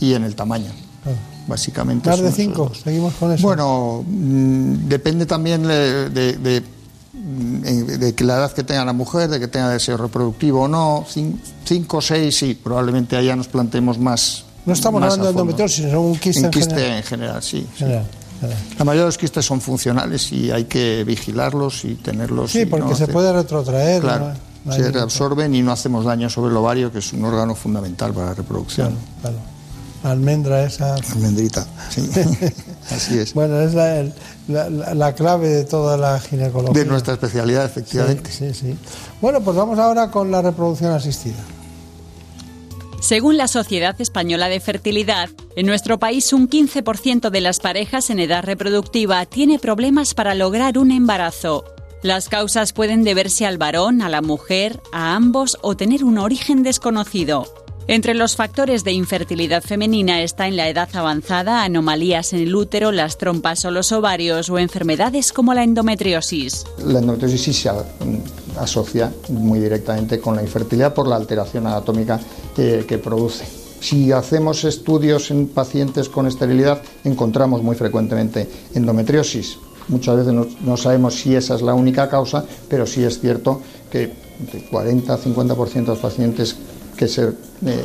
y 0.00 0.14
en 0.14 0.24
el 0.24 0.34
tamaño. 0.34 0.70
Ah. 1.04 1.10
Básicamente. 1.46 2.08
¿Más 2.08 2.20
de 2.20 2.32
cinco? 2.32 2.72
¿Seguimos 2.74 3.14
con 3.14 3.32
eso? 3.32 3.42
Bueno, 3.42 4.04
mm, 4.06 4.88
depende 4.88 5.26
también 5.26 5.62
de, 5.62 6.10
de, 6.10 6.62
de, 7.12 8.14
la 8.24 8.38
edad 8.38 8.52
que 8.52 8.64
tenga 8.64 8.84
la 8.84 8.92
mujer, 8.92 9.28
de 9.28 9.38
que 9.38 9.46
tenga 9.46 9.68
deseo 9.68 9.96
reproductivo 9.96 10.62
o 10.62 10.68
no. 10.68 11.04
Cinco 11.64 11.98
o 11.98 12.00
seis, 12.00 12.36
sí, 12.36 12.54
probablemente 12.54 13.16
allá 13.16 13.36
nos 13.36 13.48
planteemos 13.48 13.98
más. 13.98 14.44
No 14.64 14.72
estamos 14.72 15.00
hablando 15.02 15.26
de 15.26 15.30
endometriosis, 15.30 15.84
sino 15.84 16.00
un 16.00 16.18
quiste, 16.18 16.46
en, 16.46 16.50
quiste 16.50 16.96
en 16.96 17.02
general. 17.04 17.42
sí. 17.42 17.66
La 18.78 18.84
mayoría 18.84 19.02
de 19.02 19.08
los 19.08 19.18
quistes 19.18 19.44
son 19.44 19.60
funcionales 19.60 20.30
y 20.32 20.50
hay 20.50 20.64
que 20.64 21.04
vigilarlos 21.04 21.84
y 21.84 21.94
tenerlos. 21.94 22.50
Sí, 22.50 22.66
porque 22.66 22.94
se 22.94 23.08
puede 23.08 23.32
retrotraer. 23.32 24.02
Claro, 24.02 24.32
se 24.70 24.90
reabsorben 24.90 25.54
y 25.54 25.62
no 25.62 25.72
hacemos 25.72 26.04
daño 26.04 26.28
sobre 26.28 26.50
el 26.50 26.56
ovario, 26.56 26.90
que 26.92 26.98
es 26.98 27.12
un 27.12 27.24
órgano 27.24 27.54
fundamental 27.54 28.12
para 28.12 28.28
la 28.28 28.34
reproducción. 28.34 28.96
Claro, 29.20 29.36
La 30.02 30.10
almendra 30.10 30.64
esa. 30.64 30.94
Almendrita, 30.94 31.66
sí. 31.88 32.08
Así 32.90 33.18
es. 33.18 33.34
Bueno, 33.34 33.60
es 33.60 33.74
la, 33.74 34.94
la, 34.94 35.14
clave 35.14 35.48
de 35.48 35.64
toda 35.64 35.96
la 35.96 36.20
ginecología. 36.20 36.82
De 36.82 36.88
nuestra 36.88 37.14
especialidad, 37.14 37.64
efectivamente. 37.64 38.30
sí, 38.30 38.52
sí. 38.54 38.76
Bueno, 39.20 39.40
pues 39.40 39.56
vamos 39.56 39.78
ahora 39.78 40.10
con 40.10 40.30
la 40.30 40.42
reproducción 40.42 40.92
asistida. 40.92 41.36
Según 43.06 43.36
la 43.36 43.46
Sociedad 43.46 43.94
Española 44.00 44.48
de 44.48 44.58
Fertilidad, 44.58 45.30
en 45.54 45.66
nuestro 45.66 46.00
país 46.00 46.32
un 46.32 46.50
15% 46.50 47.30
de 47.30 47.40
las 47.40 47.60
parejas 47.60 48.10
en 48.10 48.18
edad 48.18 48.42
reproductiva 48.42 49.24
tiene 49.26 49.60
problemas 49.60 50.12
para 50.12 50.34
lograr 50.34 50.76
un 50.76 50.90
embarazo. 50.90 51.64
Las 52.02 52.28
causas 52.28 52.72
pueden 52.72 53.04
deberse 53.04 53.46
al 53.46 53.58
varón, 53.58 54.02
a 54.02 54.08
la 54.08 54.22
mujer, 54.22 54.80
a 54.90 55.14
ambos 55.14 55.56
o 55.62 55.76
tener 55.76 56.02
un 56.02 56.18
origen 56.18 56.64
desconocido. 56.64 57.65
Entre 57.88 58.14
los 58.14 58.34
factores 58.34 58.82
de 58.82 58.90
infertilidad 58.90 59.62
femenina 59.62 60.20
está 60.22 60.48
en 60.48 60.56
la 60.56 60.68
edad 60.68 60.88
avanzada 60.94 61.62
anomalías 61.62 62.32
en 62.32 62.40
el 62.40 62.54
útero, 62.56 62.90
las 62.90 63.16
trompas 63.16 63.64
o 63.64 63.70
los 63.70 63.92
ovarios 63.92 64.50
o 64.50 64.58
enfermedades 64.58 65.32
como 65.32 65.54
la 65.54 65.62
endometriosis. 65.62 66.64
La 66.84 66.98
endometriosis 66.98 67.56
se 67.56 67.70
asocia 68.58 69.12
muy 69.28 69.60
directamente 69.60 70.18
con 70.18 70.34
la 70.34 70.42
infertilidad 70.42 70.94
por 70.94 71.06
la 71.06 71.14
alteración 71.14 71.68
anatómica 71.68 72.18
que 72.56 73.00
produce. 73.02 73.44
Si 73.80 74.10
hacemos 74.10 74.64
estudios 74.64 75.30
en 75.30 75.46
pacientes 75.46 76.08
con 76.08 76.26
esterilidad, 76.26 76.82
encontramos 77.04 77.62
muy 77.62 77.76
frecuentemente 77.76 78.48
endometriosis. 78.74 79.58
Muchas 79.86 80.16
veces 80.16 80.34
no, 80.60 80.76
sabemos 80.76 81.14
si 81.14 81.36
esa 81.36 81.54
es 81.54 81.62
la 81.62 81.74
única 81.74 82.08
causa, 82.08 82.44
pero 82.68 82.86
sí 82.86 83.04
es 83.04 83.20
cierto 83.20 83.60
que 83.92 84.12
entre 84.40 84.68
40-50% 84.68 85.72
de 85.72 85.86
los 85.86 85.98
pacientes 85.98 86.56
que, 86.96 87.08
se, 87.08 87.28
eh, 87.66 87.84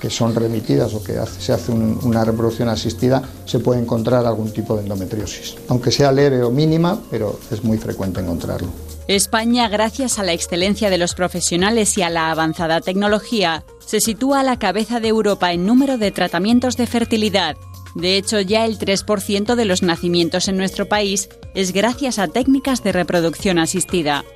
que 0.00 0.10
son 0.10 0.34
remitidas 0.34 0.94
o 0.94 1.02
que 1.02 1.14
se 1.38 1.52
hace 1.52 1.72
una 1.72 2.24
reproducción 2.24 2.68
asistida, 2.68 3.22
se 3.44 3.58
puede 3.58 3.80
encontrar 3.80 4.26
algún 4.26 4.52
tipo 4.52 4.76
de 4.76 4.82
endometriosis. 4.82 5.56
Aunque 5.68 5.90
sea 5.90 6.12
leve 6.12 6.42
o 6.42 6.50
mínima, 6.50 6.98
pero 7.10 7.38
es 7.50 7.62
muy 7.64 7.78
frecuente 7.78 8.20
encontrarlo. 8.20 8.68
España, 9.08 9.68
gracias 9.68 10.18
a 10.18 10.22
la 10.22 10.34
excelencia 10.34 10.90
de 10.90 10.98
los 10.98 11.14
profesionales 11.14 11.96
y 11.96 12.02
a 12.02 12.10
la 12.10 12.30
avanzada 12.30 12.82
tecnología, 12.82 13.64
se 13.86 14.00
sitúa 14.02 14.40
a 14.40 14.42
la 14.42 14.58
cabeza 14.58 15.00
de 15.00 15.08
Europa 15.08 15.52
en 15.52 15.64
número 15.64 15.96
de 15.96 16.10
tratamientos 16.10 16.76
de 16.76 16.86
fertilidad. 16.86 17.56
De 17.94 18.18
hecho, 18.18 18.38
ya 18.40 18.66
el 18.66 18.78
3% 18.78 19.54
de 19.54 19.64
los 19.64 19.82
nacimientos 19.82 20.46
en 20.48 20.58
nuestro 20.58 20.90
país 20.90 21.30
es 21.54 21.72
gracias 21.72 22.18
a 22.18 22.28
técnicas 22.28 22.84
de 22.84 22.92
reproducción 22.92 23.58
asistida. 23.58 24.26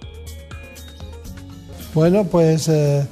Bueno, 1.93 2.25
pues 2.25 2.69
eh, 2.69 3.07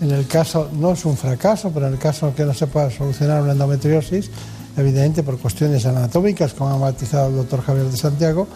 en 0.00 0.10
el 0.10 0.26
caso, 0.26 0.68
no 0.72 0.92
es 0.92 1.04
un 1.04 1.16
fracaso, 1.16 1.70
pero 1.72 1.86
en 1.86 1.94
el 1.94 1.98
caso 1.98 2.34
que 2.34 2.44
no 2.44 2.54
se 2.54 2.66
pueda 2.66 2.90
solucionar 2.90 3.42
una 3.42 3.52
endometriosis, 3.52 4.30
evidentemente 4.76 5.22
por 5.22 5.38
cuestiones 5.38 5.86
anatómicas, 5.86 6.54
como 6.54 6.70
ha 6.70 6.78
matizado 6.78 7.28
el 7.28 7.36
doctor 7.36 7.62
Javier 7.62 7.86
de 7.86 7.96
Santiago, 7.96 8.48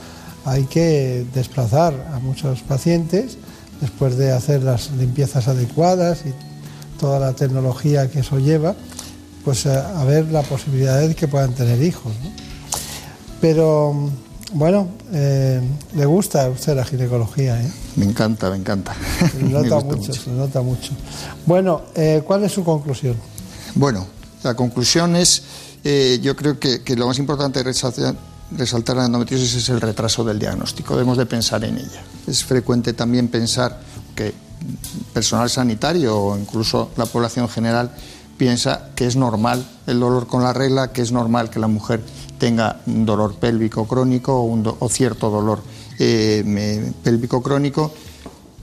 hay 0.44 0.64
que 0.64 1.26
desplazar 1.34 1.94
a 2.12 2.18
muchos 2.18 2.62
pacientes 2.62 3.38
después 3.80 4.16
de 4.16 4.32
hacer 4.32 4.62
las 4.62 4.90
limpiezas 4.92 5.46
adecuadas 5.48 6.24
y 6.26 6.32
toda 6.98 7.20
la 7.20 7.32
tecnología 7.32 8.10
que 8.10 8.20
eso 8.20 8.38
lleva, 8.38 8.74
pues 9.44 9.66
eh, 9.66 9.72
a, 9.72 10.04
ver 10.04 10.26
la 10.32 10.42
posibilidad 10.42 11.00
de 11.00 11.14
que 11.14 11.28
puedan 11.28 11.52
tener 11.52 11.82
hijos. 11.82 12.12
Pero 13.40 14.10
bueno, 14.52 14.88
eh, 15.12 15.60
le 15.94 16.06
gusta 16.06 16.44
a 16.44 16.48
usted 16.48 16.74
la 16.74 16.84
ginecología, 16.84 17.60
¿eh? 17.60 17.70
Me 17.96 18.06
encanta, 18.06 18.50
me 18.50 18.56
encanta. 18.56 18.94
Se 19.30 19.42
nota 19.42 19.80
mucho, 19.80 20.12
se 20.12 20.30
nota 20.30 20.62
mucho. 20.62 20.92
Bueno, 21.44 21.82
eh, 21.94 22.22
¿cuál 22.26 22.44
es 22.44 22.52
su 22.52 22.64
conclusión? 22.64 23.16
Bueno, 23.74 24.06
la 24.42 24.54
conclusión 24.54 25.16
es, 25.16 25.42
yo 26.22 26.34
creo 26.34 26.58
que, 26.58 26.82
lo 26.96 27.06
más 27.06 27.18
importante 27.18 27.60
de 27.60 27.64
resaltar, 27.64 28.14
resaltar 28.56 28.96
la 28.96 29.06
endometriosis 29.06 29.54
es 29.54 29.68
el 29.68 29.80
retraso 29.80 30.24
del 30.24 30.38
diagnóstico. 30.38 30.94
Debemos 30.94 31.18
de 31.18 31.26
pensar 31.26 31.64
en 31.64 31.76
ella. 31.76 32.02
Es 32.26 32.44
frecuente 32.44 32.92
también 32.94 33.28
pensar 33.28 33.80
que 34.14 34.32
personal 35.12 35.50
sanitario 35.50 36.16
o 36.16 36.38
incluso 36.38 36.90
la 36.96 37.06
población 37.06 37.48
general 37.48 37.90
piensa 38.36 38.90
que 38.94 39.06
es 39.06 39.16
normal 39.16 39.64
el 39.86 40.00
dolor 40.00 40.26
con 40.26 40.42
la 40.42 40.52
regla, 40.52 40.92
que 40.92 41.02
es 41.02 41.12
normal 41.12 41.50
que 41.50 41.58
la 41.58 41.68
mujer 41.68 42.00
tenga 42.38 42.80
un 42.86 43.04
dolor 43.04 43.34
pélvico 43.34 43.86
crónico 43.86 44.42
o, 44.78 44.88
cierto 44.88 45.30
dolor 45.30 45.60
eh, 45.98 46.92
pélvico 47.02 47.42
crónico 47.42 47.92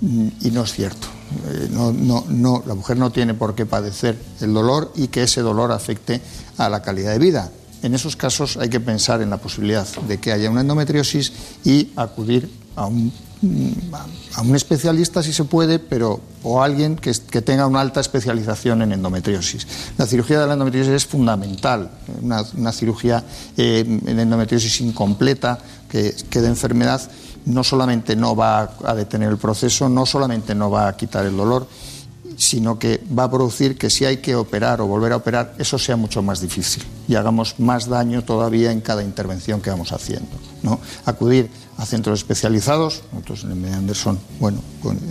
y 0.01 0.51
no 0.51 0.63
es 0.63 0.73
cierto. 0.73 1.07
eh, 1.47 1.69
no, 1.71 1.91
no, 1.91 2.25
no, 2.27 2.63
la 2.65 2.75
mujer 2.75 2.97
no 2.97 3.11
tiene 3.11 3.33
por 3.33 3.55
qué 3.55 3.65
padecer 3.65 4.17
el 4.41 4.53
dolor 4.53 4.91
y 4.95 5.07
que 5.07 5.23
ese 5.23 5.41
dolor 5.41 5.71
afecte 5.71 6.21
a 6.57 6.69
la 6.69 6.81
calidad 6.81 7.11
de 7.11 7.19
vida. 7.19 7.51
En 7.81 7.93
esos 7.93 8.15
casos 8.15 8.57
hay 8.57 8.69
que 8.69 8.79
pensar 8.79 9.21
en 9.21 9.29
la 9.29 9.37
posibilidad 9.37 9.87
de 10.07 10.19
que 10.19 10.31
haya 10.31 10.49
una 10.49 10.61
endometriosis 10.61 11.33
y 11.63 11.91
acudir 11.95 12.49
a 12.75 12.87
un, 12.87 13.11
a 14.33 14.41
un 14.41 14.55
especialista 14.55 15.23
si 15.23 15.33
se 15.33 15.43
puede, 15.45 15.79
pero 15.79 16.19
o 16.43 16.61
alguien 16.61 16.95
que, 16.95 17.13
tenga 17.41 17.67
una 17.67 17.81
alta 17.81 17.99
especialización 17.99 18.81
en 18.81 18.93
endometriosis. 18.93 19.67
La 19.97 20.05
cirugía 20.05 20.39
de 20.39 20.47
la 20.47 20.53
endometriosis 20.53 20.93
es 20.93 21.05
fundamental, 21.05 21.89
una, 22.21 22.71
cirugía 22.71 23.23
eh, 23.57 23.83
en 24.05 24.19
endometriosis 24.19 24.81
incompleta 24.81 25.59
que, 25.89 26.15
que 26.29 26.41
de 26.41 26.47
enfermedad 26.47 27.01
no 27.45 27.63
solamente 27.63 28.15
no 28.15 28.35
va 28.35 28.77
a 28.83 28.95
detener 28.95 29.29
el 29.29 29.37
proceso, 29.37 29.87
no 29.87 30.05
solamente 30.05 30.55
no 30.55 30.69
va 30.69 30.87
a 30.87 30.97
quitar 30.97 31.25
el 31.25 31.37
dolor, 31.37 31.67
sino 32.37 32.77
que 32.77 33.01
va 33.17 33.23
a 33.23 33.31
producir 33.31 33.77
que 33.77 33.89
si 33.89 34.05
hay 34.05 34.17
que 34.17 34.35
operar 34.35 34.81
o 34.81 34.87
volver 34.87 35.13
a 35.13 35.17
operar, 35.17 35.55
eso 35.57 35.77
sea 35.79 35.95
mucho 35.95 36.21
más 36.21 36.41
difícil 36.41 36.83
y 37.07 37.15
hagamos 37.15 37.59
más 37.59 37.87
daño 37.87 38.23
todavía 38.23 38.71
en 38.71 38.81
cada 38.81 39.03
intervención 39.03 39.61
que 39.61 39.69
vamos 39.69 39.91
haciendo. 39.91 40.29
Acudir 41.05 41.49
a 41.77 41.85
centros 41.85 42.19
especializados, 42.19 43.03
nosotros 43.11 43.43
en 43.43 43.51
el 43.51 43.57
Media 43.57 43.77
Anderson, 43.77 44.19
bueno, 44.39 44.59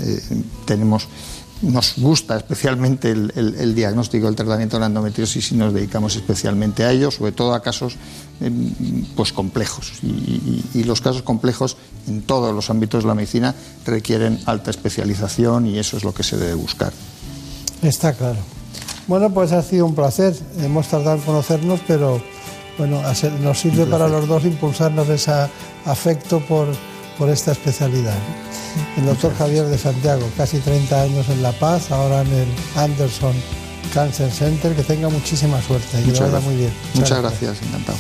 eh, 0.01 0.21
tenemos 0.67 1.09
nos 1.63 1.95
gusta 1.97 2.37
especialmente 2.37 3.11
el, 3.11 3.33
el, 3.37 3.55
el, 3.55 3.75
diagnóstico 3.75 4.27
del 4.27 4.35
tratamiento 4.35 4.77
de 4.77 4.81
la 4.81 4.87
endometriosis 4.87 5.53
y 5.53 5.55
nos 5.55 5.73
dedicamos 5.73 6.15
especialmente 6.17 6.85
a 6.85 6.93
ello, 6.93 7.11
sobre 7.11 7.33
todo 7.33 7.55
a 7.55 7.63
casos 7.63 7.97
eh, 8.41 8.51
pues 9.17 9.33
complejos. 9.33 9.93
Y, 10.03 10.85
los 10.85 11.01
casos 11.01 11.23
complejos 11.23 11.77
en 12.07 12.23
todos 12.23 12.55
los 12.55 12.69
ámbitos 12.69 13.05
de 13.05 13.09
la 13.09 13.15
medicina 13.15 13.55
requieren 13.87 14.39
alta 14.45 14.71
especialización 14.71 15.67
y 15.67 15.79
eso 15.79 15.97
es 15.97 16.05
lo 16.05 16.13
que 16.13 16.23
se 16.23 16.37
debe 16.37 16.55
buscar. 16.55 16.93
Está 17.81 18.13
claro. 18.13 18.39
Bueno, 19.07 19.33
pues 19.33 19.53
ha 19.53 19.63
sido 19.63 19.87
un 19.87 19.95
placer. 19.95 20.35
Hemos 20.59 20.89
tardado 20.89 21.17
en 21.17 21.23
conocernos, 21.23 21.81
pero 21.87 22.23
bueno, 22.79 23.03
nos 23.43 23.59
sirve 23.59 23.87
para 23.87 24.09
los 24.09 24.27
dos 24.27 24.45
impulsarnos 24.45 25.09
ese 25.09 25.33
afecto 25.85 26.41
por, 26.41 26.69
por 27.19 27.29
esta 27.29 27.53
especialidad. 27.53 28.17
El 28.97 29.07
doctor 29.07 29.35
Javier 29.37 29.67
de 29.67 29.79
Santiago, 29.79 30.29
casi 30.37 30.59
30 30.59 31.03
años 31.03 31.29
en 31.29 31.43
La 31.43 31.53
Paz, 31.53 31.91
ahora 31.91 32.23
en 32.23 32.33
el 32.33 32.49
Anderson 32.77 33.35
Cancer 33.93 34.31
Center. 34.31 34.75
Que 34.75 34.83
tenga 34.83 35.09
muchísima 35.09 35.61
suerte 35.63 36.01
y 36.01 36.05
que 36.05 36.13
lo 36.13 36.21
vaya 36.21 36.41
muy 36.41 36.57
bien. 36.57 36.73
Muchas, 36.95 37.11
Muchas 37.11 37.21
gracias. 37.21 37.43
gracias, 37.43 37.69
encantado. 37.69 37.99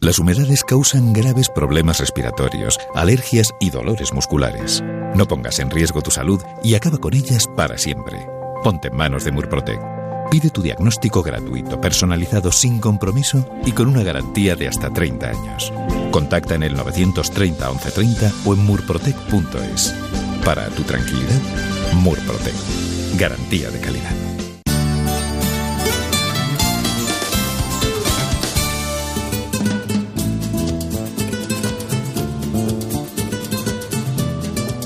Las 0.00 0.18
humedades 0.18 0.64
causan 0.64 1.12
graves 1.12 1.48
problemas 1.48 2.00
respiratorios, 2.00 2.76
alergias 2.92 3.54
y 3.60 3.70
dolores 3.70 4.12
musculares. 4.12 4.82
No 5.14 5.28
pongas 5.28 5.60
en 5.60 5.70
riesgo 5.70 6.02
tu 6.02 6.10
salud 6.10 6.42
y 6.64 6.74
acaba 6.74 6.98
con 6.98 7.14
ellas 7.14 7.46
para 7.56 7.78
siempre. 7.78 8.26
Ponte 8.62 8.88
en 8.88 8.96
manos 8.96 9.24
de 9.24 9.32
Murprotec. 9.32 9.80
Pide 10.30 10.50
tu 10.50 10.62
diagnóstico 10.62 11.20
gratuito, 11.20 11.80
personalizado 11.80 12.52
sin 12.52 12.78
compromiso 12.78 13.44
y 13.66 13.72
con 13.72 13.88
una 13.88 14.04
garantía 14.04 14.54
de 14.54 14.68
hasta 14.68 14.88
30 14.88 15.28
años. 15.28 15.72
Contacta 16.12 16.54
en 16.54 16.62
el 16.62 16.76
930 16.76 17.68
1130 17.68 18.32
o 18.44 18.54
en 18.54 18.64
murprotec.es. 18.64 19.94
Para 20.44 20.68
tu 20.68 20.84
tranquilidad, 20.84 21.40
Murprotec. 21.94 22.54
Garantía 23.18 23.68
de 23.68 23.80
calidad. 23.80 24.12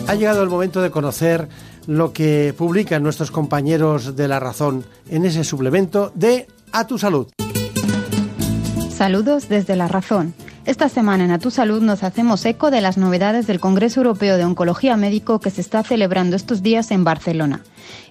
Ha 0.09 0.15
llegado 0.15 0.43
el 0.43 0.49
momento 0.49 0.81
de 0.81 0.91
conocer 0.91 1.49
lo 1.87 2.13
que 2.13 2.55
publican 2.57 3.03
nuestros 3.03 3.31
compañeros 3.31 4.17
de 4.17 4.29
La 4.29 4.41
Razón 4.41 4.85
en 5.09 5.25
ese 5.25 5.45
suplemento 5.45 6.13
de 6.15 6.47
A 6.73 6.87
Tu 6.87 6.99
Salud. 6.99 7.29
Saludos 8.91 9.49
desde 9.49 9.77
La 9.77 9.89
Razón. 9.89 10.35
Esta 10.65 10.89
semana 10.89 11.25
en 11.25 11.31
A 11.31 11.39
Tu 11.39 11.53
Salud 11.53 11.81
nos 11.81 12.03
hacemos 12.03 12.45
eco 12.45 12.73
de 12.73 12.81
las 12.81 12.99
novedades 12.99 13.47
del 13.47 13.61
Congreso 13.61 14.01
Europeo 14.01 14.37
de 14.37 14.45
Oncología 14.45 14.97
Médico 14.97 15.39
que 15.39 15.51
se 15.51 15.61
está 15.61 15.85
celebrando 15.85 16.35
estos 16.35 16.63
días 16.63 16.91
en 16.91 17.05
Barcelona. 17.05 17.61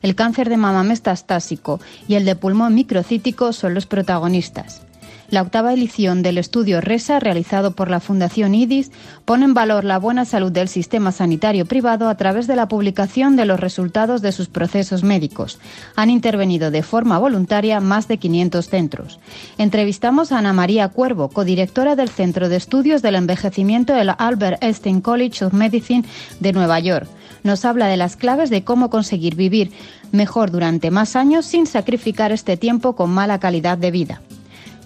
El 0.01 0.15
cáncer 0.15 0.47
de 0.47 0.55
mama 0.55 0.83
metastásico 0.83 1.81
y 2.07 2.15
el 2.15 2.23
de 2.23 2.37
pulmón 2.37 2.73
microcítico 2.73 3.51
son 3.51 3.73
los 3.73 3.87
protagonistas. 3.87 4.84
La 5.29 5.41
octava 5.41 5.73
edición 5.73 6.21
del 6.21 6.37
estudio 6.37 6.81
RESA, 6.81 7.19
realizado 7.19 7.71
por 7.71 7.89
la 7.89 7.99
Fundación 7.99 8.53
IDIS, 8.53 8.91
pone 9.25 9.45
en 9.45 9.53
valor 9.53 9.83
la 9.83 9.97
buena 9.97 10.23
salud 10.23 10.51
del 10.51 10.67
sistema 10.67 11.11
sanitario 11.11 11.65
privado 11.65 12.09
a 12.09 12.15
través 12.15 12.45
de 12.45 12.55
la 12.55 12.67
publicación 12.67 13.35
de 13.35 13.45
los 13.45 13.59
resultados 13.59 14.21
de 14.21 14.31
sus 14.31 14.47
procesos 14.47 15.03
médicos. 15.03 15.59
Han 15.95 16.09
intervenido 16.09 16.69
de 16.69 16.83
forma 16.83 17.17
voluntaria 17.17 17.79
más 17.79 18.07
de 18.07 18.17
500 18.17 18.69
centros. 18.69 19.19
Entrevistamos 19.57 20.31
a 20.31 20.37
Ana 20.37 20.53
María 20.53 20.89
Cuervo, 20.89 21.29
codirectora 21.29 21.95
del 21.95 22.09
Centro 22.09 22.47
de 22.47 22.57
Estudios 22.57 23.01
del 23.01 23.15
Envejecimiento 23.15 23.93
del 23.93 24.11
Albert 24.17 24.63
Einstein 24.63 25.01
College 25.01 25.45
of 25.45 25.53
Medicine 25.53 26.05
de 26.39 26.53
Nueva 26.53 26.79
York 26.79 27.07
nos 27.45 27.63
habla 27.63 27.87
de 27.87 27.95
las 27.95 28.15
claves 28.15 28.49
de 28.49 28.63
cómo 28.63 28.89
conseguir 28.89 29.35
vivir 29.35 29.71
mejor 30.11 30.49
durante 30.49 30.89
más 30.89 31.15
años 31.15 31.45
sin 31.45 31.67
sacrificar 31.67 32.31
este 32.31 32.57
tiempo 32.57 32.95
con 32.95 33.11
mala 33.11 33.39
calidad 33.39 33.77
de 33.77 33.91
vida. 33.91 34.21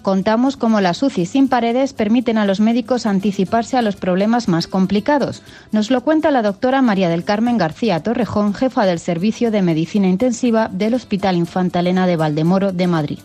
Contamos 0.02 0.56
cómo 0.56 0.80
las 0.80 1.02
UCI 1.02 1.26
sin 1.26 1.48
paredes 1.48 1.92
permiten 1.92 2.38
a 2.38 2.46
los 2.46 2.60
médicos 2.60 3.06
anticiparse 3.06 3.76
a 3.76 3.82
los 3.82 3.96
problemas 3.96 4.48
más 4.48 4.66
complicados. 4.66 5.42
Nos 5.72 5.90
lo 5.90 6.00
cuenta 6.02 6.30
la 6.30 6.42
doctora 6.42 6.80
María 6.80 7.08
del 7.08 7.24
Carmen 7.24 7.58
García 7.58 8.02
Torrejón, 8.02 8.54
jefa 8.54 8.86
del 8.86 8.98
Servicio 8.98 9.50
de 9.50 9.62
Medicina 9.62 10.08
Intensiva 10.08 10.68
del 10.72 10.94
Hospital 10.94 11.36
Infanta 11.36 11.80
Elena 11.80 12.06
de 12.06 12.16
Valdemoro 12.16 12.72
de 12.72 12.86
Madrid. 12.86 13.18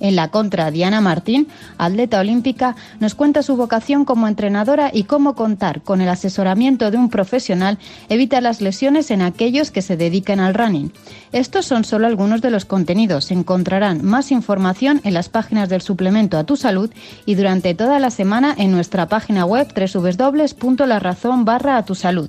En 0.00 0.16
la 0.16 0.28
contra, 0.28 0.70
Diana 0.70 1.00
Martín, 1.00 1.48
atleta 1.78 2.20
olímpica, 2.20 2.76
nos 3.00 3.14
cuenta 3.14 3.42
su 3.42 3.56
vocación 3.56 4.04
como 4.04 4.28
entrenadora 4.28 4.90
y 4.92 5.04
cómo 5.04 5.34
contar 5.34 5.82
con 5.82 6.00
el 6.00 6.08
asesoramiento 6.08 6.90
de 6.90 6.96
un 6.96 7.08
profesional 7.08 7.78
evita 8.08 8.40
las 8.40 8.60
lesiones 8.60 9.10
en 9.10 9.22
aquellos 9.22 9.70
que 9.70 9.82
se 9.82 9.96
dedican 9.96 10.40
al 10.40 10.54
running. 10.54 10.92
Estos 11.32 11.66
son 11.66 11.84
solo 11.84 12.06
algunos 12.06 12.42
de 12.42 12.50
los 12.50 12.64
contenidos. 12.64 13.30
Encontrarán 13.30 14.04
más 14.04 14.30
información 14.30 15.00
en 15.04 15.14
las 15.14 15.28
páginas 15.28 15.68
del 15.68 15.82
suplemento 15.82 16.38
a 16.38 16.44
tu 16.44 16.56
salud 16.56 16.90
y 17.26 17.34
durante 17.34 17.74
toda 17.74 17.98
la 17.98 18.10
semana 18.10 18.54
en 18.56 18.72
nuestra 18.72 19.08
página 19.08 19.44
web 19.44 19.68
www.larazón 19.74 21.44
barra 21.44 21.76
a 21.76 21.84
tu 21.84 21.94
salud. 21.94 22.28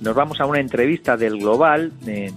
Nos 0.00 0.14
vamos 0.14 0.40
a 0.40 0.46
una 0.46 0.60
entrevista 0.60 1.16
del 1.16 1.38
Global 1.38 1.92
en 2.06 2.28
eh, 2.28 2.32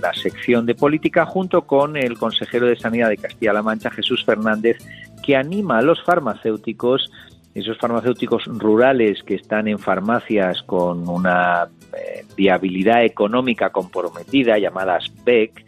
la 0.00 0.12
sección 0.14 0.64
de 0.66 0.74
política 0.74 1.26
junto 1.26 1.62
con 1.62 1.96
el 1.96 2.18
consejero 2.18 2.66
de 2.66 2.76
Sanidad 2.76 3.08
de 3.08 3.18
Castilla-La 3.18 3.62
Mancha, 3.62 3.90
Jesús 3.90 4.24
Fernández, 4.24 4.78
que 5.22 5.36
anima 5.36 5.78
a 5.78 5.82
los 5.82 6.02
farmacéuticos, 6.02 7.10
esos 7.54 7.78
farmacéuticos 7.78 8.46
rurales 8.46 9.22
que 9.22 9.34
están 9.34 9.68
en 9.68 9.78
farmacias 9.78 10.62
con 10.62 11.08
una 11.08 11.68
eh, 11.92 12.24
viabilidad 12.36 13.04
económica 13.04 13.70
comprometida, 13.70 14.58
llamadas 14.58 15.10
PEC, 15.24 15.64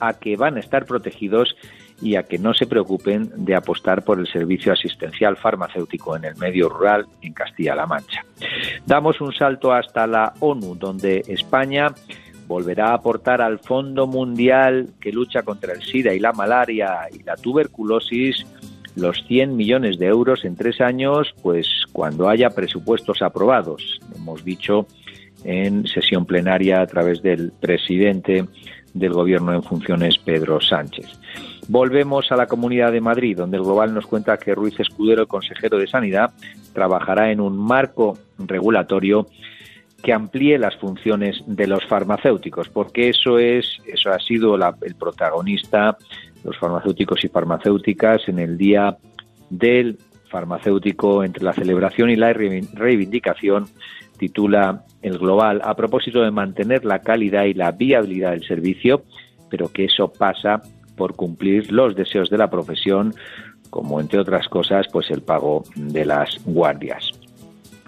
a 0.00 0.14
que 0.14 0.36
van 0.36 0.56
a 0.56 0.60
estar 0.60 0.86
protegidos 0.86 1.56
y 2.00 2.16
a 2.16 2.24
que 2.24 2.38
no 2.38 2.54
se 2.54 2.66
preocupen 2.66 3.30
de 3.36 3.54
apostar 3.54 4.04
por 4.04 4.18
el 4.18 4.26
servicio 4.26 4.72
asistencial 4.72 5.36
farmacéutico 5.36 6.16
en 6.16 6.24
el 6.24 6.36
medio 6.36 6.68
rural 6.68 7.06
en 7.22 7.32
Castilla-La 7.32 7.86
Mancha. 7.86 8.24
Damos 8.86 9.20
un 9.20 9.32
salto 9.32 9.72
hasta 9.72 10.06
la 10.06 10.34
ONU, 10.40 10.74
donde 10.74 11.22
España 11.28 11.94
volverá 12.46 12.90
a 12.90 12.94
aportar 12.94 13.40
al 13.40 13.58
Fondo 13.58 14.06
Mundial 14.06 14.90
que 15.00 15.12
lucha 15.12 15.42
contra 15.42 15.72
el 15.72 15.82
SIDA 15.82 16.14
y 16.14 16.20
la 16.20 16.32
malaria 16.32 17.08
y 17.12 17.22
la 17.22 17.36
tuberculosis 17.36 18.44
los 18.96 19.24
100 19.26 19.56
millones 19.56 19.98
de 19.98 20.06
euros 20.06 20.44
en 20.44 20.56
tres 20.56 20.80
años, 20.80 21.34
pues 21.42 21.66
cuando 21.92 22.28
haya 22.28 22.50
presupuestos 22.50 23.22
aprobados. 23.22 24.00
Hemos 24.14 24.44
dicho 24.44 24.86
en 25.42 25.86
sesión 25.86 26.26
plenaria 26.26 26.80
a 26.80 26.86
través 26.86 27.22
del 27.22 27.52
presidente 27.52 28.46
del 28.92 29.12
Gobierno 29.12 29.52
en 29.52 29.62
funciones, 29.62 30.18
Pedro 30.18 30.60
Sánchez. 30.60 31.06
Volvemos 31.68 32.30
a 32.30 32.36
la 32.36 32.46
Comunidad 32.46 32.92
de 32.92 33.00
Madrid, 33.00 33.36
donde 33.36 33.56
el 33.56 33.62
Global 33.62 33.94
nos 33.94 34.06
cuenta 34.06 34.36
que 34.36 34.54
Ruiz 34.54 34.78
Escudero, 34.78 35.22
el 35.22 35.28
consejero 35.28 35.78
de 35.78 35.86
Sanidad, 35.86 36.32
trabajará 36.72 37.30
en 37.30 37.40
un 37.40 37.56
marco 37.56 38.18
regulatorio 38.38 39.26
que 40.02 40.12
amplíe 40.12 40.58
las 40.58 40.76
funciones 40.76 41.42
de 41.46 41.66
los 41.66 41.86
farmacéuticos, 41.86 42.68
porque 42.68 43.08
eso 43.08 43.38
es, 43.38 43.78
eso 43.86 44.10
ha 44.10 44.18
sido 44.18 44.54
el 44.56 44.94
protagonista, 44.96 45.96
los 46.44 46.58
farmacéuticos 46.58 47.24
y 47.24 47.28
farmacéuticas 47.28 48.28
en 48.28 48.38
el 48.38 48.58
día 48.58 48.98
del 49.48 49.98
farmacéutico 50.28 51.24
entre 51.24 51.44
la 51.44 51.54
celebración 51.54 52.10
y 52.10 52.16
la 52.16 52.34
reivindicación, 52.34 53.66
titula 54.18 54.84
el 55.00 55.18
global, 55.18 55.62
a 55.64 55.74
propósito 55.74 56.20
de 56.20 56.30
mantener 56.30 56.84
la 56.84 56.98
calidad 56.98 57.44
y 57.44 57.54
la 57.54 57.72
viabilidad 57.72 58.32
del 58.32 58.44
servicio, 58.44 59.04
pero 59.48 59.72
que 59.72 59.86
eso 59.86 60.12
pasa 60.12 60.60
por 60.96 61.14
cumplir 61.16 61.72
los 61.72 61.94
deseos 61.94 62.30
de 62.30 62.38
la 62.38 62.50
profesión, 62.50 63.14
como 63.70 64.00
entre 64.00 64.18
otras 64.18 64.48
cosas, 64.48 64.86
pues 64.92 65.10
el 65.10 65.22
pago 65.22 65.64
de 65.74 66.04
las 66.04 66.38
guardias. 66.44 67.10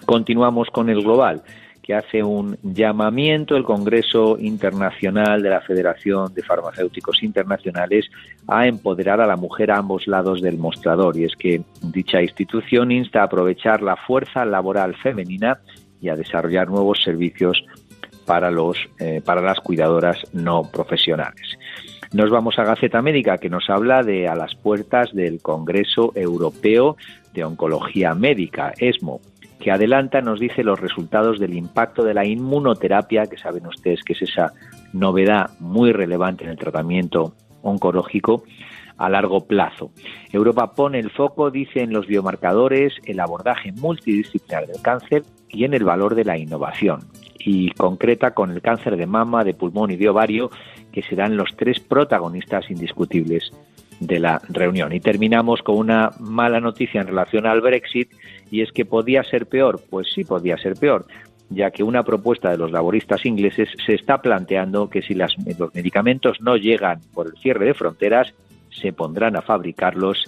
Continuamos 0.05 0.69
con 0.71 0.89
el 0.91 1.03
global 1.03 1.43
que 1.87 1.95
hace 1.95 2.25
un 2.25 2.59
llamamiento 2.65 3.57
el 3.57 3.63
Congreso 3.63 4.37
Internacional 4.41 5.41
de 5.41 5.51
la 5.51 5.61
Federación 5.61 6.35
de 6.35 6.43
Farmacéuticos 6.43 7.23
Internacionales 7.23 8.11
a 8.49 8.67
empoderar 8.67 9.21
a 9.21 9.27
la 9.27 9.37
mujer 9.37 9.71
a 9.71 9.79
ambos 9.79 10.09
lados 10.09 10.43
del 10.43 10.59
mostrador. 10.59 11.17
Y 11.17 11.25
es 11.25 11.37
que 11.37 11.63
dicha 11.83 12.21
institución 12.21 12.91
insta 12.91 13.21
a 13.21 13.27
aprovechar 13.27 13.83
la 13.83 13.95
fuerza 13.95 14.45
laboral 14.45 14.97
femenina 14.97 15.61
y 16.01 16.09
a 16.09 16.17
desarrollar 16.17 16.69
nuevos 16.69 17.01
servicios 17.05 17.65
para, 18.27 18.51
los, 18.51 18.77
eh, 18.99 19.23
para 19.25 19.41
las 19.41 19.61
cuidadoras 19.61 20.19
no 20.33 20.69
profesionales. 20.69 21.57
Nos 22.13 22.31
vamos 22.31 22.59
a 22.59 22.65
Gaceta 22.65 23.03
Médica, 23.03 23.39
que 23.39 23.51
nos 23.51 23.69
habla 23.69 24.03
de 24.03 24.29
a 24.29 24.35
las 24.35 24.55
puertas 24.55 25.13
del 25.13 25.41
Congreso 25.41 26.13
Europeo 26.15 26.97
de 27.35 27.45
Oncología 27.45 28.15
Médica, 28.15 28.73
ESMO 28.79 29.21
que 29.61 29.71
adelanta 29.73 30.21
nos 30.21 30.39
dice 30.39 30.63
los 30.63 30.79
resultados 30.79 31.39
del 31.41 31.55
impacto 31.55 32.05
de 32.05 32.15
la 32.15 32.25
inmunoterapia, 32.25 33.27
que 33.27 33.39
saben 33.39 33.67
ustedes 33.67 34.03
que 34.05 34.13
es 34.13 34.23
esa 34.23 34.53
novedad 34.93 35.51
muy 35.61 35.93
relevante 35.93 36.45
en 36.45 36.51
el 36.51 36.59
tratamiento 36.59 37.35
oncológico 37.63 38.45
a 38.97 39.09
largo 39.09 39.47
plazo. 39.47 39.91
Europa 40.33 40.73
pone 40.73 40.99
el 40.99 41.11
foco, 41.11 41.51
dice, 41.51 41.81
en 41.81 41.93
los 41.93 42.07
biomarcadores, 42.07 42.95
el 43.05 43.21
abordaje 43.21 43.73
multidisciplinar 43.73 44.67
del 44.67 44.81
cáncer 44.81 45.25
y 45.49 45.65
en 45.65 45.75
el 45.75 45.85
valor 45.85 46.15
de 46.15 46.25
la 46.25 46.39
innovación. 46.39 47.01
Y 47.39 47.71
concreta 47.73 48.33
con 48.33 48.51
el 48.51 48.63
cáncer 48.63 48.97
de 48.97 49.07
mama, 49.07 49.45
de 49.45 49.55
pulmón 49.55 49.91
y 49.91 49.97
de 49.97 50.09
ovario, 50.09 50.51
que 50.97 51.03
serán 51.03 51.37
los 51.37 51.55
tres 51.57 51.79
protagonistas 51.79 52.71
indiscutibles 52.71 53.53
de 54.01 54.19
la 54.19 54.41
reunión. 54.49 54.95
Y 54.95 55.01
terminamos 55.01 55.61
con 55.61 55.77
una 55.77 56.11
mala 56.21 56.59
noticia 56.59 57.03
en 57.03 57.09
relación 57.09 57.45
al 57.45 57.61
Brexit 57.61 58.09
y 58.51 58.63
es 58.63 58.73
que 58.73 58.87
podía 58.87 59.23
ser 59.23 59.45
peor. 59.45 59.79
Pues 59.91 60.07
sí, 60.15 60.25
podía 60.25 60.57
ser 60.57 60.73
peor, 60.73 61.05
ya 61.51 61.71
que 61.71 61.83
una 61.83 62.03
propuesta 62.03 62.51
de 62.51 62.57
los 62.57 62.73
laboristas 62.73 63.27
ingleses 63.27 63.69
se 63.85 63.93
está 63.93 64.23
planteando 64.23 64.89
que 64.89 65.03
si 65.03 65.13
los 65.13 65.37
medicamentos 65.75 66.41
no 66.41 66.57
llegan 66.57 67.03
por 67.13 67.27
el 67.27 67.37
cierre 67.43 67.67
de 67.67 67.75
fronteras, 67.75 68.33
se 68.71 68.95
pondrán 68.95 69.37
a 69.37 69.43
fabricarlos 69.43 70.25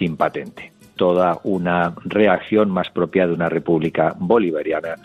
sin 0.00 0.16
patente. 0.16 0.72
Toda 0.96 1.38
una 1.44 1.94
reacción 2.04 2.70
más 2.70 2.90
propia 2.90 3.28
de 3.28 3.34
una 3.34 3.48
república 3.48 4.16
bolivariana 4.18 4.96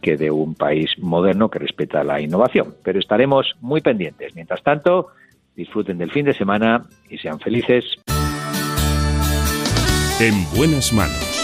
que 0.00 0.16
de 0.16 0.30
un 0.30 0.54
país 0.54 0.90
moderno 0.98 1.48
que 1.50 1.58
respeta 1.58 2.04
la 2.04 2.20
innovación. 2.20 2.74
Pero 2.82 2.98
estaremos 2.98 3.54
muy 3.60 3.80
pendientes. 3.80 4.34
Mientras 4.34 4.62
tanto, 4.62 5.08
disfruten 5.56 5.98
del 5.98 6.10
fin 6.10 6.24
de 6.24 6.34
semana 6.34 6.86
y 7.08 7.18
sean 7.18 7.38
felices. 7.40 7.84
En 10.20 10.34
buenas 10.56 10.92
manos. 10.92 11.40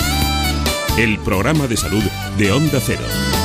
El 0.98 1.18
programa 1.18 1.66
de 1.66 1.76
salud 1.76 2.02
de 2.38 2.52
Onda 2.52 2.78
Cero. 2.80 3.35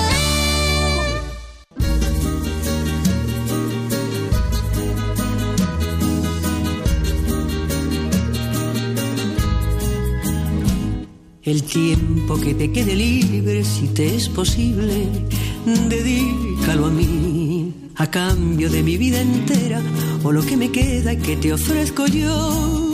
El 11.44 11.64
tiempo 11.64 12.40
que 12.40 12.54
te 12.54 12.72
quede 12.72 12.96
libre, 12.96 13.64
si 13.66 13.88
te 13.88 14.16
es 14.16 14.30
posible, 14.30 15.08
dedícalo 15.90 16.86
a 16.86 16.92
mí, 16.92 17.74
a 17.96 18.12
cambio 18.12 18.70
de 18.70 18.84
mi 18.84 18.96
vida 18.96 19.22
entera, 19.22 19.82
o 20.24 20.32
lo 20.32 20.46
que 20.46 20.56
me 20.56 20.72
queda 20.72 21.16
que 21.16 21.38
te 21.38 21.52
ofrezco 21.52 22.06
yo. 22.06 22.94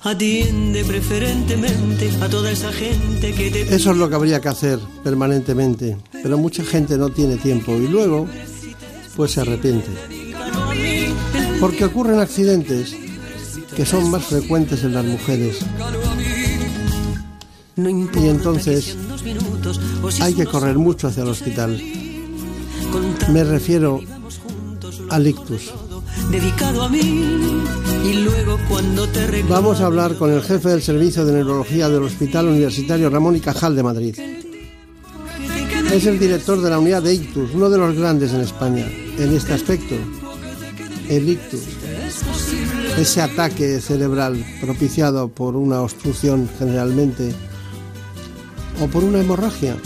Atiende 0.00 0.82
preferentemente 0.82 2.10
a 2.22 2.28
toda 2.30 2.50
esa 2.50 2.72
gente 2.72 3.34
que 3.34 3.50
te... 3.50 3.74
Eso 3.74 3.90
es 3.90 3.96
lo 3.98 4.08
que 4.08 4.14
habría 4.14 4.40
que 4.40 4.48
hacer 4.48 4.78
permanentemente, 5.04 5.98
pero 6.22 6.38
mucha 6.38 6.64
gente 6.64 6.96
no 6.96 7.10
tiene 7.10 7.36
tiempo 7.36 7.76
y 7.76 7.86
luego 7.86 8.26
pues 9.14 9.32
se 9.32 9.42
arrepiente. 9.42 9.90
Porque 11.60 11.84
ocurren 11.84 12.18
accidentes 12.18 12.96
que 13.76 13.84
son 13.84 14.10
más 14.10 14.24
frecuentes 14.24 14.84
en 14.84 14.94
las 14.94 15.04
mujeres. 15.04 15.58
Y 17.88 18.28
entonces 18.28 18.96
hay 20.20 20.34
que 20.34 20.46
correr 20.46 20.76
mucho 20.78 21.08
hacia 21.08 21.22
el 21.22 21.28
hospital. 21.30 21.80
Me 23.32 23.44
refiero 23.44 24.00
al 25.10 25.26
ictus 25.26 25.72
Vamos 29.48 29.80
a 29.80 29.86
hablar 29.86 30.16
con 30.16 30.32
el 30.32 30.42
jefe 30.42 30.68
del 30.68 30.82
Servicio 30.82 31.24
de 31.24 31.32
Neurología 31.32 31.88
del 31.88 32.02
Hospital 32.02 32.48
Universitario 32.48 33.10
Ramón 33.10 33.36
y 33.36 33.40
Cajal 33.40 33.76
de 33.76 33.82
Madrid. 33.82 34.16
Es 35.92 36.06
el 36.06 36.18
director 36.18 36.60
de 36.60 36.70
la 36.70 36.78
unidad 36.78 37.02
de 37.02 37.14
ictus, 37.14 37.50
uno 37.54 37.68
de 37.68 37.78
los 37.78 37.96
grandes 37.96 38.32
en 38.32 38.40
España 38.40 38.86
en 39.18 39.34
este 39.34 39.54
aspecto. 39.54 39.94
El 41.08 41.28
ictus, 41.28 41.62
ese 42.96 43.22
ataque 43.22 43.80
cerebral 43.80 44.44
propiciado 44.60 45.28
por 45.28 45.56
una 45.56 45.82
obstrucción 45.82 46.48
generalmente 46.58 47.34
o 48.80 48.86
por 48.86 49.04
una 49.04 49.20
hemorragia 49.20 49.76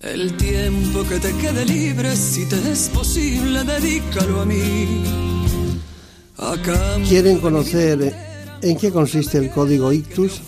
El 0.00 0.36
tiempo 0.36 1.04
que 1.08 1.18
te 1.20 1.32
quede 1.36 1.64
libre, 1.64 2.14
si 2.14 2.44
te 2.46 2.56
es 2.70 2.90
posible, 2.90 3.64
dedícalo 3.64 4.42
a 4.42 4.44
mí. 4.44 5.04
¿Quieren 7.08 7.38
conocer 7.38 8.14
en 8.60 8.76
qué 8.76 8.90
consiste 8.90 9.38
el 9.38 9.50
código 9.50 9.92
Ictus? 9.92 10.42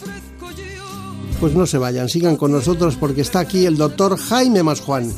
Pues 1.40 1.54
no 1.54 1.66
se 1.66 1.78
vayan, 1.78 2.08
sigan 2.08 2.36
con 2.36 2.52
nosotros 2.52 2.96
porque 2.96 3.22
está 3.22 3.40
aquí 3.40 3.64
el 3.64 3.76
doctor 3.76 4.18
Jaime 4.18 4.62
Masjuan. 4.62 5.10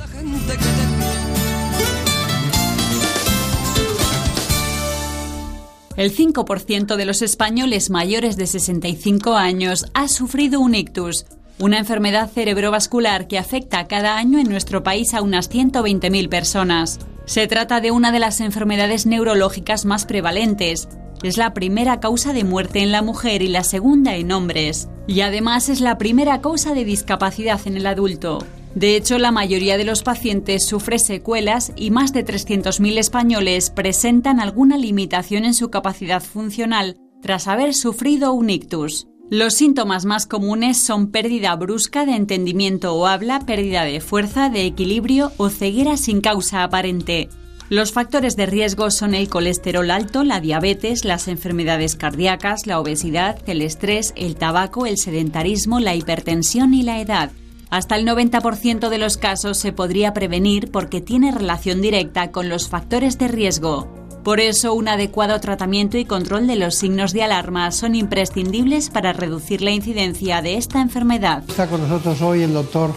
El 5.97 6.15
5% 6.15 6.97
de 6.97 7.07
los 7.07 7.23
españoles 7.23 7.89
mayores 7.89 8.37
de 8.37 8.47
65 8.47 9.35
años 9.35 9.87
ha 9.95 10.09
sufrido 10.09 10.61
un 10.61 10.75
ictus, 10.75 11.25
una 11.59 11.79
enfermedad 11.79 12.31
cerebrovascular 12.31 13.29
que 13.29 13.39
afecta 13.39 13.87
cada 13.87 14.19
año 14.19 14.39
en 14.39 14.49
nuestro 14.51 14.83
país 14.83 15.15
a 15.15 15.23
unas 15.23 15.51
120.000 15.51 16.29
personas. 16.29 16.99
Se 17.25 17.47
trata 17.47 17.81
de 17.81 17.93
una 17.93 18.13
de 18.13 18.19
las 18.19 18.43
enfermedades 18.43 19.07
neurológicas 19.07 19.87
más 19.87 20.05
prevalentes. 20.05 20.87
Es 21.23 21.39
la 21.39 21.55
primera 21.55 21.99
causa 21.99 22.35
de 22.35 22.45
muerte 22.45 22.81
en 22.81 22.93
la 22.93 23.01
mujer 23.01 23.41
y 23.41 23.49
la 23.49 23.65
segunda 23.65 24.17
en 24.17 24.33
hombres. 24.33 24.91
Y 25.07 25.23
además 25.23 25.71
es 25.71 25.81
la 25.81 25.97
primera 25.97 26.43
causa 26.43 26.75
de 26.75 26.85
discapacidad 26.85 27.61
en 27.65 27.79
el 27.79 27.87
adulto. 27.87 28.41
De 28.77 28.95
hecho, 28.95 29.19
la 29.19 29.33
mayoría 29.33 29.79
de 29.79 29.87
los 29.87 30.03
pacientes 30.03 30.67
sufre 30.67 30.99
secuelas 30.99 31.73
y 31.77 31.91
más 31.91 32.13
de 32.13 32.27
300.000 32.27 32.99
españoles 32.99 33.71
presentan 33.71 34.39
alguna 34.39 34.77
limitación 34.77 35.47
en 35.47 35.55
su 35.55 35.71
capacidad 35.71 36.23
funcional 36.23 36.99
tras 37.23 37.49
haber 37.49 37.73
sufrido 37.73 38.35
un 38.35 38.51
ictus. 38.51 39.07
Los 39.31 39.55
síntomas 39.55 40.05
más 40.05 40.27
comunes 40.27 40.77
son 40.77 41.11
pérdida 41.11 41.57
brusca 41.57 42.05
de 42.05 42.17
entendimiento 42.17 42.95
o 42.95 43.07
habla, 43.07 43.41
pérdida 43.41 43.85
de 43.85 44.03
fuerza, 44.03 44.51
de 44.51 44.67
equilibrio 44.67 45.33
o 45.39 45.49
ceguera 45.49 45.97
sin 45.97 46.21
causa 46.21 46.63
aparente. 46.63 47.31
Los 47.71 47.93
factores 47.93 48.37
de 48.37 48.45
riesgo 48.45 48.91
son 48.91 49.15
el 49.15 49.31
colesterol 49.31 49.91
alto, 49.91 50.23
la 50.23 50.41
diabetes, 50.41 51.07
las 51.07 51.29
enfermedades 51.29 51.97
cardíacas, 51.97 52.67
la 52.67 52.79
obesidad, 52.79 53.39
el 53.47 53.63
estrés, 53.63 54.13
el 54.17 54.37
tabaco, 54.37 54.85
el 54.85 54.99
sedentarismo, 54.99 55.81
la 55.81 55.95
hipertensión 55.95 56.75
y 56.75 56.83
la 56.83 57.01
edad. 57.01 57.31
Hasta 57.77 57.97
el 57.97 58.07
90% 58.07 58.89
de 58.89 58.97
los 58.97 59.19
casos 59.19 59.59
se 59.59 59.71
podría 59.71 60.15
prevenir 60.15 60.71
porque 60.71 61.03
tiene 61.03 61.31
relación 61.31 61.83
directa 61.83 62.33
con 62.33 62.49
los 62.49 62.71
factores 62.71 63.19
de 63.19 63.29
riesgo. 63.29 63.87
Por 64.25 64.41
eso, 64.41 64.73
un 64.73 64.89
adecuado 64.89 65.39
tratamiento 65.41 65.99
y 65.99 66.07
control 66.07 66.47
de 66.47 66.57
los 66.57 66.75
signos 66.75 67.13
de 67.13 67.23
alarma 67.23 67.71
son 67.73 67.95
imprescindibles 67.95 68.89
para 68.89 69.13
reducir 69.13 69.61
la 69.61 69.73
incidencia 69.73 70.41
de 70.41 70.57
esta 70.57 70.81
enfermedad. 70.81 71.45
Está 71.47 71.67
con 71.67 71.83
nosotros 71.83 72.23
hoy 72.23 72.45
el 72.45 72.55
doctor 72.55 72.95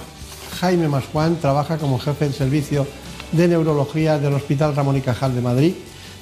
Jaime 0.61 0.87
Masjuan, 0.87 1.35
trabaja 1.41 1.77
como 1.77 1.99
jefe 1.99 2.23
del 2.23 2.33
servicio 2.33 2.87
de 3.33 3.49
Neurología 3.49 4.17
del 4.17 4.33
Hospital 4.35 4.77
Ramón 4.77 4.95
y 4.95 5.01
Cajal 5.01 5.35
de 5.35 5.41
Madrid. 5.41 5.73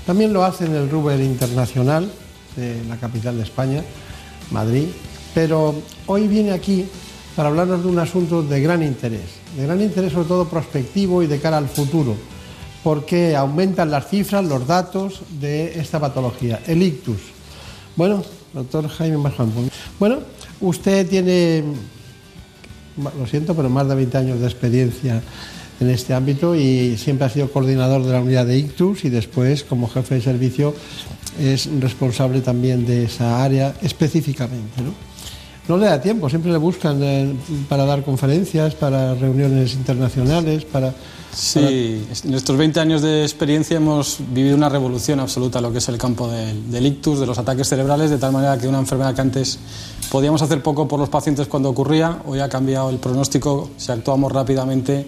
También 0.08 0.34
lo 0.34 0.44
hace 0.44 0.66
en 0.66 0.74
el 0.74 0.90
Ruber 0.90 1.22
Internacional 1.22 2.12
de 2.56 2.84
la 2.90 2.98
capital 2.98 3.38
de 3.38 3.44
España, 3.44 3.84
Madrid. 4.50 4.88
Pero 5.36 5.76
hoy 6.08 6.28
viene 6.28 6.54
aquí 6.54 6.88
para 7.38 7.50
hablarnos 7.50 7.84
de 7.84 7.90
un 7.90 8.00
asunto 8.00 8.42
de 8.42 8.60
gran 8.60 8.82
interés, 8.82 9.30
de 9.56 9.64
gran 9.64 9.80
interés 9.80 10.12
sobre 10.12 10.28
todo 10.28 10.50
prospectivo 10.50 11.22
y 11.22 11.28
de 11.28 11.40
cara 11.40 11.60
al 11.60 11.70
futuro, 11.70 12.16
porque 12.84 13.36
aumentan 13.36 13.92
las 13.92 14.08
cifras, 14.08 14.44
los 14.44 14.66
datos 14.66 15.22
de 15.40 15.80
esta 15.80 16.00
patología, 16.00 16.62
el 16.66 16.82
ictus. 16.82 17.20
Bueno, 17.96 18.24
doctor 18.56 18.88
Jaime 18.90 19.20
Marján, 19.20 19.52
bueno, 20.00 20.18
usted 20.62 21.08
tiene, 21.08 21.64
lo 22.98 23.28
siento, 23.28 23.54
pero 23.54 23.70
más 23.70 23.88
de 23.88 23.94
20 23.94 24.18
años 24.18 24.40
de 24.40 24.48
experiencia 24.48 25.22
en 25.80 25.90
este 25.92 26.16
ámbito 26.16 26.56
y 26.56 26.98
siempre 26.98 27.28
ha 27.28 27.30
sido 27.30 27.52
coordinador 27.52 28.04
de 28.04 28.14
la 28.14 28.22
unidad 28.22 28.48
de 28.48 28.58
ictus 28.58 29.06
y 29.06 29.12
después 29.12 29.64
como 29.64 29.88
jefe 29.88 30.16
de 30.16 30.22
servicio 30.22 30.74
es 31.40 31.70
responsable 31.80 32.42
también 32.42 32.88
de 32.88 33.04
esa 33.04 33.44
área 33.44 33.76
específicamente. 33.84 34.82
¿no? 34.82 35.17
No 35.68 35.78
le 35.78 35.86
da 35.86 36.00
tiempo, 36.00 36.30
siempre 36.30 36.52
le 36.52 36.58
buscan 36.58 37.02
eh, 37.04 37.36
para 37.68 37.86
dar 37.86 38.04
conferencias, 38.04 38.76
para 38.76 39.16
reuniones 39.16 39.74
internacionales, 39.74 40.66
para... 40.66 40.94
Sí, 41.34 42.08
en 42.24 42.34
estos 42.34 42.58
20 42.58 42.80
años 42.80 43.04
de 43.04 43.22
experiencia 43.22 43.78
hemos 43.78 44.18
vivido 44.32 44.56
una 44.56 44.70
revolución 44.70 45.20
absoluta 45.20 45.60
en 45.60 45.66
lo 45.66 45.72
que 45.72 45.78
es 45.78 45.90
el 45.90 45.98
campo 45.98 46.28
del, 46.30 46.86
ictus, 46.86 47.20
de 47.20 47.28
los 47.28 47.38
ataques 47.38 47.68
cerebrales, 47.68 48.10
de 48.10 48.18
tal 48.18 48.32
manera 48.32 48.58
que 48.58 48.68
una 48.68 48.80
enfermedad 48.80 49.14
que 49.14 49.22
antes 49.22 49.60
podíamos 50.10 50.42
hacer 50.42 50.64
poco 50.64 50.88
por 50.88 51.00
los 51.00 51.10
pacientes 51.10 51.48
cuando 51.48 51.70
ocurría, 51.70 52.24
hoy 52.26 52.40
ha 52.40 52.50
cambiado 52.50 52.90
el 52.90 52.98
pronóstico, 52.98 53.70
si 53.78 53.92
actuamos 53.92 54.32
rápidamente 54.32 55.06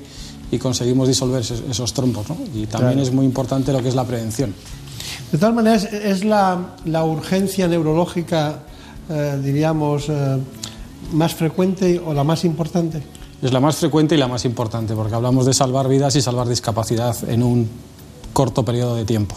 y 0.51 0.59
conseguimos 0.59 1.07
disolver 1.07 1.41
esos, 1.41 1.93
trombos. 1.93 2.27
Y 2.53 2.67
también 2.67 2.99
es 2.99 3.11
muy 3.11 3.25
importante 3.25 3.71
lo 3.71 3.81
que 3.81 3.89
es 3.89 3.95
la 3.95 4.05
prevención. 4.05 4.53
De 5.31 5.37
todas 5.37 5.55
maneras, 5.55 5.85
es 5.85 6.23
la, 6.23 6.75
la 6.85 7.05
urgencia 7.05 7.67
neurológica 7.67 8.59
eh, 9.09 9.39
diríamos, 9.43 10.07
eh, 10.09 10.37
más 11.13 11.33
frecuente 11.33 11.99
o 12.05 12.13
la 12.13 12.23
más 12.23 12.45
importante? 12.45 13.01
Es 13.41 13.53
la 13.53 13.59
más 13.59 13.77
frecuente 13.77 14.15
y 14.15 14.17
la 14.17 14.27
más 14.27 14.45
importante, 14.45 14.93
porque 14.93 15.15
hablamos 15.15 15.45
de 15.45 15.53
salvar 15.53 15.87
vidas 15.87 16.15
y 16.15 16.21
salvar 16.21 16.47
discapacidad 16.47 17.15
en 17.29 17.41
un 17.41 17.69
corto 18.33 18.63
periodo 18.63 18.95
de 18.95 19.05
tiempo. 19.05 19.35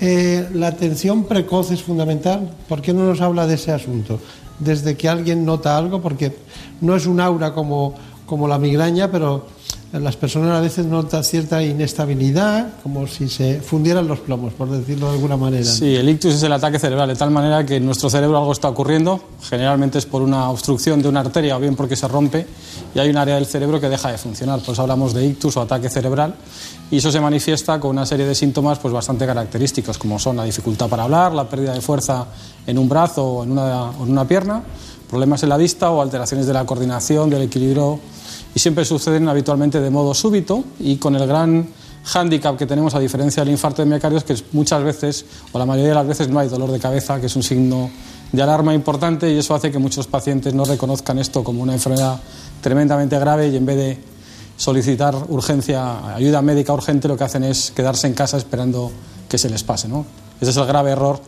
Eh, 0.00 0.48
la 0.54 0.66
atención 0.66 1.24
precoz 1.24 1.70
es 1.70 1.82
fundamental. 1.82 2.50
¿Por 2.68 2.82
qué 2.82 2.92
no 2.92 3.06
nos 3.06 3.20
habla 3.20 3.46
de 3.46 3.54
ese 3.54 3.70
asunto? 3.70 4.18
Desde 4.58 4.96
que 4.96 5.08
alguien 5.08 5.44
nota 5.44 5.76
algo, 5.76 6.02
porque 6.02 6.36
no 6.80 6.96
es 6.96 7.06
un 7.06 7.20
aura 7.20 7.54
como, 7.54 7.94
como 8.26 8.48
la 8.48 8.58
migraña, 8.58 9.10
pero 9.10 9.46
las 9.92 10.16
personas 10.16 10.56
a 10.56 10.60
veces 10.60 10.86
notan 10.86 11.22
cierta 11.22 11.62
inestabilidad, 11.62 12.68
como 12.82 13.06
si 13.06 13.28
se 13.28 13.60
fundieran 13.60 14.08
los 14.08 14.20
plomos, 14.20 14.54
por 14.54 14.70
decirlo 14.70 15.08
de 15.08 15.12
alguna 15.12 15.36
manera. 15.36 15.64
Sí, 15.64 15.94
el 15.94 16.08
ictus 16.08 16.34
es 16.34 16.42
el 16.42 16.52
ataque 16.52 16.78
cerebral, 16.78 17.08
de 17.08 17.14
tal 17.14 17.30
manera 17.30 17.66
que 17.66 17.76
en 17.76 17.84
nuestro 17.84 18.08
cerebro 18.08 18.38
algo 18.38 18.52
está 18.52 18.70
ocurriendo, 18.70 19.20
generalmente 19.42 19.98
es 19.98 20.06
por 20.06 20.22
una 20.22 20.48
obstrucción 20.48 21.02
de 21.02 21.08
una 21.10 21.20
arteria 21.20 21.58
o 21.58 21.60
bien 21.60 21.76
porque 21.76 21.94
se 21.94 22.08
rompe 22.08 22.46
y 22.94 22.98
hay 22.98 23.10
un 23.10 23.18
área 23.18 23.34
del 23.34 23.44
cerebro 23.44 23.80
que 23.80 23.90
deja 23.90 24.10
de 24.10 24.16
funcionar. 24.16 24.60
Por 24.60 24.72
eso 24.72 24.80
hablamos 24.80 25.12
de 25.12 25.26
ictus 25.26 25.58
o 25.58 25.60
ataque 25.60 25.90
cerebral 25.90 26.36
y 26.90 26.96
eso 26.96 27.12
se 27.12 27.20
manifiesta 27.20 27.78
con 27.78 27.90
una 27.90 28.06
serie 28.06 28.24
de 28.24 28.34
síntomas 28.34 28.78
pues, 28.78 28.94
bastante 28.94 29.26
característicos, 29.26 29.98
como 29.98 30.18
son 30.18 30.36
la 30.36 30.44
dificultad 30.44 30.88
para 30.88 31.04
hablar, 31.04 31.34
la 31.34 31.46
pérdida 31.46 31.74
de 31.74 31.82
fuerza 31.82 32.26
en 32.66 32.78
un 32.78 32.88
brazo 32.88 33.24
o 33.24 33.44
en 33.44 33.52
una, 33.52 33.90
o 33.90 34.04
en 34.04 34.10
una 34.10 34.26
pierna, 34.26 34.62
problemas 35.12 35.42
en 35.42 35.50
la 35.50 35.58
vista 35.58 35.90
o 35.90 36.00
alteraciones 36.00 36.46
de 36.46 36.54
la 36.54 36.64
coordinación, 36.64 37.28
del 37.28 37.42
equilibrio 37.42 38.00
y 38.54 38.58
siempre 38.58 38.82
suceden 38.86 39.28
habitualmente 39.28 39.78
de 39.78 39.90
modo 39.90 40.14
súbito 40.14 40.64
y 40.80 40.96
con 40.96 41.14
el 41.14 41.26
gran 41.26 41.68
hándicap 42.04 42.56
que 42.56 42.64
tenemos 42.64 42.94
a 42.94 42.98
diferencia 42.98 43.44
del 43.44 43.52
infarto 43.52 43.82
de 43.82 43.90
miocardio 43.90 44.24
que 44.24 44.34
muchas 44.52 44.82
veces 44.82 45.26
o 45.52 45.58
la 45.58 45.66
mayoría 45.66 45.90
de 45.90 45.96
las 45.96 46.06
veces 46.06 46.30
no 46.30 46.38
hay 46.38 46.48
dolor 46.48 46.72
de 46.72 46.78
cabeza, 46.78 47.20
que 47.20 47.26
es 47.26 47.36
un 47.36 47.42
signo 47.42 47.90
de 48.32 48.40
alarma 48.42 48.72
importante 48.72 49.30
y 49.30 49.36
eso 49.36 49.54
hace 49.54 49.70
que 49.70 49.78
muchos 49.78 50.06
pacientes 50.06 50.54
no 50.54 50.64
reconozcan 50.64 51.18
esto 51.18 51.44
como 51.44 51.62
una 51.62 51.74
enfermedad 51.74 52.18
tremendamente 52.62 53.18
grave 53.18 53.48
y 53.48 53.56
en 53.58 53.66
vez 53.66 53.76
de 53.76 53.98
solicitar 54.56 55.14
urgencia, 55.28 56.14
ayuda 56.16 56.40
médica 56.40 56.72
urgente, 56.72 57.06
lo 57.06 57.18
que 57.18 57.24
hacen 57.24 57.44
es 57.44 57.70
quedarse 57.72 58.06
en 58.06 58.14
casa 58.14 58.38
esperando 58.38 58.90
que 59.28 59.36
se 59.36 59.50
les 59.50 59.62
pase. 59.62 59.88
¿no? 59.88 60.06
Ese 60.40 60.52
es 60.52 60.56
el 60.56 60.64
grave 60.64 60.92
error 60.92 61.20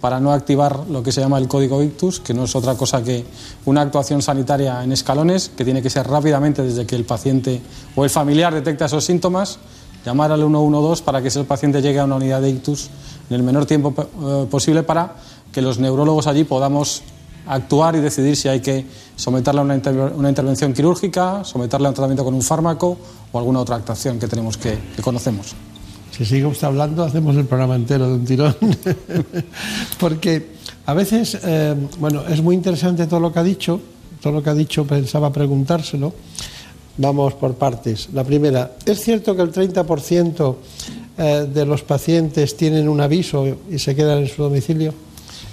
para 0.00 0.20
no 0.20 0.32
activar 0.32 0.86
lo 0.88 1.02
que 1.02 1.12
se 1.12 1.20
llama 1.20 1.38
el 1.38 1.48
código 1.48 1.82
ictus, 1.82 2.20
que 2.20 2.34
no 2.34 2.44
es 2.44 2.54
otra 2.54 2.74
cosa 2.74 3.02
que 3.02 3.24
una 3.64 3.80
actuación 3.80 4.22
sanitaria 4.22 4.82
en 4.84 4.92
escalones, 4.92 5.50
que 5.56 5.64
tiene 5.64 5.82
que 5.82 5.90
ser 5.90 6.06
rápidamente 6.06 6.62
desde 6.62 6.86
que 6.86 6.94
el 6.94 7.04
paciente 7.04 7.60
o 7.96 8.04
el 8.04 8.10
familiar 8.10 8.54
detecta 8.54 8.86
esos 8.86 9.04
síntomas, 9.04 9.58
llamar 10.04 10.30
al 10.30 10.40
112 10.40 11.02
para 11.02 11.20
que 11.20 11.28
ese 11.28 11.42
paciente 11.44 11.82
llegue 11.82 11.98
a 11.98 12.04
una 12.04 12.16
unidad 12.16 12.40
de 12.40 12.50
ictus 12.50 12.90
en 13.28 13.36
el 13.36 13.42
menor 13.42 13.66
tiempo 13.66 13.92
eh, 13.96 14.46
posible 14.50 14.82
para 14.84 15.16
que 15.52 15.62
los 15.62 15.78
neurólogos 15.78 16.26
allí 16.26 16.44
podamos 16.44 17.02
actuar 17.46 17.96
y 17.96 18.00
decidir 18.00 18.36
si 18.36 18.48
hay 18.48 18.60
que 18.60 18.86
someterle 19.16 19.60
a 19.60 19.64
una, 19.64 20.28
intervención 20.28 20.72
quirúrgica, 20.74 21.42
someterle 21.44 21.86
a 21.86 21.90
un 21.90 21.94
tratamiento 21.94 22.24
con 22.24 22.34
un 22.34 22.42
fármaco 22.42 22.98
o 23.32 23.38
alguna 23.38 23.60
otra 23.60 23.76
actuación 23.76 24.18
que 24.18 24.28
tenemos 24.28 24.56
que, 24.56 24.78
que 24.94 25.02
conocemos 25.02 25.56
si 26.18 26.24
sigue 26.24 26.46
usted 26.46 26.66
hablando, 26.66 27.04
hacemos 27.04 27.36
el 27.36 27.44
programa 27.44 27.76
entero 27.76 28.08
de 28.08 28.14
un 28.14 28.24
tirón. 28.24 28.56
Porque 30.00 30.48
a 30.84 30.92
veces, 30.92 31.38
eh, 31.44 31.76
bueno, 32.00 32.26
es 32.26 32.42
muy 32.42 32.56
interesante 32.56 33.06
todo 33.06 33.20
lo 33.20 33.32
que 33.32 33.38
ha 33.38 33.44
dicho, 33.44 33.80
todo 34.20 34.32
lo 34.32 34.42
que 34.42 34.50
ha 34.50 34.54
dicho 34.54 34.84
pensaba 34.84 35.32
preguntárselo. 35.32 36.12
Vamos 36.96 37.34
por 37.34 37.54
partes. 37.54 38.08
La 38.12 38.24
primera, 38.24 38.72
¿es 38.84 38.98
cierto 38.98 39.36
que 39.36 39.42
el 39.42 39.52
30% 39.52 40.56
eh, 41.18 41.48
de 41.54 41.64
los 41.64 41.82
pacientes 41.82 42.56
tienen 42.56 42.88
un 42.88 43.00
aviso 43.00 43.46
y 43.70 43.78
se 43.78 43.94
quedan 43.94 44.18
en 44.18 44.28
su 44.28 44.42
domicilio? 44.42 44.92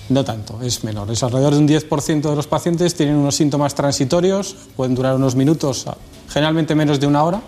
No 0.10 0.26
tanto, 0.26 0.60
es 0.64 0.84
menor. 0.84 1.12
Es 1.12 1.22
alrededor 1.22 1.54
de 1.54 1.60
un 1.60 1.68
10% 1.68 2.28
de 2.28 2.36
los 2.36 2.48
pacientes 2.48 2.96
tienen 2.96 3.18
unos 3.18 3.36
síntomas 3.36 3.76
transitorios, 3.76 4.56
pueden 4.76 4.96
durar 4.96 5.16
unos 5.16 5.36
minutos, 5.36 5.86
generalmente 6.28 6.74
menos 6.74 7.00
de 7.00 7.06
una 7.06 7.24
hora, 7.24 7.42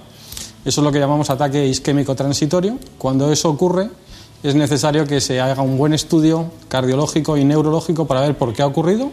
eso 0.66 0.82
es 0.82 0.84
lo 0.84 0.92
que 0.92 1.00
llamamos 1.00 1.30
ataque 1.30 1.66
isquémico 1.66 2.16
transitorio. 2.16 2.78
Cuando 2.98 3.32
eso 3.32 3.50
ocurre, 3.50 3.90
es 4.44 4.56
necesario 4.56 5.08
que 5.08 5.22
se 5.22 5.40
haga 5.40 5.62
un 5.62 5.78
buen 5.78 5.94
estudio 5.94 6.52
cardiológico 6.68 7.38
y 7.38 7.46
neurológico 7.46 8.06
para 8.06 8.22
ver 8.22 8.38
por 8.38 8.54
qué 8.54 8.62
ha 8.62 8.68
ocurrido 8.68 9.12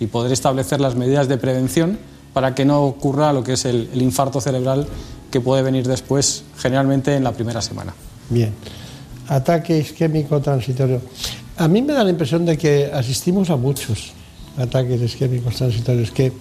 y 0.00 0.06
poder 0.06 0.32
establecer 0.32 0.80
las 0.80 0.94
medidas 0.94 1.28
de 1.28 1.38
prevención 1.38 1.98
para 2.32 2.54
que 2.54 2.64
no 2.64 2.82
ocurra 2.82 3.32
lo 3.32 3.42
que 3.42 3.54
es 3.54 3.64
el, 3.64 3.88
infarto 3.94 4.40
cerebral 4.40 4.86
que 5.30 5.40
puede 5.40 5.62
venir 5.62 5.88
después, 5.88 6.44
generalmente 6.58 7.14
en 7.14 7.24
la 7.24 7.32
primera 7.32 7.62
semana. 7.62 7.94
Bien, 8.28 8.52
ataque 9.28 9.78
isquémico 9.78 10.40
transitorio. 10.40 11.00
A 11.56 11.68
mí 11.68 11.80
me 11.80 11.94
da 11.94 12.04
la 12.04 12.10
impresión 12.10 12.44
de 12.44 12.58
que 12.58 12.90
asistimos 12.92 13.48
a 13.48 13.56
muchos 13.56 14.12
ataques 14.58 15.00
isquémicos 15.00 15.56
transitorios, 15.56 16.10
que, 16.10 16.32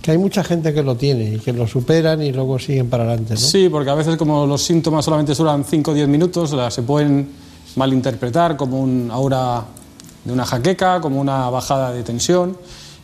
que, 0.00 0.10
hay 0.10 0.18
mucha 0.18 0.44
gente 0.44 0.72
que 0.74 0.82
lo 0.82 0.96
tiene 0.96 1.34
y 1.34 1.38
que 1.38 1.52
lo 1.52 1.66
superan 1.66 2.22
y 2.22 2.32
luego 2.32 2.58
siguen 2.58 2.88
para 2.88 3.04
adelante. 3.04 3.36
Sí, 3.36 3.68
porque 3.68 3.90
a 3.90 3.94
veces 3.94 4.16
como 4.16 4.46
los 4.46 4.62
síntomas 4.62 5.04
solamente 5.04 5.34
duran 5.34 5.64
5 5.64 5.90
o 5.90 5.94
10 5.94 6.08
minutos, 6.08 6.54
se 6.72 6.82
pueden 6.82 7.30
malinterpretar 7.76 8.56
como 8.56 8.80
un 8.80 9.10
aura 9.10 9.64
de 10.24 10.32
una 10.32 10.44
jaqueca, 10.44 11.00
como 11.00 11.20
una 11.20 11.48
bajada 11.50 11.92
de 11.92 12.02
tensión 12.02 12.56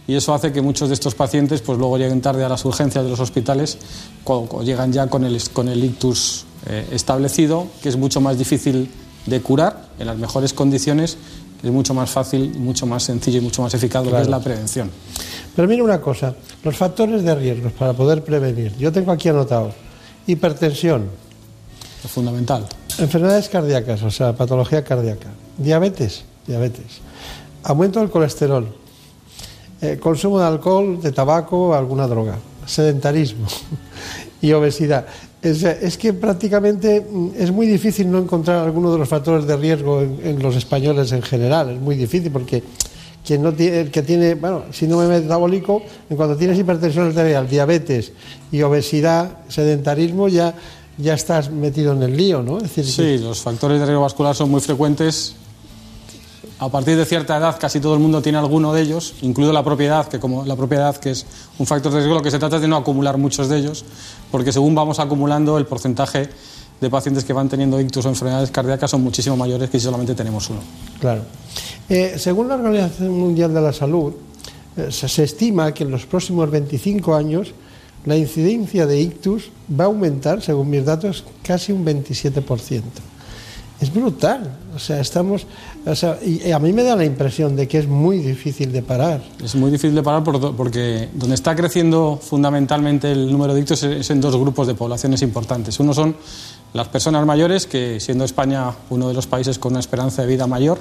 y 0.09 0.15
eso 0.15 0.33
hace 0.33 0.53
que 0.53 0.63
muchos 0.63 0.89
de 0.89 0.95
estos 0.95 1.15
pacientes 1.15 1.61
pues 1.61 1.79
luego 1.79 1.99
lleguen 1.99 2.23
tarde 2.23 2.43
a 2.43 2.49
las 2.49 2.65
urgencias 2.65 3.05
de 3.05 3.11
los 3.11 3.21
hospitales 3.21 3.77
cuando, 4.25 4.63
llegan 4.63 4.91
ya 4.91 5.07
con 5.07 5.23
el, 5.23 5.39
con 5.53 5.69
el 5.69 5.85
ictus 5.85 6.47
eh, 6.67 6.89
establecido, 6.93 7.67
que 7.83 7.91
es 7.91 7.97
mucho 7.97 8.21
más 8.23 8.39
difícil 8.39 8.91
de 9.27 9.41
curar 9.43 9.89
en 9.99 10.07
las 10.07 10.17
mejores 10.17 10.55
condiciones 10.55 11.19
es 11.63 11.71
mucho 11.71 11.95
más 11.95 12.11
fácil, 12.11 12.55
mucho 12.59 12.87
más 12.87 13.03
sencillo 13.03 13.39
y 13.39 13.41
mucho 13.41 13.63
más 13.63 13.75
eficaz 13.75 14.05
lo 14.05 14.13
que 14.13 14.23
es 14.23 14.29
la 14.29 14.41
prevención. 14.41 14.91
Pero 15.57 15.67
mira 15.67 15.83
una 15.83 16.01
cosa, 16.01 16.35
los 16.63 16.77
factores 16.77 17.25
de 17.25 17.35
riesgo 17.35 17.71
para 17.71 17.93
poder 17.93 18.23
prevenir. 18.23 18.77
Yo 18.77 18.93
tengo 18.93 19.11
aquí 19.11 19.29
anotado 19.29 19.73
hipertensión. 20.29 21.09
Es 22.05 22.11
fundamental. 22.11 22.67
Enfermedades 22.99 23.49
cardíacas, 23.49 24.03
o 24.03 24.11
sea, 24.11 24.35
patología 24.35 24.85
cardíaca. 24.85 25.29
Diabetes, 25.57 26.25
diabetes. 26.47 27.01
Aumento 27.65 27.99
del 27.99 28.11
colesterol. 28.11 28.69
Eh, 29.81 29.99
consumo 30.01 30.39
de 30.39 30.47
alcohol, 30.47 31.01
de 31.01 31.13
tabaco, 31.13 31.75
alguna 31.75 32.07
droga. 32.07 32.37
Sedentarismo 32.67 33.47
y 34.41 34.53
obesidad. 34.53 35.07
Es, 35.41 35.97
que 35.97 36.13
prácticamente 36.13 37.01
mm, 37.01 37.29
es 37.39 37.53
muy 37.53 37.67
difícil 37.67 38.11
no 38.11 38.19
encontrar 38.19 38.65
alguno 38.65 38.93
de 38.93 38.99
los 38.99 39.09
factores 39.09 39.47
de 39.47 39.57
riesgo 39.57 40.03
en, 40.03 40.43
los 40.43 40.57
españoles 40.57 41.13
en 41.13 41.23
general. 41.23 41.71
Es 41.71 41.81
muy 41.81 41.97
difícil 41.97 42.33
porque 42.33 42.63
quien 43.25 43.43
no 43.43 43.53
tiene, 43.53 43.81
el 43.83 43.91
que 43.91 44.03
tiene, 44.03 44.35
bueno, 44.35 44.65
síndrome 44.73 45.07
metabólico, 45.07 45.83
en 46.11 46.17
cuanto 46.17 46.37
tienes 46.37 46.59
hipertensión 46.59 47.07
arterial, 47.07 47.49
diabetes 47.49 48.13
y 48.51 48.63
obesidad, 48.63 49.39
sedentarismo, 49.49 50.29
ya, 50.29 50.55
ya 50.97 51.15
estás 51.15 51.51
metido 51.51 51.93
en 51.93 52.03
el 52.03 52.17
lío, 52.17 52.43
¿no? 52.43 52.59
decir, 52.59 52.85
sí, 52.85 53.19
los 53.19 53.41
factores 53.41 53.79
de 53.79 53.87
riesgo 53.87 54.03
vascular 54.03 54.35
son 54.35 54.51
muy 54.51 54.61
frecuentes 54.61 55.37
a 56.59 56.69
partir 56.69 56.97
de 56.97 57.05
cierta 57.05 57.37
edad 57.37 57.57
casi 57.61 57.81
todo 57.81 57.95
el 57.95 58.01
mundo 58.01 58.21
tiene 58.21 58.39
alguno 58.39 58.73
de 58.73 58.83
ellos, 58.83 59.15
incluido 59.23 59.53
la 59.53 59.63
propiedad, 59.63 60.09
que 60.09 60.19
como 60.19 60.45
la 60.45 60.57
propiedad 60.57 60.97
que 60.97 61.11
es 61.11 61.27
un 61.59 61.67
factor 61.67 61.93
de 61.93 61.99
riesgo, 61.99 62.15
lo 62.15 62.23
que 62.23 62.31
se 62.31 62.39
trata 62.39 62.57
es 62.57 62.63
de 62.63 62.69
no 62.69 62.77
acumular 62.77 63.17
muchos 63.17 63.49
de 63.49 63.59
ellos, 63.59 63.85
porque 64.31 64.53
según 64.53 64.75
vamos 64.75 64.99
acumulando 64.99 65.57
el 65.59 65.67
porcentaje 65.67 66.29
de 66.81 66.91
pacientes 66.91 67.25
que 67.25 67.33
van 67.33 67.49
teniendo 67.49 67.81
ictus 67.81 68.07
o 68.07 68.09
enfermedades 68.09 68.51
cardíacas 68.51 68.91
son 68.91 69.03
muchísimo 69.03 69.37
mayores 69.37 69.71
que 69.71 69.79
si 69.79 69.85
solamente 69.85 70.15
tenemos 70.15 70.49
uno. 70.51 70.61
Claro. 71.01 71.23
Eh, 71.89 72.15
según 72.19 72.49
la 72.49 72.55
Organización 72.55 73.19
Mundial 73.19 73.55
de 73.55 73.61
la 73.61 73.73
Salud, 73.73 74.15
eh, 74.77 74.89
se, 74.91 75.09
se 75.09 75.25
estima 75.25 75.73
que 75.73 75.85
en 75.85 75.91
los 75.91 76.07
próximos 76.07 76.51
25 76.51 77.15
años 77.15 77.53
la 78.05 78.17
incidencia 78.17 78.87
de 78.87 79.01
ictus 79.01 79.51
va 79.69 79.85
a 79.85 79.87
aumentar, 79.89 80.43
según 80.43 80.71
mis 80.71 80.85
datos, 80.85 81.25
casi 81.43 81.73
un 81.73 81.85
27%. 81.85 82.83
Es 83.81 83.93
brutal. 83.93 84.57
O 84.75 84.79
sea, 84.79 85.01
estamos. 85.01 85.47
O 85.89 85.95
sea, 85.95 86.19
y 86.23 86.51
a 86.53 86.59
mí 86.59 86.73
me 86.73 86.83
da 86.83 86.95
la 86.97 87.05
impresión 87.05 87.57
de 87.57 87.67
que 87.67 87.79
es 87.79 87.89
muy 87.89 88.19
difícil 88.19 88.71
de 88.73 88.83
parar. 88.83 89.23
Es 89.43 89.55
muy 89.55 89.71
difícil 89.71 89.95
de 89.95 90.03
parar 90.03 90.23
por- 90.23 90.55
porque 90.55 91.09
donde 91.15 91.35
está 91.35 91.57
creciendo 91.57 92.19
fundamentalmente 92.23 93.11
el 93.11 93.33
número 93.33 93.55
de 93.55 93.61
ictus 93.61 93.83
es 93.85 94.11
en 94.11 94.21
dos 94.21 94.37
grupos 94.37 94.67
de 94.67 94.75
poblaciones 94.75 95.23
importantes. 95.23 95.81
Uno 95.81 95.95
son 95.95 96.15
las 96.75 96.89
personas 96.89 97.25
mayores, 97.25 97.67
que 97.67 98.01
siendo 98.01 98.25
España 98.25 98.73
uno 98.91 99.09
de 99.09 99.15
los 99.15 99.27
países 99.27 99.59
con 99.59 99.73
una 99.73 99.81
esperanza 99.81 100.23
de 100.23 100.29
vida 100.29 100.47
mayor, 100.47 100.79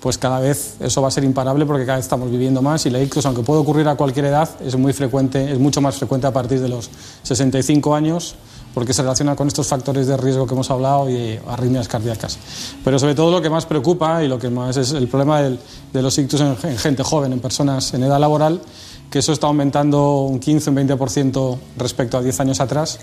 pues 0.00 0.18
cada 0.18 0.38
vez 0.40 0.76
eso 0.80 1.00
va 1.00 1.08
a 1.08 1.10
ser 1.10 1.24
imparable 1.24 1.64
porque 1.64 1.86
cada 1.86 1.96
vez 1.96 2.04
estamos 2.04 2.30
viviendo 2.30 2.60
más 2.60 2.84
y 2.84 2.90
la 2.90 3.00
ictus, 3.00 3.24
aunque 3.24 3.42
puede 3.42 3.60
ocurrir 3.60 3.88
a 3.88 3.94
cualquier 3.96 4.26
edad, 4.26 4.48
es 4.64 4.76
muy 4.76 4.92
frecuente, 4.92 5.50
es 5.50 5.58
mucho 5.58 5.80
más 5.80 5.96
frecuente 5.96 6.26
a 6.26 6.32
partir 6.32 6.60
de 6.60 6.68
los 6.68 6.90
65 7.22 7.94
años 7.94 8.34
porque 8.76 8.92
se 8.92 9.00
relaciona 9.00 9.34
con 9.34 9.48
estos 9.48 9.66
factores 9.66 10.06
de 10.06 10.18
riesgo 10.18 10.46
que 10.46 10.52
hemos 10.52 10.70
hablado 10.70 11.08
y 11.08 11.40
arritmias 11.48 11.88
cardíacas. 11.88 12.38
Pero 12.84 12.98
sobre 12.98 13.14
todo 13.14 13.30
lo 13.30 13.40
que 13.40 13.48
más 13.48 13.64
preocupa 13.64 14.22
y 14.22 14.28
lo 14.28 14.38
que 14.38 14.50
más 14.50 14.76
es 14.76 14.92
el 14.92 15.08
problema 15.08 15.40
de 15.40 16.02
los 16.02 16.18
ictus 16.18 16.42
en, 16.42 16.54
en 16.62 16.76
gente 16.76 17.02
joven, 17.02 17.32
en 17.32 17.40
personas 17.40 17.94
en 17.94 18.02
edad 18.02 18.20
laboral, 18.20 18.60
que 19.10 19.20
eso 19.20 19.32
está 19.32 19.46
aumentando 19.46 20.24
un 20.24 20.38
15, 20.38 20.68
un 20.68 20.76
20% 20.76 21.58
respecto 21.78 22.18
a 22.18 22.22
10 22.22 22.40
años 22.40 22.60
atrás. 22.60 22.98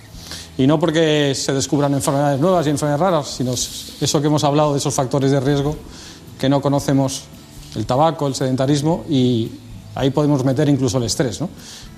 Y 0.60 0.68
no 0.68 0.80
porque 0.80 1.34
se 1.36 1.54
descubran 1.54 1.91
enfermedades 1.95 2.40
nuevas 2.40 2.68
y 2.68 2.70
enfermedades 2.70 3.02
raras, 3.02 3.28
sino 3.30 3.54
eso 3.54 4.22
que 4.22 4.28
hemos 4.28 4.44
hablado 4.44 4.74
de 4.74 4.78
esos 4.78 4.94
factores 4.94 5.32
de 5.32 5.40
riesgo 5.40 5.76
que 6.40 6.50
no 6.50 6.62
conocemos, 6.62 7.24
el 7.74 7.88
tabaco, 7.88 8.28
el 8.28 8.36
sedentarismo, 8.36 9.06
y 9.10 9.50
ahí 9.95 10.10
podemos 10.10 10.44
meter 10.44 10.70
incluso 10.70 10.98
el 10.98 11.03
estrés, 11.03 11.41
¿no? 11.41 11.49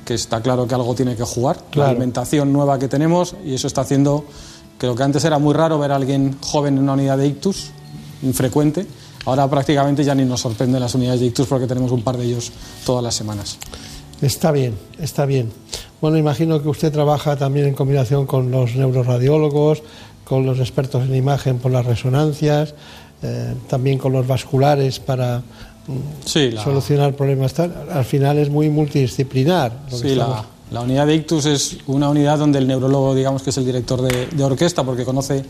que 0.05 0.13
está 0.13 0.41
claro 0.41 0.67
que 0.67 0.75
algo 0.75 0.93
tiene 0.95 1.15
que 1.15 1.23
jugar, 1.23 1.57
la 1.73 1.89
alimentación 1.89 2.53
nueva 2.53 2.77
que 2.77 2.87
tenemos, 2.87 3.35
y 3.45 3.53
eso 3.53 3.67
está 3.67 3.81
haciendo 3.81 4.25
que 4.77 4.87
lo 4.87 4.95
que 4.95 5.03
antes 5.03 5.23
era 5.25 5.39
muy 5.39 5.53
raro 5.53 5.79
ver 5.79 5.91
a 5.91 5.95
alguien 5.95 6.37
joven 6.41 6.77
en 6.77 6.83
una 6.83 6.93
unidad 6.93 7.17
de 7.17 7.27
ictus, 7.27 7.71
infrecuente, 8.21 8.85
ahora 9.25 9.49
prácticamente 9.49 10.03
ya 10.03 10.13
ni 10.13 10.25
nos 10.25 10.41
sorprenden 10.41 10.79
las 10.79 10.93
unidades 10.95 11.21
de 11.21 11.27
ictus 11.27 11.47
porque 11.47 11.67
tenemos 11.67 11.91
un 11.91 12.03
par 12.03 12.17
de 12.17 12.25
ellos 12.25 12.51
todas 12.85 13.03
las 13.03 13.15
semanas. 13.15 13.57
Está 14.21 14.51
bien, 14.51 14.77
está 14.99 15.25
bien. 15.25 15.51
Bueno, 16.01 16.17
imagino 16.17 16.61
que 16.61 16.69
usted 16.69 16.91
trabaja 16.91 17.35
también 17.35 17.67
en 17.67 17.73
combinación 17.73 18.25
con 18.25 18.51
los 18.51 18.75
neuroradiólogos, 18.75 19.81
con 20.23 20.45
los 20.45 20.59
expertos 20.59 21.03
en 21.03 21.15
imagen 21.15 21.59
por 21.59 21.71
las 21.71 21.85
resonancias, 21.85 22.75
eh, 23.21 23.55
también 23.67 23.97
con 23.97 24.13
los 24.13 24.27
vasculares 24.27 24.99
para 24.99 25.43
Sí, 26.25 26.51
la- 26.51 26.63
solucionar 26.63 27.15
problemas. 27.15 27.53
tal. 27.53 27.73
Al 27.91 28.05
final 28.05 28.37
es 28.37 28.49
muy 28.49 28.69
multidisciplinar. 28.69 29.71
lo 29.91 29.97
que 29.97 30.03
Sí, 30.03 30.11
estamos- 30.13 30.37
la, 30.37 30.45
la 30.71 30.81
unidad 30.81 31.05
de 31.07 31.15
ictus 31.15 31.45
es 31.45 31.77
una 31.87 32.09
unidad 32.09 32.39
donde 32.39 32.59
el 32.59 32.67
neurólogo, 32.67 33.13
digamos 33.13 33.43
que 33.43 33.51
es 33.51 33.57
el 33.57 33.65
director 33.65 34.01
de, 34.01 34.27
de 34.27 34.43
orquesta 34.43 34.83
porque 34.83 35.05
conoce 35.05 35.43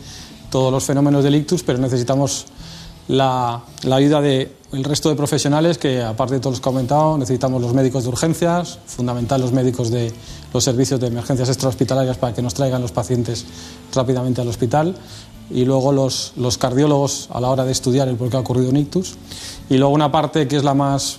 todos 0.49 0.71
los 0.71 0.83
fenómenos 0.83 1.23
del 1.23 1.35
ictus, 1.35 1.63
pero 1.63 1.79
necesitamos 1.79 2.45
la, 3.07 3.61
la 3.83 3.95
ayuda 3.95 4.19
del 4.21 4.49
resto 4.83 5.09
de 5.09 5.15
profesionales 5.15 5.77
que, 5.77 6.01
aparte 6.01 6.33
de 6.35 6.39
todos 6.39 6.53
los 6.53 6.59
que 6.59 6.69
he 6.69 6.71
comentado, 6.71 7.17
necesitamos 7.17 7.61
los 7.61 7.73
médicos 7.73 8.03
de 8.03 8.09
urgencias, 8.09 8.79
fundamental 8.87 9.39
los 9.41 9.51
médicos 9.53 9.89
de 9.91 10.11
los 10.53 10.63
servicios 10.63 10.99
de 10.99 11.07
emergencias 11.07 11.49
extrahospitalarias 11.49 12.17
para 12.17 12.33
que 12.33 12.41
nos 12.41 12.53
traigan 12.53 12.81
los 12.81 12.91
pacientes 12.91 13.45
rápidamente 13.93 14.41
al 14.41 14.47
hospital 14.47 14.95
y 15.49 15.65
luego 15.65 15.91
los, 15.91 16.33
los 16.37 16.57
cardiólogos 16.57 17.29
a 17.31 17.39
la 17.39 17.49
hora 17.49 17.65
de 17.65 17.71
estudiar 17.71 18.07
el 18.07 18.15
por 18.15 18.29
qué 18.29 18.37
ha 18.37 18.39
ocurrido 18.39 18.69
un 18.69 18.77
ictus 18.77 19.15
y 19.69 19.77
luego 19.77 19.93
una 19.93 20.11
parte 20.11 20.47
que 20.47 20.55
es 20.57 20.63
la 20.63 20.73
más 20.73 21.17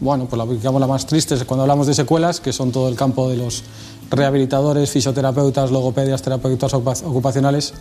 bueno, 0.00 0.26
pues 0.26 0.38
la, 0.38 0.46
digamos 0.46 0.80
la 0.80 0.86
más 0.86 1.06
triste 1.06 1.34
es 1.34 1.42
cuando 1.44 1.62
hablamos 1.62 1.88
de 1.88 1.94
secuelas, 1.94 2.38
que 2.40 2.52
son 2.52 2.70
todo 2.70 2.88
el 2.88 2.94
campo 2.94 3.28
de 3.28 3.36
los 3.36 3.64
rehabilitadores, 4.10 4.90
fisioterapeutas, 4.90 5.70
logopedias, 5.70 6.22
terapeutas 6.22 6.72
ocupa- 6.72 7.04
ocupacionales, 7.04 7.74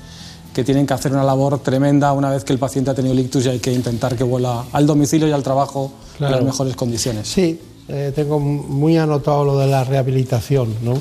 que 0.53 0.63
tienen 0.63 0.87
que 0.87 0.93
hacer 0.95 1.11
una 1.11 1.23
labor 1.23 1.59
tremenda 1.59 2.13
una 2.13 2.31
vez 2.31 2.43
que 2.43 2.53
el 2.53 2.59
paciente 2.59 2.89
ha 2.91 2.95
tenido 2.95 3.13
el 3.13 3.19
ictus 3.19 3.45
y 3.45 3.49
hay 3.49 3.59
que 3.59 3.71
intentar 3.71 4.15
que 4.15 4.23
vuelva 4.23 4.65
al 4.71 4.87
domicilio 4.87 5.27
y 5.27 5.31
al 5.31 5.43
trabajo 5.43 5.91
en 6.13 6.17
Claro. 6.17 6.35
las 6.37 6.45
mejores 6.45 6.75
condiciones. 6.75 7.27
Sí, 7.27 7.59
eh, 7.87 8.11
tengo 8.15 8.39
muy 8.39 8.97
anotado 8.97 9.45
lo 9.45 9.57
de 9.59 9.67
la 9.67 9.83
rehabilitación 9.83 10.73
¿no? 10.83 10.95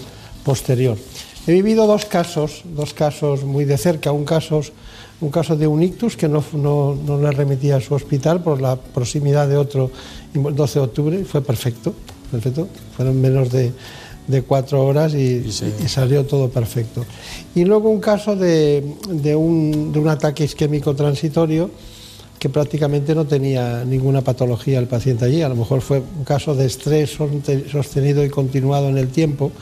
posterior. 0.44 0.98
He 1.47 1.52
vivido 1.52 1.86
dos 1.86 2.06
casos, 2.06 2.62
dos 2.64 2.93
casos 2.93 3.44
muy 3.44 3.64
de 3.64 3.78
cerca, 3.78 4.10
un 4.10 4.24
caso, 4.24 4.62
un 5.20 5.31
caso 5.31 5.56
de 5.56 5.68
un 5.68 5.81
ictus 5.81 6.16
que 6.16 6.28
no, 6.28 6.43
no, 6.52 6.97
no 6.97 7.20
le 7.20 7.31
remitía 7.31 7.77
a 7.77 7.81
su 7.81 7.94
hospital 7.94 8.43
por 8.43 8.60
la 8.60 8.74
proximidad 8.74 9.47
de 9.48 9.56
otro 9.56 9.90
el 10.35 10.55
12 10.56 10.78
de 10.81 10.85
octubre 10.85 11.20
y 11.20 11.24
fue 11.24 11.43
perfecto, 11.43 11.94
perfecto. 12.32 12.66
Fueron 12.97 13.20
menos 13.20 13.52
de, 13.52 13.73
de 14.27 14.43
cuatro 14.43 14.85
horas 14.85 15.14
y, 15.14 15.47
y 15.47 15.89
salió 15.89 16.24
todo 16.27 16.48
perfecto. 16.48 17.05
Y 17.55 17.64
luego 17.64 17.90
un 17.90 18.01
caso 18.01 18.35
de, 18.35 18.82
de 19.09 19.36
un, 19.36 19.93
de 19.93 20.01
un 20.01 20.09
ataque 20.09 20.43
isquémico 20.43 20.97
transitorio 20.97 21.70
que 22.40 22.48
prácticamente 22.48 23.14
no 23.14 23.24
tenía 23.24 23.85
ninguna 23.85 24.20
patología 24.20 24.81
el 24.81 24.89
paciente 24.89 25.24
allí. 25.24 25.43
A 25.43 25.48
lo 25.48 25.55
mejor 25.55 25.81
fue 25.81 26.01
un 26.01 26.24
caso 26.24 26.56
de 26.56 26.66
estrés 26.66 27.16
sostenido 27.70 28.24
y 28.24 28.31
continuado 28.31 28.89
en 28.89 28.98
el 28.98 29.09
tiempo 29.09 29.52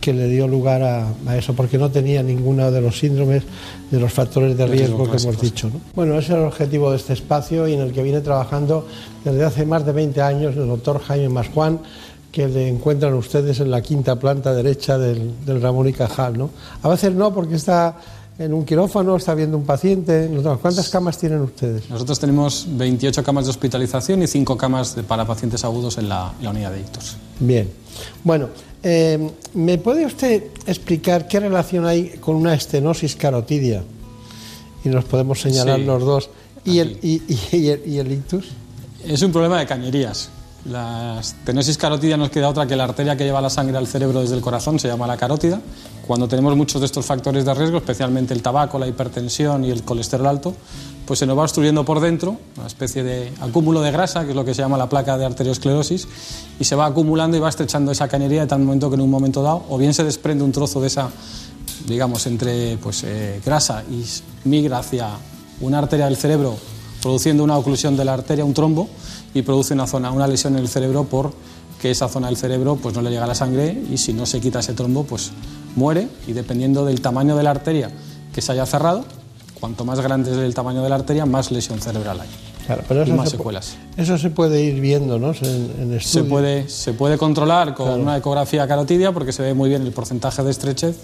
que 0.00 0.12
le 0.14 0.28
dio 0.28 0.48
lugar 0.48 0.82
a, 0.82 1.08
a 1.26 1.36
eso, 1.36 1.52
porque 1.54 1.76
no 1.76 1.90
tenía 1.90 2.22
ninguno 2.22 2.70
de 2.70 2.80
los 2.80 2.98
síndromes, 2.98 3.42
de 3.90 4.00
los 4.00 4.12
factores 4.12 4.56
de 4.56 4.66
riesgo 4.66 5.10
que 5.10 5.16
hemos 5.18 5.40
dicho. 5.40 5.68
¿no? 5.72 5.80
Bueno, 5.94 6.14
ese 6.18 6.32
es 6.32 6.38
el 6.38 6.44
objetivo 6.44 6.90
de 6.90 6.96
este 6.96 7.12
espacio 7.12 7.68
y 7.68 7.74
en 7.74 7.80
el 7.80 7.92
que 7.92 8.02
viene 8.02 8.20
trabajando 8.20 8.86
desde 9.24 9.44
hace 9.44 9.66
más 9.66 9.84
de 9.84 9.92
20 9.92 10.22
años 10.22 10.56
el 10.56 10.66
doctor 10.66 11.00
Jaime 11.02 11.28
Masjuan, 11.28 11.80
que 12.32 12.46
le 12.48 12.68
encuentran 12.68 13.12
ustedes 13.14 13.60
en 13.60 13.70
la 13.70 13.82
quinta 13.82 14.16
planta 14.18 14.54
derecha 14.54 14.96
del, 14.96 15.44
del 15.44 15.60
Ramón 15.60 15.88
y 15.88 15.92
Cajal. 15.92 16.38
¿no? 16.38 16.50
A 16.82 16.88
veces 16.88 17.12
no, 17.12 17.34
porque 17.34 17.56
está 17.56 17.96
en 18.38 18.54
un 18.54 18.64
quirófano, 18.64 19.16
está 19.16 19.34
viendo 19.34 19.58
un 19.58 19.64
paciente. 19.64 20.30
¿Cuántas 20.62 20.88
camas 20.88 21.18
tienen 21.18 21.40
ustedes? 21.42 21.90
Nosotros 21.90 22.18
tenemos 22.18 22.66
28 22.70 23.22
camas 23.22 23.44
de 23.44 23.50
hospitalización 23.50 24.22
y 24.22 24.26
5 24.28 24.56
camas 24.56 24.96
de- 24.96 25.02
para 25.02 25.26
pacientes 25.26 25.62
agudos 25.64 25.98
en 25.98 26.08
la, 26.08 26.32
en 26.38 26.44
la 26.44 26.50
unidad 26.50 26.70
de 26.72 26.80
ictus. 26.80 27.16
Bien. 27.40 27.68
Bueno, 28.24 28.48
eh, 28.82 29.30
¿me 29.54 29.78
puede 29.78 30.06
usted 30.06 30.44
explicar 30.66 31.28
qué 31.28 31.40
relación 31.40 31.86
hay 31.86 32.10
con 32.20 32.36
una 32.36 32.54
estenosis 32.54 33.16
carotidia? 33.16 33.82
Y 34.84 34.88
nos 34.88 35.04
podemos 35.04 35.40
señalar 35.40 35.78
Sí. 35.78 35.84
los 35.84 36.02
dos. 36.04 36.30
¿Y 36.64 36.78
el, 36.78 36.98
y, 37.02 37.22
y- 37.28 37.56
y 37.56 37.68
el, 37.68 37.82
y 37.86 37.98
el 37.98 38.12
ictus? 38.12 38.48
Es 39.04 39.22
un 39.22 39.32
problema 39.32 39.58
de 39.58 39.66
cañerías. 39.66 40.30
La 40.66 41.18
estenosis 41.20 41.78
carótida 41.78 42.18
nos 42.18 42.28
queda 42.30 42.48
otra 42.50 42.66
que 42.66 42.76
la 42.76 42.84
arteria 42.84 43.16
que 43.16 43.24
lleva 43.24 43.40
la 43.40 43.48
sangre 43.48 43.78
al 43.78 43.86
cerebro 43.86 44.20
desde 44.20 44.34
el 44.34 44.42
corazón 44.42 44.78
se 44.78 44.88
llama 44.88 45.06
la 45.06 45.16
carótida. 45.16 45.58
Cuando 46.06 46.28
tenemos 46.28 46.54
muchos 46.54 46.80
de 46.82 46.86
estos 46.86 47.06
factores 47.06 47.46
de 47.46 47.54
riesgo, 47.54 47.78
especialmente 47.78 48.34
el 48.34 48.42
tabaco, 48.42 48.78
la 48.78 48.86
hipertensión 48.86 49.64
y 49.64 49.70
el 49.70 49.82
colesterol 49.84 50.26
alto, 50.26 50.54
pues 51.10 51.18
se 51.18 51.26
nos 51.26 51.36
va 51.36 51.42
obstruyendo 51.42 51.84
por 51.84 51.98
dentro, 51.98 52.36
una 52.56 52.68
especie 52.68 53.02
de 53.02 53.32
acúmulo 53.40 53.80
de 53.80 53.90
grasa, 53.90 54.22
que 54.22 54.30
es 54.30 54.36
lo 54.36 54.44
que 54.44 54.54
se 54.54 54.62
llama 54.62 54.78
la 54.78 54.88
placa 54.88 55.18
de 55.18 55.24
arteriosclerosis, 55.24 56.06
y 56.60 56.62
se 56.62 56.76
va 56.76 56.86
acumulando 56.86 57.36
y 57.36 57.40
va 57.40 57.48
estrechando 57.48 57.90
esa 57.90 58.06
cañería 58.06 58.42
de 58.42 58.46
tal 58.46 58.60
momento 58.60 58.88
que 58.88 58.94
en 58.94 59.00
un 59.00 59.10
momento 59.10 59.42
dado, 59.42 59.64
o 59.70 59.76
bien 59.76 59.92
se 59.92 60.04
desprende 60.04 60.44
un 60.44 60.52
trozo 60.52 60.80
de 60.80 60.86
esa, 60.86 61.10
digamos, 61.88 62.28
entre 62.28 62.76
pues, 62.76 63.02
eh, 63.02 63.40
grasa 63.44 63.82
y 63.90 64.04
migra 64.48 64.78
hacia 64.78 65.08
una 65.60 65.78
arteria 65.78 66.04
del 66.04 66.16
cerebro, 66.16 66.56
produciendo 67.02 67.42
una 67.42 67.58
oclusión 67.58 67.96
de 67.96 68.04
la 68.04 68.14
arteria, 68.14 68.44
un 68.44 68.54
trombo, 68.54 68.88
y 69.34 69.42
produce 69.42 69.74
una 69.74 69.88
zona, 69.88 70.12
una 70.12 70.28
lesión 70.28 70.54
en 70.54 70.60
el 70.60 70.68
cerebro 70.68 71.02
por 71.02 71.32
que 71.82 71.90
esa 71.90 72.08
zona 72.08 72.28
del 72.28 72.36
cerebro 72.36 72.76
pues 72.76 72.94
no 72.94 73.02
le 73.02 73.10
llega 73.10 73.26
la 73.26 73.34
sangre 73.34 73.82
y 73.90 73.98
si 73.98 74.12
no 74.12 74.26
se 74.26 74.40
quita 74.40 74.60
ese 74.60 74.74
trombo 74.74 75.02
pues 75.02 75.32
muere 75.74 76.06
y 76.28 76.34
dependiendo 76.34 76.84
del 76.84 77.00
tamaño 77.00 77.36
de 77.36 77.42
la 77.42 77.50
arteria 77.50 77.90
que 78.32 78.40
se 78.40 78.52
haya 78.52 78.64
cerrado, 78.64 79.04
cuanto 79.60 79.84
más 79.84 80.00
grande 80.00 80.30
es 80.32 80.38
el 80.38 80.54
tamaño 80.54 80.82
de 80.82 80.88
la 80.88 80.96
arteria, 80.96 81.26
más 81.26 81.50
lesión 81.50 81.80
cerebral 81.80 82.20
hay. 82.20 82.28
Claro, 82.66 82.82
pero 82.88 83.06
y 83.06 83.12
más 83.12 83.30
se 83.30 83.36
secuelas. 83.36 83.76
Eso 83.96 84.16
se 84.18 84.30
puede 84.30 84.62
ir 84.62 84.80
viendo, 84.80 85.18
¿no? 85.18 85.32
En, 85.42 85.72
en 85.78 85.90
Se 85.90 85.96
estudio. 85.96 86.28
puede, 86.28 86.68
se 86.68 86.92
puede 86.92 87.18
controlar 87.18 87.74
con 87.74 87.86
Claro. 87.86 88.02
una 88.02 88.16
ecografía 88.16 88.66
carotidia 88.68 89.12
porque 89.12 89.32
se 89.32 89.42
ve 89.42 89.54
muy 89.54 89.68
bien 89.68 89.82
el 89.82 89.92
porcentaje 89.92 90.42
de 90.42 90.50
estrechez. 90.50 90.96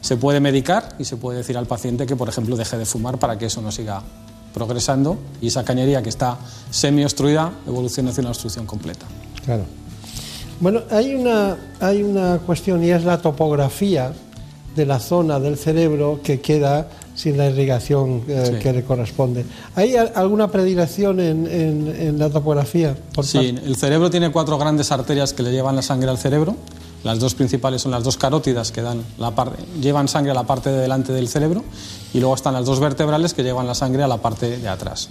Se 0.00 0.16
puede 0.16 0.40
medicar 0.40 0.96
y 0.98 1.04
se 1.04 1.16
puede 1.16 1.38
decir 1.38 1.56
al 1.56 1.66
paciente 1.66 2.04
que, 2.06 2.16
por 2.16 2.28
ejemplo, 2.28 2.56
deje 2.56 2.76
de 2.76 2.84
fumar 2.84 3.18
para 3.18 3.38
que 3.38 3.46
eso 3.46 3.62
no 3.62 3.70
siga 3.72 4.02
progresando 4.52 5.18
y 5.40 5.48
esa 5.48 5.64
cañería 5.64 6.02
que 6.02 6.08
está 6.10 6.36
semi-obstruida 6.70 7.52
evolucione 7.66 8.10
hacia 8.10 8.20
una 8.20 8.30
obstrucción 8.30 8.66
completa. 8.66 9.06
Claro. 9.44 9.64
Bueno, 10.60 10.82
hay 10.90 11.14
una, 11.14 11.56
hay 11.80 12.02
una 12.02 12.38
cuestión 12.38 12.82
y 12.84 12.90
es 12.90 13.04
la 13.04 13.20
topografía 13.20 14.12
de 14.76 14.86
la 14.86 14.98
zona 15.00 15.40
del 15.40 15.56
cerebro 15.56 16.20
que 16.22 16.40
queda 16.40 16.88
sin 17.14 17.36
la 17.36 17.46
irrigación 17.48 18.22
eh, 18.28 18.50
Sí. 18.54 18.58
que 18.62 18.72
le 18.72 18.82
corresponde. 18.84 19.44
¿Hay 19.76 19.96
alguna 19.96 20.48
predilección 20.50 21.20
en, 21.20 21.46
en- 21.46 21.94
en 21.98 22.18
la 22.18 22.28
topografía? 22.30 22.96
Por 23.14 23.24
Sí, 23.24 23.54
el 23.64 23.76
cerebro 23.76 24.10
tiene 24.10 24.30
cuatro 24.32 24.58
grandes 24.58 24.90
arterias 24.92 25.32
que 25.32 25.42
le 25.42 25.52
llevan 25.52 25.76
la 25.76 25.82
sangre 25.82 26.10
al 26.10 26.18
cerebro. 26.18 26.56
Las 27.04 27.18
dos 27.20 27.34
principales 27.34 27.82
son 27.82 27.92
las 27.92 28.02
dos 28.02 28.16
carótidas 28.16 28.72
que 28.72 28.80
dan 28.80 29.02
la 29.18 29.30
parte, 29.32 29.62
llevan 29.78 30.08
sangre 30.08 30.30
a 30.30 30.34
la 30.34 30.44
parte 30.44 30.70
de 30.70 30.78
delante 30.80 31.12
del 31.12 31.28
cerebro 31.28 31.62
y 32.14 32.18
luego 32.18 32.34
están 32.34 32.54
las 32.54 32.64
dos 32.64 32.80
vertebrales 32.80 33.34
que 33.34 33.42
llevan 33.42 33.66
la 33.66 33.74
sangre 33.74 34.02
a 34.02 34.08
la 34.08 34.16
parte 34.22 34.56
de 34.56 34.68
atrás, 34.68 35.10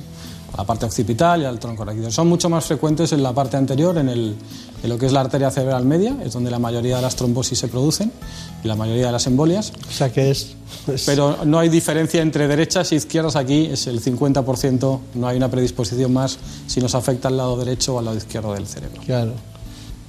la 0.58 0.64
parte 0.66 0.86
occipital 0.86 1.42
y 1.42 1.46
al 1.46 1.60
tronco 1.60 1.84
raquídeo. 1.84 2.12
Son 2.12 2.28
mucho 2.28 2.50
más 2.50 2.66
frecuentes 2.66 3.12
en 3.12 3.24
la 3.24 3.34
parte 3.34 3.58
anterior, 3.58 3.98
en, 3.98 4.10
el, 4.10 4.36
en 4.84 4.90
lo 4.90 4.98
que 4.98 5.08
es 5.08 5.12
la 5.12 5.22
arteria 5.22 5.50
cerebral 5.50 5.84
media, 5.86 6.16
es 6.24 6.34
donde 6.34 6.52
la 6.52 6.60
mayoría 6.60 6.98
de 6.98 7.02
las 7.02 7.16
trombosis 7.16 7.58
se 7.58 7.68
producen 7.68 8.12
y 8.64 8.68
la 8.68 8.76
mayoría 8.76 9.08
de 9.08 9.12
las 9.12 9.26
embolias. 9.28 9.74
O 9.90 9.92
sea 9.92 10.12
que 10.12 10.30
es... 10.32 10.56
es- 10.88 11.04
Pero 11.06 11.38
no 11.46 11.58
hay 11.60 11.70
diferencia 11.70 12.22
entre 12.22 12.48
derechas 12.48 12.92
y 12.92 12.96
izquierdas 12.96 13.36
aquí, 13.36 13.66
es 13.72 13.88
el 13.88 14.00
50%, 14.02 15.00
no 15.16 15.28
hay 15.28 15.38
una 15.38 15.50
predisposición 15.50 16.14
más 16.14 16.38
si 16.68 16.80
nos 16.82 16.94
afecta 16.96 17.30
al 17.30 17.38
lado 17.38 17.58
derecho 17.58 17.96
o 17.96 18.00
al 18.00 18.06
lado 18.06 18.18
izquierdo 18.18 18.54
del 18.54 18.68
cerebro. 18.68 19.02
Claro. 19.06 19.32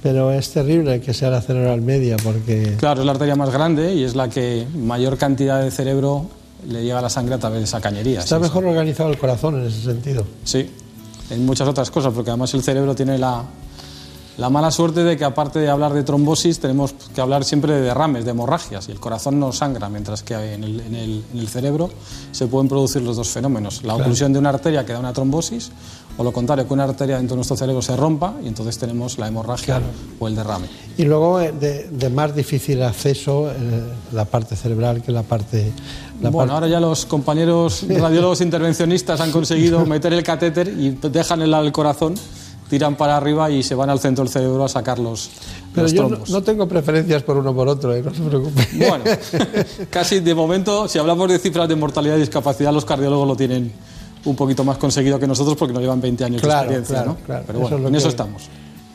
Pero 0.03 0.31
es 0.31 0.51
terrible 0.51 1.01
que 1.01 1.15
sea 1.15 1.31
la 1.31 1.41
cerebral 1.41 1.81
media 1.81 2.17
porque... 2.23 2.75
Claro, 2.77 2.99
es 3.01 3.05
la 3.07 3.13
arteria 3.13 3.35
más 3.35 3.49
grande 3.51 3.95
y 3.95 4.03
es 4.03 4.13
la 4.15 4.29
que 4.29 4.67
mayor 4.77 5.17
cantidad 5.17 5.63
de 5.63 5.71
cerebro 5.71 6.27
le 6.67 6.83
llega 6.83 7.01
la 7.01 7.09
sangre 7.09 7.35
a 7.35 7.37
través 7.39 7.59
de 7.59 7.65
esa 7.65 7.79
cañería. 7.81 8.19
Está 8.19 8.37
sí, 8.37 8.41
mejor 8.41 8.65
organizado 8.65 9.09
el 9.09 9.17
corazón 9.17 9.59
en 9.61 9.67
ese 9.67 9.81
sentido. 9.81 10.25
Sí, 10.43 10.69
en 11.29 11.45
muchas 11.45 11.67
otras 11.67 11.89
cosas, 11.91 12.13
porque 12.13 12.29
además 12.31 12.53
el 12.53 12.63
cerebro 12.63 12.93
tiene 12.95 13.17
la, 13.17 13.43
la 14.37 14.49
mala 14.49 14.69
suerte 14.69 15.03
de 15.03 15.15
que 15.17 15.23
aparte 15.25 15.59
de 15.59 15.69
hablar 15.69 15.93
de 15.93 16.03
trombosis, 16.03 16.59
tenemos 16.59 16.93
que 17.13 17.21
hablar 17.21 17.43
siempre 17.45 17.73
de 17.73 17.81
derrames, 17.81 18.25
de 18.25 18.31
hemorragias, 18.31 18.89
y 18.89 18.91
el 18.91 18.99
corazón 18.99 19.39
no 19.39 19.51
sangra, 19.53 19.87
mientras 19.89 20.23
que 20.23 20.33
en 20.53 20.63
el, 20.63 20.79
en 20.81 20.95
el- 20.95 21.23
en 21.33 21.39
el 21.39 21.47
cerebro 21.47 21.89
se 22.31 22.47
pueden 22.47 22.67
producir 22.67 23.01
los 23.01 23.15
dos 23.15 23.29
fenómenos, 23.29 23.77
la 23.77 23.81
Claro. 23.93 23.99
oclusión 24.01 24.33
de 24.33 24.39
una 24.39 24.49
arteria 24.49 24.85
que 24.85 24.93
da 24.93 24.99
una 24.99 25.13
trombosis, 25.13 25.71
o 26.17 26.23
lo 26.23 26.31
contrario, 26.31 26.67
que 26.67 26.73
una 26.73 26.85
arteria 26.85 27.17
dentro 27.17 27.35
de 27.35 27.37
nuestro 27.39 27.57
cerebro 27.57 27.81
se 27.81 27.95
rompa 27.95 28.35
y 28.43 28.47
entonces 28.47 28.77
tenemos 28.77 29.17
la 29.17 29.27
hemorragia 29.27 29.81
o 30.19 30.27
el 30.27 30.35
derrame. 30.35 30.67
Y 30.97 31.03
luego 31.03 31.41
eh, 31.41 31.51
de, 31.51 31.89
de 31.89 32.09
más 32.09 32.33
difícil 32.35 32.81
acceso 32.83 33.49
eh, 33.51 33.53
la 34.13 34.25
parte 34.25 34.55
cerebral 34.55 35.01
que 35.01 35.11
la 35.11 35.23
parte... 35.23 35.71
La 36.21 36.29
bueno, 36.29 36.37
parte- 36.37 36.53
ahora 36.53 36.67
ya 36.67 36.79
los 36.79 37.05
compañeros 37.05 37.85
radiólogos 37.89 38.39
intervencionistas 38.41 39.19
han 39.19 39.31
conseguido 39.31 39.85
meter 39.85 40.13
el 40.13 40.23
catéter 40.23 40.67
y 40.69 40.91
dejan 40.91 41.41
el, 41.41 41.53
el 41.53 41.71
corazón, 41.73 42.15
tiran 42.69 42.95
para 42.95 43.17
arriba 43.17 43.51
y 43.51 43.61
se 43.61 43.75
van 43.75 43.89
al 43.89 43.99
centro 43.99 44.23
del 44.23 44.31
cerebro 44.31 44.63
a 44.63 44.69
sacar 44.69 44.97
los, 44.97 45.29
Pero 45.73 45.83
los 45.83 45.93
yo 45.93 46.01
no, 46.03 46.07
trombos. 46.07 46.29
no 46.29 46.41
tengo 46.43 46.67
preferencias 46.67 47.21
por 47.23 47.35
uno 47.37 47.53
por 47.53 47.67
otro, 47.67 47.93
eh, 47.93 48.01
no 48.01 48.13
se 48.13 48.21
preocupe. 48.21 48.65
Bueno, 48.73 49.03
casi 49.89 50.19
de 50.21 50.33
momento, 50.33 50.87
si 50.87 50.97
hablamos 50.97 51.29
de 51.29 51.37
cifras 51.39 51.67
de 51.67 51.75
mortalidad 51.75 52.15
y 52.15 52.21
discapacidad, 52.21 52.71
los 52.73 52.85
cardiólogos 52.85 53.27
lo 53.27 53.35
tienen 53.35 53.71
un 54.25 54.35
poquito 54.35 54.63
más 54.63 54.77
conseguido 54.77 55.19
que 55.19 55.27
nosotros 55.27 55.55
porque 55.57 55.73
nos 55.73 55.81
llevan 55.81 56.01
20 56.01 56.23
años 56.25 56.41
Claro, 56.41 56.69
de 56.71 56.77
experiencia, 56.79 56.95
claro, 57.03 57.17
¿no? 57.19 57.25
claro. 57.25 57.43
Pero 57.47 57.59
Eso 57.59 57.61
bueno, 57.69 57.75
es 57.77 57.81
lo 57.83 57.87
en 57.89 57.95
eso 57.95 58.05
que- 58.05 58.09
estamos. 58.09 58.43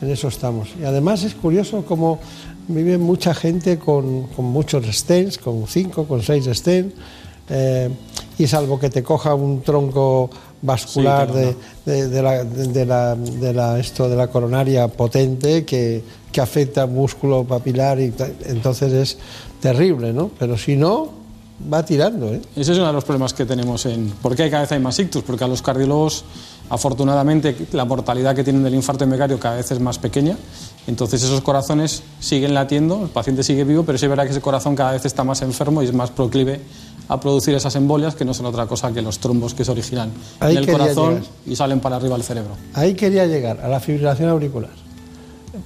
En 0.01 0.09
eso 0.09 0.27
estamos. 0.29 0.69
Y 0.81 0.83
además 0.83 1.23
es 1.23 1.35
curioso 1.35 1.83
cómo 1.87 2.19
vive 2.67 2.97
mucha 2.97 3.33
gente 3.33 3.77
con, 3.77 4.27
con 4.27 4.45
muchos 4.45 4.85
stents, 4.87 5.37
con 5.37 5.67
cinco, 5.67 6.05
con 6.05 6.21
seis 6.23 6.45
stents, 6.51 6.95
eh, 7.49 7.89
y 8.37 8.47
salvo 8.47 8.79
que 8.79 8.89
te 8.89 9.03
coja 9.03 9.35
un 9.35 9.61
tronco 9.61 10.29
vascular 10.63 11.27
Sí, 11.29 11.35
de, 11.35 11.55
de- 11.85 12.07
de 12.07 12.21
la, 12.21 12.43
de, 12.43 12.85
la, 12.85 13.15
de 13.15 13.53
la- 13.53 13.79
esto, 13.79 14.09
de 14.09 14.15
la 14.15 14.27
coronaria 14.27 14.87
potente 14.87 15.65
que, 15.65 16.01
que 16.31 16.41
afecta 16.41 16.85
músculo 16.87 17.43
papilar, 17.43 17.99
y 17.99 18.13
entonces 18.45 18.93
es 18.93 19.17
terrible, 19.59 20.13
¿no? 20.13 20.29
Pero 20.39 20.57
si 20.57 20.75
no, 20.77 21.20
va 21.71 21.83
tirando, 21.85 22.33
¿eh? 22.33 22.41
Ese 22.55 22.71
es 22.71 22.77
uno 22.77 22.87
de 22.87 22.93
los 22.93 23.03
problemas 23.03 23.33
que 23.33 23.45
tenemos 23.45 23.85
en... 23.85 24.09
¿Por 24.21 24.35
qué 24.35 24.49
cada 24.49 24.63
vez 24.63 24.71
hay 24.71 24.79
más 24.79 24.97
ictus? 24.99 25.23
Porque 25.23 25.43
a 25.43 25.47
los 25.47 25.61
cardiólogos, 25.61 26.23
afortunadamente, 26.69 27.55
la 27.73 27.85
mortalidad 27.85 28.35
que 28.35 28.43
tienen 28.43 28.63
del 28.63 28.75
infarto 28.75 29.05
megario 29.07 29.39
cada 29.39 29.55
vez 29.55 29.71
es 29.71 29.79
más 29.79 29.99
pequeña. 29.99 30.37
Entonces 30.87 31.21
esos 31.23 31.41
corazones 31.41 32.03
siguen 32.19 32.53
latiendo, 32.53 33.03
el 33.03 33.09
paciente 33.09 33.43
sigue 33.43 33.63
vivo, 33.63 33.83
pero 33.83 33.97
sí 33.97 34.05
es 34.05 34.09
verdad 34.09 34.25
que 34.25 34.31
ese 34.31 34.41
corazón 34.41 34.75
cada 34.75 34.91
vez 34.93 35.05
está 35.05 35.23
más 35.23 35.41
enfermo 35.41 35.81
y 35.83 35.85
es 35.85 35.93
más 35.93 36.11
proclive 36.11 36.61
a 37.07 37.19
producir 37.19 37.53
esas 37.55 37.75
embolias 37.75 38.15
que 38.15 38.23
no 38.25 38.33
son 38.33 38.45
otra 38.45 38.65
cosa 38.67 38.91
que 38.91 39.01
los 39.01 39.19
trombos 39.19 39.53
que 39.53 39.65
se 39.65 39.71
originan 39.71 40.11
Ahí 40.39 40.55
en 40.55 40.63
el 40.63 40.71
corazón 40.71 41.15
llegar. 41.15 41.29
y 41.45 41.55
salen 41.55 41.79
para 41.79 41.97
arriba 41.97 42.15
al 42.15 42.23
cerebro. 42.23 42.51
Ahí 42.73 42.93
quería 42.93 43.25
llegar, 43.25 43.59
a 43.59 43.67
la 43.67 43.79
fibrilación 43.79 44.29
auricular. 44.29 44.71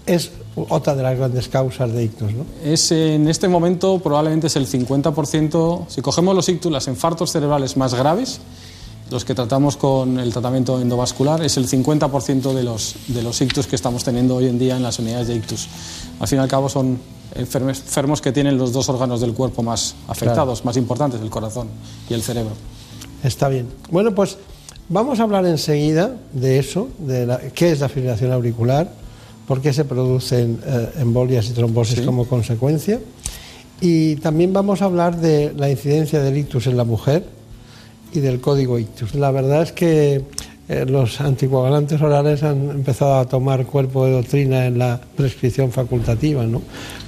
Es 0.05 0.31
otra 0.55 0.95
de 0.95 1.03
las 1.03 1.17
grandes 1.17 1.49
causas 1.49 1.91
de 1.91 2.03
ictus, 2.03 2.31
¿no? 2.33 2.45
Es, 2.63 2.91
en 2.91 3.27
este 3.27 3.47
momento 3.47 3.99
probablemente 3.99 4.47
es 4.47 4.55
el 4.55 4.67
50%, 4.67 5.85
si 5.87 6.01
cogemos 6.01 6.35
los 6.35 6.47
ictus, 6.49 6.71
los 6.71 6.87
infartos 6.87 7.31
cerebrales 7.31 7.75
más 7.77 7.93
graves, 7.93 8.39
los 9.11 9.23
que 9.25 9.35
tratamos 9.35 9.77
con 9.77 10.17
el 10.19 10.31
tratamiento 10.31 10.79
endovascular, 10.81 11.43
es 11.43 11.57
el 11.57 11.67
50% 11.67 12.53
de 12.53 12.63
los, 12.63 12.95
de 13.07 13.21
los 13.21 13.39
ictus 13.41 13.67
que 13.67 13.75
estamos 13.75 14.03
teniendo 14.03 14.35
hoy 14.35 14.47
en 14.47 14.57
día 14.57 14.77
en 14.77 14.83
las 14.83 14.97
unidades 14.99 15.27
de 15.27 15.35
ictus. 15.35 15.67
Al 16.19 16.27
fin 16.27 16.39
y 16.39 16.41
al 16.41 16.47
cabo 16.47 16.69
son 16.69 16.99
enfermos 17.35 18.21
que 18.21 18.31
tienen 18.31 18.57
los 18.57 18.71
dos 18.71 18.87
órganos 18.89 19.19
del 19.21 19.33
cuerpo 19.33 19.61
más 19.61 19.95
afectados, 20.07 20.63
más 20.65 20.77
importantes, 20.77 21.21
el 21.21 21.29
corazón 21.29 21.67
y 22.09 22.13
el 22.13 22.23
cerebro. 22.23 22.53
Está 23.23 23.49
bien. 23.49 23.67
Bueno, 23.91 24.15
pues 24.15 24.37
vamos 24.89 25.19
a 25.19 25.23
hablar 25.23 25.45
enseguida 25.45 26.15
de 26.33 26.59
eso, 26.59 26.87
de 26.97 27.25
la- 27.25 27.39
qué 27.39 27.71
es 27.71 27.79
la 27.81 27.89
fibrilación 27.89 28.31
auricular, 28.31 28.91
por 29.47 29.61
qué 29.61 29.73
se 29.73 29.85
producen 29.85 30.59
eh, 30.65 30.89
embolias 30.99 31.49
y 31.49 31.53
trombosis 31.53 32.01
como 32.01 32.25
consecuencia. 32.25 32.99
Y 33.81 34.15
también 34.17 34.53
vamos 34.53 34.81
a 34.81 34.85
hablar 34.85 35.19
de 35.19 35.53
la 35.55 35.69
incidencia 35.69 36.21
del 36.21 36.37
ictus 36.37 36.67
en 36.67 36.77
la 36.77 36.83
mujer 36.83 37.25
y 38.13 38.19
del 38.19 38.39
código 38.39 38.79
ictus. 38.79 39.15
La 39.15 39.31
verdad 39.31 39.63
es 39.63 39.71
que 39.71 40.23
eh, 40.67 40.85
los 40.87 41.21
anticoagulantes 41.21 42.01
orales 42.01 42.41
han 42.41 42.69
empezado 42.71 43.19
a 43.19 43.25
tomar 43.25 43.65
cuerpo 43.67 44.05
de 44.05 44.13
doctrina 44.13 44.65
en 44.65 44.79
la 44.79 44.99
prescripción 45.15 45.71
facultativa, 45.71 46.43
¿no? 46.43 46.61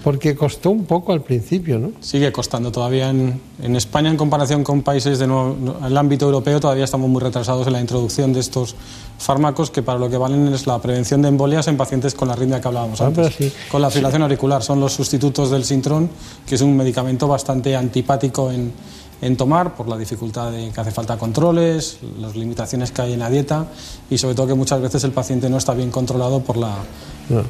Porque 0.03 0.35
costó 0.35 0.69
un 0.69 0.85
poco 0.85 1.11
al 1.11 1.21
principio, 1.21 1.79
¿no? 1.79 1.91
Sigue 1.99 2.31
costando 2.31 2.71
todavía 2.71 3.09
en, 3.09 3.41
en 3.61 3.75
España 3.75 4.09
en 4.11 4.17
comparación 4.17 4.63
con 4.63 4.83
países 4.83 5.17
del 5.19 5.31
ámbito 5.97 6.25
europeo 6.25 6.59
todavía 6.59 6.83
estamos 6.85 7.09
muy 7.09 7.19
retrasados 7.21 7.65
en 7.67 7.73
la 7.73 7.81
introducción 7.81 8.31
de 8.31 8.39
estos 8.41 8.75
fármacos 9.17 9.71
que 9.71 9.81
para 9.81 9.97
lo 9.97 10.09
que 10.09 10.17
valen 10.17 10.47
es 10.53 10.67
la 10.67 10.79
prevención 10.79 11.23
de 11.23 11.29
embolias 11.29 11.67
en 11.67 11.77
pacientes 11.77 12.13
con 12.13 12.27
la 12.27 12.35
arritmia 12.35 12.61
que 12.61 12.67
hablábamos 12.67 13.01
Ah, 13.01 13.07
antes. 13.07 13.33
sí. 13.35 13.51
Con 13.71 13.81
la 13.81 13.89
fibrilación 13.89 14.21
auricular 14.21 14.61
son 14.61 14.79
los 14.79 14.93
sustitutos 14.93 15.49
del 15.49 15.63
sintrón, 15.65 16.09
que 16.45 16.55
es 16.55 16.61
un 16.61 16.77
medicamento 16.77 17.27
bastante 17.27 17.75
antipático 17.75 18.51
en, 18.51 18.71
en 19.21 19.35
tomar 19.37 19.75
por 19.75 19.87
la 19.87 19.97
dificultad 19.97 20.51
de 20.51 20.69
que 20.71 20.79
hace 20.81 20.91
falta 20.91 21.17
controles, 21.17 21.97
las 22.19 22.35
limitaciones 22.35 22.91
que 22.91 23.01
hay 23.01 23.13
en 23.13 23.19
la 23.19 23.29
dieta 23.29 23.65
y 24.09 24.17
sobre 24.17 24.35
todo 24.35 24.47
que 24.47 24.53
muchas 24.53 24.79
veces 24.81 25.03
el 25.03 25.11
paciente 25.11 25.49
no 25.49 25.57
está 25.57 25.73
bien 25.73 25.89
controlado 25.91 26.41
por 26.41 26.57
la 26.57 26.75
No. 27.29 27.41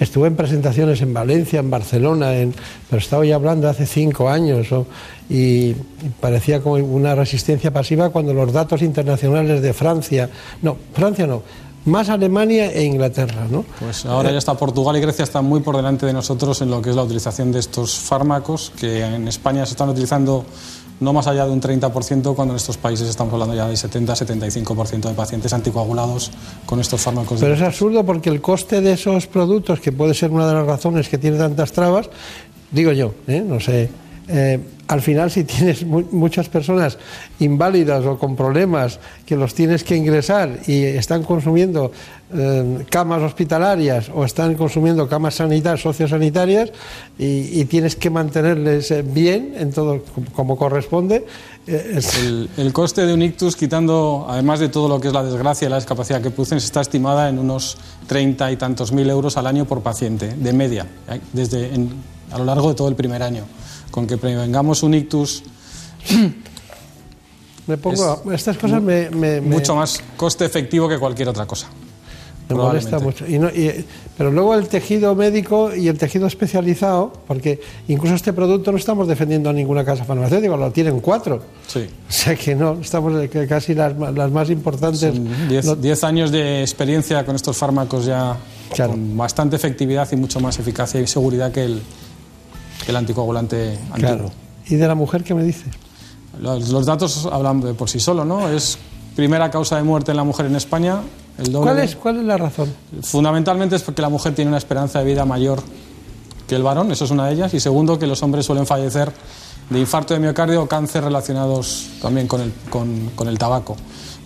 Estuve 0.00 0.28
en 0.28 0.36
presentaciones 0.36 1.02
en 1.02 1.12
Valencia, 1.12 1.60
en 1.60 1.68
Barcelona, 1.70 2.34
en, 2.34 2.54
pero 2.88 3.00
estaba 3.00 3.26
ya 3.26 3.34
hablando 3.34 3.68
hace 3.68 3.84
cinco 3.84 4.28
años 4.30 4.70
o- 4.72 4.86
y, 5.28 5.70
y 5.70 5.76
parecía 6.20 6.62
como 6.62 6.76
una 6.76 7.14
resistencia 7.14 7.70
pasiva 7.72 8.08
cuando 8.10 8.32
los 8.32 8.52
datos 8.52 8.80
internacionales 8.80 9.60
de 9.60 9.72
Francia, 9.74 10.30
no, 10.62 10.76
Francia 10.94 11.26
no, 11.26 11.42
más 11.84 12.08
Alemania 12.08 12.72
e 12.72 12.84
Inglaterra, 12.84 13.46
¿no? 13.50 13.64
Pues 13.80 14.06
ahora 14.06 14.30
ya 14.30 14.38
está 14.38 14.54
Portugal 14.54 14.96
y 14.96 15.00
Grecia 15.00 15.24
están 15.24 15.44
muy 15.44 15.60
por 15.60 15.76
delante 15.76 16.06
de 16.06 16.12
nosotros 16.14 16.60
en 16.62 16.70
lo 16.70 16.80
que 16.80 16.90
es 16.90 16.96
la 16.96 17.02
utilización 17.02 17.52
de 17.52 17.58
estos 17.60 17.98
fármacos, 17.98 18.72
que 18.78 19.04
en 19.04 19.26
España 19.28 19.64
se 19.66 19.72
están 19.72 19.88
utilizando 19.90 20.44
no 21.00 21.12
más 21.12 21.26
allá 21.26 21.46
de 21.46 21.52
un 21.52 21.60
30%, 21.60 22.34
cuando 22.34 22.54
en 22.54 22.56
estos 22.56 22.76
países 22.76 23.08
estamos 23.08 23.32
hablando 23.32 23.54
ya 23.54 23.68
de 23.68 23.74
70-75% 23.74 25.08
de 25.08 25.14
pacientes 25.14 25.52
anticoagulados 25.52 26.30
con 26.66 26.80
estos 26.80 27.00
fármacos. 27.00 27.40
Pero 27.40 27.54
es 27.54 27.62
absurdo 27.62 28.04
porque 28.04 28.30
el 28.30 28.40
coste 28.40 28.80
de 28.80 28.92
esos 28.92 29.26
productos, 29.26 29.80
que 29.80 29.92
puede 29.92 30.14
ser 30.14 30.30
una 30.30 30.46
de 30.46 30.54
las 30.54 30.66
razones 30.66 31.08
que 31.08 31.18
tiene 31.18 31.38
tantas 31.38 31.72
trabas, 31.72 32.08
digo 32.70 32.92
yo, 32.92 33.14
¿eh? 33.26 33.42
no 33.44 33.60
sé, 33.60 33.90
eh, 34.28 34.60
al 34.88 35.02
final 35.02 35.30
si 35.30 35.44
tienes 35.44 35.84
mu- 35.84 36.04
muchas 36.12 36.48
personas 36.48 36.98
inválidas 37.40 38.04
o 38.06 38.18
con 38.18 38.34
problemas 38.36 38.98
que 39.26 39.36
los 39.36 39.54
tienes 39.54 39.84
que 39.84 39.94
ingresar 39.96 40.60
y 40.66 40.82
están 40.82 41.22
consumiendo 41.22 41.92
eh, 42.34 42.84
camas 42.90 43.22
hospitalarias 43.22 44.10
o 44.14 44.24
están 44.24 44.54
consumiendo 44.54 45.08
camas 45.08 45.34
sanitarias, 45.36 45.80
sociosanitarias 45.82 46.70
y, 47.18 47.60
y 47.60 47.64
tienes 47.66 47.96
que 47.96 48.10
mantenerles 48.10 48.90
eh, 48.90 49.02
bien 49.02 49.54
en 49.56 49.72
todo 49.72 50.00
como- 50.34 50.56
corresponde. 50.56 51.24
eh, 51.66 52.00
El, 52.56 52.72
coste 52.72 53.04
de 53.06 53.12
un 53.14 53.22
ictus, 53.22 53.56
quitando, 53.56 54.26
además 54.28 54.58
de 54.60 54.68
todo 54.68 54.88
lo 54.88 55.00
que 55.00 55.08
es 55.08 55.14
la 55.14 55.22
desgracia 55.22 55.66
y 55.66 55.70
la 55.70 55.76
discapacidad 55.76 56.20
que 56.22 56.30
producen, 56.30 56.58
está 56.58 56.80
estimada 56.80 57.28
en 57.28 57.38
unos 57.38 57.76
30 58.06 58.50
y 58.52 58.56
tantos 58.56 58.92
mil 58.92 59.08
euros 59.10 59.36
al 59.36 59.46
año 59.46 59.64
por 59.66 59.82
paciente, 59.82 60.28
de 60.34 60.52
media, 60.52 60.86
¿eh? 61.10 61.20
desde 61.32 61.70
a 62.30 62.38
lo 62.38 62.44
largo 62.44 62.68
de 62.70 62.74
todo 62.74 62.88
el 62.88 62.94
primer 62.94 63.22
año. 63.22 63.44
Con 63.90 64.06
que 64.06 64.16
prevengamos 64.18 64.82
un 64.82 64.94
ictus 64.94 65.42
me 67.66 67.76
pongo, 67.76 68.32
estas 68.32 68.56
cosas 68.56 68.82
me, 68.82 69.10
me- 69.10 69.40
me- 69.40 69.56
mucho 69.56 69.74
más 69.74 70.00
coste 70.16 70.44
efectivo 70.46 70.88
que 70.88 70.98
cualquier 70.98 71.28
otra 71.28 71.44
cosa. 71.46 71.68
Me 72.48 72.54
molesta 72.54 72.98
mucho. 72.98 73.26
Y 73.26 73.38
no- 73.38 73.50
y- 73.50 73.84
pero 74.16 74.30
luego 74.30 74.54
el 74.54 74.68
tejido 74.68 75.14
médico 75.14 75.74
y 75.76 75.88
el 75.88 75.98
tejido 75.98 76.26
especializado, 76.26 77.12
porque 77.26 77.60
incluso 77.88 78.14
este 78.14 78.32
producto 78.32 78.72
no 78.72 78.78
estamos 78.78 79.06
defendiendo 79.06 79.50
a 79.50 79.52
ninguna 79.52 79.84
casa 79.84 80.04
farmacéutica, 80.06 80.56
lo 80.56 80.70
tienen 80.72 81.00
cuatro. 81.00 81.42
Sí. 81.66 81.80
O 82.08 82.12
sea 82.12 82.34
que 82.36 82.54
no, 82.54 82.78
estamos 82.80 83.12
que 83.28 83.46
casi 83.46 83.74
las, 83.74 83.94
las 83.98 84.30
más 84.30 84.48
importantes. 84.48 85.12
Diez, 85.50 85.66
no- 85.66 85.76
diez 85.76 86.02
años 86.04 86.30
de 86.30 86.62
experiencia 86.62 87.26
con 87.26 87.36
estos 87.36 87.54
fármacos 87.54 88.06
ya 88.06 88.34
con 88.74 89.14
bastante 89.14 89.56
efectividad 89.56 90.08
y 90.12 90.16
mucho 90.16 90.40
más 90.40 90.58
eficacia 90.58 91.02
y 91.02 91.06
seguridad 91.06 91.52
que 91.52 91.64
el, 91.66 91.82
el 92.90 92.96
anticoagulante 92.96 93.78
antiguo. 93.90 93.94
Claro. 93.94 94.30
¿Y 94.66 94.76
de 94.76 94.88
la 94.88 94.94
mujer 94.94 95.24
qué 95.24 95.34
me 95.34 95.42
dice? 95.44 95.64
Los, 96.40 96.68
los 96.68 96.86
datos 96.86 97.26
hablan 97.30 97.60
de 97.60 97.74
por 97.74 97.88
sí 97.88 98.00
solo, 98.00 98.24
¿no? 98.24 98.48
Es 98.48 98.78
primera 99.16 99.50
causa 99.50 99.76
de 99.76 99.82
muerte 99.82 100.12
en 100.12 100.16
la 100.16 100.24
mujer 100.24 100.46
en 100.46 100.56
España. 100.56 101.00
El 101.38 101.52
doble. 101.52 101.72
¿Cuál 101.72 101.78
es, 101.84 101.96
¿Cuál 101.96 102.16
es 102.18 102.24
la 102.24 102.36
razón? 102.36 102.72
Fundamentalmente 103.02 103.76
es 103.76 103.82
porque 103.82 104.02
la 104.02 104.08
mujer 104.08 104.34
tiene 104.34 104.48
una 104.48 104.58
esperanza 104.58 105.00
de 105.00 105.04
vida 105.04 105.24
mayor 105.24 105.62
que 106.46 106.56
el 106.56 106.62
varón, 106.62 106.90
eso 106.90 107.04
es 107.04 107.10
una 107.10 107.26
de 107.26 107.34
ellas. 107.34 107.54
Y 107.54 107.60
segundo, 107.60 107.98
que 107.98 108.06
los 108.06 108.22
hombres 108.22 108.46
suelen 108.46 108.66
fallecer 108.66 109.12
de 109.70 109.78
infarto 109.78 110.14
de 110.14 110.20
miocardio 110.20 110.62
o 110.62 110.66
cáncer 110.66 111.04
relacionados 111.04 111.88
también 112.00 112.26
con 112.26 112.40
el, 112.40 112.52
con, 112.70 113.10
con 113.14 113.28
el 113.28 113.38
tabaco. 113.38 113.76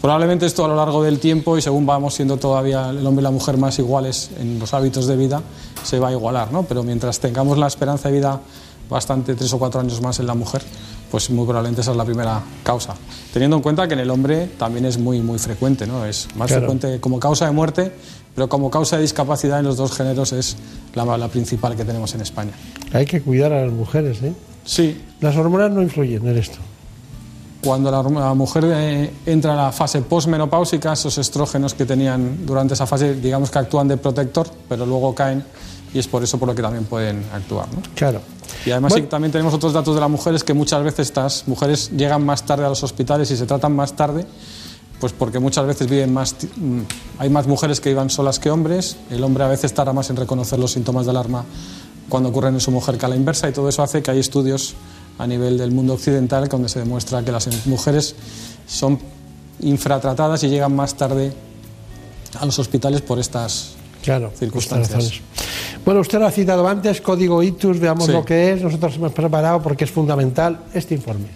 Probablemente 0.02 0.46
esto 0.46 0.64
a 0.64 0.68
lo 0.68 0.74
largo 0.74 1.02
del 1.04 1.20
tiempo 1.20 1.56
y 1.56 1.62
según 1.62 1.86
vamos 1.86 2.14
siendo 2.14 2.36
todavía 2.36 2.90
el 2.90 3.06
hombre 3.06 3.22
y 3.22 3.24
la 3.24 3.30
mujer 3.30 3.56
más 3.56 3.78
iguales 3.78 4.30
en 4.38 4.58
los 4.58 4.74
hábitos 4.74 5.06
de 5.06 5.16
vida, 5.16 5.40
se 5.84 6.00
va 6.00 6.08
a 6.08 6.12
igualar, 6.12 6.50
¿no? 6.52 6.64
Pero 6.64 6.82
mientras 6.82 7.20
tengamos 7.20 7.56
la 7.56 7.68
esperanza 7.68 8.08
de 8.08 8.16
vida 8.16 8.40
bastante, 8.90 9.36
tres 9.36 9.52
o 9.52 9.58
cuatro 9.60 9.80
años 9.80 10.00
más 10.02 10.18
en 10.18 10.26
la 10.26 10.34
mujer, 10.34 10.60
pues 11.08 11.30
muy 11.30 11.44
probablemente 11.46 11.82
esa 11.82 11.92
es 11.92 11.96
la 11.96 12.04
primera 12.04 12.42
causa. 12.64 12.94
Teniendo 13.32 13.56
en 13.56 13.62
cuenta 13.62 13.86
que 13.86 13.94
en 13.94 14.00
el 14.00 14.10
hombre 14.10 14.48
también 14.58 14.86
es 14.86 14.98
muy, 14.98 15.20
muy 15.20 15.38
frecuente, 15.38 15.86
¿no? 15.86 16.04
Es 16.04 16.26
más 16.34 16.48
Claro. 16.48 16.62
frecuente 16.62 16.98
como 17.00 17.20
causa 17.20 17.46
de 17.46 17.52
muerte, 17.52 17.92
pero 18.34 18.48
como 18.48 18.70
causa 18.70 18.96
de 18.96 19.02
discapacidad 19.02 19.60
en 19.60 19.66
los 19.66 19.76
dos 19.76 19.92
géneros 19.92 20.32
es 20.32 20.56
la, 20.94 21.16
la 21.16 21.28
principal 21.28 21.76
que 21.76 21.84
tenemos 21.84 22.12
en 22.16 22.22
España. 22.22 22.52
Hay 22.92 23.06
que 23.06 23.22
cuidar 23.22 23.52
a 23.52 23.64
las 23.66 23.72
mujeres, 23.72 24.20
¿eh? 24.22 24.32
Sí. 24.64 25.00
Las 25.20 25.36
hormonas 25.36 25.70
no 25.70 25.80
influyen 25.80 26.26
en 26.26 26.38
esto. 26.38 26.58
Cuando 27.62 27.90
la, 27.90 28.02
la 28.02 28.34
mujer 28.34 28.64
eh, 28.66 29.12
entra 29.24 29.52
a 29.52 29.56
la 29.56 29.72
fase 29.72 30.02
posmenopáusica, 30.02 30.92
esos 30.92 31.16
estrógenos 31.18 31.74
que 31.74 31.86
tenían 31.86 32.44
durante 32.44 32.74
esa 32.74 32.86
fase, 32.86 33.14
digamos 33.14 33.50
que 33.50 33.58
actúan 33.58 33.86
de 33.88 33.96
protector, 33.96 34.48
pero 34.68 34.84
luego 34.84 35.14
caen 35.14 35.44
y 35.94 35.98
es 35.98 36.08
por 36.08 36.22
eso 36.22 36.38
por 36.38 36.48
lo 36.48 36.54
que 36.54 36.62
también 36.62 36.84
pueden 36.84 37.22
actuar. 37.32 37.66
¿no? 37.74 37.82
Claro. 37.94 38.20
Y 38.64 38.70
además 38.70 38.92
Bueno. 38.92 39.06
sí, 39.06 39.10
también 39.10 39.32
tenemos 39.32 39.52
otros 39.54 39.72
datos 39.72 39.94
de 39.94 40.00
las 40.00 40.10
mujeres 40.10 40.42
que 40.44 40.54
muchas 40.54 40.82
veces 40.82 41.08
estas 41.08 41.46
mujeres 41.46 41.90
llegan 41.90 42.24
más 42.24 42.44
tarde 42.44 42.64
a 42.64 42.68
los 42.68 42.82
hospitales 42.82 43.30
y 43.30 43.36
se 43.36 43.46
tratan 43.46 43.74
más 43.74 43.94
tarde, 43.94 44.26
pues 45.00 45.12
porque 45.12 45.38
muchas 45.38 45.66
veces 45.66 45.88
viven 45.88 46.12
más, 46.12 46.34
mm, 46.56 46.80
hay 47.18 47.30
más 47.30 47.46
mujeres 47.46 47.80
que 47.80 47.90
vivan 47.90 48.08
solas 48.08 48.38
que 48.38 48.50
hombres, 48.50 48.96
el 49.10 49.22
hombre 49.22 49.44
a 49.44 49.48
veces 49.48 49.74
tarda 49.74 49.92
más 49.92 50.08
en 50.10 50.16
reconocer 50.16 50.58
los 50.58 50.72
síntomas 50.72 51.06
de 51.06 51.10
alarma 51.10 51.44
cuando 52.08 52.28
ocurren 52.30 52.54
en 52.54 52.60
su 52.60 52.70
mujer 52.70 52.98
que 52.98 53.06
a 53.06 53.08
la 53.08 53.16
inversa 53.16 53.48
y 53.48 53.52
todo 53.52 53.68
eso 53.68 53.82
hace 53.82 54.02
que 54.02 54.10
hay 54.10 54.18
estudios 54.18 54.74
a 55.18 55.26
nivel 55.26 55.58
del 55.58 55.70
mundo 55.70 55.94
occidental 55.94 56.48
donde 56.48 56.68
se 56.68 56.78
demuestra 56.80 57.24
que 57.24 57.32
las 57.32 57.48
mujeres 57.66 58.14
son 58.66 58.98
infratratadas 59.60 60.42
y 60.44 60.48
llegan 60.48 60.74
más 60.74 60.94
tarde 60.96 61.32
a 62.40 62.46
los 62.46 62.58
hospitales 62.58 63.00
por 63.02 63.18
estas 63.18 63.74
Claro, 64.02 64.32
circunstancias. 64.36 65.20
Bueno, 65.84 66.00
usted 66.00 66.18
lo 66.18 66.26
ha 66.26 66.30
citado 66.32 66.66
antes, 66.66 67.00
código 67.00 67.40
ITUS, 67.42 67.78
veamos 67.78 68.06
Sí. 68.06 68.12
lo 68.12 68.24
que 68.24 68.52
es. 68.52 68.62
Nosotros 68.62 68.96
hemos 68.96 69.12
preparado 69.12 69.62
porque 69.62 69.84
es 69.84 69.90
fundamental 69.90 70.64
este 70.74 70.94
informe. 70.94 71.26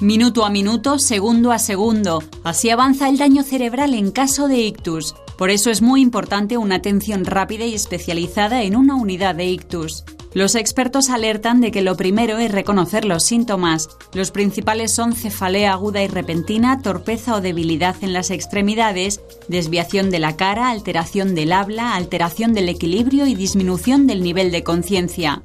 Minuto 0.00 0.44
a 0.44 0.50
minuto, 0.50 0.98
segundo 0.98 1.52
a 1.52 1.58
segundo. 1.58 2.22
Así 2.42 2.68
avanza 2.70 3.08
el 3.08 3.16
daño 3.16 3.42
cerebral 3.42 3.94
en 3.94 4.10
caso 4.10 4.48
de 4.48 4.58
ictus. 4.58 5.14
Por 5.38 5.50
eso 5.50 5.70
es 5.70 5.82
muy 5.82 6.00
importante 6.00 6.58
una 6.58 6.76
atención 6.76 7.24
rápida 7.24 7.64
y 7.64 7.74
especializada 7.74 8.62
en 8.62 8.76
una 8.76 8.96
unidad 8.96 9.34
de 9.34 9.46
ictus. 9.46 10.04
Los 10.34 10.56
expertos 10.56 11.10
alertan 11.10 11.60
de 11.60 11.70
que 11.70 11.80
lo 11.80 11.96
primero 11.96 12.38
es 12.38 12.50
reconocer 12.50 13.04
los 13.04 13.22
síntomas. 13.22 13.88
Los 14.14 14.32
principales 14.32 14.92
son 14.92 15.12
cefalea 15.12 15.72
aguda 15.72 16.02
y 16.02 16.08
repentina, 16.08 16.82
torpeza 16.82 17.36
o 17.36 17.40
debilidad 17.40 17.94
en 18.02 18.12
las 18.12 18.32
extremidades, 18.32 19.20
desviación 19.46 20.10
de 20.10 20.18
la 20.18 20.36
cara, 20.36 20.70
alteración 20.70 21.36
del 21.36 21.52
habla, 21.52 21.94
alteración 21.94 22.52
del 22.52 22.68
equilibrio 22.68 23.28
y 23.28 23.36
disminución 23.36 24.08
del 24.08 24.24
nivel 24.24 24.50
de 24.50 24.64
conciencia. 24.64 25.40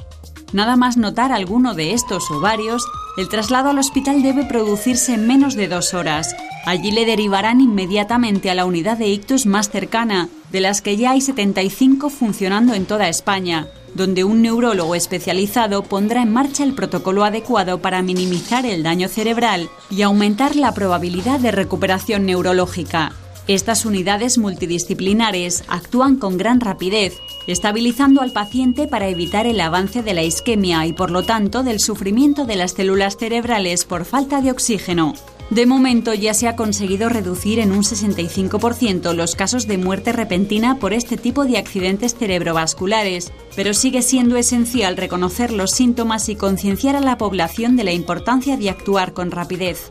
Nada 0.53 0.76
más 0.76 0.98
notar 0.98 1.32
alguno 1.32 1.76
de 1.76 1.94
estos 1.94 2.32
o 2.32 2.40
varios, 2.40 2.84
el 3.18 3.30
traslado 3.30 3.70
al 3.70 3.78
hospital 3.78 4.24
debe 4.24 4.45
producirse 4.45 5.14
en 5.14 5.28
menos 5.28 5.53
de 5.53 5.68
dos 5.68 5.94
horas. 5.94 6.36
Allí 6.66 6.90
le 6.90 7.06
derivarán 7.06 7.61
inmediatamente 7.61 8.49
a 8.49 8.56
la 8.56 8.66
unidad 8.66 8.98
de 8.98 9.10
ictus 9.10 9.45
más 9.45 9.70
cercana, 9.70 10.30
de 10.52 10.61
las 10.61 10.82
que 10.82 10.98
ya 10.98 11.11
hay 11.11 11.22
75 11.22 12.10
funcionando 12.10 12.74
en 12.74 12.88
toda 12.88 13.07
España, 13.07 13.68
donde 13.95 14.24
un 14.24 14.41
neurólogo 14.41 14.95
especializado 14.95 15.84
pondrá 15.84 16.22
en 16.22 16.32
marcha 16.32 16.64
el 16.64 16.74
protocolo 16.74 17.24
adecuado 17.24 17.82
para 17.82 18.02
minimizar 18.02 18.66
el 18.66 18.84
daño 18.84 19.07
cerebral 19.07 19.70
y 19.90 20.02
aumentar 20.02 20.56
la 20.56 20.74
probabilidad 20.74 21.40
de 21.40 21.52
recuperación 21.52 22.26
neurológica. 22.26 23.14
Estas 23.49 23.86
unidades 23.86 24.38
multidisciplinares 24.38 25.64
actúan 25.68 26.18
con 26.18 26.38
gran 26.38 26.60
rapidez, 26.60 27.18
estabilizando 27.48 28.22
al 28.22 28.32
paciente 28.32 28.88
para 28.88 29.07
evitar 29.07 29.48
el 29.48 29.60
avance 29.60 30.03
de 30.03 30.14
la 30.14 30.22
isquemia 30.22 30.86
y 30.86 30.94
por 30.94 31.10
lo 31.10 31.24
tanto 31.24 31.64
del 31.64 31.80
sufrimiento 31.80 32.45
de 32.45 32.57
las 32.57 32.74
células 32.74 33.18
cerebrales 33.18 33.86
por 33.86 34.06
falta 34.06 34.41
de 34.41 34.52
oxígeno. 34.52 35.16
De 35.50 35.66
momento 35.66 36.14
ya 36.14 36.36
se 36.36 36.48
ha 36.48 36.56
conseguido 36.56 37.10
reducir 37.10 37.58
en 37.58 37.72
un 37.72 37.82
65% 37.82 39.14
los 39.14 39.36
casos 39.36 39.66
de 39.66 39.80
muerte 39.80 40.12
repentina 40.12 40.78
por 40.78 40.94
este 40.94 41.18
tipo 41.18 41.46
de 41.46 41.58
accidentes 41.58 42.14
cerebrovasculares, 42.14 43.32
pero 43.56 43.74
sigue 43.74 44.04
siendo 44.04 44.38
esencial 44.38 44.96
reconocer 44.96 45.52
los 45.52 45.72
síntomas 45.72 46.30
y 46.30 46.36
concienciar 46.36 46.96
a 46.96 47.02
la 47.02 47.18
población 47.18 47.76
de 47.78 47.84
la 47.84 47.94
importancia 47.94 48.58
de 48.58 48.70
actuar 48.70 49.14
con 49.14 49.32
rapidez. 49.32 49.90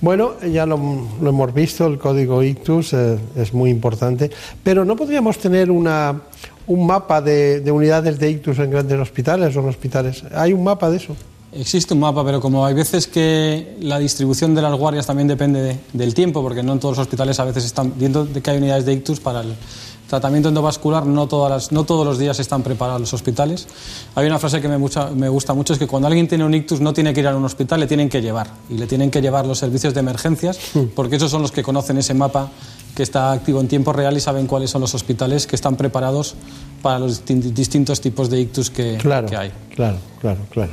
Bueno, 0.00 0.34
ya 0.40 0.64
lo, 0.64 0.76
hemos 0.76 1.52
visto, 1.52 1.84
el 1.86 1.98
código 1.98 2.40
ICTUS 2.40 2.92
eh, 2.92 3.18
es 3.34 3.52
muy 3.52 3.70
importante, 3.70 4.30
pero 4.62 4.84
¿no 4.84 4.94
podríamos 4.94 5.38
tener 5.38 5.72
una, 5.72 6.22
un 6.68 6.86
mapa 6.86 7.20
de, 7.20 7.60
de 7.60 7.72
unidades 7.72 8.16
de 8.20 8.30
ICTUS 8.30 8.60
en 8.60 8.70
grandes 8.70 9.00
hospitales 9.00 9.56
o 9.56 9.60
en 9.60 9.68
hospitales? 9.68 10.22
¿Hay 10.32 10.52
un 10.52 10.62
mapa 10.62 10.88
de 10.88 10.98
eso? 10.98 11.16
Existe 11.56 11.94
un 11.94 12.00
mapa, 12.00 12.24
pero 12.24 12.40
como 12.40 12.66
hay 12.66 12.74
veces 12.74 13.06
que 13.06 13.76
la 13.80 13.98
distribución 13.98 14.54
de 14.54 14.62
las 14.62 14.74
guardias 14.76 15.06
también 15.06 15.28
depende 15.28 15.62
de- 15.62 15.78
del 15.92 16.12
tiempo, 16.14 16.42
porque 16.42 16.62
no 16.62 16.72
en 16.72 16.80
todos 16.80 16.96
los 16.98 17.06
hospitales 17.06 17.38
a 17.38 17.44
veces 17.44 17.64
están 17.64 17.92
viendo 17.96 18.26
que 18.42 18.50
hay 18.50 18.58
unidades 18.58 18.84
de 18.84 18.92
ictus 18.92 19.20
para 19.20 19.40
el 19.42 19.54
tratamiento 20.08 20.48
endovascular, 20.48 21.06
no, 21.06 21.26
todas 21.28 21.50
las- 21.50 21.72
no 21.72 21.84
todos 21.84 22.04
los 22.04 22.18
días 22.18 22.38
están 22.40 22.62
preparados 22.62 23.00
los 23.00 23.14
hospitales. 23.14 23.66
Hay 24.16 24.26
una 24.26 24.38
frase 24.38 24.60
que 24.60 24.68
me, 24.68 24.78
mucha- 24.78 25.10
me 25.10 25.28
gusta 25.28 25.54
mucho, 25.54 25.72
es 25.72 25.78
que 25.78 25.86
cuando 25.86 26.08
alguien 26.08 26.26
tiene 26.28 26.44
un 26.44 26.54
ictus 26.54 26.80
no 26.80 26.92
tiene 26.92 27.14
que 27.14 27.20
ir 27.20 27.28
a 27.28 27.36
un 27.36 27.44
hospital, 27.44 27.80
le 27.80 27.86
tienen 27.86 28.08
que 28.08 28.20
llevar. 28.20 28.48
Y 28.68 28.74
le 28.74 28.86
tienen 28.86 29.10
que 29.10 29.20
llevar 29.22 29.46
los 29.46 29.58
servicios 29.58 29.94
de 29.94 30.00
emergencias, 30.00 30.58
porque 30.94 31.16
esos 31.16 31.30
son 31.30 31.40
los 31.42 31.52
que 31.52 31.62
conocen 31.62 31.98
ese 31.98 32.14
mapa 32.14 32.50
que 32.94 33.02
está 33.02 33.32
activo 33.32 33.60
en 33.60 33.68
tiempo 33.68 33.92
real 33.92 34.16
y 34.16 34.20
saben 34.20 34.46
cuáles 34.46 34.70
son 34.70 34.80
los 34.80 34.94
hospitales 34.94 35.46
que 35.46 35.56
están 35.56 35.76
preparados 35.76 36.34
para 36.82 36.98
los 36.98 37.24
distin- 37.24 37.40
distintos 37.52 38.00
tipos 38.00 38.28
de 38.28 38.40
ictus 38.40 38.70
que, 38.70 38.98
Claro, 38.98 39.28
que 39.28 39.36
hay. 39.36 39.52
claro, 39.74 39.98
claro, 40.20 40.40
claro. 40.50 40.72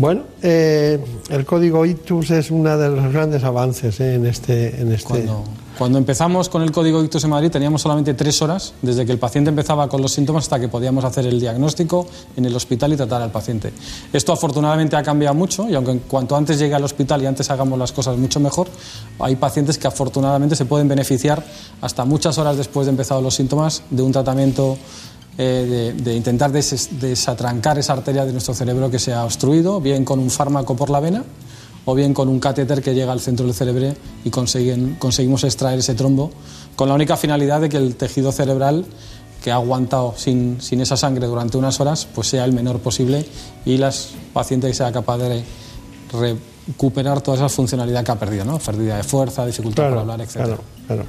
Bueno, 0.00 0.22
eh, 0.40 0.98
el 1.28 1.44
código 1.44 1.84
ICTUS 1.84 2.30
es 2.30 2.50
uno 2.50 2.78
de 2.78 2.88
los 2.88 3.12
grandes 3.12 3.44
avances 3.44 4.00
eh, 4.00 4.14
en 4.14 4.24
este... 4.24 4.80
En 4.80 4.90
este... 4.92 5.04
Cuando, 5.04 5.44
cuando 5.76 5.98
empezamos 5.98 6.48
con 6.48 6.62
el 6.62 6.72
código 6.72 7.04
ictus 7.04 7.24
en 7.24 7.30
Madrid 7.30 7.50
teníamos 7.50 7.82
solamente 7.82 8.14
tres 8.14 8.40
horas 8.40 8.72
desde 8.80 9.04
que 9.04 9.12
el 9.12 9.18
paciente 9.18 9.50
empezaba 9.50 9.88
con 9.90 10.00
los 10.00 10.12
síntomas 10.12 10.44
hasta 10.44 10.58
que 10.58 10.68
podíamos 10.68 11.04
hacer 11.04 11.26
el 11.26 11.38
diagnóstico 11.38 12.06
en 12.34 12.46
el 12.46 12.56
hospital 12.56 12.94
y 12.94 12.96
tratar 12.96 13.20
al 13.20 13.30
paciente. 13.30 13.74
Esto 14.10 14.32
afortunadamente 14.32 14.96
ha 14.96 15.02
cambiado 15.02 15.34
mucho 15.34 15.68
y 15.68 15.74
aunque 15.74 15.98
cuanto 16.08 16.34
antes 16.34 16.58
llegue 16.58 16.74
al 16.74 16.84
hospital 16.84 17.22
y 17.22 17.26
antes 17.26 17.50
hagamos 17.50 17.78
las 17.78 17.92
cosas 17.92 18.16
mucho 18.16 18.40
mejor, 18.40 18.68
hay 19.18 19.36
pacientes 19.36 19.76
que 19.76 19.86
afortunadamente 19.86 20.56
se 20.56 20.64
pueden 20.64 20.88
beneficiar 20.88 21.44
hasta 21.82 22.06
muchas 22.06 22.38
horas 22.38 22.56
después 22.56 22.86
de 22.86 22.92
empezar 22.92 23.22
los 23.22 23.34
síntomas 23.34 23.82
de 23.90 24.02
un 24.02 24.12
tratamiento 24.12 24.78
eh, 25.38 25.92
de, 25.96 26.02
de 26.02 26.14
intentar 26.16 26.52
des- 26.52 26.88
desatrancar 27.00 27.78
esa 27.78 27.92
arteria 27.94 28.24
de 28.24 28.32
nuestro 28.32 28.54
cerebro 28.54 28.90
que 28.90 28.98
se 28.98 29.12
ha 29.12 29.24
obstruido, 29.24 29.80
bien 29.80 30.04
con 30.04 30.18
un 30.18 30.30
fármaco 30.30 30.76
por 30.76 30.90
la 30.90 31.00
vena 31.00 31.24
o 31.86 31.94
bien 31.94 32.12
con 32.12 32.28
un 32.28 32.38
catéter 32.40 32.82
que 32.82 32.94
llega 32.94 33.10
al 33.12 33.20
centro 33.20 33.46
del 33.46 33.54
cerebro 33.54 33.94
y 34.24 34.30
consiguen- 34.30 34.98
conseguimos 34.98 35.44
extraer 35.44 35.78
ese 35.78 35.94
trombo 35.94 36.30
con 36.76 36.88
la 36.88 36.94
única 36.94 37.16
finalidad 37.16 37.60
de 37.62 37.68
que 37.68 37.76
el 37.78 37.96
tejido 37.96 38.32
cerebral 38.32 38.84
que 39.42 39.50
ha 39.50 39.54
aguantado 39.54 40.12
sin, 40.18 40.60
sin 40.60 40.82
esa 40.82 40.98
sangre 40.98 41.26
durante 41.26 41.56
unas 41.56 41.80
horas 41.80 42.06
pues 42.14 42.28
sea 42.28 42.44
el 42.44 42.52
menor 42.52 42.80
posible 42.80 43.24
y 43.64 43.78
las 43.78 44.10
pacientes 44.34 44.76
sea 44.76 44.92
capaz 44.92 45.16
de 45.18 45.42
recuperar 46.12 47.20
toda 47.22 47.36
esa 47.38 47.48
funcionalidad 47.48 48.04
que 48.04 48.12
ha 48.12 48.18
perdido, 48.18 48.44
¿no? 48.44 48.58
pérdida 48.58 48.96
de 48.98 49.02
fuerza, 49.02 49.46
dificultad 49.46 49.84
para 49.88 50.00
hablar, 50.02 50.20
etc. 50.20 50.32
Claro, 50.34 50.58
claro. 50.86 51.04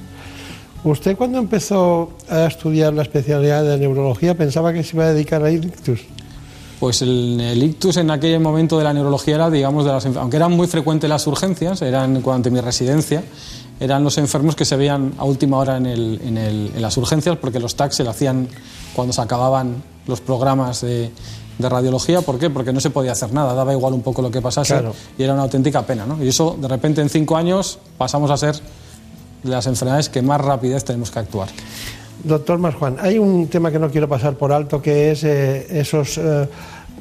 ¿Usted 0.84 1.16
cuando 1.16 1.38
empezó 1.38 2.10
a 2.28 2.46
estudiar 2.48 2.94
la 2.94 3.04
especialidad 3.04 3.64
de 3.64 3.78
neurología 3.78 4.36
pensaba 4.36 4.74
que 4.74 4.84
se 4.84 4.96
iba 4.96 5.06
a 5.06 5.14
dedicar 5.14 5.44
a 5.44 5.52
ictus? 5.52 6.02
Pues 6.80 7.04
el, 7.04 7.40
el 7.40 7.62
ictus 7.62 7.98
en 7.98 8.10
aquel 8.10 8.40
momento 8.40 8.80
de 8.80 8.84
la 8.84 8.92
neurología 8.94 9.36
era, 9.36 9.50
digamos, 9.52 9.86
de 9.86 9.92
las, 9.92 10.04
aunque 10.08 10.38
eran 10.38 10.52
muy 10.54 10.66
frecuentes 10.66 11.08
las 11.08 11.28
urgencias, 11.28 11.84
eran 11.84 12.24
durante 12.24 12.50
mi 12.50 12.60
residencia, 12.62 13.24
eran 13.80 14.04
los 14.04 14.18
enfermos 14.18 14.56
que 14.56 14.66
se 14.66 14.76
veían 14.76 15.14
a 15.20 15.24
última 15.24 15.58
hora 15.60 15.78
en, 15.78 15.86
el- 15.86 16.20
en 16.26 16.38
el- 16.40 16.72
en 16.76 16.82
las 16.82 16.98
urgencias, 16.98 17.38
porque 17.38 17.60
los 17.60 17.76
TAC 17.76 17.92
se 17.92 18.04
lo 18.04 18.10
hacían 18.10 18.48
cuando 18.96 19.14
se 19.14 19.22
acababan 19.22 19.84
los 20.08 20.20
programas 20.22 20.82
de, 20.82 21.12
de 21.60 21.70
radiología. 21.70 22.22
¿Por 22.22 22.40
qué? 22.40 22.50
Porque 22.50 22.74
no 22.74 22.80
se 22.80 22.90
podía 22.90 23.12
hacer 23.12 23.32
nada, 23.32 23.54
daba 23.54 23.72
igual 23.72 23.94
un 23.94 24.02
poco 24.02 24.24
lo 24.24 24.32
que 24.32 24.42
pasase 24.42 24.74
Claro. 24.74 24.96
y 25.16 25.22
era 25.22 25.34
una 25.34 25.44
auténtica 25.44 25.84
pena. 25.86 26.08
¿no? 26.08 26.24
Y 26.24 26.30
eso, 26.30 26.58
de 26.60 26.68
repente, 26.68 27.02
en 27.02 27.10
cinco 27.10 27.38
años 27.38 27.78
pasamos 28.00 28.32
a 28.32 28.38
ser 28.38 28.56
las 29.44 29.68
enfermedades 29.68 30.10
que 30.10 30.22
más 30.22 30.42
rapidez 30.42 30.84
tenemos 30.84 31.12
que 31.12 31.20
actuar. 31.20 31.50
Doctor 32.24 32.60
Marjuan, 32.60 32.98
hay 33.00 33.18
un 33.18 33.48
tema 33.48 33.72
que 33.72 33.80
no 33.80 33.90
quiero 33.90 34.08
pasar 34.08 34.36
por 34.36 34.52
alto, 34.52 34.82
que 34.82 35.12
es 35.12 35.24
eh, 35.24 35.80
esos, 35.80 36.20
eh, 36.20 36.48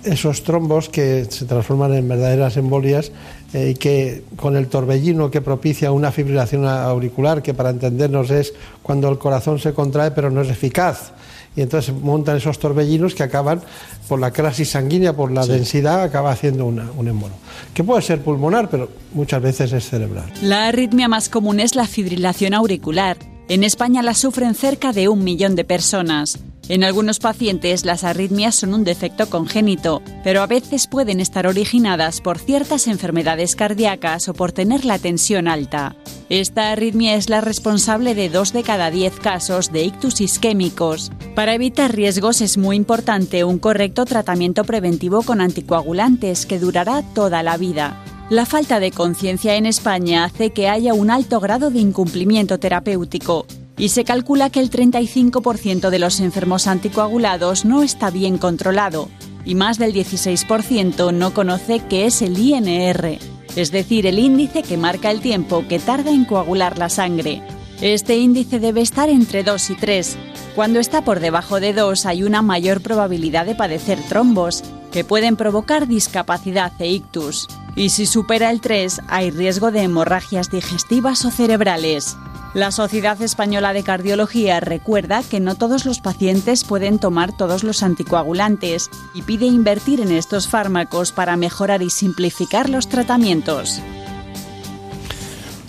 esos 0.05 0.43
trombos 0.45 0.89
que 0.89 1.27
se 1.27 1.45
transforman 1.45 1.93
en 1.95 2.09
verdaderas 2.09 2.57
embolias 2.57 3.13
eh, 3.53 3.71
y 3.71 3.75
que 3.75 4.25
con 4.37 4.57
el 4.57 4.69
torbellino 4.69 5.31
que 5.31 5.43
propicia 5.43 5.93
una 5.93 6.11
fibrilación 6.11 6.67
auricular, 6.67 7.43
que 7.43 7.53
para 7.53 7.71
entendernos 7.71 8.31
es 8.31 8.55
cuando 8.83 9.11
el 9.11 9.19
corazón 9.19 9.59
se 9.59 9.75
contrae 9.75 10.11
pero 10.13 10.31
no 10.31 10.41
es 10.41 10.49
eficaz. 10.49 11.13
Y 11.57 11.63
entonces 11.63 11.93
montan 11.95 12.37
esos 12.37 12.59
torbellinos 12.59 13.15
que 13.15 13.25
acaban, 13.25 13.61
por 14.09 14.21
la 14.21 14.33
crisis 14.33 14.71
sanguínea, 14.71 15.15
por 15.15 15.33
la 15.33 15.45
densidad, 15.47 16.03
acaba 16.03 16.31
haciendo 16.31 16.65
una- 16.65 16.91
un 16.97 17.09
embolo. 17.09 17.35
Que 17.75 17.83
puede 17.83 18.03
ser 18.03 18.21
pulmonar, 18.23 18.71
pero 18.71 18.89
muchas 19.15 19.43
veces 19.43 19.73
es 19.73 19.89
cerebral. 19.89 20.33
La 20.43 20.69
arritmia 20.69 21.09
más 21.09 21.29
común 21.29 21.59
es 21.61 21.75
la 21.75 21.87
fibrilación 21.87 22.55
auricular. 22.55 23.17
En 23.51 23.65
España 23.65 24.01
la 24.05 24.15
sufren 24.15 24.55
cerca 24.55 24.93
de 24.93 25.09
un 25.09 25.25
millón 25.25 25.57
de 25.57 25.65
personas. 25.65 26.39
En 26.69 26.85
algunos 26.85 27.19
pacientes 27.19 27.85
las 27.85 28.05
arritmias 28.05 28.55
son 28.55 28.75
un 28.75 28.85
defecto 28.85 29.29
congénito, 29.29 30.03
pero 30.23 30.43
a 30.43 30.47
veces 30.47 30.87
pueden 30.87 31.19
estar 31.19 31.49
originadas 31.49 32.21
por 32.21 32.39
ciertas 32.39 32.87
enfermedades 32.87 33.57
cardíacas 33.57 34.29
o 34.29 34.35
por 34.35 34.53
tener 34.53 34.85
la 34.85 35.01
tensión 35.01 35.49
alta. 35.49 35.97
Esta 36.29 36.71
arritmia 36.71 37.17
es 37.17 37.29
la 37.29 37.41
responsable 37.41 38.15
de 38.15 38.29
dos 38.29 38.53
de 38.53 38.63
cada 38.63 38.89
diez 38.93 39.19
casos 39.19 39.73
de 39.73 39.83
ictus 39.83 40.21
isquémicos. 40.21 41.11
Para 41.35 41.53
evitar 41.53 41.93
riesgos 41.93 42.43
es 42.43 42.57
muy 42.57 42.77
importante 42.77 43.43
un 43.43 43.59
correcto 43.59 44.05
tratamiento 44.05 44.63
preventivo 44.63 45.23
con 45.23 45.41
anticoagulantes 45.41 46.47
que 46.47 46.61
durará 46.61 47.03
toda 47.15 47.43
la 47.43 47.57
vida. 47.57 48.01
La 48.31 48.47
falta 48.47 48.79
de 48.79 48.93
conciencia 48.93 49.57
en 49.57 49.67
España 49.67 50.23
hace 50.23 50.51
que 50.51 50.69
haya 50.69 50.95
un 50.95 51.11
alto 51.11 51.41
grado 51.41 51.73
de 51.73 51.81
incumplimiento 51.81 52.61
terapéutico 52.61 53.45
y 53.77 53.89
se 53.89 54.05
calcula 54.05 54.51
que 54.51 54.61
el 54.61 54.71
35% 54.71 55.91
de 55.91 55.99
los 55.99 56.21
enfermos 56.21 56.69
anticoagulados 56.69 57.65
no 57.65 57.83
está 57.83 58.11
bien 58.11 58.39
controlado 58.39 59.09
y 59.45 59.57
más 59.57 59.79
del 59.79 59.93
16% 59.93 61.13
no 61.13 61.35
conoce 61.35 61.81
qué 61.89 62.07
es 62.07 62.23
el 62.23 62.39
INR, 62.39 63.19
es 63.57 63.73
decir, 63.73 64.07
el 64.07 64.21
índice 64.21 64.63
que 64.63 64.77
marca 64.77 65.11
el 65.11 65.21
tiempo 65.21 65.65
que 65.67 65.81
tarda 65.81 66.13
en 66.13 66.25
coagular 66.25 66.79
la 66.79 66.89
sangre. 66.89 67.43
Este 67.81 68.19
índice 68.19 68.61
debe 68.61 68.83
estar 68.83 69.09
entre 69.09 69.43
2 69.43 69.71
y 69.71 69.75
3. 69.75 70.19
Cuando 70.55 70.81
está 70.81 71.03
por 71.03 71.19
debajo 71.19 71.61
de 71.61 71.73
2 71.73 72.05
hay 72.05 72.25
una 72.25 72.43
mayor 72.43 72.83
probabilidad 72.83 73.47
de 73.47 73.55
padecer 73.55 73.99
trombos, 74.07 74.63
que 74.93 75.03
pueden 75.03 75.37
provocar 75.37 75.89
discapacidad 75.89 76.73
e 76.79 76.91
ictus. 76.91 77.49
Y 77.77 77.89
si 77.89 78.05
supera 78.05 78.51
el 78.51 78.61
3 78.61 79.01
hay 79.09 79.31
riesgo 79.31 79.71
de 79.71 79.83
hemorragias 79.83 80.51
digestivas 80.51 81.25
o 81.25 81.31
cerebrales. 81.31 82.19
La 82.53 82.71
Sociedad 82.71 83.23
Española 83.23 83.73
de 83.73 83.83
Cardiología 83.83 84.61
recuerda 84.61 85.23
que 85.23 85.41
no 85.41 85.55
todos 85.55 85.87
los 85.87 86.01
pacientes 86.01 86.65
pueden 86.65 86.99
tomar 86.99 87.35
todos 87.35 87.65
los 87.65 87.83
anticoagulantes 87.83 88.91
y 89.15 89.23
pide 89.23 89.47
invertir 89.47 90.03
en 90.03 90.11
estos 90.11 90.49
fármacos 90.49 91.13
para 91.13 91.37
mejorar 91.37 91.81
y 91.81 91.89
simplificar 91.89 92.69
los 92.69 92.89
tratamientos. 92.89 93.81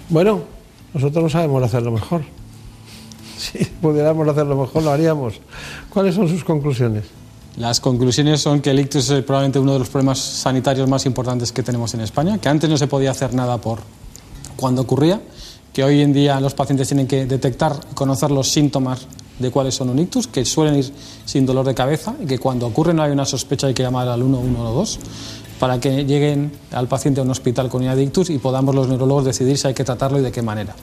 Bueno, 0.10 0.51
nosotros 0.94 1.24
no 1.24 1.30
sabemos 1.30 1.64
hacerlo 1.64 1.92
mejor. 1.92 2.24
Si 3.38 3.66
pudiéramos 3.66 4.28
hacerlo 4.28 4.56
mejor, 4.56 4.84
lo 4.84 4.92
haríamos. 4.92 5.42
¿Cuáles 5.90 6.14
son 6.14 6.28
sus 6.28 6.44
conclusiones? 6.44 7.06
Las 7.58 7.80
conclusiones 7.80 8.40
son 8.40 8.62
que 8.62 8.70
el 8.70 8.80
ictus 8.80 9.10
es 9.10 9.24
probablemente 9.24 9.60
uno 9.60 9.74
de 9.74 9.80
los 9.80 9.90
problemas 9.90 10.20
sanitarios 10.20 10.88
más 10.88 11.06
importantes 11.06 11.52
que 11.52 11.64
tenemos 11.64 11.94
en 11.94 12.02
España, 12.02 12.38
que 12.38 12.48
antes 12.48 12.70
no 12.70 12.78
se 12.78 12.88
podía 12.88 13.12
hacer 13.12 13.34
nada 13.34 13.58
por 13.58 13.80
cuando 14.56 14.84
ocurría, 14.84 15.22
que 15.74 15.84
hoy 15.84 16.02
en 16.02 16.14
día 16.14 16.40
los 16.40 16.54
pacientes 16.54 16.88
tienen 16.88 17.08
que 17.08 17.26
detectar 17.26 17.78
y 17.92 17.96
conocer 17.96 18.32
los 18.32 18.50
síntomas 18.50 19.08
de 19.40 19.52
cuáles 19.52 19.76
son 19.76 19.90
un 19.90 20.00
ictus, 20.00 20.28
que 20.28 20.46
suelen 20.46 20.78
ir 20.78 20.94
sin 21.26 21.46
dolor 21.46 21.66
de 21.66 21.74
cabeza 21.74 22.16
y 22.22 22.26
que 22.26 22.38
cuando 22.38 22.68
ocurre 22.68 22.94
no 22.94 23.04
hay 23.04 23.12
una 23.12 23.26
sospecha 23.26 23.68
hay 23.68 23.74
que 23.74 23.84
llamar 23.84 24.08
al 24.08 24.22
112 24.22 25.00
para 25.62 25.80
que 25.80 26.06
lleguen 26.06 26.52
al 26.72 26.88
paciente 26.88 27.20
a 27.22 27.24
un 27.24 27.30
hospital 27.30 27.70
con 27.70 27.84
de 27.84 28.02
ictus 28.02 28.32
y 28.32 28.40
podamos 28.40 28.74
los 28.74 28.88
neurólogos 28.88 29.26
decidir 29.26 29.60
si 29.60 29.68
hay 29.68 29.76
que 29.76 29.84
tratarlo 29.84 30.18
y 30.18 30.24
de 30.24 30.32
qué 30.32 30.42
manera. 30.42 30.74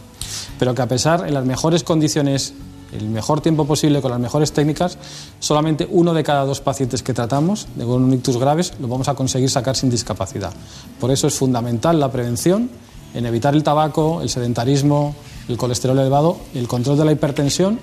Pero 0.56 0.72
que 0.72 0.82
a 0.82 0.86
pesar, 0.86 1.26
en 1.26 1.34
las 1.34 1.44
mejores 1.44 1.82
condiciones, 1.82 2.54
el 2.92 3.08
mejor 3.08 3.40
tiempo 3.40 3.64
posible, 3.64 4.00
con 4.00 4.12
las 4.12 4.20
mejores 4.20 4.52
técnicas, 4.52 4.96
solamente 5.40 5.88
uno 5.90 6.14
de 6.14 6.22
cada 6.22 6.44
dos 6.44 6.60
pacientes 6.60 7.02
que 7.02 7.12
tratamos 7.12 7.66
de 7.74 7.84
un 7.84 8.14
ictus 8.14 8.36
graves 8.36 8.74
lo 8.78 8.86
vamos 8.86 9.08
a 9.08 9.14
conseguir 9.14 9.50
sacar 9.50 9.74
sin 9.74 9.90
discapacidad. 9.90 10.52
Por 11.00 11.10
eso 11.10 11.26
es 11.26 11.34
fundamental 11.34 11.98
la 11.98 12.12
prevención 12.12 12.70
en 13.14 13.26
evitar 13.26 13.56
el 13.56 13.64
tabaco, 13.64 14.22
el 14.22 14.28
sedentarismo, 14.28 15.16
el 15.48 15.56
colesterol 15.56 15.98
elevado, 15.98 16.36
el 16.54 16.68
control 16.68 16.96
de 16.98 17.04
la 17.04 17.10
hipertensión 17.10 17.80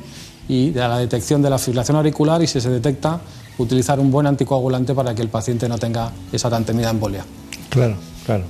y 0.48 0.70
de 0.70 0.80
la 0.80 1.00
detección 1.00 1.42
de 1.42 1.50
la 1.50 1.58
fibrilación 1.58 1.98
auricular 1.98 2.42
y 2.42 2.48
si 2.48 2.62
se 2.62 2.70
detecta 2.70 3.20
utilizar 3.58 4.00
un 4.00 4.12
buen 4.12 4.28
anticoagulante 4.28 4.94
para 4.94 5.16
que 5.16 5.22
el 5.22 5.30
paciente 5.30 5.68
no 5.70 5.78
tenga 5.78 6.12
esa 6.32 6.50
tan 6.50 6.66
temida 6.66 6.90
embolia. 6.90 7.26
Claro, 7.70 7.96
claro. 8.26 8.44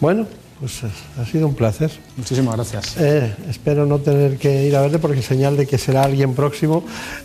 Bueno, 0.00 0.26
pues 0.62 0.84
eh, 0.84 0.86
ha 1.20 1.24
sido 1.24 1.48
un 1.48 1.54
placer. 1.54 1.90
Muchísimas 2.16 2.54
gracias. 2.54 2.96
Eh, 2.96 3.34
espero 3.48 3.84
no 3.84 3.98
tener 3.98 4.38
que 4.38 4.64
ir 4.64 4.76
a 4.76 4.80
verle 4.82 4.98
porque 4.98 5.18
es 5.18 5.26
señal 5.26 5.56
de 5.56 5.66
que 5.66 5.76
será 5.78 6.04
alguien 6.04 6.34
próximo 6.34 6.84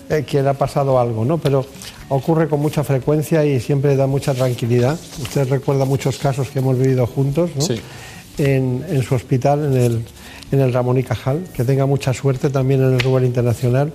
eh, 0.10 0.26
que 0.28 0.42
le 0.42 0.50
ha 0.50 0.54
pasado 0.56 1.00
algo, 1.00 1.24
¿no? 1.24 1.38
Pero 1.38 1.66
ocurre 2.10 2.48
con 2.50 2.60
mucha 2.60 2.84
frecuencia 2.84 3.46
y 3.46 3.60
siempre 3.60 3.96
da 3.96 4.08
mucha 4.08 4.34
tranquilidad. 4.34 4.98
Usted 5.22 5.50
recuerda 5.50 5.86
muchos 5.86 6.18
casos 6.18 6.50
que 6.50 6.60
hemos 6.60 6.78
vivido 6.80 7.06
juntos, 7.06 7.52
¿no? 7.56 7.62
Sí. 7.62 7.80
En, 8.40 8.84
en 8.90 9.04
su 9.04 9.16
hospital, 9.16 9.66
en 9.66 9.78
el, 9.78 10.06
en 10.52 10.60
el 10.60 10.74
Ramón 10.74 10.98
y 10.98 11.04
Cajal. 11.04 11.44
Que 11.54 11.64
tenga 11.64 11.86
mucha 11.86 12.14
suerte 12.14 12.50
también 12.50 12.82
en 12.82 12.94
el 12.94 13.00
Rubén 13.00 13.26
Internacional 13.26 13.94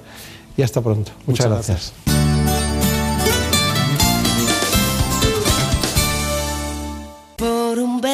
y 0.57 0.63
hasta 0.63 0.81
pronto. 0.81 1.13
Muchas, 1.27 1.47
Muchas 1.49 1.67
gracias. 1.69 2.12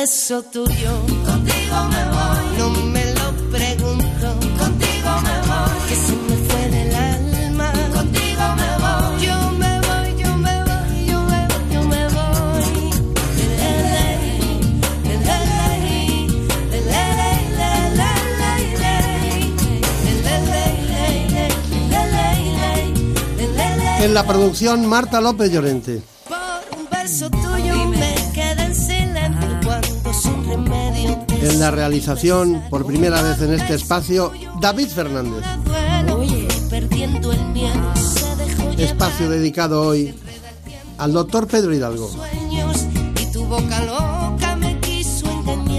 Beso 0.09 0.43
tuyo, 0.44 0.93
contigo 1.26 1.76
me 1.93 2.02
voy. 2.14 2.44
No 2.56 2.70
me 2.94 3.05
lo 3.12 3.26
pregunto, 3.52 4.26
contigo 4.59 5.10
me 5.26 5.36
voy. 5.48 5.78
Que 5.86 5.97
se 5.97 6.14
me 6.26 6.36
fue 6.48 6.62
del 6.70 6.94
alma, 6.94 7.72
contigo 7.93 8.44
me 8.60 8.70
voy. 8.85 9.26
Yo 9.26 9.36
me 9.62 9.72
voy, 9.86 10.09
yo 10.22 10.30
me 10.47 10.55
voy, 10.68 11.06
yo 11.10 11.18
me 11.24 11.40
voy, 11.48 11.72
yo 11.74 11.82
me 11.82 12.02
voy. 12.09 12.64
En 24.05 24.14
la 24.14 24.24
producción, 24.24 24.86
Marta 24.86 25.20
López 25.20 25.52
Llorente. 25.52 26.02
Por 26.26 26.78
un 26.78 26.89
beso 26.89 27.28
En 31.49 31.61
la 31.61 31.70
realización, 31.70 32.62
por 32.69 32.85
primera 32.85 33.23
vez 33.23 33.41
en 33.41 33.55
este 33.55 33.75
espacio, 33.75 34.33
David 34.61 34.89
Fernández. 34.89 35.43
Espacio 38.77 39.31
dedicado 39.31 39.81
hoy 39.81 40.15
al 40.99 41.15
doctor 41.15 41.47
Pedro 41.47 41.73
Hidalgo, 41.73 42.11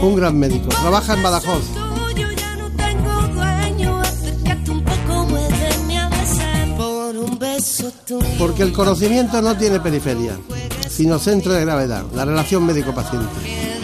un 0.01 0.15
gran 0.15 0.39
médico. 0.39 0.69
Trabaja 0.69 1.13
en 1.13 1.21
Badajoz. 1.21 1.63
Porque 8.39 8.63
el 8.63 8.73
conocimiento 8.73 9.39
no 9.43 9.55
tiene 9.55 9.79
periferia, 9.79 10.35
sino 10.89 11.19
centro 11.19 11.53
de 11.53 11.61
gravedad, 11.61 12.05
la 12.15 12.25
relación 12.25 12.65
médico-paciente. 12.65 13.78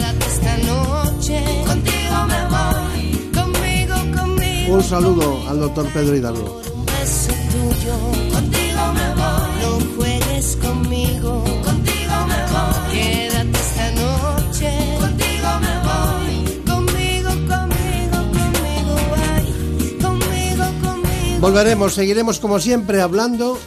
Un 4.68 4.82
saludo 4.82 5.48
al 5.48 5.60
doctor 5.60 5.86
Pedro 5.92 6.16
Hidalgo. 6.16 6.60
Un 6.74 6.86
beso 6.86 7.32
tuyo, 7.50 7.94
contigo 8.32 8.92
me 8.94 9.14
voy. 9.14 9.62
No 9.62 9.96
juegues 9.96 10.56
conmigo, 10.56 11.44
contigo 11.64 12.26
me 12.26 12.40
voy. 12.52 12.92
Quédate 12.92 13.58
esta 13.58 13.90
noche, 13.92 14.70
contigo 15.00 15.48
me 15.60 15.74
voy. 15.86 16.62
Conmigo, 16.66 17.30
conmigo, 17.46 18.18
conmigo, 18.32 18.96
ay. 19.34 19.98
Conmigo, 20.02 20.64
conmigo. 20.82 21.40
Volveremos, 21.40 21.94
seguiremos 21.94 22.40
como 22.40 22.58
siempre 22.58 23.00
hablando 23.00 23.58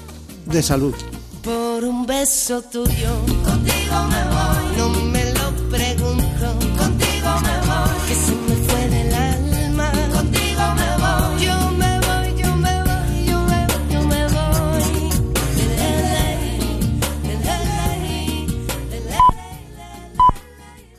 de 0.45 0.61
salud. 0.61 0.95
Por 1.43 1.85
un 1.85 2.05
beso 2.05 2.61
tuyo, 2.61 3.11
contigo 3.45 3.95
me 4.09 4.23
voy. 4.25 4.77
No 4.77 4.89
me 5.11 5.28